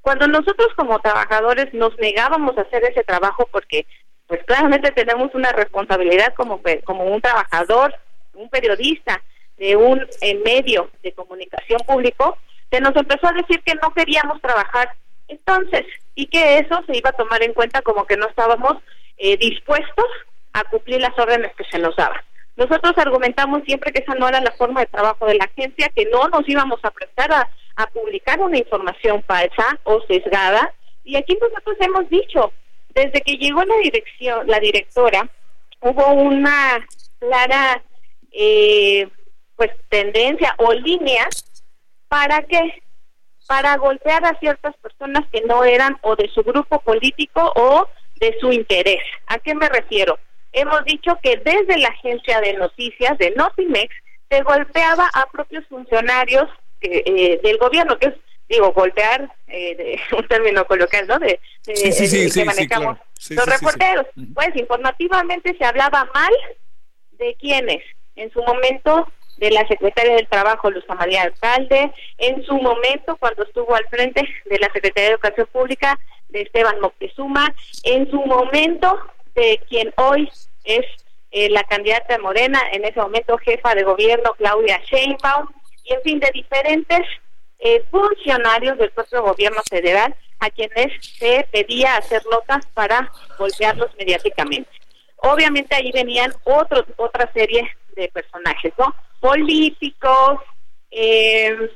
Cuando 0.00 0.28
nosotros 0.28 0.68
como 0.76 1.00
trabajadores 1.00 1.72
nos 1.74 1.96
negábamos 1.98 2.56
a 2.58 2.62
hacer 2.62 2.84
ese 2.84 3.02
trabajo 3.02 3.48
porque 3.50 3.86
pues 4.26 4.42
claramente 4.44 4.90
tenemos 4.90 5.34
una 5.34 5.52
responsabilidad 5.52 6.34
como, 6.34 6.60
como 6.84 7.04
un 7.04 7.20
trabajador, 7.20 7.94
un 8.34 8.48
periodista 8.48 9.22
de 9.56 9.76
un 9.76 10.04
eh, 10.20 10.34
medio 10.44 10.90
de 11.02 11.12
comunicación 11.12 11.80
público, 11.86 12.36
se 12.70 12.80
nos 12.80 12.94
empezó 12.96 13.28
a 13.28 13.32
decir 13.32 13.62
que 13.62 13.74
no 13.76 13.92
queríamos 13.94 14.40
trabajar 14.40 14.94
entonces 15.28 15.84
y 16.14 16.26
que 16.26 16.58
eso 16.58 16.82
se 16.86 16.96
iba 16.96 17.10
a 17.10 17.16
tomar 17.16 17.42
en 17.42 17.52
cuenta 17.52 17.82
como 17.82 18.06
que 18.06 18.16
no 18.16 18.26
estábamos 18.26 18.82
eh, 19.18 19.36
dispuestos 19.36 20.06
a 20.52 20.64
cumplir 20.64 21.00
las 21.00 21.16
órdenes 21.18 21.52
que 21.56 21.64
se 21.64 21.78
nos 21.78 21.94
daban. 21.96 22.20
Nosotros 22.56 22.94
argumentamos 22.96 23.62
siempre 23.66 23.92
que 23.92 24.02
esa 24.02 24.14
no 24.14 24.26
era 24.28 24.40
la 24.40 24.52
forma 24.52 24.80
de 24.80 24.86
trabajo 24.86 25.26
de 25.26 25.34
la 25.34 25.44
agencia, 25.44 25.90
que 25.94 26.06
no 26.06 26.26
nos 26.28 26.48
íbamos 26.48 26.80
a 26.82 26.90
prestar 26.90 27.30
a, 27.32 27.48
publicar 27.92 28.40
una 28.40 28.56
información 28.56 29.22
falsa 29.24 29.78
o 29.84 30.00
sesgada. 30.08 30.72
Y 31.04 31.16
aquí 31.16 31.36
nosotros 31.38 31.76
hemos 31.80 32.08
dicho, 32.08 32.52
desde 32.94 33.20
que 33.20 33.36
llegó 33.36 33.62
la 33.64 33.76
dirección, 33.82 34.46
la 34.46 34.58
directora, 34.58 35.28
hubo 35.80 36.12
una 36.14 36.86
clara 37.18 37.82
eh, 38.32 39.06
pues 39.56 39.70
tendencia 39.90 40.54
o 40.56 40.72
línea 40.72 41.28
para 42.08 42.42
que 42.42 42.82
para 43.46 43.76
golpear 43.76 44.24
a 44.24 44.38
ciertas 44.38 44.76
personas 44.78 45.24
que 45.32 45.40
no 45.42 45.64
eran 45.64 45.96
o 46.02 46.16
de 46.16 46.28
su 46.34 46.42
grupo 46.42 46.80
político 46.80 47.52
o 47.54 47.88
de 48.16 48.36
su 48.40 48.52
interés. 48.52 49.02
¿A 49.26 49.38
qué 49.38 49.54
me 49.54 49.68
refiero? 49.68 50.18
Hemos 50.52 50.84
dicho 50.84 51.18
que 51.22 51.36
desde 51.36 51.78
la 51.78 51.88
agencia 51.88 52.40
de 52.40 52.54
noticias 52.54 53.16
de 53.18 53.30
Notimex 53.32 53.94
se 54.30 54.42
golpeaba 54.42 55.08
a 55.14 55.26
propios 55.26 55.64
funcionarios 55.68 56.48
eh, 56.80 57.02
eh, 57.06 57.40
del 57.42 57.58
gobierno, 57.58 57.98
que 57.98 58.08
es, 58.08 58.14
digo, 58.48 58.72
golpear, 58.72 59.30
eh, 59.48 59.76
de, 59.76 60.00
un 60.16 60.26
término 60.26 60.64
coloquial, 60.66 61.06
¿no? 61.06 61.18
De, 61.18 61.38
de- 61.66 61.76
Sí, 61.76 61.92
sí, 61.92 62.28
sí, 62.30 62.40
que 62.40 62.44
manejamos 62.46 62.96
claro. 62.96 63.06
Los 63.30 63.46
reporteros. 63.46 64.06
Pues 64.34 64.48
informativamente 64.56 65.54
se 65.56 65.64
hablaba 65.64 66.08
mal 66.14 66.32
de 67.12 67.34
quienes 67.40 67.82
en 68.14 68.30
su 68.32 68.42
momento 68.42 69.06
de 69.36 69.50
la 69.50 69.66
secretaria 69.68 70.14
del 70.14 70.28
Trabajo, 70.28 70.70
Luz 70.70 70.84
María 70.88 71.22
Alcalde, 71.22 71.92
en 72.18 72.44
su 72.44 72.54
momento 72.54 73.16
cuando 73.16 73.42
estuvo 73.42 73.74
al 73.74 73.86
frente 73.88 74.26
de 74.44 74.58
la 74.58 74.70
Secretaría 74.72 75.08
de 75.08 75.14
Educación 75.14 75.48
Pública, 75.52 75.98
de 76.28 76.42
Esteban 76.42 76.80
Moctezuma, 76.80 77.54
en 77.84 78.10
su 78.10 78.20
momento 78.24 78.98
de 79.34 79.60
quien 79.68 79.92
hoy 79.96 80.30
es 80.64 80.84
eh, 81.30 81.50
la 81.50 81.62
candidata 81.64 82.14
de 82.14 82.22
Morena, 82.22 82.60
en 82.72 82.84
ese 82.84 83.00
momento 83.00 83.36
jefa 83.38 83.74
de 83.74 83.82
gobierno, 83.82 84.32
Claudia 84.38 84.80
Sheinbaum, 84.84 85.48
y 85.84 85.92
en 85.92 86.02
fin, 86.02 86.18
de 86.18 86.30
diferentes 86.32 87.02
eh, 87.58 87.84
funcionarios 87.90 88.78
del 88.78 88.90
propio 88.90 89.22
gobierno 89.22 89.60
federal 89.68 90.14
a 90.40 90.50
quienes 90.50 90.92
se 91.18 91.46
pedía 91.50 91.96
hacer 91.96 92.22
notas 92.30 92.66
para 92.74 93.10
golpearlos 93.38 93.90
mediáticamente. 93.98 94.70
Obviamente 95.16 95.74
ahí 95.74 95.90
venían 95.92 96.32
otro, 96.44 96.84
otra 96.96 97.30
serie 97.32 97.68
de 97.94 98.08
personajes, 98.08 98.72
¿no? 98.78 98.94
Políticos, 99.20 100.40
eh, 100.90 101.70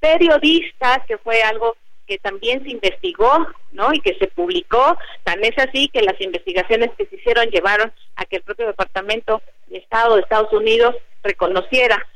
periodistas, 0.00 0.98
que 1.06 1.18
fue 1.18 1.42
algo 1.42 1.76
que 2.06 2.18
también 2.18 2.62
se 2.62 2.70
investigó, 2.70 3.46
¿no? 3.72 3.92
Y 3.92 4.00
que 4.00 4.14
se 4.18 4.26
publicó. 4.28 4.96
Tan 5.24 5.42
es 5.44 5.56
así 5.58 5.88
que 5.88 6.02
las 6.02 6.20
investigaciones 6.20 6.90
que 6.96 7.06
se 7.06 7.16
hicieron 7.16 7.46
llevaron 7.48 7.92
a 8.16 8.24
que 8.26 8.36
el 8.36 8.42
propio 8.42 8.66
Departamento 8.66 9.40
de 9.68 9.78
Estado 9.78 10.14
de 10.14 10.22
Estados 10.22 10.52
Unidos 10.52 10.94
reconociera 11.22 12.06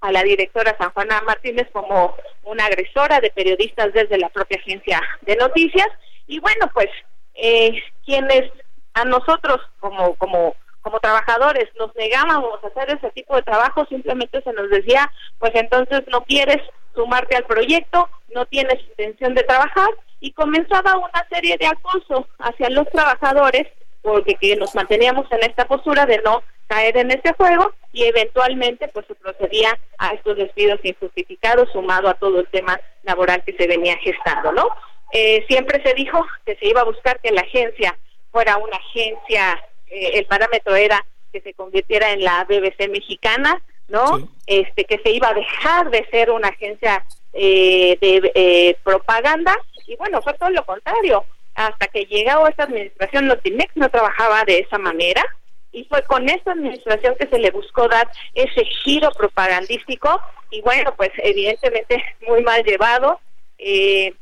a 0.00 0.12
la 0.12 0.22
directora 0.22 0.76
San 0.78 0.90
Juana 0.90 1.22
Martínez 1.22 1.66
como 1.72 2.14
una 2.44 2.66
agresora 2.66 3.20
de 3.20 3.30
periodistas 3.30 3.92
desde 3.92 4.18
la 4.18 4.28
propia 4.28 4.58
agencia 4.58 5.02
de 5.22 5.36
noticias. 5.36 5.88
Y 6.26 6.38
bueno, 6.40 6.70
pues 6.72 6.88
eh, 7.34 7.82
quienes 8.04 8.50
a 8.94 9.04
nosotros 9.04 9.60
como, 9.80 10.14
como, 10.16 10.54
como 10.82 11.00
trabajadores 11.00 11.68
nos 11.78 11.94
negábamos 11.96 12.62
a 12.62 12.66
hacer 12.68 12.90
ese 12.96 13.10
tipo 13.10 13.36
de 13.36 13.42
trabajo, 13.42 13.86
simplemente 13.86 14.42
se 14.42 14.52
nos 14.52 14.70
decía, 14.70 15.10
pues 15.38 15.52
entonces 15.54 16.02
no 16.10 16.22
quieres 16.24 16.58
sumarte 16.94 17.36
al 17.36 17.44
proyecto, 17.44 18.08
no 18.34 18.46
tienes 18.46 18.80
intención 18.88 19.34
de 19.34 19.44
trabajar 19.44 19.88
y 20.20 20.32
comenzaba 20.32 20.96
una 20.96 21.26
serie 21.30 21.56
de 21.58 21.66
acoso 21.66 22.26
hacia 22.38 22.70
los 22.70 22.88
trabajadores 22.90 23.66
porque 24.02 24.34
que 24.36 24.56
nos 24.56 24.74
manteníamos 24.74 25.30
en 25.32 25.42
esta 25.42 25.66
postura 25.66 26.06
de 26.06 26.18
no 26.18 26.42
caer 26.66 26.96
en 26.98 27.10
este 27.10 27.32
juego 27.32 27.72
y 27.92 28.04
eventualmente 28.04 28.88
pues 28.88 29.06
se 29.06 29.14
procedía 29.14 29.78
a 29.98 30.10
estos 30.10 30.36
despidos 30.36 30.80
injustificados 30.82 31.70
sumado 31.72 32.08
a 32.08 32.14
todo 32.14 32.40
el 32.40 32.46
tema 32.48 32.78
laboral 33.02 33.42
que 33.44 33.54
se 33.54 33.66
venía 33.66 33.96
gestando, 33.98 34.52
¿no? 34.52 34.68
Eh, 35.12 35.44
siempre 35.48 35.82
se 35.82 35.94
dijo 35.94 36.24
que 36.44 36.56
se 36.56 36.66
iba 36.66 36.82
a 36.82 36.84
buscar 36.84 37.18
que 37.20 37.32
la 37.32 37.40
agencia 37.40 37.98
fuera 38.30 38.58
una 38.58 38.76
agencia, 38.76 39.64
eh, 39.90 40.10
el 40.14 40.26
parámetro 40.26 40.74
era 40.76 41.04
que 41.32 41.40
se 41.40 41.54
convirtiera 41.54 42.12
en 42.12 42.24
la 42.24 42.44
BBC 42.44 42.88
mexicana, 42.88 43.62
¿no? 43.88 44.28
Este 44.46 44.84
que 44.84 44.98
se 44.98 45.10
iba 45.10 45.28
a 45.28 45.34
dejar 45.34 45.90
de 45.90 46.06
ser 46.10 46.30
una 46.30 46.48
agencia 46.48 47.04
eh, 47.32 47.98
de 48.00 48.32
eh, 48.34 48.76
propaganda 48.82 49.56
y 49.86 49.96
bueno 49.96 50.20
fue 50.22 50.34
todo 50.34 50.50
lo 50.50 50.64
contrario. 50.64 51.24
Hasta 51.54 51.88
que 51.88 52.04
llegó 52.04 52.46
esta 52.46 52.64
administración 52.64 53.26
Notimex 53.26 53.76
no 53.76 53.88
trabajaba 53.88 54.44
de 54.44 54.60
esa 54.60 54.78
manera 54.78 55.24
y 55.72 55.84
fue 55.84 56.02
con 56.04 56.28
esta 56.28 56.52
administración 56.52 57.16
que 57.18 57.26
se 57.26 57.38
le 57.38 57.50
buscó 57.50 57.88
dar 57.88 58.08
ese 58.34 58.64
giro 58.64 59.10
propagandístico 59.10 60.20
y 60.50 60.60
bueno 60.62 60.94
pues 60.96 61.10
evidentemente 61.18 62.02
muy 62.28 62.42
mal 62.42 62.62
llevado. 62.64 63.20
Eh, 63.58 64.14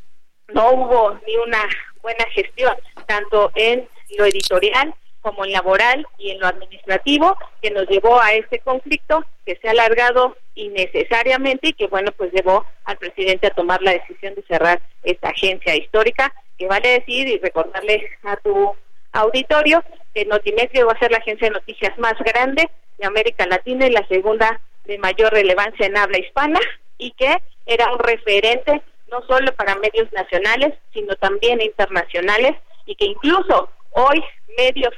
no 0.49 0.71
hubo 0.71 1.19
ni 1.27 1.37
una 1.37 1.63
buena 2.01 2.25
gestión 2.33 2.75
tanto 3.07 3.51
en 3.55 3.89
lo 4.17 4.25
editorial 4.25 4.95
como 5.27 5.45
en 5.45 5.51
laboral 5.51 6.07
y 6.19 6.31
en 6.31 6.39
lo 6.39 6.47
administrativo 6.47 7.37
que 7.61 7.73
nos 7.73 7.89
llevó 7.89 8.21
a 8.21 8.35
este 8.35 8.61
conflicto 8.61 9.25
que 9.45 9.57
se 9.57 9.67
ha 9.67 9.73
alargado 9.73 10.37
innecesariamente 10.55 11.71
y 11.71 11.73
que 11.73 11.89
bueno 11.89 12.13
pues 12.13 12.33
llevó 12.33 12.65
al 12.85 12.97
presidente 12.97 13.49
a 13.49 13.51
tomar 13.51 13.83
la 13.83 13.91
decisión 13.91 14.37
de 14.37 14.45
cerrar 14.45 14.81
esta 15.03 15.31
agencia 15.31 15.75
histórica 15.75 16.33
que 16.57 16.69
vale 16.69 17.01
decir 17.01 17.27
y 17.27 17.39
recordarle 17.39 18.09
a 18.23 18.37
tu 18.37 18.77
auditorio 19.11 19.83
que 20.15 20.27
Notimex 20.27 20.73
llegó 20.73 20.93
a 20.93 20.99
ser 21.01 21.11
la 21.11 21.19
agencia 21.19 21.49
de 21.49 21.55
noticias 21.55 21.99
más 21.99 22.15
grande 22.21 22.71
de 22.97 23.07
América 23.07 23.47
Latina 23.47 23.89
y 23.89 23.91
la 23.91 24.07
segunda 24.07 24.61
de 24.85 24.97
mayor 24.99 25.33
relevancia 25.33 25.87
en 25.87 25.97
habla 25.97 26.21
hispana 26.21 26.61
y 26.99 27.11
que 27.19 27.37
era 27.67 27.93
un 27.93 27.99
referente 27.99 28.81
no 29.11 29.23
solo 29.27 29.53
para 29.57 29.75
medios 29.75 30.07
nacionales 30.13 30.75
sino 30.95 31.17
también 31.17 31.61
internacionales 31.61 32.53
y 32.87 32.95
que 32.95 33.07
incluso 33.07 33.69
hoy 33.91 34.23
medios 34.57 34.95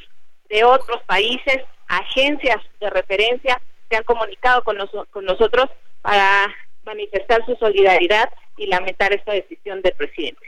de 0.49 0.65
otros 0.65 1.03
países, 1.07 1.59
agencias 1.87 2.57
de 2.81 2.91
referencia 2.91 3.61
se 3.89 3.97
han 3.97 4.05
comunicado 4.05 4.63
con, 4.65 4.77
nos- 4.77 4.91
con 5.11 5.25
nosotros 5.25 5.67
para 6.03 6.47
manifestar 6.85 7.45
su 7.47 7.55
solidaridad 7.57 8.29
y 8.57 8.67
lamentar 8.67 9.13
esta 9.13 9.33
decisión 9.33 9.83
del 9.83 9.93
presidente. 9.93 10.45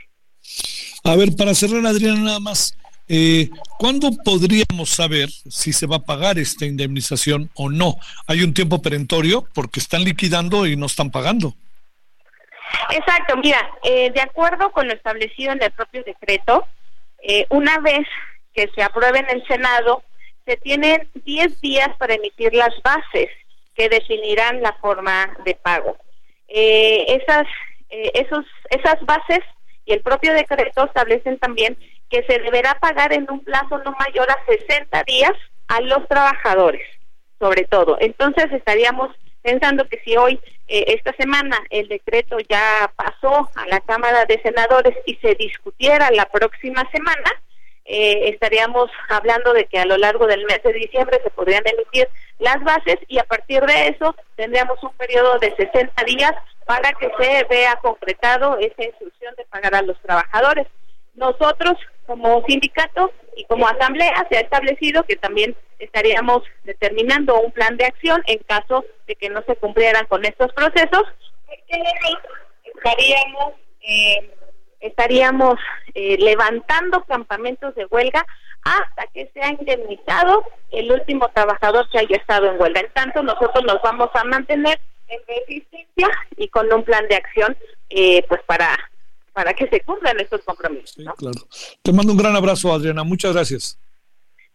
A 1.03 1.15
ver, 1.15 1.29
para 1.37 1.53
cerrar, 1.53 1.85
Adriana, 1.85 2.19
nada 2.19 2.39
más. 2.39 2.77
Eh, 3.07 3.49
¿Cuándo 3.77 4.09
podríamos 4.23 4.89
saber 4.89 5.27
si 5.29 5.73
se 5.73 5.85
va 5.85 5.97
a 5.97 6.05
pagar 6.05 6.39
esta 6.39 6.65
indemnización 6.65 7.49
o 7.55 7.69
no? 7.69 7.95
Hay 8.27 8.41
un 8.41 8.53
tiempo 8.53 8.81
perentorio 8.81 9.45
porque 9.53 9.79
están 9.79 10.03
liquidando 10.03 10.65
y 10.65 10.75
no 10.77 10.85
están 10.85 11.11
pagando. 11.11 11.53
Exacto, 12.91 13.35
mira, 13.37 13.69
eh, 13.83 14.11
de 14.11 14.21
acuerdo 14.21 14.71
con 14.71 14.87
lo 14.87 14.93
establecido 14.93 15.51
en 15.51 15.61
el 15.61 15.71
propio 15.71 16.03
decreto, 16.03 16.65
eh, 17.21 17.45
una 17.49 17.79
vez 17.79 18.07
que 18.53 18.69
se 18.75 18.83
apruebe 18.83 19.19
en 19.19 19.29
el 19.29 19.45
Senado, 19.47 20.03
se 20.45 20.57
tienen 20.57 21.09
10 21.13 21.61
días 21.61 21.89
para 21.97 22.15
emitir 22.15 22.53
las 22.53 22.73
bases 22.83 23.29
que 23.75 23.89
definirán 23.89 24.61
la 24.61 24.73
forma 24.73 25.37
de 25.45 25.55
pago. 25.55 25.97
Eh, 26.47 27.05
esas, 27.21 27.47
eh, 27.89 28.11
esos, 28.15 28.45
esas 28.69 28.99
bases 29.05 29.39
y 29.85 29.93
el 29.93 30.01
propio 30.01 30.33
decreto 30.33 30.85
establecen 30.85 31.39
también 31.39 31.77
que 32.09 32.23
se 32.23 32.39
deberá 32.39 32.75
pagar 32.79 33.13
en 33.13 33.25
un 33.29 33.43
plazo 33.43 33.77
no 33.79 33.95
mayor 33.97 34.29
a 34.29 34.45
60 34.45 35.03
días 35.03 35.33
a 35.67 35.79
los 35.81 36.05
trabajadores, 36.07 36.85
sobre 37.39 37.63
todo. 37.63 37.97
Entonces 38.01 38.51
estaríamos 38.51 39.15
pensando 39.41 39.87
que 39.87 39.99
si 40.03 40.17
hoy, 40.17 40.39
eh, 40.67 40.85
esta 40.89 41.13
semana, 41.13 41.57
el 41.69 41.87
decreto 41.87 42.37
ya 42.49 42.91
pasó 42.95 43.49
a 43.55 43.65
la 43.67 43.79
Cámara 43.79 44.25
de 44.25 44.41
Senadores 44.41 44.95
y 45.05 45.15
se 45.15 45.35
discutiera 45.35 46.11
la 46.11 46.25
próxima 46.25 46.87
semana, 46.91 47.31
eh, 47.93 48.29
estaríamos 48.29 48.89
hablando 49.09 49.51
de 49.51 49.65
que 49.65 49.77
a 49.77 49.85
lo 49.85 49.97
largo 49.97 50.25
del 50.25 50.45
mes 50.45 50.63
de 50.63 50.71
diciembre 50.71 51.19
se 51.21 51.29
podrían 51.29 51.63
emitir 51.65 52.07
las 52.39 52.63
bases 52.63 52.95
y 53.09 53.19
a 53.19 53.25
partir 53.25 53.61
de 53.65 53.89
eso 53.89 54.15
tendríamos 54.37 54.81
un 54.81 54.93
periodo 54.93 55.37
de 55.39 55.53
60 55.53 56.01
días 56.05 56.31
para 56.65 56.93
que 56.93 57.11
se 57.19 57.43
vea 57.49 57.75
concretado 57.81 58.57
esa 58.59 58.85
instrucción 58.85 59.35
de 59.35 59.43
pagar 59.43 59.75
a 59.75 59.81
los 59.81 59.99
trabajadores. 59.99 60.67
Nosotros, 61.15 61.73
como 62.07 62.41
sindicato 62.47 63.11
y 63.35 63.43
como 63.43 63.67
asamblea, 63.67 64.25
se 64.29 64.37
ha 64.37 64.41
establecido 64.41 65.03
que 65.03 65.17
también 65.17 65.53
estaríamos 65.77 66.43
determinando 66.63 67.41
un 67.41 67.51
plan 67.51 67.75
de 67.75 67.87
acción 67.87 68.23
en 68.25 68.37
caso 68.43 68.85
de 69.05 69.17
que 69.17 69.29
no 69.29 69.41
se 69.41 69.57
cumplieran 69.57 70.05
con 70.05 70.23
estos 70.23 70.53
procesos. 70.53 71.03
Estaríamos 72.63 73.53
eh, 73.81 74.31
estaríamos 74.81 75.55
eh, 75.93 76.17
levantando 76.19 77.03
campamentos 77.05 77.73
de 77.75 77.85
huelga 77.85 78.25
hasta 78.63 79.07
que 79.13 79.31
sea 79.33 79.49
indemnizado 79.49 80.43
el 80.71 80.91
último 80.91 81.29
trabajador 81.29 81.89
que 81.89 81.99
haya 81.99 82.17
estado 82.17 82.51
en 82.51 82.61
huelga. 82.61 82.81
En 82.81 82.91
tanto, 82.93 83.23
nosotros 83.23 83.63
nos 83.65 83.81
vamos 83.81 84.09
a 84.13 84.23
mantener 84.23 84.79
en 85.07 85.19
resistencia 85.27 86.09
y 86.37 86.47
con 86.49 86.71
un 86.71 86.83
plan 86.83 87.07
de 87.07 87.15
acción 87.15 87.57
eh, 87.89 88.23
pues 88.27 88.41
para 88.45 88.77
para 89.33 89.53
que 89.53 89.67
se 89.69 89.79
cumplan 89.81 90.19
estos 90.19 90.41
compromisos. 90.41 90.97
¿no? 90.97 91.13
Claro. 91.13 91.39
Te 91.81 91.93
mando 91.93 92.11
un 92.11 92.17
gran 92.17 92.35
abrazo, 92.35 92.73
Adriana. 92.73 93.03
Muchas 93.03 93.33
gracias. 93.33 93.79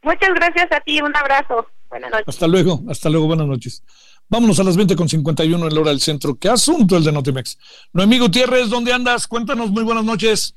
Muchas 0.03 0.35
gracias 0.35 0.71
a 0.71 0.81
ti, 0.81 1.01
un 1.01 1.17
abrazo. 1.17 1.67
Buenas 1.89 2.11
noches. 2.11 2.29
Hasta 2.29 2.47
luego, 2.47 2.83
hasta 2.89 3.09
luego, 3.09 3.27
buenas 3.27 3.47
noches. 3.47 3.83
Vámonos 4.29 4.59
a 4.59 4.65
las 4.65 4.77
20 4.77 4.97
con 4.97 5.09
51 5.09 5.69
en 5.69 5.75
la 5.75 5.81
hora 5.81 5.91
del 5.91 6.01
centro. 6.01 6.35
¿Qué 6.35 6.49
asunto 6.49 6.97
el 6.97 7.05
de 7.05 7.13
Notimex? 7.13 7.59
Noemí 7.93 8.19
Gutiérrez, 8.19 8.69
¿dónde 8.69 8.93
andas? 8.93 9.29
Cuéntanos, 9.29 9.71
muy 9.71 9.85
buenas 9.85 10.05
noches. 10.05 10.57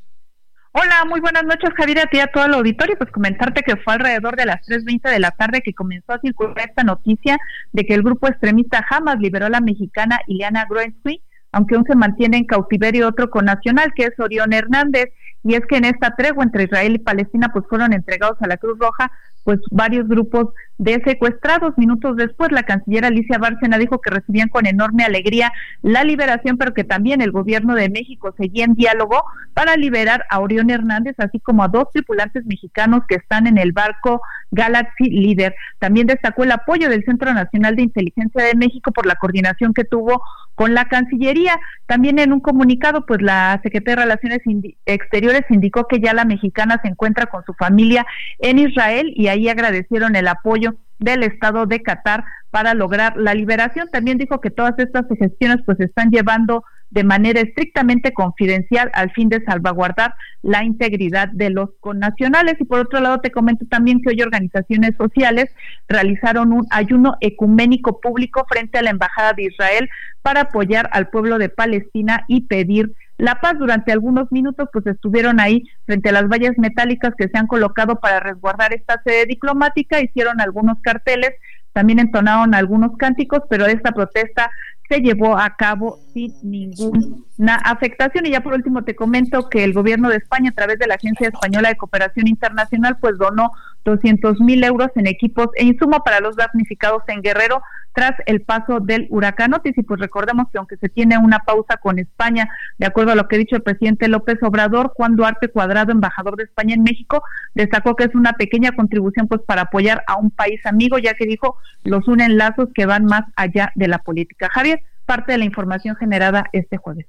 Hola, 0.72 1.06
muy 1.08 1.20
buenas 1.20 1.44
noches, 1.44 1.70
Javier, 1.78 2.00
a 2.00 2.06
ti 2.08 2.18
y 2.18 2.20
a 2.20 2.28
todo 2.28 2.46
el 2.46 2.54
auditorio. 2.56 2.98
Pues 2.98 3.12
comentarte 3.12 3.62
que 3.62 3.76
fue 3.78 3.94
alrededor 3.94 4.36
de 4.36 4.48
las 4.48 4.66
3.20 4.68 5.12
de 5.12 5.20
la 5.20 5.30
tarde 5.32 5.62
que 5.62 5.76
comenzó 5.76 6.14
a 6.14 6.20
circular 6.20 6.68
esta 6.68 6.84
noticia 6.84 7.38
de 7.72 7.86
que 7.86 7.94
el 7.94 8.02
grupo 8.02 8.28
extremista 8.28 8.84
Hamas 8.90 9.20
liberó 9.20 9.46
a 9.46 9.50
la 9.50 9.62
mexicana 9.62 10.20
Ileana 10.26 10.66
Groensky, 10.68 11.22
aunque 11.52 11.76
aún 11.76 11.86
se 11.86 11.96
mantiene 11.96 12.38
en 12.38 12.46
cautiverio 12.46 13.08
otro 13.08 13.30
connacional, 13.30 13.94
que 13.96 14.06
es 14.06 14.20
Orión 14.20 14.52
Hernández. 14.52 15.10
Y 15.44 15.54
es 15.54 15.62
que 15.70 15.78
en 15.78 15.86
esta 15.86 16.16
tregua 16.16 16.44
entre 16.44 16.64
Israel 16.64 16.96
y 16.96 17.00
Palestina, 17.00 17.50
pues 17.54 17.66
fueron 17.70 17.94
entregados 17.94 18.42
a 18.42 18.48
la 18.48 18.58
Cruz 18.58 18.78
Roja 18.80 19.12
pues 19.44 19.60
varios 19.72 20.08
grupos 20.08 20.54
de 20.78 21.02
secuestrados. 21.06 21.78
Minutos 21.78 22.16
después, 22.16 22.52
la 22.52 22.64
canciller 22.64 23.06
Alicia 23.06 23.38
Bárcena 23.38 23.78
dijo 23.78 24.00
que 24.00 24.10
recibían 24.10 24.50
con 24.50 24.66
enorme 24.66 25.04
alegría 25.04 25.52
la 25.82 26.04
liberación, 26.04 26.58
pero 26.58 26.74
que 26.74 26.84
también 26.84 27.22
el 27.22 27.32
gobierno 27.32 27.76
de 27.76 27.90
México 27.90 28.34
seguía 28.38 28.66
en 28.66 28.76
diálogo 28.76 29.24
para 29.54 29.76
liberar 29.76 30.26
a 30.30 30.40
Orión 30.40 30.70
Hernández, 30.70 31.16
así 31.18 31.40
como 31.40 31.64
a 31.64 31.68
dos 31.68 31.86
tripulantes 31.92 32.46
mexicanos 32.46 33.02
que 33.08 33.16
están 33.16 33.48
en 33.48 33.58
el 33.58 33.72
barco 33.72 34.22
Galaxy 34.52 35.10
Leader. 35.10 35.54
También 35.80 36.08
destacó 36.08 36.44
el 36.44 36.52
apoyo 36.52 36.90
del 36.90 37.04
Centro 37.04 37.34
Nacional 37.34 37.76
de 37.76 37.84
Inteligencia 37.84 38.44
de 38.44 38.56
México 38.56 38.92
por 38.92 39.06
la 39.06 39.16
coordinación 39.16 39.74
que 39.74 39.84
tuvo 39.84 40.22
con 40.56 40.74
la 40.74 40.86
Cancillería. 40.86 41.60
También 41.88 42.20
en 42.20 42.34
un 42.34 42.40
comunicado, 42.42 43.06
pues 43.06 43.22
la 43.22 43.60
Secretaría 43.64 43.96
de 43.96 44.02
Relaciones 44.04 44.40
Indi- 44.46 44.76
Exteriores 44.86 45.44
indicó 45.50 45.88
que 45.88 46.00
ya 46.00 46.14
la 46.14 46.26
mexicana 46.26 46.80
se 46.82 46.90
encuentra 46.90 47.28
con 47.28 47.44
su 47.46 47.54
familia 47.54 48.06
en 48.40 48.60
Israel 48.60 49.12
y 49.16 49.29
ahí 49.30 49.50
agradecieron 49.50 50.16
el 50.16 50.28
apoyo 50.28 50.76
del 50.98 51.24
Estado 51.24 51.66
de 51.66 51.82
Qatar 51.82 52.24
para 52.52 52.74
lograr 52.74 53.16
la 53.18 53.34
liberación. 53.34 53.88
También 53.92 54.18
dijo 54.18 54.42
que 54.42 54.52
todas 54.52 54.78
estas 54.78 55.06
gestiones 55.18 55.58
pues 55.66 55.78
se 55.78 55.86
están 55.86 56.10
llevando 56.10 56.64
de 56.92 57.04
manera 57.04 57.42
estrictamente 57.42 58.14
confidencial 58.14 58.90
al 58.94 59.12
fin 59.12 59.30
de 59.30 59.44
salvaguardar 59.44 60.16
la 60.42 60.64
integridad 60.64 61.30
de 61.30 61.50
los 61.50 61.70
connacionales. 61.80 62.56
Y 62.60 62.66
por 62.66 62.80
otro 62.80 63.00
lado, 63.00 63.20
te 63.20 63.32
comento 63.32 63.66
también 63.70 64.02
que 64.02 64.10
hoy 64.10 64.22
organizaciones 64.22 64.96
sociales 64.98 65.54
realizaron 65.88 66.52
un 66.52 66.66
ayuno 66.72 67.16
ecuménico 67.22 68.00
público 68.02 68.46
frente 68.50 68.78
a 68.78 68.82
la 68.82 68.90
Embajada 68.90 69.34
de 69.34 69.44
Israel 69.44 69.90
para 70.22 70.42
apoyar 70.42 70.90
al 70.94 71.10
pueblo 71.10 71.38
de 71.38 71.50
Palestina 71.50 72.26
y 72.28 72.42
pedir 72.42 72.94
la 73.18 73.40
paz. 73.40 73.58
Durante 73.60 73.92
algunos 73.92 74.32
minutos, 74.32 74.70
pues 74.74 74.86
estuvieron 74.88 75.40
ahí 75.40 75.64
frente 75.86 76.10
a 76.10 76.14
las 76.14 76.28
vallas 76.28 76.58
metálicas 76.58 77.14
que 77.18 77.28
se 77.28 77.38
han 77.38 77.48
colocado 77.48 78.00
para 78.00 78.20
resguardar 78.20 78.74
esta 78.74 79.02
sede 79.04 79.26
diplomática, 79.28 80.02
hicieron 80.02 80.42
algunos 80.42 80.80
carteles, 80.82 81.32
también 81.74 82.00
entonaron 82.00 82.56
algunos 82.56 82.98
cánticos, 82.98 83.42
pero 83.50 83.66
esta 83.66 83.92
protesta 83.92 84.50
se 84.90 85.02
llevó 85.02 85.38
a 85.38 85.56
cabo 85.56 86.00
sin 86.20 86.52
ninguna 86.52 87.56
afectación. 87.64 88.26
Y 88.26 88.32
ya 88.32 88.42
por 88.42 88.54
último 88.54 88.84
te 88.84 88.96
comento 88.96 89.50
que 89.50 89.64
el 89.64 89.74
gobierno 89.74 90.10
de 90.10 90.18
España, 90.18 90.50
a 90.50 90.56
través 90.56 90.80
de 90.80 90.88
la 90.88 90.96
Agencia 90.96 91.28
Española 91.28 91.70
de 91.70 91.78
Cooperación 91.78 92.28
Internacional, 92.28 92.98
pues 93.00 93.18
donó 93.18 93.52
200 93.86 94.40
mil 94.42 94.64
euros 94.64 94.90
en 94.96 95.08
equipos 95.08 95.48
e 95.56 95.66
insumos 95.66 96.00
para 96.04 96.20
los 96.20 96.36
damnificados 96.36 97.04
en 97.08 97.22
Guerrero 97.22 97.62
tras 97.94 98.14
el 98.28 98.42
paso 98.42 98.80
del 98.80 99.08
huracán 99.10 99.54
Otis. 99.54 99.78
Y 99.78 99.84
pues 99.84 100.00
recordemos 100.00 100.48
que 100.52 100.58
aunque 100.58 100.78
se 100.78 100.90
tiene 100.90 101.18
una 101.18 101.40
pausa 101.40 101.78
con 101.78 102.00
España, 102.00 102.50
de 102.78 102.86
acuerdo 102.86 103.14
a 103.14 103.16
lo 103.16 103.28
que 103.28 103.36
ha 103.36 103.40
dicho 103.40 103.56
el 103.56 103.64
presidente 103.64 104.08
López 104.08 104.38
Obrador, 104.42 104.92
Juan 104.96 105.16
Duarte 105.16 105.50
Cuadrado, 105.50 105.92
embajador 105.92 106.36
de 106.36 106.44
España 106.44 106.76
en 106.76 106.84
México, 106.84 107.24
destacó 107.56 107.96
que 107.96 108.06
es 108.06 108.16
una 108.16 108.34
pequeña 108.34 108.72
contribución 108.74 109.28
pues 109.28 109.42
para 109.42 109.64
apoyar 109.64 110.04
a 110.08 110.18
un 110.18 110.32
país 110.32 110.66
amigo, 110.66 110.98
ya 110.98 111.14
que 111.14 111.26
dijo 111.26 111.58
los 111.84 112.08
unen 112.08 112.38
lazos 112.38 112.70
que 112.74 112.86
van 112.86 113.06
más 113.06 113.24
allá 113.36 113.72
de 113.76 113.88
la 113.88 114.00
política. 114.00 114.50
Javier, 114.52 114.82
parte 115.10 115.32
de 115.32 115.40
la 115.40 115.46
información 115.46 115.96
generada 115.96 116.46
este 116.54 116.78
jueves. 116.78 117.08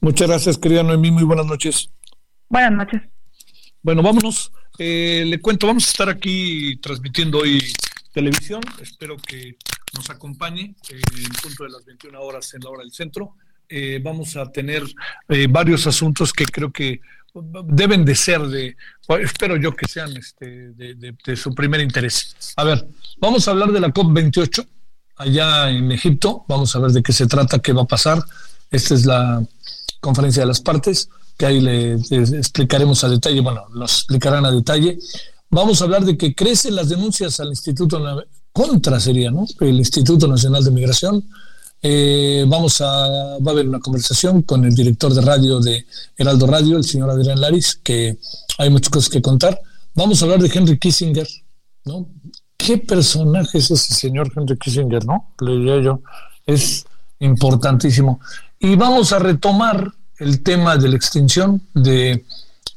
Muchas 0.00 0.26
gracias, 0.28 0.58
querida 0.58 0.82
Noemí. 0.82 1.12
Muy 1.12 1.22
buenas 1.22 1.46
noches. 1.46 1.88
Buenas 2.48 2.72
noches. 2.72 3.00
Bueno, 3.80 4.02
vámonos. 4.02 4.50
Eh, 4.76 5.24
le 5.24 5.40
cuento, 5.40 5.68
vamos 5.68 5.86
a 5.86 5.90
estar 5.92 6.08
aquí 6.08 6.76
transmitiendo 6.82 7.38
hoy 7.38 7.62
televisión. 8.12 8.60
Espero 8.82 9.16
que 9.16 9.56
nos 9.94 10.10
acompañe 10.10 10.74
eh, 10.90 11.00
en 11.16 11.32
punto 11.42 11.62
de 11.62 11.70
las 11.70 11.84
21 11.84 12.20
horas 12.20 12.52
en 12.54 12.60
la 12.62 12.70
hora 12.70 12.82
del 12.82 12.92
centro. 12.92 13.36
Eh, 13.68 14.00
vamos 14.02 14.36
a 14.36 14.50
tener 14.50 14.82
eh, 15.28 15.46
varios 15.48 15.86
asuntos 15.86 16.32
que 16.32 16.44
creo 16.44 16.72
que 16.72 17.00
deben 17.66 18.04
de 18.04 18.16
ser 18.16 18.40
de, 18.42 18.76
bueno, 19.06 19.24
espero 19.24 19.56
yo 19.56 19.76
que 19.76 19.86
sean 19.86 20.16
este, 20.16 20.72
de, 20.72 20.94
de- 20.96 21.14
de 21.24 21.36
su 21.36 21.54
primer 21.54 21.80
interés. 21.80 22.34
A 22.56 22.64
ver, 22.64 22.84
vamos 23.18 23.46
a 23.46 23.52
hablar 23.52 23.70
de 23.70 23.78
la 23.78 23.88
COP28 23.88 24.66
allá 25.18 25.70
en 25.70 25.92
Egipto. 25.92 26.44
Vamos 26.48 26.74
a 26.74 26.78
ver 26.78 26.92
de 26.92 27.02
qué 27.02 27.12
se 27.12 27.26
trata, 27.26 27.58
qué 27.58 27.72
va 27.72 27.82
a 27.82 27.86
pasar. 27.86 28.24
Esta 28.70 28.94
es 28.94 29.04
la 29.04 29.44
conferencia 30.00 30.42
de 30.42 30.46
las 30.46 30.60
partes, 30.60 31.08
que 31.36 31.46
ahí 31.46 31.60
le, 31.60 31.94
explicaremos 31.94 33.02
a 33.04 33.08
detalle, 33.08 33.40
bueno, 33.40 33.66
nos 33.74 33.98
explicarán 33.98 34.46
a 34.46 34.50
detalle. 34.50 34.98
Vamos 35.50 35.80
a 35.80 35.84
hablar 35.84 36.04
de 36.04 36.16
que 36.16 36.34
crecen 36.34 36.76
las 36.76 36.88
denuncias 36.88 37.40
al 37.40 37.48
Instituto, 37.48 38.00
contra 38.52 39.00
sería, 39.00 39.30
¿no? 39.30 39.46
El 39.60 39.78
Instituto 39.78 40.26
Nacional 40.28 40.64
de 40.64 40.70
Migración. 40.70 41.24
Eh, 41.80 42.44
vamos 42.48 42.80
a, 42.80 43.38
va 43.38 43.50
a 43.50 43.50
haber 43.50 43.68
una 43.68 43.78
conversación 43.78 44.42
con 44.42 44.64
el 44.64 44.74
director 44.74 45.14
de 45.14 45.20
radio 45.20 45.60
de 45.60 45.86
Heraldo 46.16 46.46
Radio, 46.46 46.76
el 46.76 46.84
señor 46.84 47.10
Adrián 47.10 47.40
Laris, 47.40 47.78
que 47.82 48.18
hay 48.58 48.70
muchas 48.70 48.90
cosas 48.90 49.10
que 49.10 49.22
contar. 49.22 49.60
Vamos 49.94 50.20
a 50.20 50.24
hablar 50.24 50.42
de 50.42 50.50
Henry 50.52 50.78
Kissinger, 50.78 51.28
¿no? 51.84 52.08
¿Qué 52.58 52.76
personaje 52.76 53.58
es 53.58 53.70
ese 53.70 53.94
señor 53.94 54.30
Henry 54.36 54.58
Kissinger, 54.58 55.06
no? 55.06 55.32
Le 55.40 55.52
diría 55.52 55.80
yo, 55.80 56.02
es 56.44 56.84
importantísimo. 57.20 58.20
Y 58.58 58.76
vamos 58.76 59.12
a 59.12 59.18
retomar 59.18 59.92
el 60.18 60.42
tema 60.42 60.76
de 60.76 60.88
la 60.88 60.96
extinción 60.96 61.62
de 61.72 62.24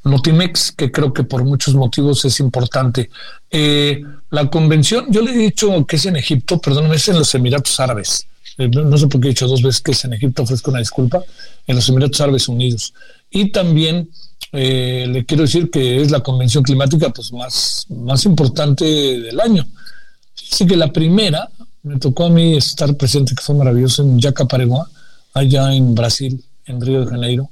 Notimex, 0.04 0.72
que 0.72 0.90
creo 0.90 1.12
que 1.12 1.24
por 1.24 1.44
muchos 1.44 1.74
motivos 1.74 2.24
es 2.24 2.40
importante. 2.40 3.10
Eh, 3.50 4.02
la 4.30 4.48
convención, 4.48 5.06
yo 5.10 5.20
le 5.20 5.32
he 5.32 5.36
dicho 5.36 5.84
que 5.86 5.96
es 5.96 6.06
en 6.06 6.16
Egipto, 6.16 6.58
perdóname, 6.58 6.96
es 6.96 7.08
en 7.08 7.18
los 7.18 7.34
Emiratos 7.34 7.78
Árabes. 7.80 8.26
Eh, 8.58 8.68
no 8.68 8.96
sé 8.96 9.08
por 9.08 9.20
qué 9.20 9.28
he 9.28 9.30
dicho 9.30 9.48
dos 9.48 9.62
veces 9.62 9.80
que 9.80 9.92
es 9.92 10.04
en 10.04 10.14
Egipto, 10.14 10.42
ofrezco 10.42 10.70
una 10.70 10.80
disculpa, 10.80 11.22
en 11.66 11.76
los 11.76 11.88
Emiratos 11.88 12.20
Árabes 12.20 12.48
Unidos. 12.48 12.94
Y 13.32 13.50
también 13.50 14.10
eh, 14.52 15.06
le 15.08 15.24
quiero 15.24 15.42
decir 15.42 15.70
que 15.70 16.02
es 16.02 16.10
la 16.10 16.20
convención 16.20 16.62
climática 16.62 17.10
pues, 17.10 17.32
más, 17.32 17.86
más 17.88 18.24
importante 18.26 18.84
del 18.84 19.40
año. 19.40 19.66
Así 20.50 20.66
que 20.66 20.76
la 20.76 20.92
primera, 20.92 21.48
me 21.82 21.98
tocó 21.98 22.26
a 22.26 22.30
mí 22.30 22.56
estar 22.56 22.94
presente, 22.96 23.34
que 23.34 23.42
fue 23.42 23.54
maravilloso, 23.54 24.02
en 24.02 24.20
Yacaparegua, 24.20 24.88
allá 25.32 25.74
en 25.74 25.94
Brasil, 25.94 26.44
en 26.66 26.80
Río 26.80 27.00
de 27.00 27.06
Janeiro. 27.06 27.48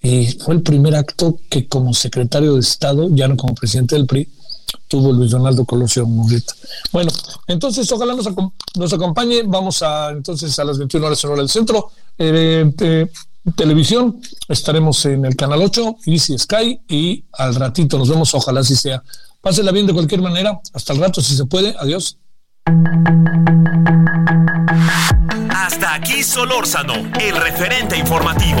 Y 0.00 0.26
fue 0.26 0.54
el 0.54 0.62
primer 0.62 0.94
acto 0.94 1.40
que 1.48 1.66
como 1.66 1.94
secretario 1.94 2.54
de 2.54 2.60
Estado, 2.60 3.08
ya 3.10 3.26
no 3.26 3.36
como 3.36 3.54
presidente 3.54 3.96
del 3.96 4.06
PRI, 4.06 4.28
tuvo 4.86 5.12
Luis 5.12 5.30
Donaldo 5.30 5.64
Colosio 5.64 6.06
Murrieta. 6.06 6.54
Bueno, 6.92 7.10
entonces 7.46 7.90
ojalá 7.90 8.14
nos 8.14 8.92
acompañe. 8.92 9.42
Vamos 9.44 9.82
a 9.82 10.10
entonces 10.10 10.56
a 10.58 10.64
las 10.64 10.78
21 10.78 11.06
horas 11.06 11.24
en 11.24 11.30
hora 11.30 11.40
del 11.40 11.48
centro. 11.48 11.90
Eh, 12.18 12.70
eh, 12.80 13.06
televisión, 13.56 14.20
estaremos 14.48 15.04
en 15.06 15.24
el 15.24 15.36
canal 15.36 15.62
8, 15.62 15.96
Easy 16.06 16.38
Sky, 16.38 16.80
y 16.88 17.24
al 17.32 17.54
ratito 17.54 17.98
nos 17.98 18.08
vemos, 18.08 18.34
ojalá 18.34 18.60
así 18.60 18.76
sea. 18.76 19.02
Pásela 19.40 19.72
bien 19.72 19.86
de 19.86 19.92
cualquier 19.92 20.20
manera. 20.20 20.60
Hasta 20.72 20.92
el 20.92 21.00
rato, 21.00 21.20
si 21.20 21.36
se 21.36 21.44
puede. 21.46 21.74
Adiós. 21.78 22.18
Hasta 25.50 25.94
aquí 25.94 26.22
Solórzano, 26.22 26.94
el 26.94 27.36
referente 27.36 27.96
informativo. 27.96 28.60